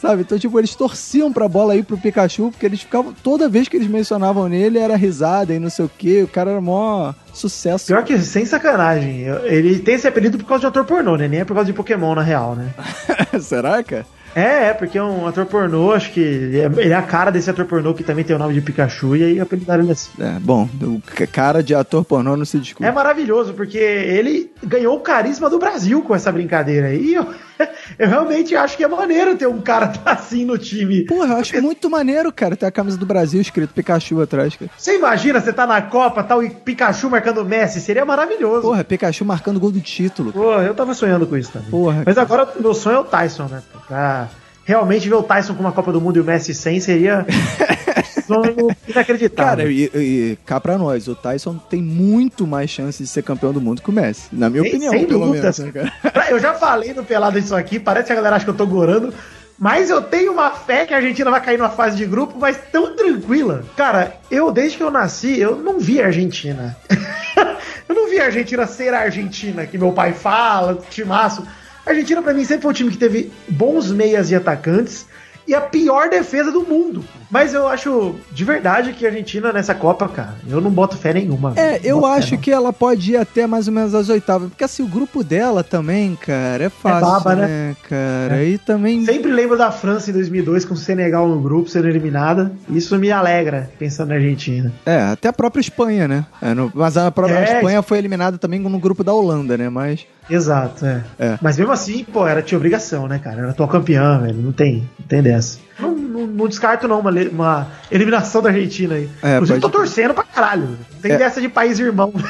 Sabe? 0.01 0.21
Então, 0.21 0.39
tipo, 0.39 0.57
eles 0.57 0.73
torciam 0.75 1.31
pra 1.31 1.49
bola 1.49 1.75
ir 1.75 1.83
pro 1.83 1.97
Pikachu, 1.97 2.51
porque 2.51 2.65
eles 2.65 2.79
ficavam. 2.79 3.13
Toda 3.21 3.49
vez 3.49 3.67
que 3.67 3.75
eles 3.75 3.87
mencionavam 3.89 4.47
nele, 4.47 4.79
era 4.79 4.95
risada 4.95 5.53
e 5.53 5.59
não 5.59 5.69
sei 5.69 5.85
o 5.85 5.91
quê. 5.97 6.23
O 6.23 6.27
cara 6.27 6.51
era 6.51 6.61
maior 6.61 7.13
sucesso. 7.33 7.87
Pior 7.87 8.03
que, 8.05 8.17
sem 8.19 8.45
sacanagem, 8.45 9.23
ele 9.43 9.77
tem 9.79 9.95
esse 9.95 10.07
apelido 10.07 10.37
por 10.37 10.45
causa 10.45 10.61
de 10.61 10.67
ator 10.67 10.85
pornô, 10.85 11.17
né? 11.17 11.27
Nem 11.27 11.41
é 11.41 11.45
por 11.45 11.53
causa 11.53 11.65
de 11.69 11.73
Pokémon, 11.73 12.15
na 12.15 12.21
real, 12.21 12.55
né? 12.55 12.73
Será, 13.41 13.83
cara? 13.83 14.05
É, 14.35 14.69
é, 14.69 14.73
porque 14.73 14.97
é 14.97 15.03
um 15.03 15.27
ator 15.27 15.45
pornô, 15.45 15.91
acho 15.91 16.11
que 16.11 16.19
ele 16.19 16.59
é, 16.59 16.65
ele 16.65 16.93
é 16.93 16.95
a 16.95 17.01
cara 17.01 17.31
desse 17.31 17.49
ator 17.49 17.65
pornô 17.65 17.93
que 17.93 18.03
também 18.03 18.23
tem 18.23 18.35
o 18.35 18.39
nome 18.39 18.53
de 18.53 18.61
Pikachu, 18.61 19.15
e 19.15 19.23
aí 19.23 19.39
apelidaram 19.39 19.83
ele 19.83 19.91
assim. 19.91 20.11
É, 20.19 20.39
bom, 20.39 20.69
o 20.81 21.01
cara 21.31 21.63
de 21.63 21.73
ator 21.73 22.03
pornô 22.05 22.37
não 22.37 22.45
se 22.45 22.59
discute. 22.59 22.87
É 22.87 22.91
maravilhoso, 22.91 23.53
porque 23.53 23.77
ele 23.77 24.51
ganhou 24.63 24.95
o 24.95 25.01
carisma 25.01 25.49
do 25.49 25.59
Brasil 25.59 26.01
com 26.01 26.15
essa 26.15 26.31
brincadeira. 26.31 26.93
E 26.93 27.13
eu, 27.13 27.27
eu 27.97 28.07
realmente 28.07 28.55
acho 28.55 28.77
que 28.77 28.83
é 28.83 28.87
maneiro 28.87 29.35
ter 29.35 29.47
um 29.47 29.61
cara 29.61 29.91
assim 30.05 30.45
no 30.45 30.57
time. 30.57 31.05
Porra, 31.05 31.33
eu 31.33 31.37
acho 31.37 31.61
muito 31.61 31.89
maneiro, 31.89 32.31
cara, 32.31 32.55
ter 32.55 32.65
a 32.65 32.71
camisa 32.71 32.97
do 32.97 33.05
Brasil 33.05 33.41
escrito 33.41 33.73
Pikachu 33.73 34.21
atrás, 34.21 34.55
cara. 34.55 34.71
Você 34.77 34.95
imagina, 34.95 35.39
você 35.39 35.51
tá 35.51 35.67
na 35.67 35.81
Copa, 35.81 36.23
tal, 36.23 36.43
e 36.43 36.49
Pikachu 36.49 37.09
marcando 37.09 37.43
Messi, 37.45 37.81
seria 37.81 38.05
maravilhoso. 38.05 38.61
Porra, 38.61 38.83
Pikachu 38.83 39.25
marcando 39.25 39.59
gol 39.59 39.71
do 39.71 39.81
título. 39.81 40.31
Porra, 40.31 40.63
eu 40.63 40.73
tava 40.73 40.93
sonhando 40.93 41.27
com 41.27 41.37
isso 41.37 41.51
também. 41.51 41.69
Porra. 41.69 42.03
Mas 42.05 42.17
agora 42.17 42.47
meu 42.59 42.73
sonho 42.73 42.97
é 42.97 42.99
o 42.99 43.03
Tyson, 43.03 43.45
né? 43.45 43.61
Pra 43.87 44.29
realmente 44.69 45.09
ver 45.09 45.15
o 45.15 45.23
Tyson 45.23 45.55
com 45.55 45.61
uma 45.61 45.71
Copa 45.71 45.91
do 45.91 45.99
Mundo 45.99 46.17
e 46.17 46.19
o 46.19 46.23
Messi 46.23 46.53
sem 46.53 46.79
seria 46.79 47.25
sonho 48.27 48.69
inacreditável. 48.87 49.65
Cara, 49.65 49.71
e, 49.71 49.89
e 49.95 50.37
cá 50.45 50.59
pra 50.59 50.77
nós, 50.77 51.07
o 51.07 51.15
Tyson 51.15 51.55
tem 51.69 51.81
muito 51.81 52.45
mais 52.45 52.69
chance 52.69 53.01
de 53.01 53.09
ser 53.09 53.23
campeão 53.23 53.51
do 53.51 53.59
mundo 53.59 53.81
que 53.81 53.89
o 53.89 53.93
Messi. 53.93 54.27
Na 54.31 54.47
minha 54.47 54.61
Sem- 54.61 54.71
opinião, 54.71 54.91
sem 54.93 55.05
pelo 55.07 55.25
dúvidas. 55.25 55.57
menos, 55.59 55.73
né? 55.73 55.91
Eu 56.29 56.39
já 56.39 56.53
falei 56.53 56.93
no 56.93 57.03
Pelado 57.03 57.39
isso 57.39 57.55
aqui, 57.55 57.79
parece 57.79 58.07
que 58.07 58.13
a 58.13 58.15
galera 58.15 58.35
acha 58.35 58.45
que 58.45 58.51
eu 58.51 58.55
tô 58.55 58.67
gorando, 58.67 59.11
mas 59.57 59.89
eu 59.89 60.01
tenho 60.03 60.31
uma 60.31 60.51
fé 60.51 60.85
que 60.85 60.93
a 60.93 60.97
Argentina 60.97 61.31
vai 61.31 61.41
cair 61.41 61.57
numa 61.57 61.69
fase 61.69 61.97
de 61.97 62.05
grupo, 62.05 62.37
mas 62.39 62.59
tão 62.71 62.95
tranquila. 62.95 63.63
Cara, 63.75 64.13
eu, 64.29 64.51
desde 64.51 64.77
que 64.77 64.83
eu 64.83 64.91
nasci, 64.91 65.39
eu 65.39 65.55
não 65.57 65.79
vi 65.79 65.99
a 65.99 66.05
Argentina. 66.05 66.77
eu 67.89 67.95
não 67.95 68.07
vi 68.07 68.19
a 68.19 68.25
Argentina 68.25 68.67
ser 68.67 68.93
a 68.93 68.99
Argentina, 68.99 69.65
que 69.65 69.77
meu 69.79 69.91
pai 69.91 70.13
fala, 70.13 70.77
timaço. 70.91 71.43
A 71.85 71.91
Argentina, 71.91 72.21
pra 72.21 72.33
mim, 72.33 72.43
sempre 72.43 72.63
foi 72.63 72.71
um 72.71 72.73
time 72.73 72.91
que 72.91 72.97
teve 72.97 73.31
bons 73.47 73.91
meias 73.91 74.29
e 74.31 74.35
atacantes, 74.35 75.05
e 75.47 75.53
a 75.55 75.61
pior 75.61 76.09
defesa 76.09 76.51
do 76.51 76.61
mundo. 76.61 77.03
Mas 77.29 77.53
eu 77.53 77.67
acho 77.67 78.15
de 78.31 78.43
verdade 78.43 78.93
que 78.93 79.05
a 79.05 79.09
Argentina 79.09 79.53
nessa 79.53 79.75
Copa, 79.75 80.07
cara, 80.07 80.35
eu 80.47 80.59
não 80.59 80.71
boto 80.71 80.97
fé 80.97 81.13
nenhuma. 81.13 81.53
É, 81.55 81.79
eu 81.83 82.05
acho 82.05 82.37
que 82.37 82.51
ela 82.51 82.73
pode 82.73 83.11
ir 83.11 83.17
até 83.17 83.45
mais 83.45 83.67
ou 83.67 83.73
menos 83.73 83.93
as 83.93 84.09
oitavas. 84.09 84.49
Porque 84.49 84.63
assim, 84.63 84.81
o 84.83 84.87
grupo 84.87 85.23
dela 85.23 85.63
também, 85.63 86.15
cara, 86.15 86.63
é 86.65 86.69
fácil, 86.69 87.07
baba, 87.07 87.35
né? 87.35 87.47
né, 87.47 87.75
cara? 87.87 88.43
E 88.43 88.57
também. 88.57 89.05
Sempre 89.05 89.31
lembro 89.31 89.57
da 89.57 89.71
França 89.71 90.09
em 90.09 90.13
2002 90.13 90.65
com 90.65 90.73
o 90.73 90.77
Senegal 90.77 91.27
no 91.27 91.39
grupo 91.39 91.69
sendo 91.69 91.87
eliminada. 91.87 92.51
Isso 92.69 92.97
me 92.97 93.11
alegra, 93.11 93.69
pensando 93.77 94.09
na 94.09 94.15
Argentina. 94.15 94.71
É, 94.85 94.99
até 95.03 95.27
a 95.29 95.33
própria 95.33 95.61
Espanha, 95.61 96.07
né? 96.07 96.25
É, 96.41 96.53
no- 96.53 96.71
mas 96.73 96.97
a 96.97 97.11
própria 97.11 97.35
É, 97.39 97.55
Espanha 97.57 97.81
foi 97.81 97.97
eliminada 97.99 98.37
também 98.37 98.59
no 98.59 98.79
grupo 98.79 99.03
da 99.03 99.13
Holanda, 99.13 99.57
né? 99.57 99.69
Mas. 99.69 100.05
Exato, 100.29 100.85
é. 100.85 101.03
É. 101.17 101.39
Mas 101.41 101.57
mesmo 101.57 101.71
assim, 101.71 102.03
pô, 102.03 102.27
era 102.27 102.41
tinha 102.41 102.57
obrigação, 102.57 103.07
né, 103.07 103.17
cara? 103.19 103.39
Era 103.41 103.49
atual 103.51 103.67
campeã, 103.67 104.19
velho. 104.19 104.35
Não 104.37 104.51
tem, 104.51 104.87
não 104.99 105.07
tem 105.07 105.21
dessa. 105.23 105.57
Não, 105.79 105.91
não- 105.95 106.27
não 106.27 106.47
descarto, 106.47 106.87
não, 106.87 106.99
uma, 106.99 107.09
uma 107.27 107.67
eliminação 107.91 108.41
da 108.41 108.49
Argentina 108.49 108.95
aí. 108.95 109.09
É, 109.21 109.33
Inclusive, 109.35 109.59
tô 109.59 109.69
torcendo 109.69 110.13
pra 110.13 110.23
caralho. 110.23 110.67
Não 110.69 111.01
tem 111.01 111.11
É. 111.11 111.17
dessa 111.17 111.41
de 111.41 111.49
país 111.49 111.77
irmão. 111.79 112.13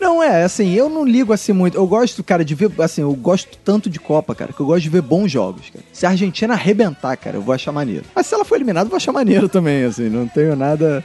Não, 0.00 0.20
é, 0.20 0.42
assim, 0.42 0.72
eu 0.74 0.88
não 0.88 1.04
ligo 1.04 1.32
assim 1.32 1.52
muito. 1.52 1.76
Eu 1.76 1.86
gosto, 1.86 2.24
cara, 2.24 2.44
de 2.44 2.56
ver, 2.56 2.70
assim, 2.80 3.02
eu 3.02 3.14
gosto 3.14 3.56
tanto 3.64 3.88
de 3.88 4.00
Copa, 4.00 4.34
cara, 4.34 4.52
que 4.52 4.58
eu 4.60 4.66
gosto 4.66 4.82
de 4.82 4.88
ver 4.90 5.00
bons 5.00 5.30
jogos, 5.30 5.70
cara. 5.70 5.84
Se 5.92 6.04
a 6.04 6.08
Argentina 6.10 6.54
arrebentar, 6.54 7.16
cara, 7.16 7.36
eu 7.36 7.40
vou 7.40 7.54
achar 7.54 7.70
maneiro. 7.70 8.04
Mas 8.14 8.26
se 8.26 8.34
ela 8.34 8.44
for 8.44 8.56
eliminada, 8.56 8.86
eu 8.86 8.90
vou 8.90 8.96
achar 8.96 9.12
maneiro 9.12 9.48
também, 9.48 9.84
assim, 9.84 10.08
não 10.08 10.26
tenho 10.26 10.56
nada 10.56 11.04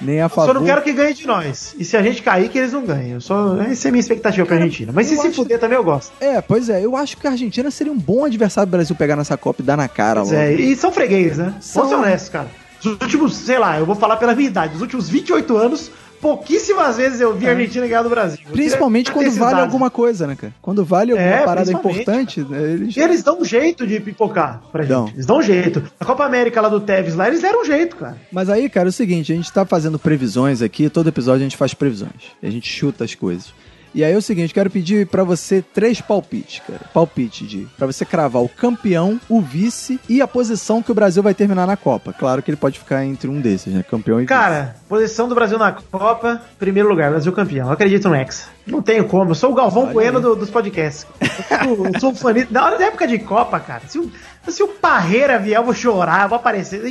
nem 0.00 0.20
a 0.20 0.28
favor. 0.28 0.52
Só 0.52 0.60
não 0.60 0.66
quero 0.66 0.82
que 0.82 0.92
ganhe 0.92 1.14
de 1.14 1.26
nós. 1.26 1.74
E 1.78 1.84
se 1.84 1.96
a 1.96 2.02
gente 2.02 2.22
cair, 2.22 2.48
que 2.48 2.58
eles 2.58 2.72
não 2.72 2.84
ganhem. 2.84 3.18
Só, 3.20 3.56
essa 3.62 3.86
é 3.86 3.90
a 3.90 3.92
minha 3.92 4.00
expectativa 4.00 4.46
pra 4.46 4.56
Argentina. 4.56 4.92
Mas 4.94 5.06
se 5.06 5.16
se 5.16 5.30
fuder 5.32 5.58
também, 5.58 5.76
eu 5.76 5.84
gosto. 5.84 6.12
É, 6.20 6.40
pois 6.40 6.68
é, 6.68 6.84
eu 6.84 6.94
acho 6.96 7.16
que 7.16 7.26
a 7.26 7.30
Argentina 7.30 7.70
seria 7.70 7.92
um 7.92 7.98
bom 7.98 8.24
adversário 8.24 8.68
do 8.68 8.72
Brasil 8.72 8.94
pegar 8.96 9.16
nessa 9.16 9.36
Copa 9.36 9.62
e 9.62 9.64
dar 9.64 9.76
na 9.76 9.88
cara 9.88 10.20
Pois 10.20 10.32
logo. 10.32 10.42
é, 10.42 10.52
e 10.52 10.76
são 10.76 10.92
freguês, 10.92 11.38
né? 11.38 11.54
São. 11.60 11.82
Vamos 11.84 11.98
ser 11.98 12.02
honestos, 12.04 12.28
cara. 12.30 12.48
Os 12.80 12.86
últimos, 12.86 13.34
sei 13.36 13.58
lá, 13.58 13.78
eu 13.78 13.86
vou 13.86 13.96
falar 13.96 14.16
pela 14.16 14.34
minha 14.34 14.48
idade, 14.48 14.76
os 14.76 14.82
últimos 14.82 15.08
28 15.08 15.56
anos, 15.56 15.90
pouquíssimas 16.20 16.96
vezes 16.96 17.20
eu 17.20 17.34
vi 17.34 17.46
a 17.46 17.50
Argentina 17.50 17.86
ganhar 17.86 18.02
do 18.02 18.10
Brasil. 18.10 18.38
É. 18.46 18.50
Principalmente 18.50 19.10
quando 19.12 19.30
vale 19.32 19.60
alguma 19.60 19.90
coisa, 19.90 20.26
né, 20.26 20.36
cara? 20.36 20.52
Quando 20.60 20.84
vale 20.84 21.12
alguma 21.12 21.28
É, 21.28 21.44
parada 21.44 21.72
importante, 21.72 22.40
né, 22.40 22.62
eles... 22.72 22.96
E 22.96 23.00
eles 23.00 23.22
dão 23.22 23.40
um 23.40 23.44
jeito 23.44 23.86
de 23.86 24.00
pipocar 24.00 24.62
pra 24.72 24.82
gente. 24.82 24.90
Dão. 24.90 25.08
Eles 25.12 25.26
dão 25.26 25.38
um 25.38 25.42
jeito. 25.42 25.82
Na 25.98 26.06
Copa 26.06 26.24
América 26.24 26.60
lá 26.60 26.68
do 26.68 26.80
Tevez 26.80 27.14
lá, 27.14 27.28
eles 27.28 27.40
deram 27.42 27.62
um 27.62 27.64
jeito, 27.64 27.96
cara. 27.96 28.16
Mas 28.32 28.48
aí, 28.48 28.68
cara, 28.68 28.88
é 28.88 28.90
o 28.90 28.92
seguinte, 28.92 29.32
a 29.32 29.36
gente 29.36 29.52
tá 29.52 29.64
fazendo 29.64 29.98
previsões 29.98 30.62
aqui, 30.62 30.88
todo 30.88 31.08
episódio 31.08 31.40
a 31.40 31.44
gente 31.44 31.56
faz 31.56 31.74
previsões. 31.74 32.10
A 32.42 32.50
gente 32.50 32.68
chuta 32.68 33.04
as 33.04 33.14
coisas. 33.14 33.52
E 33.96 34.04
aí 34.04 34.12
é 34.12 34.16
o 34.16 34.20
seguinte, 34.20 34.52
quero 34.52 34.68
pedir 34.68 35.06
pra 35.06 35.24
você 35.24 35.62
três 35.62 36.02
palpites, 36.02 36.60
cara. 36.66 36.82
Palpite 36.92 37.46
de 37.46 37.66
pra 37.78 37.86
você 37.86 38.04
cravar 38.04 38.42
o 38.42 38.48
campeão, 38.48 39.18
o 39.26 39.40
vice 39.40 39.98
e 40.06 40.20
a 40.20 40.28
posição 40.28 40.82
que 40.82 40.92
o 40.92 40.94
Brasil 40.94 41.22
vai 41.22 41.32
terminar 41.32 41.66
na 41.66 41.78
Copa. 41.78 42.12
Claro 42.12 42.42
que 42.42 42.50
ele 42.50 42.58
pode 42.58 42.78
ficar 42.78 43.06
entre 43.06 43.30
um 43.30 43.40
desses, 43.40 43.72
né? 43.72 43.82
Campeão 43.90 44.18
e 44.18 44.24
vice. 44.24 44.28
Cara, 44.28 44.76
posição 44.86 45.26
do 45.26 45.34
Brasil 45.34 45.58
na 45.58 45.72
Copa, 45.72 46.42
primeiro 46.58 46.90
lugar, 46.90 47.08
Brasil 47.10 47.32
campeão. 47.32 47.68
Eu 47.68 47.72
acredito 47.72 48.06
no 48.06 48.14
Hexa. 48.14 48.48
Não 48.66 48.82
tenho 48.82 49.06
como. 49.06 49.30
Eu 49.30 49.34
sou 49.34 49.52
o 49.52 49.54
Galvão 49.54 49.84
Olha 49.84 49.92
Bueno 49.94 50.20
do- 50.20 50.36
dos 50.36 50.50
podcasts. 50.50 51.06
Eu 51.18 51.76
sou, 51.76 51.86
eu 51.86 52.00
sou 52.00 52.14
fanista. 52.14 52.48
Na 52.52 52.66
hora 52.66 52.78
da 52.78 52.84
época 52.84 53.06
de 53.06 53.18
Copa, 53.18 53.58
cara, 53.60 53.82
se 53.88 53.98
o, 53.98 54.12
se 54.46 54.62
o 54.62 54.68
Parreira 54.68 55.38
vier, 55.38 55.56
eu 55.58 55.64
vou 55.64 55.72
chorar, 55.72 56.24
eu 56.24 56.28
vou 56.28 56.36
aparecer. 56.36 56.82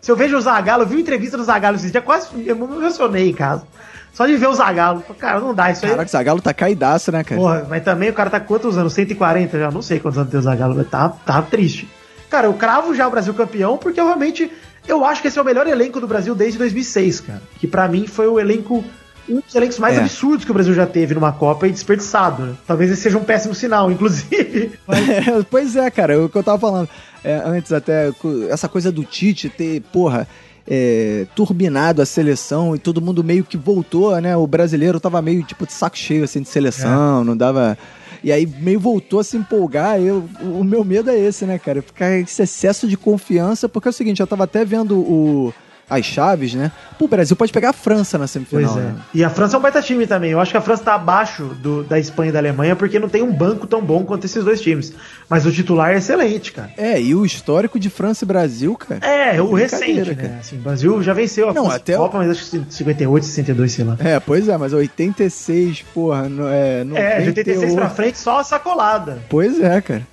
Se 0.00 0.10
eu 0.10 0.16
vejo 0.16 0.34
o 0.38 0.40
Zagalo, 0.40 0.84
eu 0.84 0.86
vi 0.86 0.94
uma 0.94 1.02
entrevista 1.02 1.36
do 1.36 1.44
Zagalo 1.44 1.76
esses 1.76 1.92
dias, 1.92 2.02
quase 2.02 2.28
eu 2.46 2.56
me 2.56 2.64
emocionei 2.76 3.28
em 3.28 3.34
casa. 3.34 3.64
Só 4.18 4.26
de 4.26 4.36
ver 4.36 4.48
o 4.48 4.52
Zagalo. 4.52 5.00
Cara, 5.16 5.38
não 5.38 5.54
dá 5.54 5.70
isso 5.70 5.84
aí. 5.84 5.92
Caraca, 5.92 6.08
o 6.08 6.10
Zagallo 6.10 6.42
tá 6.42 6.52
caidaço, 6.52 7.12
né, 7.12 7.22
cara? 7.22 7.40
Porra, 7.40 7.66
mas 7.70 7.84
também 7.84 8.10
o 8.10 8.12
cara 8.12 8.28
tá 8.28 8.40
quantos 8.40 8.76
anos? 8.76 8.92
140 8.92 9.56
já? 9.56 9.70
Não 9.70 9.80
sei 9.80 10.00
quantos 10.00 10.18
anos 10.18 10.28
tem 10.28 10.40
o 10.40 10.42
Zagallo, 10.42 10.74
mas 10.74 10.88
tá, 10.88 11.08
tá 11.08 11.40
triste. 11.40 11.88
Cara, 12.28 12.48
eu 12.48 12.54
cravo 12.54 12.92
já 12.96 13.06
o 13.06 13.12
Brasil 13.12 13.32
campeão 13.32 13.78
porque 13.78 14.00
eu 14.00 14.06
realmente 14.06 14.50
eu 14.88 15.04
acho 15.04 15.22
que 15.22 15.28
esse 15.28 15.38
é 15.38 15.42
o 15.42 15.44
melhor 15.44 15.68
elenco 15.68 16.00
do 16.00 16.08
Brasil 16.08 16.34
desde 16.34 16.58
2006, 16.58 17.20
cara. 17.20 17.42
Que 17.60 17.68
pra 17.68 17.86
mim 17.86 18.08
foi 18.08 18.26
o 18.26 18.40
elenco 18.40 18.84
um 19.28 19.40
dos 19.40 19.54
elencos 19.54 19.78
mais 19.78 19.96
É. 19.96 20.00
absurdos 20.00 20.44
que 20.44 20.50
o 20.50 20.54
Brasil 20.54 20.74
já 20.74 20.84
teve 20.84 21.14
numa 21.14 21.30
Copa 21.30 21.68
e 21.68 21.70
desperdiçado, 21.70 22.42
né? 22.42 22.54
Talvez 22.66 22.90
esse 22.90 23.02
seja 23.02 23.18
um 23.18 23.22
péssimo 23.24 23.54
sinal, 23.54 23.88
inclusive. 23.88 24.72
Mas 24.84 24.98
pois 25.48 25.76
é, 25.76 25.88
cara, 25.92 26.14
é 26.14 26.16
o 26.16 26.28
que 26.28 26.36
eu 26.36 26.42
tava 26.42 26.58
falando 26.58 26.88
é, 27.22 27.40
antes 27.44 27.72
até, 27.72 28.10
essa 28.50 28.68
coisa 28.68 28.90
do 28.90 29.04
Tite 29.04 29.48
ter, 29.48 29.80
porra, 29.92 30.26
é, 30.70 31.26
turbinado 31.34 32.02
a 32.02 32.06
seleção 32.06 32.76
e 32.76 32.78
todo 32.78 33.00
mundo 33.00 33.24
meio 33.24 33.42
que 33.42 33.56
voltou, 33.56 34.20
né? 34.20 34.36
O 34.36 34.46
brasileiro 34.46 35.00
tava 35.00 35.22
meio 35.22 35.42
tipo 35.42 35.66
de 35.66 35.72
saco 35.72 35.96
cheio 35.96 36.24
assim 36.24 36.42
de 36.42 36.48
seleção, 36.48 37.24
não 37.24 37.34
dava. 37.36 37.78
E 38.22 38.30
aí 38.30 38.46
meio 38.46 38.78
voltou 38.78 39.20
a 39.20 39.24
se 39.24 39.36
empolgar. 39.36 39.98
Eu, 39.98 40.28
o 40.42 40.62
meu 40.62 40.84
medo 40.84 41.08
é 41.08 41.18
esse, 41.18 41.46
né, 41.46 41.58
cara? 41.58 41.80
Ficar 41.80 42.18
esse 42.18 42.42
excesso 42.42 42.86
de 42.86 42.98
confiança, 42.98 43.68
porque 43.68 43.88
é 43.88 43.90
o 43.90 43.94
seguinte, 43.94 44.20
eu 44.20 44.26
tava 44.26 44.44
até 44.44 44.64
vendo 44.64 44.98
o. 44.98 45.54
As 45.90 46.04
chaves, 46.04 46.52
né? 46.54 46.70
Pô, 46.98 47.06
o 47.06 47.08
Brasil 47.08 47.34
pode 47.34 47.52
pegar 47.52 47.70
a 47.70 47.72
França 47.72 48.18
na 48.18 48.26
semifinal. 48.26 48.72
Pois 48.74 48.76
é. 48.84 48.86
né? 48.88 48.94
E 49.14 49.24
a 49.24 49.30
França 49.30 49.56
é 49.56 49.58
um 49.58 49.62
baita 49.62 49.80
time 49.80 50.06
também. 50.06 50.30
Eu 50.32 50.40
acho 50.40 50.50
que 50.50 50.56
a 50.56 50.60
França 50.60 50.82
tá 50.84 50.94
abaixo 50.94 51.44
do- 51.62 51.82
da 51.84 51.98
Espanha 51.98 52.28
e 52.28 52.32
da 52.32 52.38
Alemanha 52.38 52.76
porque 52.76 52.98
não 52.98 53.08
tem 53.08 53.22
um 53.22 53.32
banco 53.32 53.66
tão 53.66 53.80
bom 53.80 54.04
quanto 54.04 54.24
esses 54.26 54.44
dois 54.44 54.60
times. 54.60 54.92
Mas 55.30 55.46
o 55.46 55.52
titular 55.52 55.92
é 55.92 55.96
excelente, 55.98 56.52
cara. 56.52 56.70
É, 56.76 57.00
e 57.00 57.14
o 57.14 57.24
histórico 57.24 57.78
de 57.78 57.88
França 57.88 58.24
e 58.24 58.26
Brasil, 58.28 58.74
cara. 58.76 59.00
É, 59.06 59.40
o 59.40 59.48
Brincadeira, 59.52 60.04
recente, 60.04 60.14
cara. 60.16 60.28
né? 60.28 60.38
Assim, 60.40 60.56
o 60.56 60.60
Brasil 60.60 61.02
já 61.02 61.12
venceu 61.12 61.48
a 61.48 61.54
Não, 61.54 61.62
França 61.64 61.76
até 61.76 61.96
o- 61.96 62.00
Copa, 62.00 62.18
mas 62.18 62.30
acho 62.30 62.50
que 62.50 62.62
58, 62.68 63.24
62, 63.26 63.72
sei 63.72 63.84
lá. 63.84 63.96
É, 64.00 64.20
pois 64.20 64.48
é, 64.48 64.56
mas 64.58 64.72
86, 64.72 65.82
porra, 65.94 66.28
no, 66.28 66.46
é, 66.48 66.80
É, 66.94 67.20
de 67.22 67.28
86 67.28 67.74
pra 67.74 67.84
98. 67.84 67.94
frente, 67.94 68.18
só 68.18 68.40
a 68.40 68.44
sacolada. 68.44 69.18
Pois 69.28 69.58
é, 69.60 69.80
cara. 69.80 70.06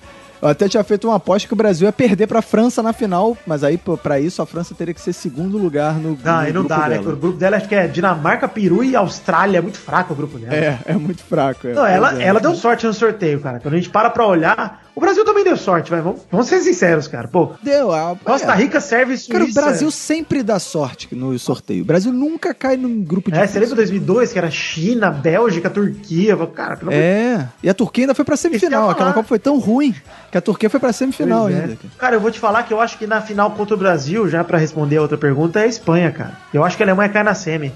Eu 0.46 0.52
até 0.52 0.68
tinha 0.68 0.84
feito 0.84 1.06
uma 1.08 1.16
aposta 1.16 1.46
que 1.48 1.54
o 1.54 1.56
Brasil 1.56 1.86
ia 1.86 1.92
perder 1.92 2.26
pra 2.26 2.40
França 2.42 2.82
na 2.82 2.92
final, 2.92 3.36
mas 3.46 3.64
aí, 3.64 3.76
pô, 3.76 3.96
pra 3.96 4.18
isso, 4.20 4.40
a 4.40 4.46
França 4.46 4.74
teria 4.74 4.94
que 4.94 5.00
ser 5.00 5.12
segundo 5.12 5.58
lugar 5.58 5.94
no, 5.94 6.16
Não, 6.22 6.40
no 6.40 6.44
não 6.44 6.52
grupo 6.52 6.68
dá, 6.68 6.78
né? 6.88 6.88
dela. 6.98 7.00
O 7.12 7.16
grupo 7.16 7.38
dela 7.38 7.56
acho 7.56 7.68
que 7.68 7.74
é 7.74 7.86
Dinamarca, 7.86 8.46
Peru 8.48 8.84
e 8.84 8.94
Austrália. 8.94 9.58
É 9.58 9.60
muito 9.60 9.78
fraco 9.78 10.12
o 10.12 10.16
grupo 10.16 10.38
dela. 10.38 10.54
É, 10.54 10.78
é 10.86 10.94
muito 10.94 11.22
fraco. 11.24 11.66
é, 11.66 11.72
Não, 11.72 11.86
ela, 11.86 12.20
é. 12.22 12.26
ela 12.26 12.40
deu 12.40 12.54
sorte 12.54 12.86
no 12.86 12.94
sorteio, 12.94 13.40
cara. 13.40 13.58
Quando 13.60 13.74
a 13.74 13.76
gente 13.76 13.90
para 13.90 14.08
pra 14.10 14.26
olhar, 14.26 14.85
o 14.96 15.00
Brasil 15.00 15.24
também 15.26 15.44
deu 15.44 15.58
sorte, 15.58 15.90
vai. 15.90 16.00
Vamos, 16.00 16.22
vamos 16.30 16.48
ser 16.48 16.58
sinceros, 16.60 17.06
cara. 17.06 17.28
Pô, 17.28 17.50
Deu. 17.62 17.92
A, 17.92 18.16
Costa 18.24 18.52
é. 18.52 18.56
Rica 18.56 18.80
serve 18.80 19.14
Suíça. 19.16 19.30
Cara, 19.32 19.44
o 19.44 19.52
Brasil 19.52 19.90
sempre 19.90 20.42
dá 20.42 20.58
sorte 20.58 21.14
no 21.14 21.38
sorteio. 21.38 21.82
O 21.82 21.84
Brasil 21.86 22.10
nunca 22.12 22.54
cai 22.54 22.78
num 22.78 23.02
grupo 23.04 23.30
de. 23.30 23.38
É, 23.38 23.46
você 23.46 23.60
lembra 23.60 23.76
2002, 23.76 24.32
que 24.32 24.38
era 24.38 24.50
China, 24.50 25.10
Bélgica, 25.10 25.68
Turquia? 25.68 26.34
Cara, 26.46 26.76
pelo 26.78 26.90
É, 26.92 27.46
e 27.62 27.68
a 27.68 27.74
Turquia 27.74 28.04
ainda 28.04 28.14
foi 28.14 28.24
pra 28.24 28.34
Isso 28.34 28.42
semifinal. 28.44 28.88
Aquela. 28.88 29.12
Copa 29.12 29.28
foi 29.28 29.38
tão 29.38 29.58
ruim 29.58 29.94
que 30.32 30.38
a 30.38 30.40
Turquia 30.40 30.70
foi 30.70 30.80
pra 30.80 30.92
semifinal 30.92 31.42
Pois 31.42 31.54
é. 31.54 31.60
ainda. 31.60 31.76
cara. 31.76 31.92
Cara, 31.98 32.16
eu 32.16 32.20
vou 32.20 32.30
te 32.30 32.40
falar 32.40 32.62
que 32.62 32.72
eu 32.72 32.80
acho 32.80 32.96
que 32.96 33.06
na 33.06 33.20
final 33.20 33.50
contra 33.50 33.74
o 33.74 33.78
Brasil, 33.78 34.26
já 34.28 34.42
pra 34.42 34.56
responder 34.56 34.96
a 34.96 35.02
outra 35.02 35.18
pergunta, 35.18 35.60
é 35.60 35.64
a 35.64 35.66
Espanha, 35.66 36.10
cara. 36.10 36.32
Eu 36.54 36.64
acho 36.64 36.76
que 36.76 36.82
a 36.82 36.86
Alemanha 36.86 37.10
cai 37.10 37.22
na 37.22 37.34
semi. 37.34 37.70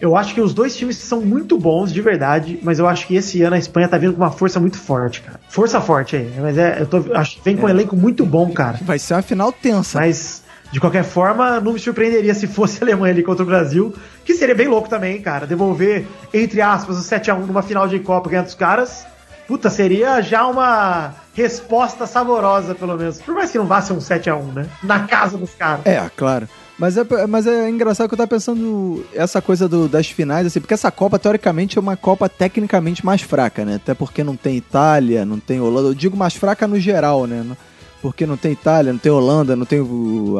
Eu 0.00 0.16
acho 0.16 0.34
que 0.34 0.40
os 0.40 0.52
dois 0.52 0.76
times 0.76 0.96
são 0.96 1.20
muito 1.20 1.56
bons, 1.56 1.92
de 1.92 2.02
verdade, 2.02 2.58
mas 2.62 2.78
eu 2.78 2.88
acho 2.88 3.06
que 3.06 3.14
esse 3.14 3.42
ano 3.42 3.54
a 3.54 3.58
Espanha 3.58 3.88
tá 3.88 3.96
vindo 3.96 4.12
com 4.12 4.20
uma 4.20 4.30
força 4.30 4.58
muito 4.58 4.78
forte, 4.78 5.22
cara. 5.22 5.40
Força 5.48 5.80
forte 5.80 6.16
aí. 6.16 6.32
Mas 6.38 6.58
é, 6.58 6.78
eu 6.80 6.86
tô, 6.86 7.04
acho 7.14 7.36
que 7.36 7.44
vem 7.44 7.56
com 7.56 7.66
um 7.66 7.68
elenco 7.68 7.96
muito 7.96 8.26
bom, 8.26 8.50
cara. 8.50 8.78
Vai 8.82 8.98
ser 8.98 9.14
uma 9.14 9.22
final 9.22 9.52
tensa. 9.52 10.00
Mas, 10.00 10.42
de 10.72 10.80
qualquer 10.80 11.04
forma, 11.04 11.60
não 11.60 11.72
me 11.72 11.78
surpreenderia 11.78 12.34
se 12.34 12.46
fosse 12.46 12.82
a 12.82 12.84
Alemanha 12.84 13.14
ali 13.14 13.22
contra 13.22 13.44
o 13.44 13.46
Brasil, 13.46 13.94
que 14.24 14.34
seria 14.34 14.54
bem 14.54 14.66
louco 14.66 14.88
também, 14.88 15.22
cara. 15.22 15.46
Devolver, 15.46 16.04
entre 16.32 16.60
aspas, 16.60 16.98
o 16.98 17.02
7x1 17.02 17.46
numa 17.46 17.62
final 17.62 17.86
de 17.86 17.98
Copa 18.00 18.28
ganhando 18.28 18.46
dos 18.46 18.54
caras. 18.54 19.06
Puta, 19.46 19.70
seria 19.70 20.20
já 20.22 20.46
uma 20.46 21.14
resposta 21.34 22.06
saborosa, 22.06 22.74
pelo 22.74 22.96
menos. 22.96 23.20
Por 23.20 23.34
mais 23.34 23.50
que 23.50 23.58
não 23.58 23.66
vá 23.66 23.80
ser 23.80 23.92
um 23.92 23.98
7x1, 23.98 24.52
né? 24.52 24.66
Na 24.82 25.00
casa 25.00 25.36
dos 25.36 25.54
caras. 25.54 25.84
É, 25.86 26.10
claro. 26.16 26.48
Mas 26.78 26.96
é, 26.96 27.04
mas 27.28 27.46
é 27.46 27.70
engraçado 27.70 28.08
que 28.08 28.14
eu 28.14 28.18
tava 28.18 28.28
pensando 28.28 29.04
essa 29.14 29.40
coisa 29.40 29.68
do- 29.68 29.88
das 29.88 30.08
finais, 30.08 30.46
assim, 30.46 30.60
porque 30.60 30.74
essa 30.74 30.90
Copa, 30.90 31.18
teoricamente, 31.20 31.78
é 31.78 31.80
uma 31.80 31.96
Copa 31.96 32.28
tecnicamente 32.28 33.06
mais 33.06 33.22
fraca, 33.22 33.64
né? 33.64 33.76
Até 33.76 33.94
porque 33.94 34.24
não 34.24 34.34
tem 34.34 34.56
Itália, 34.56 35.24
não 35.24 35.38
tem 35.38 35.60
Holanda. 35.60 35.88
Eu 35.90 35.94
digo 35.94 36.16
mais 36.16 36.34
fraca 36.34 36.66
no 36.66 36.78
geral, 36.80 37.26
né? 37.26 37.44
Porque 38.04 38.26
não 38.26 38.36
tem 38.36 38.52
Itália, 38.52 38.92
não 38.92 38.98
tem 38.98 39.10
Holanda, 39.10 39.56
não 39.56 39.64
tem 39.64 39.80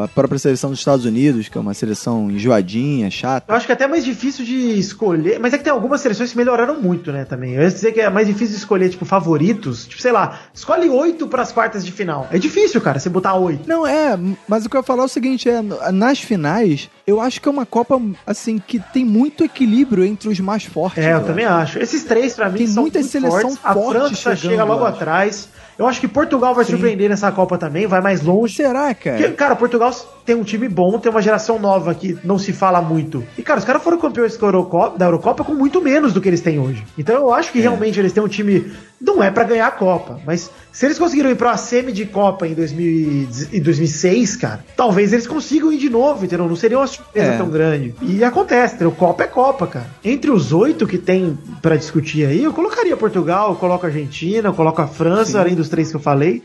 a 0.02 0.06
própria 0.06 0.38
seleção 0.38 0.68
dos 0.68 0.80
Estados 0.80 1.06
Unidos, 1.06 1.48
que 1.48 1.56
é 1.56 1.60
uma 1.62 1.72
seleção 1.72 2.30
enjoadinha, 2.30 3.10
chata. 3.10 3.50
Eu 3.50 3.56
acho 3.56 3.64
que 3.64 3.72
é 3.72 3.74
até 3.74 3.86
mais 3.86 4.04
difícil 4.04 4.44
de 4.44 4.78
escolher, 4.78 5.40
mas 5.40 5.54
é 5.54 5.56
que 5.56 5.64
tem 5.64 5.72
algumas 5.72 6.02
seleções 6.02 6.30
que 6.30 6.36
melhoraram 6.36 6.78
muito, 6.78 7.10
né, 7.10 7.24
também. 7.24 7.54
Eu 7.54 7.62
ia 7.62 7.70
dizer 7.70 7.92
que 7.92 8.02
é 8.02 8.10
mais 8.10 8.26
difícil 8.26 8.50
de 8.50 8.58
escolher, 8.58 8.90
tipo, 8.90 9.06
favoritos. 9.06 9.86
Tipo, 9.86 10.02
sei 10.02 10.12
lá, 10.12 10.40
escolhe 10.52 10.90
oito 10.90 11.26
pras 11.26 11.52
quartas 11.52 11.86
de 11.86 11.90
final. 11.90 12.28
É 12.30 12.36
difícil, 12.36 12.82
cara, 12.82 12.98
você 12.98 13.08
botar 13.08 13.32
oito. 13.36 13.66
Não, 13.66 13.86
é, 13.86 14.14
mas 14.46 14.66
o 14.66 14.68
que 14.68 14.76
eu 14.76 14.80
ia 14.80 14.84
falar 14.84 15.04
é 15.04 15.06
o 15.06 15.08
seguinte, 15.08 15.48
é, 15.48 15.62
nas 15.90 16.20
finais, 16.20 16.90
eu 17.06 17.20
acho 17.20 17.40
que 17.40 17.48
é 17.48 17.50
uma 17.50 17.66
Copa, 17.66 18.00
assim, 18.26 18.58
que 18.58 18.78
tem 18.78 19.04
muito 19.04 19.44
equilíbrio 19.44 20.04
entre 20.04 20.28
os 20.28 20.40
mais 20.40 20.64
fortes. 20.64 21.04
É, 21.04 21.12
eu 21.12 21.24
também 21.24 21.44
acho. 21.44 21.78
Esses 21.78 22.04
três, 22.04 22.34
pra 22.34 22.48
mim, 22.48 22.58
Tem 22.58 22.66
são 22.66 22.82
muita 22.82 22.98
muito 22.98 23.10
seleção 23.10 23.56
fortes. 23.56 23.58
A 23.62 23.72
França 23.74 24.14
chegando, 24.14 24.38
chega 24.38 24.64
logo 24.64 24.82
eu 24.82 24.86
atrás. 24.86 25.48
Eu 25.76 25.86
acho 25.86 26.00
que 26.00 26.06
Portugal 26.06 26.54
vai 26.54 26.64
surpreender 26.64 27.10
nessa 27.10 27.32
Copa 27.32 27.58
também, 27.58 27.86
vai 27.86 28.00
mais 28.00 28.22
longe. 28.22 28.54
Será, 28.54 28.94
cara? 28.94 29.16
Porque, 29.16 29.32
cara, 29.32 29.56
Portugal 29.56 29.92
tem 30.24 30.36
um 30.36 30.44
time 30.44 30.68
bom, 30.68 30.98
tem 30.98 31.10
uma 31.10 31.20
geração 31.20 31.58
nova 31.58 31.94
que 31.94 32.16
não 32.22 32.38
se 32.38 32.52
fala 32.52 32.80
muito. 32.80 33.24
E, 33.36 33.42
cara, 33.42 33.58
os 33.58 33.64
caras 33.64 33.82
foram 33.82 33.98
campeões 33.98 34.36
da 34.36 34.46
Eurocopa, 34.46 34.96
da 34.96 35.06
Eurocopa 35.06 35.42
com 35.42 35.52
muito 35.52 35.82
menos 35.82 36.12
do 36.12 36.20
que 36.20 36.28
eles 36.28 36.40
têm 36.40 36.60
hoje. 36.60 36.84
Então 36.96 37.16
eu 37.16 37.34
acho 37.34 37.50
que 37.50 37.60
realmente 37.60 37.98
eles 37.98 38.12
têm 38.12 38.22
um 38.22 38.28
time. 38.28 38.72
Não 39.00 39.22
é 39.22 39.30
pra 39.30 39.44
ganhar 39.44 39.66
a 39.66 39.72
Copa, 39.72 40.20
mas 40.24 40.48
se 40.74 40.84
eles 40.86 40.98
conseguiram 40.98 41.30
ir 41.30 41.36
pra 41.36 41.56
semi 41.56 41.92
de 41.92 42.04
Copa 42.04 42.48
em, 42.48 42.52
2000, 42.52 42.84
e- 42.84 43.28
em 43.52 43.60
2006, 43.62 44.34
cara, 44.36 44.64
talvez 44.76 45.12
eles 45.12 45.24
consigam 45.26 45.72
ir 45.72 45.78
de 45.78 45.88
novo, 45.88 46.24
entendeu? 46.24 46.48
Não 46.48 46.56
seria 46.56 46.76
uma 46.78 46.86
surpresa 46.88 47.28
É. 47.34 47.36
tão 47.38 47.48
grande. 47.48 47.94
E 48.02 48.24
acontece, 48.24 48.74
entendeu? 48.74 48.90
Copa 48.90 49.22
é 49.22 49.26
Copa, 49.28 49.68
cara. 49.68 49.86
Entre 50.04 50.30
os 50.32 50.52
oito 50.52 50.84
que 50.84 50.98
tem 50.98 51.38
pra 51.62 51.76
discutir 51.76 52.26
aí, 52.26 52.42
eu 52.42 52.52
colocaria 52.52 52.96
Portugal, 52.96 53.50
eu 53.50 53.56
coloco 53.56 53.86
a 53.86 53.88
Argentina, 53.88 54.48
eu 54.48 54.52
coloco 54.54 54.82
a 54.82 54.86
França, 54.88 55.38
além 55.40 55.54
dos 55.54 55.68
três 55.68 55.90
que 55.90 55.96
eu 55.96 56.00
falei. 56.00 56.42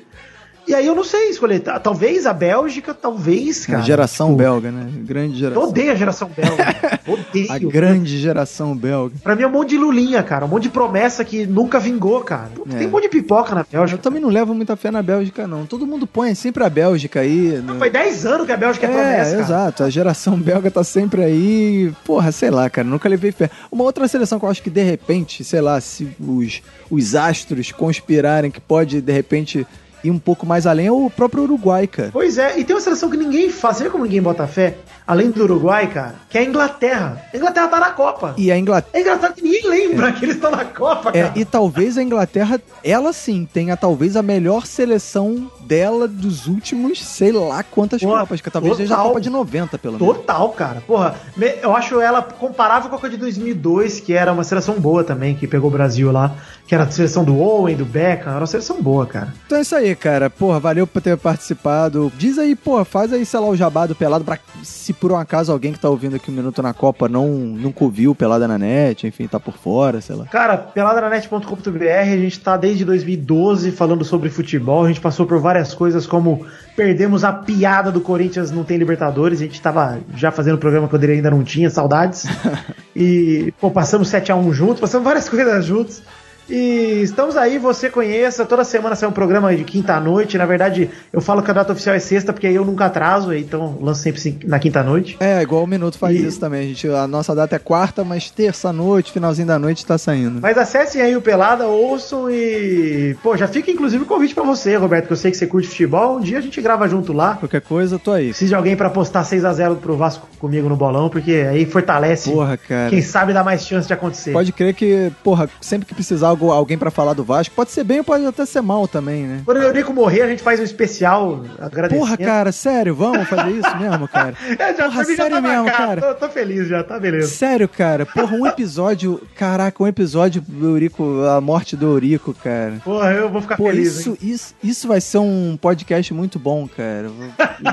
E 0.68 0.76
aí 0.76 0.86
eu 0.86 0.93
não 0.93 1.03
sei 1.03 1.30
escolher. 1.30 1.60
Ta- 1.62 1.80
Talvez 1.80 2.26
a 2.28 2.34
Bélgica, 2.34 2.93
talvez, 2.93 3.66
cara. 3.66 3.82
geração 3.82 4.36
belga, 4.36 4.72
né? 4.72 4.88
Grande 5.03 5.34
Eu 5.34 5.39
geração. 5.49 5.64
odeio 5.70 5.91
a 5.91 5.95
geração 5.95 6.30
belga. 6.36 6.99
Odeio. 7.10 7.51
A 7.51 7.57
grande 7.57 8.20
geração 8.20 8.76
belga. 8.78 9.16
Pra 9.24 9.36
mim 9.36 9.41
é 9.41 9.47
um 9.47 9.51
monte 9.51 9.70
de 9.70 9.78
lulinha, 9.78 10.22
cara. 10.22 10.45
Um 10.45 10.47
monte 10.47 10.64
de 10.64 10.70
promessa 10.70 11.26
que 11.26 11.47
nunca 11.47 11.80
vingou, 11.80 12.22
cara. 12.22 12.51
É. 12.72 12.78
Tem 12.78 12.88
um 12.88 12.91
monte 12.91 13.03
de 13.03 13.10
pipoca 13.10 13.55
na 13.55 13.62
Eu 13.62 13.80
Bélgica. 13.80 13.97
também 14.01 14.22
não 14.22 14.30
levo 14.30 14.53
muita 14.53 14.76
fé 14.76 14.91
na 14.91 15.01
Bélgica, 15.01 15.47
não. 15.47 15.66
Todo 15.66 15.88
mundo 15.88 16.05
põe 16.05 16.36
sempre 16.36 16.64
a 16.64 16.70
Bélgica 16.70 17.22
aí. 17.22 17.62
né? 17.64 17.76
Foi 17.80 17.89
10 17.89 18.26
anos 18.28 18.45
que 18.45 18.51
a 18.51 18.57
Bélgica 18.57 18.86
é, 18.86 18.89
promessa, 18.91 19.36
É, 19.36 19.39
exato. 19.39 19.84
A 19.84 19.89
geração 19.89 20.38
belga 20.38 20.70
tá 20.70 20.84
sempre 20.84 21.24
aí. 21.24 21.91
Porra, 22.05 22.32
sei 22.32 22.51
lá, 22.51 22.70
cara. 22.70 22.88
Nunca 22.88 23.10
levei 23.10 23.32
fé. 23.32 23.49
Uma 23.72 23.84
outra 23.86 24.07
seleção 24.07 24.38
que 24.38 24.45
eu 24.45 24.49
acho 24.49 24.62
que 24.62 24.70
de 24.70 24.84
repente, 24.84 25.43
sei 25.43 25.62
lá, 25.62 25.82
se 25.82 26.07
os, 26.20 26.62
os 26.91 27.16
astros 27.16 27.72
conspirarem 27.72 28.51
que 28.51 28.62
pode 28.62 29.01
de 29.01 29.12
repente 29.12 29.66
ir 30.04 30.12
um 30.12 30.20
pouco 30.20 30.45
mais 30.45 30.66
além 30.66 30.88
é 30.88 30.91
o 30.91 31.10
próprio 31.10 31.43
Uruguai, 31.43 31.88
cara. 31.88 32.10
Pois 32.12 32.38
é, 32.38 32.60
e 32.60 32.64
tem 32.64 32.76
uma 32.76 32.82
seleção 32.82 33.10
que 33.10 33.18
ninguém 33.18 33.50
faz. 33.50 33.78
Você 33.78 33.84
vê 33.84 33.89
como 33.89 34.04
ninguém 34.04 34.22
bota 34.22 34.47
fé? 34.47 34.78
Além 35.10 35.32
do 35.32 35.41
Uruguai, 35.43 35.88
cara, 35.88 36.14
que 36.30 36.38
é 36.38 36.41
a 36.41 36.43
Inglaterra. 36.43 37.20
A 37.34 37.36
Inglaterra 37.36 37.68
tá 37.68 37.80
na 37.80 37.89
Copa. 37.89 38.36
E 38.38 38.51
a 38.51 38.57
Inglaterra. 38.60 38.91
É 38.95 39.01
engraçado 39.01 39.34
que 39.34 39.41
ninguém 39.41 39.68
lembra 39.68 40.12
que 40.12 40.24
eles 40.24 40.36
estão 40.36 40.51
na 40.51 40.64
Copa, 40.66 41.10
É, 41.16 41.24
cara. 41.24 41.34
e 41.36 41.43
talvez 41.43 41.97
a 41.97 42.03
Inglaterra, 42.03 42.62
ela 42.84 43.12
sim, 43.12 43.49
tenha 43.51 43.76
talvez 43.76 44.16
a 44.16 44.22
melhor 44.22 44.68
seleção 44.68 45.51
dela 45.62 46.07
dos 46.07 46.45
últimos, 46.45 47.03
sei 47.03 47.32
lá 47.32 47.64
quantas 47.64 48.01
Pô, 48.01 48.07
Copas, 48.16 48.39
que 48.39 48.51
talvez 48.51 48.78
seja 48.78 48.93
a 48.93 48.97
total. 48.97 49.07
Copa 49.10 49.22
de 49.22 49.30
90, 49.32 49.78
pelo 49.80 49.99
menos. 49.99 50.16
Total, 50.16 50.49
cara. 50.49 50.82
Porra, 50.86 51.16
eu 51.64 51.76
acho 51.76 51.99
ela 51.99 52.22
comparável 52.22 52.88
com 52.89 52.95
a 52.95 52.99
Copa 52.99 53.10
de 53.10 53.18
2002, 53.18 53.99
que 53.99 54.14
era 54.14 54.32
uma 54.32 54.43
seleção 54.43 54.76
boa 54.80 55.03
também, 55.03 55.34
que 55.34 55.47
pegou 55.47 55.70
o 55.70 55.74
Brasil 55.74 56.12
lá, 56.12 56.36
que 56.68 56.76
era 56.76 56.84
a 56.84 56.91
seleção 56.91 57.24
do 57.24 57.39
Owen, 57.39 57.76
do 57.76 57.86
Beckham, 57.86 58.30
era 58.32 58.41
uma 58.41 58.45
seleção 58.47 58.80
boa, 58.80 59.07
cara. 59.07 59.34
Então 59.47 59.57
é 59.57 59.62
isso 59.62 59.76
aí, 59.76 59.95
cara. 59.95 60.30
Porra, 60.30 60.60
valeu 60.60 60.86
por 60.86 61.01
ter 61.01 61.18
participado. 61.18 62.12
Diz 62.16 62.38
aí, 62.38 62.55
porra, 62.55 62.86
faz 62.86 63.12
aí, 63.12 63.26
sei 63.26 63.39
lá, 63.39 63.47
o 63.47 63.55
jabá 63.55 63.88
do 63.88 63.95
Pelado 63.95 64.24
pra 64.24 64.38
se 64.64 64.93
por 65.00 65.12
um 65.12 65.16
acaso 65.16 65.52
alguém 65.52 65.74
que 65.74 65.80
tá 65.80 65.89
ouvindo 65.89 66.16
aqui 66.16 66.30
um 66.30 66.34
Minuto 66.34 66.62
na 66.62 66.74
Copa 66.74 67.08
não, 67.08 67.30
nunca 67.30 67.84
ouviu 67.84 68.14
Pelada 68.14 68.47
na 68.47 68.58
net, 68.58 69.08
enfim, 69.08 69.28
tá 69.28 69.39
por 69.39 69.54
fora, 69.54 70.02
sei 70.02 70.16
lá. 70.16 70.26
Cara, 70.26 70.58
peladranet.com.br, 70.58 71.84
a 72.02 72.06
gente 72.06 72.39
tá 72.39 72.58
desde 72.58 72.86
2012 72.86 73.72
falando 73.72 74.04
sobre 74.04 74.30
futebol, 74.30 74.86
a 74.86 74.88
gente 74.88 75.02
passou 75.02 75.26
por 75.26 75.39
várias 75.39 75.74
coisas 75.74 76.06
como 76.06 76.45
perdemos 76.76 77.24
a 77.24 77.34
piada 77.34 77.91
do 77.91 78.02
Corinthians 78.02 78.52
não 78.52 78.64
tem 78.64 78.78
Libertadores, 78.78 79.41
a 79.41 79.43
gente 79.43 79.62
tava 79.62 80.00
já 80.16 80.32
fazendo 80.32 80.58
programa 80.58 80.88
quando 80.88 81.04
ele 81.04 81.14
ainda 81.14 81.32
não 81.32 81.43
tinha, 81.43 81.70
saudades. 81.70 82.26
e, 82.95 83.54
pô, 83.60 83.70
passamos 83.70 84.08
7 84.10 84.32
a 84.32 84.36
1 84.36 84.54
juntos, 84.54 84.80
passamos 84.80 85.06
várias 85.06 85.28
coisas 85.30 85.66
juntos. 85.66 86.02
E 86.50 87.02
estamos 87.04 87.38
aí, 87.38 87.58
você 87.60 87.89
conheça, 87.89 88.43
toda 88.45 88.64
semana 88.64 88.95
sai 88.95 89.08
um 89.08 89.12
programa 89.12 89.56
de 89.56 89.64
quinta 89.64 89.93
à 89.93 90.00
noite. 90.00 90.38
Na 90.38 90.45
verdade, 90.45 90.89
eu 91.14 91.22
falo 91.22 91.43
que 91.43 91.52
a 91.52 91.54
data 91.54 91.72
oficial 91.74 91.95
é 91.95 92.00
sexta, 92.00 92.34
porque 92.34 92.47
aí 92.47 92.56
eu 92.56 92.66
nunca 92.66 92.86
atraso, 92.86 93.34
então 93.34 93.78
lanço 93.82 94.02
sempre 94.02 94.39
na 94.45 94.58
quinta 94.60 94.80
à 94.80 94.84
noite. 94.84 95.16
É, 95.20 95.41
igual 95.41 95.64
o 95.64 95.68
Minuto 95.68 95.97
faz 95.97 96.16
E- 96.20 96.26
isso 96.26 96.39
também. 96.39 96.62
A, 96.62 96.64
gente, 96.64 96.88
a 96.89 97.08
nossa 97.08 97.36
data 97.36 97.56
é 97.56 97.60
quarta, 97.60 98.04
mas 98.04 98.30
terça-noite, 98.32 99.12
finalzinho 99.12 99.47
da 99.47 99.60
noite, 99.60 99.86
tá 99.86 99.97
saindo. 99.97 100.39
Mas 100.41 100.58
acessem 100.58 101.02
aí 101.02 101.16
o 101.16 101.22
Pelada, 101.22 101.68
ouçam 101.68 102.30
e. 102.32 103.16
Pô, 103.22 103.38
já 103.38 103.47
fica 103.47 103.70
inclusive 103.70 104.04
o 104.04 104.08
convite 104.08 104.34
pra 104.34 104.43
você, 104.43 104.76
Roberto, 104.76 105.08
que 105.08 105.14
eu 105.14 105.18
sei 105.18 105.30
que 105.32 105.38
você 105.38 105.45
curte 105.45 105.68
futebol. 105.68 106.18
Um 106.18 106.22
dia 106.22 106.39
a 106.39 106.41
gente 106.41 106.60
grava 106.62 106.88
junto 106.88 107.14
lá. 107.14 107.36
Qualquer 107.36 107.62
coisa, 107.62 107.95
eu 107.95 108.00
tô 108.00 108.12
aí. 108.12 108.30
Precisa 108.30 108.50
de 108.50 108.56
alguém 108.56 108.76
pra 108.76 108.89
postar 108.89 109.24
6x0 109.24 109.76
pro 109.78 109.95
Vasco 109.95 110.28
comigo 110.39 110.68
no 110.68 110.76
bolão, 110.76 111.10
porque 111.10 111.32
aí 111.50 111.66
fortalece. 111.66 112.32
Porra, 112.32 112.58
cara. 112.58 112.89
Quem 112.89 113.02
sabe 113.02 113.34
dá 113.34 113.43
mais 113.43 113.66
chance 113.66 113.88
de 113.88 113.93
acontecer. 113.93 114.32
Pode 114.32 114.52
crer 114.52 114.74
que, 114.74 115.12
porra, 115.24 115.47
sempre 115.62 115.86
que 115.88 115.93
precisar 115.93 116.30
alguém 116.51 116.77
pra 116.77 116.91
falar 116.91 117.13
do 117.13 117.23
Vasco, 117.23 117.53
pode 117.55 117.71
ser 117.71 117.83
bem 117.83 117.99
ou 117.99 118.03
pode 118.03 118.25
até 118.25 118.45
ser 118.45 118.61
mal 118.61 118.87
também, 118.87 119.23
né? 119.23 119.41
Quando 119.45 119.57
o 119.57 119.63
Eurico 119.63 119.93
morrer, 119.93 120.21
a 120.21 120.27
gente 120.27 120.41
faz 120.43 120.59
um 120.59 120.63
especial 120.63 121.43
agradecendo. 121.59 121.99
Porra, 122.05 122.17
cara, 122.17 122.51
sério, 122.51 122.95
vamos 122.95 123.27
fazer 123.27 123.51
isso 123.51 123.77
mesmo, 123.77 124.07
cara? 124.07 124.33
É, 124.59 124.75
já, 124.75 124.85
Porra, 124.85 125.03
mim 125.03 125.09
já 125.15 125.23
sério 125.23 125.35
tá 125.37 125.41
mesmo, 125.41 125.65
cara? 125.71 126.01
Tô, 126.01 126.13
tô 126.15 126.29
feliz 126.29 126.67
já, 126.67 126.83
tá 126.83 126.99
beleza. 126.99 127.27
Sério, 127.27 127.67
cara, 127.67 128.05
porra, 128.05 128.35
um 128.35 128.45
episódio. 128.45 129.21
Caraca, 129.35 129.81
um 129.83 129.87
episódio 129.87 130.41
do 130.47 130.67
Eurico, 130.69 131.23
a 131.25 131.39
morte 131.39 131.75
do 131.75 131.85
Eurico, 131.87 132.33
cara. 132.33 132.73
Porra, 132.83 133.11
eu 133.11 133.29
vou 133.29 133.41
ficar 133.41 133.57
Pô, 133.57 133.65
feliz, 133.67 133.99
isso, 133.99 134.09
hein? 134.11 134.17
isso, 134.21 134.55
isso 134.63 134.87
vai 134.87 134.99
ser 135.01 135.19
um 135.19 135.57
podcast 135.59 136.13
muito 136.13 136.37
bom, 136.39 136.67
cara. 136.67 137.09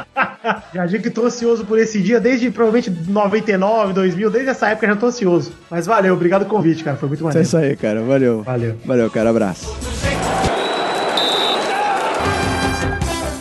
Já 0.73 0.87
digo 0.87 1.03
que 1.03 1.11
tô 1.11 1.25
ansioso 1.27 1.65
por 1.65 1.79
esse 1.79 2.01
dia 2.01 2.21
desde 2.21 2.51
provavelmente 2.51 2.91
99, 2.91 3.93
2000, 3.93 4.31
desde 4.31 4.51
essa 4.51 4.69
época 4.69 4.87
já 4.87 4.95
tô 4.97 5.07
ansioso. 5.07 5.53
Mas 5.71 5.87
valeu, 5.87 6.15
obrigado 6.15 6.43
pelo 6.45 6.51
convite, 6.57 6.85
cara. 6.85 6.97
Foi 6.97 7.09
muito 7.09 7.21
É 7.23 7.25
maneiro. 7.25 7.47
isso 7.47 7.57
aí, 7.57 7.75
cara. 7.77 8.03
Valeu. 8.03 8.43
Valeu. 8.43 8.56
Valeu, 8.85 9.11
cara. 9.11 9.31
Abraço. 9.31 9.67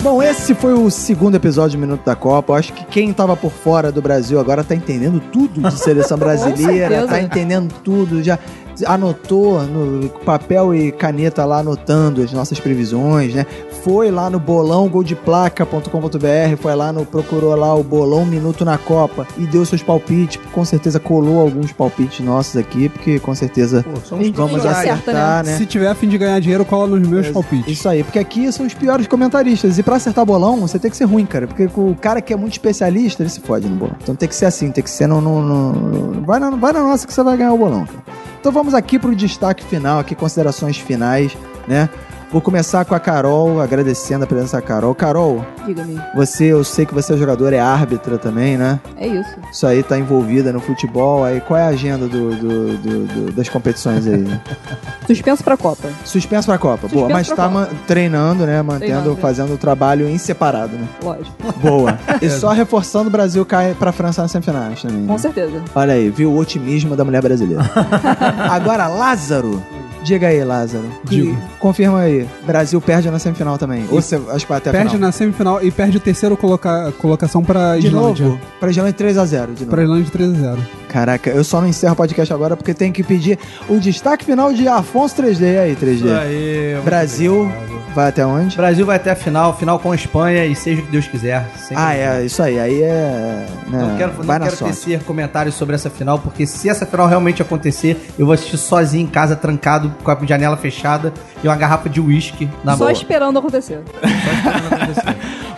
Bom, 0.05 0.22
esse 0.22 0.53
foi 0.53 0.72
o 0.74 0.91
segundo 0.91 1.34
episódio 1.34 1.80
do 1.80 1.82
Minuto 1.82 2.05
da 2.05 2.16
Copa. 2.16 2.53
Eu 2.53 2.57
acho 2.57 2.74
que 2.74 2.86
quem 2.86 3.11
tava 3.11 3.36
por 3.36 3.51
fora 3.51 3.91
do 3.91 4.03
Brasil 4.03 4.39
agora 4.39 4.63
tá 4.63 4.76
entendendo 4.76 5.20
tudo 5.32 5.68
de 5.68 5.80
seleção 5.80 6.16
brasileira, 6.20 6.89
certeza. 6.89 7.07
tá 7.07 7.22
entendendo 7.22 7.74
tudo, 7.84 8.22
já 8.22 8.38
anotou 8.86 9.63
no 9.63 10.07
papel 10.24 10.76
e 10.76 10.91
caneta 10.91 11.43
lá 11.43 11.57
anotando 11.59 12.22
as 12.22 12.32
nossas 12.32 12.59
previsões, 12.59 13.34
né? 13.34 13.47
Foi 13.86 14.10
lá 14.10 14.32
no 14.32 14.40
bolão 14.40 14.90
goldeplaca.com.br, 14.90 16.58
foi 16.60 16.76
lá 16.76 16.92
no 16.92 17.06
procurou 17.06 17.56
lá 17.56 17.74
o 17.76 17.84
bolão 17.84 18.26
Minuto 18.26 18.66
na 18.66 18.80
Copa 18.80 19.28
e 19.38 19.46
deu 19.46 19.64
seus 19.64 19.84
palpites, 19.84 20.40
com 20.52 20.66
certeza 20.66 21.00
colou 21.00 21.40
alguns 21.40 21.72
palpites 21.72 22.26
nossos 22.26 22.58
aqui, 22.58 22.90
porque 22.90 23.20
com 23.20 23.36
certeza 23.36 23.86
somos 24.04 24.26
vamos 24.32 24.66
acertar, 24.80 25.44
né? 25.46 25.58
Se 25.58 25.66
tiver 25.68 25.88
a 25.88 25.94
fim 25.94 26.08
de 26.10 26.18
ganhar 26.18 26.40
dinheiro, 26.40 26.66
cola 26.66 26.98
nos 26.98 27.08
meus 27.08 27.30
palpites. 27.30 27.72
Isso 27.78 27.88
aí, 27.88 28.04
porque 28.04 28.18
aqui 28.18 28.52
são 28.52 28.66
os 28.66 28.74
piores 28.74 29.06
comentaristas. 29.06 29.78
E 29.78 29.84
pra 29.84 29.98
acertar 29.98 30.26
bolão, 30.26 30.58
você 30.62 30.80
tem 30.80 30.90
que 30.90 30.98
ser 30.98 31.06
ruim, 31.06 31.26
cara. 31.26 31.46
Porque 31.46 31.70
o 31.76 31.96
cara 32.02 32.22
que 32.22 32.34
é 32.34 32.36
muito 32.36 32.54
especialista, 32.54 33.22
ele 33.22 33.30
se 33.30 33.40
fode 33.40 33.68
no 33.70 33.76
bolão. 33.76 33.96
Então 34.02 34.16
tem 34.16 34.28
que 34.28 34.36
ser 34.36 34.46
assim, 34.48 34.72
tem 34.72 34.84
que 34.84 34.90
ser 34.90 35.06
no. 35.08 35.22
no- 35.22 35.42
no- 35.44 36.26
Vai, 36.26 36.40
na, 36.40 36.50
vai 36.50 36.74
na 36.74 36.82
nossa 36.82 37.06
que 37.06 37.14
você 37.14 37.22
vai 37.22 37.38
ganhar 37.38 37.54
o 37.54 37.58
bolão, 37.58 37.86
cara. 37.86 38.00
Então 38.40 38.52
vamos 38.52 38.74
aqui 38.74 38.98
pro 38.98 39.16
destaque 39.16 39.64
final, 39.64 40.00
aqui, 40.00 40.16
considerações 40.16 40.76
finais, 40.78 41.38
né? 41.68 41.88
Vou 42.32 42.41
começar 42.41 42.84
com 42.84 42.93
a 42.93 42.99
Carol, 42.99 43.61
agradecendo 43.61 44.26
a 44.26 44.28
presença 44.28 44.57
da 44.57 44.61
Carol. 44.61 44.93
Carol, 44.93 45.45
Diga-me. 45.65 46.01
você, 46.13 46.45
eu 46.45 46.63
sei 46.65 46.86
que 46.86 46.93
você 46.93 47.13
é 47.13 47.17
jogadora, 47.17 47.55
é 47.55 47.59
árbitra 47.61 48.17
também, 48.17 48.57
né? 48.57 48.80
É 48.97 49.07
isso. 49.07 49.30
Isso 49.51 49.65
aí 49.65 49.82
tá 49.82 49.97
envolvida 49.97 50.51
no 50.51 50.59
futebol. 50.59 51.23
Aí 51.23 51.39
qual 51.39 51.57
é 51.57 51.63
a 51.63 51.67
agenda 51.67 52.07
do, 52.07 52.36
do- 52.36 52.78
do- 52.78 53.05
do- 53.07 53.32
das 53.32 53.47
competições 53.47 54.05
aí? 54.05 54.26
Suspenso 55.07 55.43
pra 55.45 55.55
Copa. 55.55 55.88
Suspenso 56.03 56.47
pra 56.47 56.57
Copa. 56.57 56.88
Boa, 56.89 57.07
Suspenso 57.07 57.13
mas 57.13 57.28
pra 57.30 57.67
tá 57.67 57.69
treinando, 57.88 58.45
né? 58.45 58.61
Mantendo, 58.61 58.80
Treinando. 58.91 59.15
fazendo 59.17 59.53
o 59.53 59.57
trabalho 59.57 60.09
em 60.09 60.17
separado, 60.17 60.73
né? 60.76 60.88
Lógico. 61.01 61.32
Boa. 61.61 61.97
e 62.21 62.30
só 62.30 62.49
reforçando 62.51 63.07
o 63.07 63.11
Brasil 63.11 63.45
cai 63.45 63.73
pra 63.80 63.93
França 63.93 64.21
nas 64.23 64.32
semifinais 64.32 64.82
também. 64.82 64.97
né? 64.97 65.07
Com 65.07 65.17
certeza. 65.17 65.61
Olha 65.73 65.93
aí, 65.93 66.09
viu 66.09 66.32
o 66.32 66.38
otimismo 66.38 66.97
da 66.97 67.05
mulher 67.05 67.21
brasileira. 67.21 67.63
Agora, 68.51 68.88
Lázaro. 68.88 69.63
Diga 70.06 70.28
aí, 70.28 70.43
Lázaro. 70.43 70.86
Digo. 71.03 71.32
E 71.32 71.60
confirma 71.60 71.99
aí. 72.01 72.28
Brasil 72.45 72.80
perde 72.80 73.10
na 73.10 73.18
semifinal 73.20 73.58
também. 73.58 73.82
Ou 73.91 74.01
você 74.01 74.16
acho 74.30 74.45
que 74.45 74.49
vai 74.49 74.60
até 74.60 74.70
a 74.70 74.74
Perde 74.74 74.91
final. 74.91 75.08
na 75.08 75.12
semifinal 75.12 75.64
e 75.64 75.72
perde 75.72 75.97
o 75.97 75.99
terceiro 75.99 76.38
coloca- 76.38 76.93
colocação 76.99 77.43
pra 77.43 77.78
De 77.78 77.88
Islândia. 77.88 78.26
novo? 78.28 78.39
Pra 78.60 78.70
Islândia 78.70 78.93
3x0. 78.93 79.53
De 79.53 79.62
novo. 79.62 79.66
Pra 79.72 79.84
Islândia 79.84 80.12
3x0. 80.12 80.58
Caraca, 80.89 81.30
eu 81.30 81.43
só 81.43 81.60
não 81.60 81.68
encerro 81.68 81.93
o 81.93 81.95
podcast 81.97 82.32
agora 82.34 82.56
porque 82.56 82.74
tem 82.74 82.91
que 82.91 83.03
pedir 83.03 83.38
o 83.68 83.80
destaque 83.80 84.24
final 84.24 84.53
de 84.53 84.68
Afonso 84.68 85.16
3D. 85.16 85.41
E 85.56 85.58
aí, 85.58 85.76
3D? 85.76 86.18
aí, 86.18 86.74
muito 86.76 86.86
Brasil 86.86 87.41
obrigado. 87.41 87.85
Vai 87.96 88.10
até 88.10 88.26
onde? 88.26 88.58
Brasil 88.58 88.86
vai 88.86 88.98
até 88.98 89.12
a 89.12 89.16
final, 89.16 89.56
final 89.58 89.80
com 89.80 89.91
a 89.91 89.96
Espanha 89.96 90.46
e 90.46 90.54
seja 90.54 90.82
o 90.82 90.86
que 90.86 90.91
Deus 90.91 91.08
quiser. 91.08 91.38
Ah, 91.74 91.91
dúvida. 91.91 91.96
é, 91.96 92.26
isso 92.26 92.43
aí. 92.43 92.60
Aí 92.60 92.84
é. 92.84 93.48
né, 93.68 93.80
Não 93.80 93.98
quero, 93.98 94.24
não 94.24 94.39
quero 94.39 94.58
tecer 94.58 95.02
comentários 95.04 95.56
sobre 95.56 95.76
essa 95.76 95.89
final, 95.89 96.20
porque 96.20 96.46
se 96.46 96.70
essa 96.70 96.86
final 96.86 97.08
realmente 97.08 97.41
acontecer, 97.41 98.14
eu 98.20 98.26
vou 98.26 98.34
assistir 98.34 98.58
sozinho 98.58 99.04
em 99.04 99.08
casa, 99.08 99.36
trancado, 99.36 99.96
com 100.04 100.12
a 100.12 100.18
janela 100.26 100.58
fechada 100.58 101.14
e 101.41 101.48
uma 101.48 101.56
garrafa 101.56 101.88
de 101.88 102.02
uísque 102.02 102.50
na 102.64 102.74
Só 102.74 102.80
boa. 102.80 102.91
esperando 102.91 103.39
acontecer. 103.39 103.82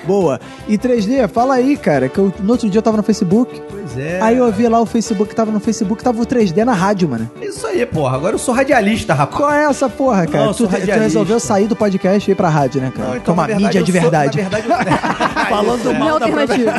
Boa. 0.05 0.39
E 0.69 0.77
3D, 0.77 1.27
fala 1.27 1.55
aí, 1.55 1.75
cara, 1.75 2.07
que 2.07 2.17
eu, 2.17 2.31
no 2.39 2.53
outro 2.53 2.69
dia 2.69 2.79
eu 2.79 2.81
tava 2.81 2.95
no 2.95 3.03
Facebook 3.03 3.61
Pois 3.87 3.97
é. 3.97 4.19
Aí 4.21 4.37
eu 4.37 4.51
vi 4.51 4.67
lá 4.67 4.81
o 4.81 4.85
Facebook, 4.85 5.33
tava 5.33 5.49
no 5.49 5.59
Facebook, 5.61 6.03
tava 6.03 6.21
o 6.21 6.25
3D 6.25 6.65
na 6.65 6.73
rádio, 6.73 7.07
mano. 7.07 7.29
Isso 7.41 7.65
aí, 7.65 7.85
porra. 7.85 8.17
Agora 8.17 8.35
eu 8.35 8.39
sou 8.39 8.53
radialista, 8.53 9.13
rapaz. 9.13 9.37
Qual 9.37 9.51
é 9.51 9.63
essa 9.63 9.87
porra, 9.87 10.25
cara? 10.25 10.39
Não, 10.39 10.45
eu 10.47 10.53
tu, 10.53 10.57
sou 10.57 10.67
tu 10.67 10.99
resolveu 10.99 11.39
sair 11.39 11.67
do 11.67 11.75
podcast 11.75 12.26
ir 12.31 12.35
pra 12.35 12.49
rádio, 12.49 12.81
né, 12.81 12.91
cara? 12.95 13.09
Não, 13.09 13.17
então, 13.17 13.35
verdade, 13.35 13.63
mídia 13.63 13.83
de 13.83 13.91
verdade. 13.91 14.39
eu- 14.39 14.45
Falando 15.49 15.89
é. 15.91 15.97
Mal 15.97 16.09
alternativa. 16.13 16.71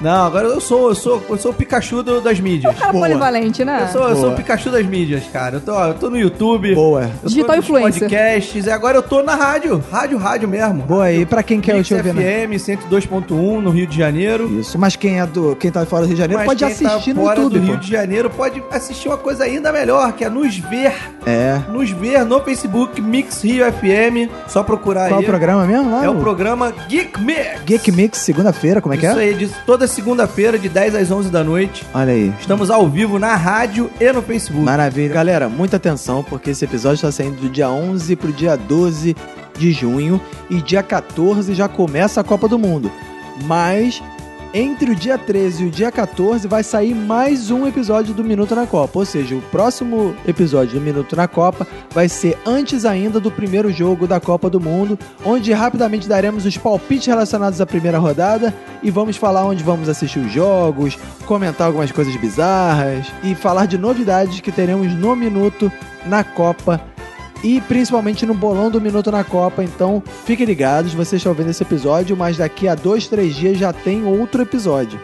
Não, 0.00 0.26
agora 0.26 0.48
eu 0.48 0.60
sou, 0.60 0.88
eu 0.88 0.94
sou, 0.96 1.22
eu 1.28 1.38
sou 1.38 1.52
o 1.52 1.54
Pikachu 1.54 2.02
do- 2.02 2.20
das 2.20 2.40
mídias. 2.40 2.76
Cara 2.76 2.92
Boa. 2.92 3.06
polivalente, 3.06 3.64
né? 3.64 3.82
Eu 3.86 3.92
sou, 3.92 4.08
eu 4.08 4.16
sou 4.16 4.30
o 4.32 4.34
Pikachu 4.34 4.68
das 4.70 4.84
mídias, 4.84 5.22
cara. 5.32 5.56
Eu 5.56 5.60
tô, 5.60 5.78
eu 5.80 5.94
tô 5.94 6.10
no 6.10 6.18
YouTube. 6.18 6.74
Boa. 6.74 7.02
Eu 7.02 7.08
tô 7.22 7.28
Digital 7.28 7.56
influencer. 7.56 8.00
podcasts. 8.02 8.66
E 8.66 8.70
agora 8.70 8.98
eu 8.98 9.02
tô 9.02 9.22
na 9.22 9.36
rádio. 9.36 9.82
Rádio, 9.92 10.18
rádio 10.18 10.48
mesmo. 10.48 10.82
Boa 10.82 11.04
aí, 11.04 11.24
pra 11.24 11.40
quem 11.44 11.60
quer 11.60 11.80
te 11.84 11.94
ouvir, 11.94 12.12
né? 12.14 12.46
FM 12.48 12.54
102.1 12.58 13.60
no 13.60 13.70
Rio 13.70 13.86
de 13.86 13.96
Janeiro. 13.96 14.48
Isso, 14.58 14.76
mas 14.76 14.96
quem 14.96 15.20
é 15.20 15.26
do. 15.26 15.54
Quem 15.54 15.70
tá 15.70 15.86
fora 15.86 16.02
do 16.02 16.06
Rio 16.08 16.16
de 16.16 16.20
Janeiro 16.20 16.40
Mas 16.40 16.46
pode 16.48 16.64
quem 16.64 16.74
tá 16.86 16.94
assistir 16.94 17.14
no 17.14 17.22
fora 17.22 17.36
YouTube, 17.40 17.60
do 17.60 17.66
pô. 17.66 17.72
Rio 17.72 17.80
de 17.80 17.88
Janeiro 17.90 18.30
pode 18.30 18.62
assistir 18.72 19.06
uma 19.08 19.18
coisa 19.18 19.44
ainda 19.44 19.72
melhor, 19.72 20.12
que 20.14 20.24
é 20.24 20.28
nos 20.28 20.56
ver. 20.58 20.92
É. 21.24 21.60
Nos 21.70 21.90
ver 21.90 22.24
no 22.24 22.40
Facebook 22.40 23.00
Mix 23.00 23.40
Rio 23.42 23.64
FM. 23.72 24.28
Só 24.48 24.62
procurar 24.62 25.08
Qual 25.08 25.20
aí. 25.20 25.24
é 25.24 25.28
o 25.28 25.30
programa 25.30 25.66
mesmo 25.66 25.90
lá? 25.90 26.04
É 26.04 26.08
o 26.08 26.16
programa 26.16 26.72
Geek 26.88 27.20
Mix. 27.20 27.62
Geek 27.64 27.92
Mix, 27.92 28.18
segunda-feira, 28.18 28.80
como 28.80 28.94
é 28.94 28.98
que 28.98 29.06
Isso 29.06 29.18
é? 29.18 29.22
aí, 29.22 29.34
de 29.34 29.48
toda 29.66 29.86
segunda-feira, 29.86 30.58
de 30.58 30.68
10 30.68 30.94
às 30.94 31.10
11 31.10 31.30
da 31.30 31.42
noite. 31.42 31.84
Olha 31.94 32.12
aí. 32.12 32.32
Estamos 32.40 32.70
ao 32.70 32.88
vivo 32.88 33.18
na 33.18 33.34
rádio 33.34 33.90
e 34.00 34.12
no 34.12 34.22
Facebook. 34.22 34.64
Maravilha. 34.64 35.12
Galera, 35.14 35.48
muita 35.48 35.76
atenção, 35.76 36.22
porque 36.22 36.50
esse 36.50 36.64
episódio 36.64 36.96
está 36.96 37.12
saindo 37.12 37.40
do 37.40 37.48
dia 37.48 37.68
11 37.68 38.16
pro 38.16 38.32
dia 38.32 38.56
12 38.56 39.16
de 39.58 39.72
junho 39.72 40.20
e 40.50 40.60
dia 40.60 40.82
14 40.82 41.54
já 41.54 41.68
começa 41.68 42.20
a 42.20 42.24
Copa 42.24 42.48
do 42.48 42.58
Mundo. 42.58 42.90
Mas 43.44 44.02
entre 44.54 44.90
o 44.90 44.94
dia 44.94 45.16
13 45.16 45.62
e 45.62 45.66
o 45.66 45.70
dia 45.70 45.90
14 45.90 46.46
vai 46.46 46.62
sair 46.62 46.94
mais 46.94 47.50
um 47.50 47.66
episódio 47.66 48.12
do 48.12 48.22
Minuto 48.22 48.54
na 48.54 48.66
Copa. 48.66 48.98
Ou 48.98 49.04
seja, 49.04 49.34
o 49.34 49.40
próximo 49.40 50.14
episódio 50.26 50.78
do 50.78 50.80
Minuto 50.80 51.16
na 51.16 51.26
Copa 51.26 51.66
vai 51.90 52.08
ser 52.08 52.36
antes 52.44 52.84
ainda 52.84 53.18
do 53.18 53.30
primeiro 53.30 53.72
jogo 53.72 54.06
da 54.06 54.20
Copa 54.20 54.50
do 54.50 54.60
Mundo, 54.60 54.98
onde 55.24 55.52
rapidamente 55.52 56.08
daremos 56.08 56.44
os 56.44 56.56
palpites 56.56 57.06
relacionados 57.06 57.60
à 57.60 57.66
primeira 57.66 57.98
rodada 57.98 58.54
e 58.82 58.90
vamos 58.90 59.16
falar 59.16 59.44
onde 59.44 59.64
vamos 59.64 59.88
assistir 59.88 60.18
os 60.18 60.32
jogos, 60.32 60.98
comentar 61.24 61.66
algumas 61.66 61.90
coisas 61.90 62.14
bizarras 62.16 63.06
e 63.22 63.34
falar 63.34 63.66
de 63.66 63.78
novidades 63.78 64.40
que 64.40 64.52
teremos 64.52 64.92
no 64.92 65.16
Minuto 65.16 65.72
na 66.04 66.22
Copa 66.22 66.91
e 67.42 67.60
principalmente 67.62 68.24
no 68.24 68.34
bolão 68.34 68.70
do 68.70 68.80
Minuto 68.80 69.10
na 69.10 69.24
Copa. 69.24 69.62
Então 69.62 70.02
fiquem 70.24 70.46
ligados, 70.46 70.94
vocês 70.94 71.20
estão 71.20 71.34
vendo 71.34 71.50
esse 71.50 71.62
episódio, 71.62 72.16
mas 72.16 72.36
daqui 72.36 72.68
a 72.68 72.74
dois, 72.74 73.08
três 73.08 73.34
dias 73.34 73.58
já 73.58 73.72
tem 73.72 74.04
outro 74.04 74.42
episódio. 74.42 75.00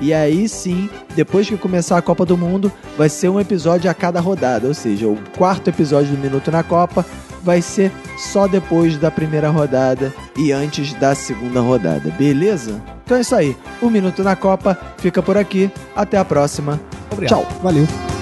E 0.00 0.14
aí 0.14 0.48
sim, 0.48 0.88
depois 1.16 1.48
que 1.48 1.56
começar 1.56 1.98
a 1.98 2.02
Copa 2.02 2.24
do 2.24 2.36
Mundo, 2.36 2.70
vai 2.96 3.08
ser 3.08 3.28
um 3.28 3.40
episódio 3.40 3.90
a 3.90 3.94
cada 3.94 4.20
rodada. 4.20 4.68
Ou 4.68 4.74
seja, 4.74 5.08
o 5.08 5.18
quarto 5.36 5.68
episódio 5.68 6.14
do 6.14 6.22
Minuto 6.22 6.50
na 6.50 6.62
Copa 6.62 7.04
vai 7.42 7.62
ser 7.62 7.90
só 8.16 8.46
depois 8.46 8.96
da 8.96 9.10
primeira 9.10 9.48
rodada 9.48 10.12
e 10.36 10.52
antes 10.52 10.92
da 10.94 11.14
segunda 11.14 11.60
rodada, 11.60 12.10
beleza? 12.10 12.80
Então 13.04 13.16
é 13.16 13.20
isso 13.20 13.34
aí. 13.34 13.56
O 13.80 13.88
Minuto 13.88 14.22
na 14.22 14.36
Copa 14.36 14.78
fica 14.98 15.22
por 15.22 15.36
aqui. 15.36 15.70
Até 15.96 16.18
a 16.18 16.24
próxima. 16.24 16.78
Obrigado. 17.10 17.40
Tchau. 17.40 17.58
Valeu. 17.62 18.17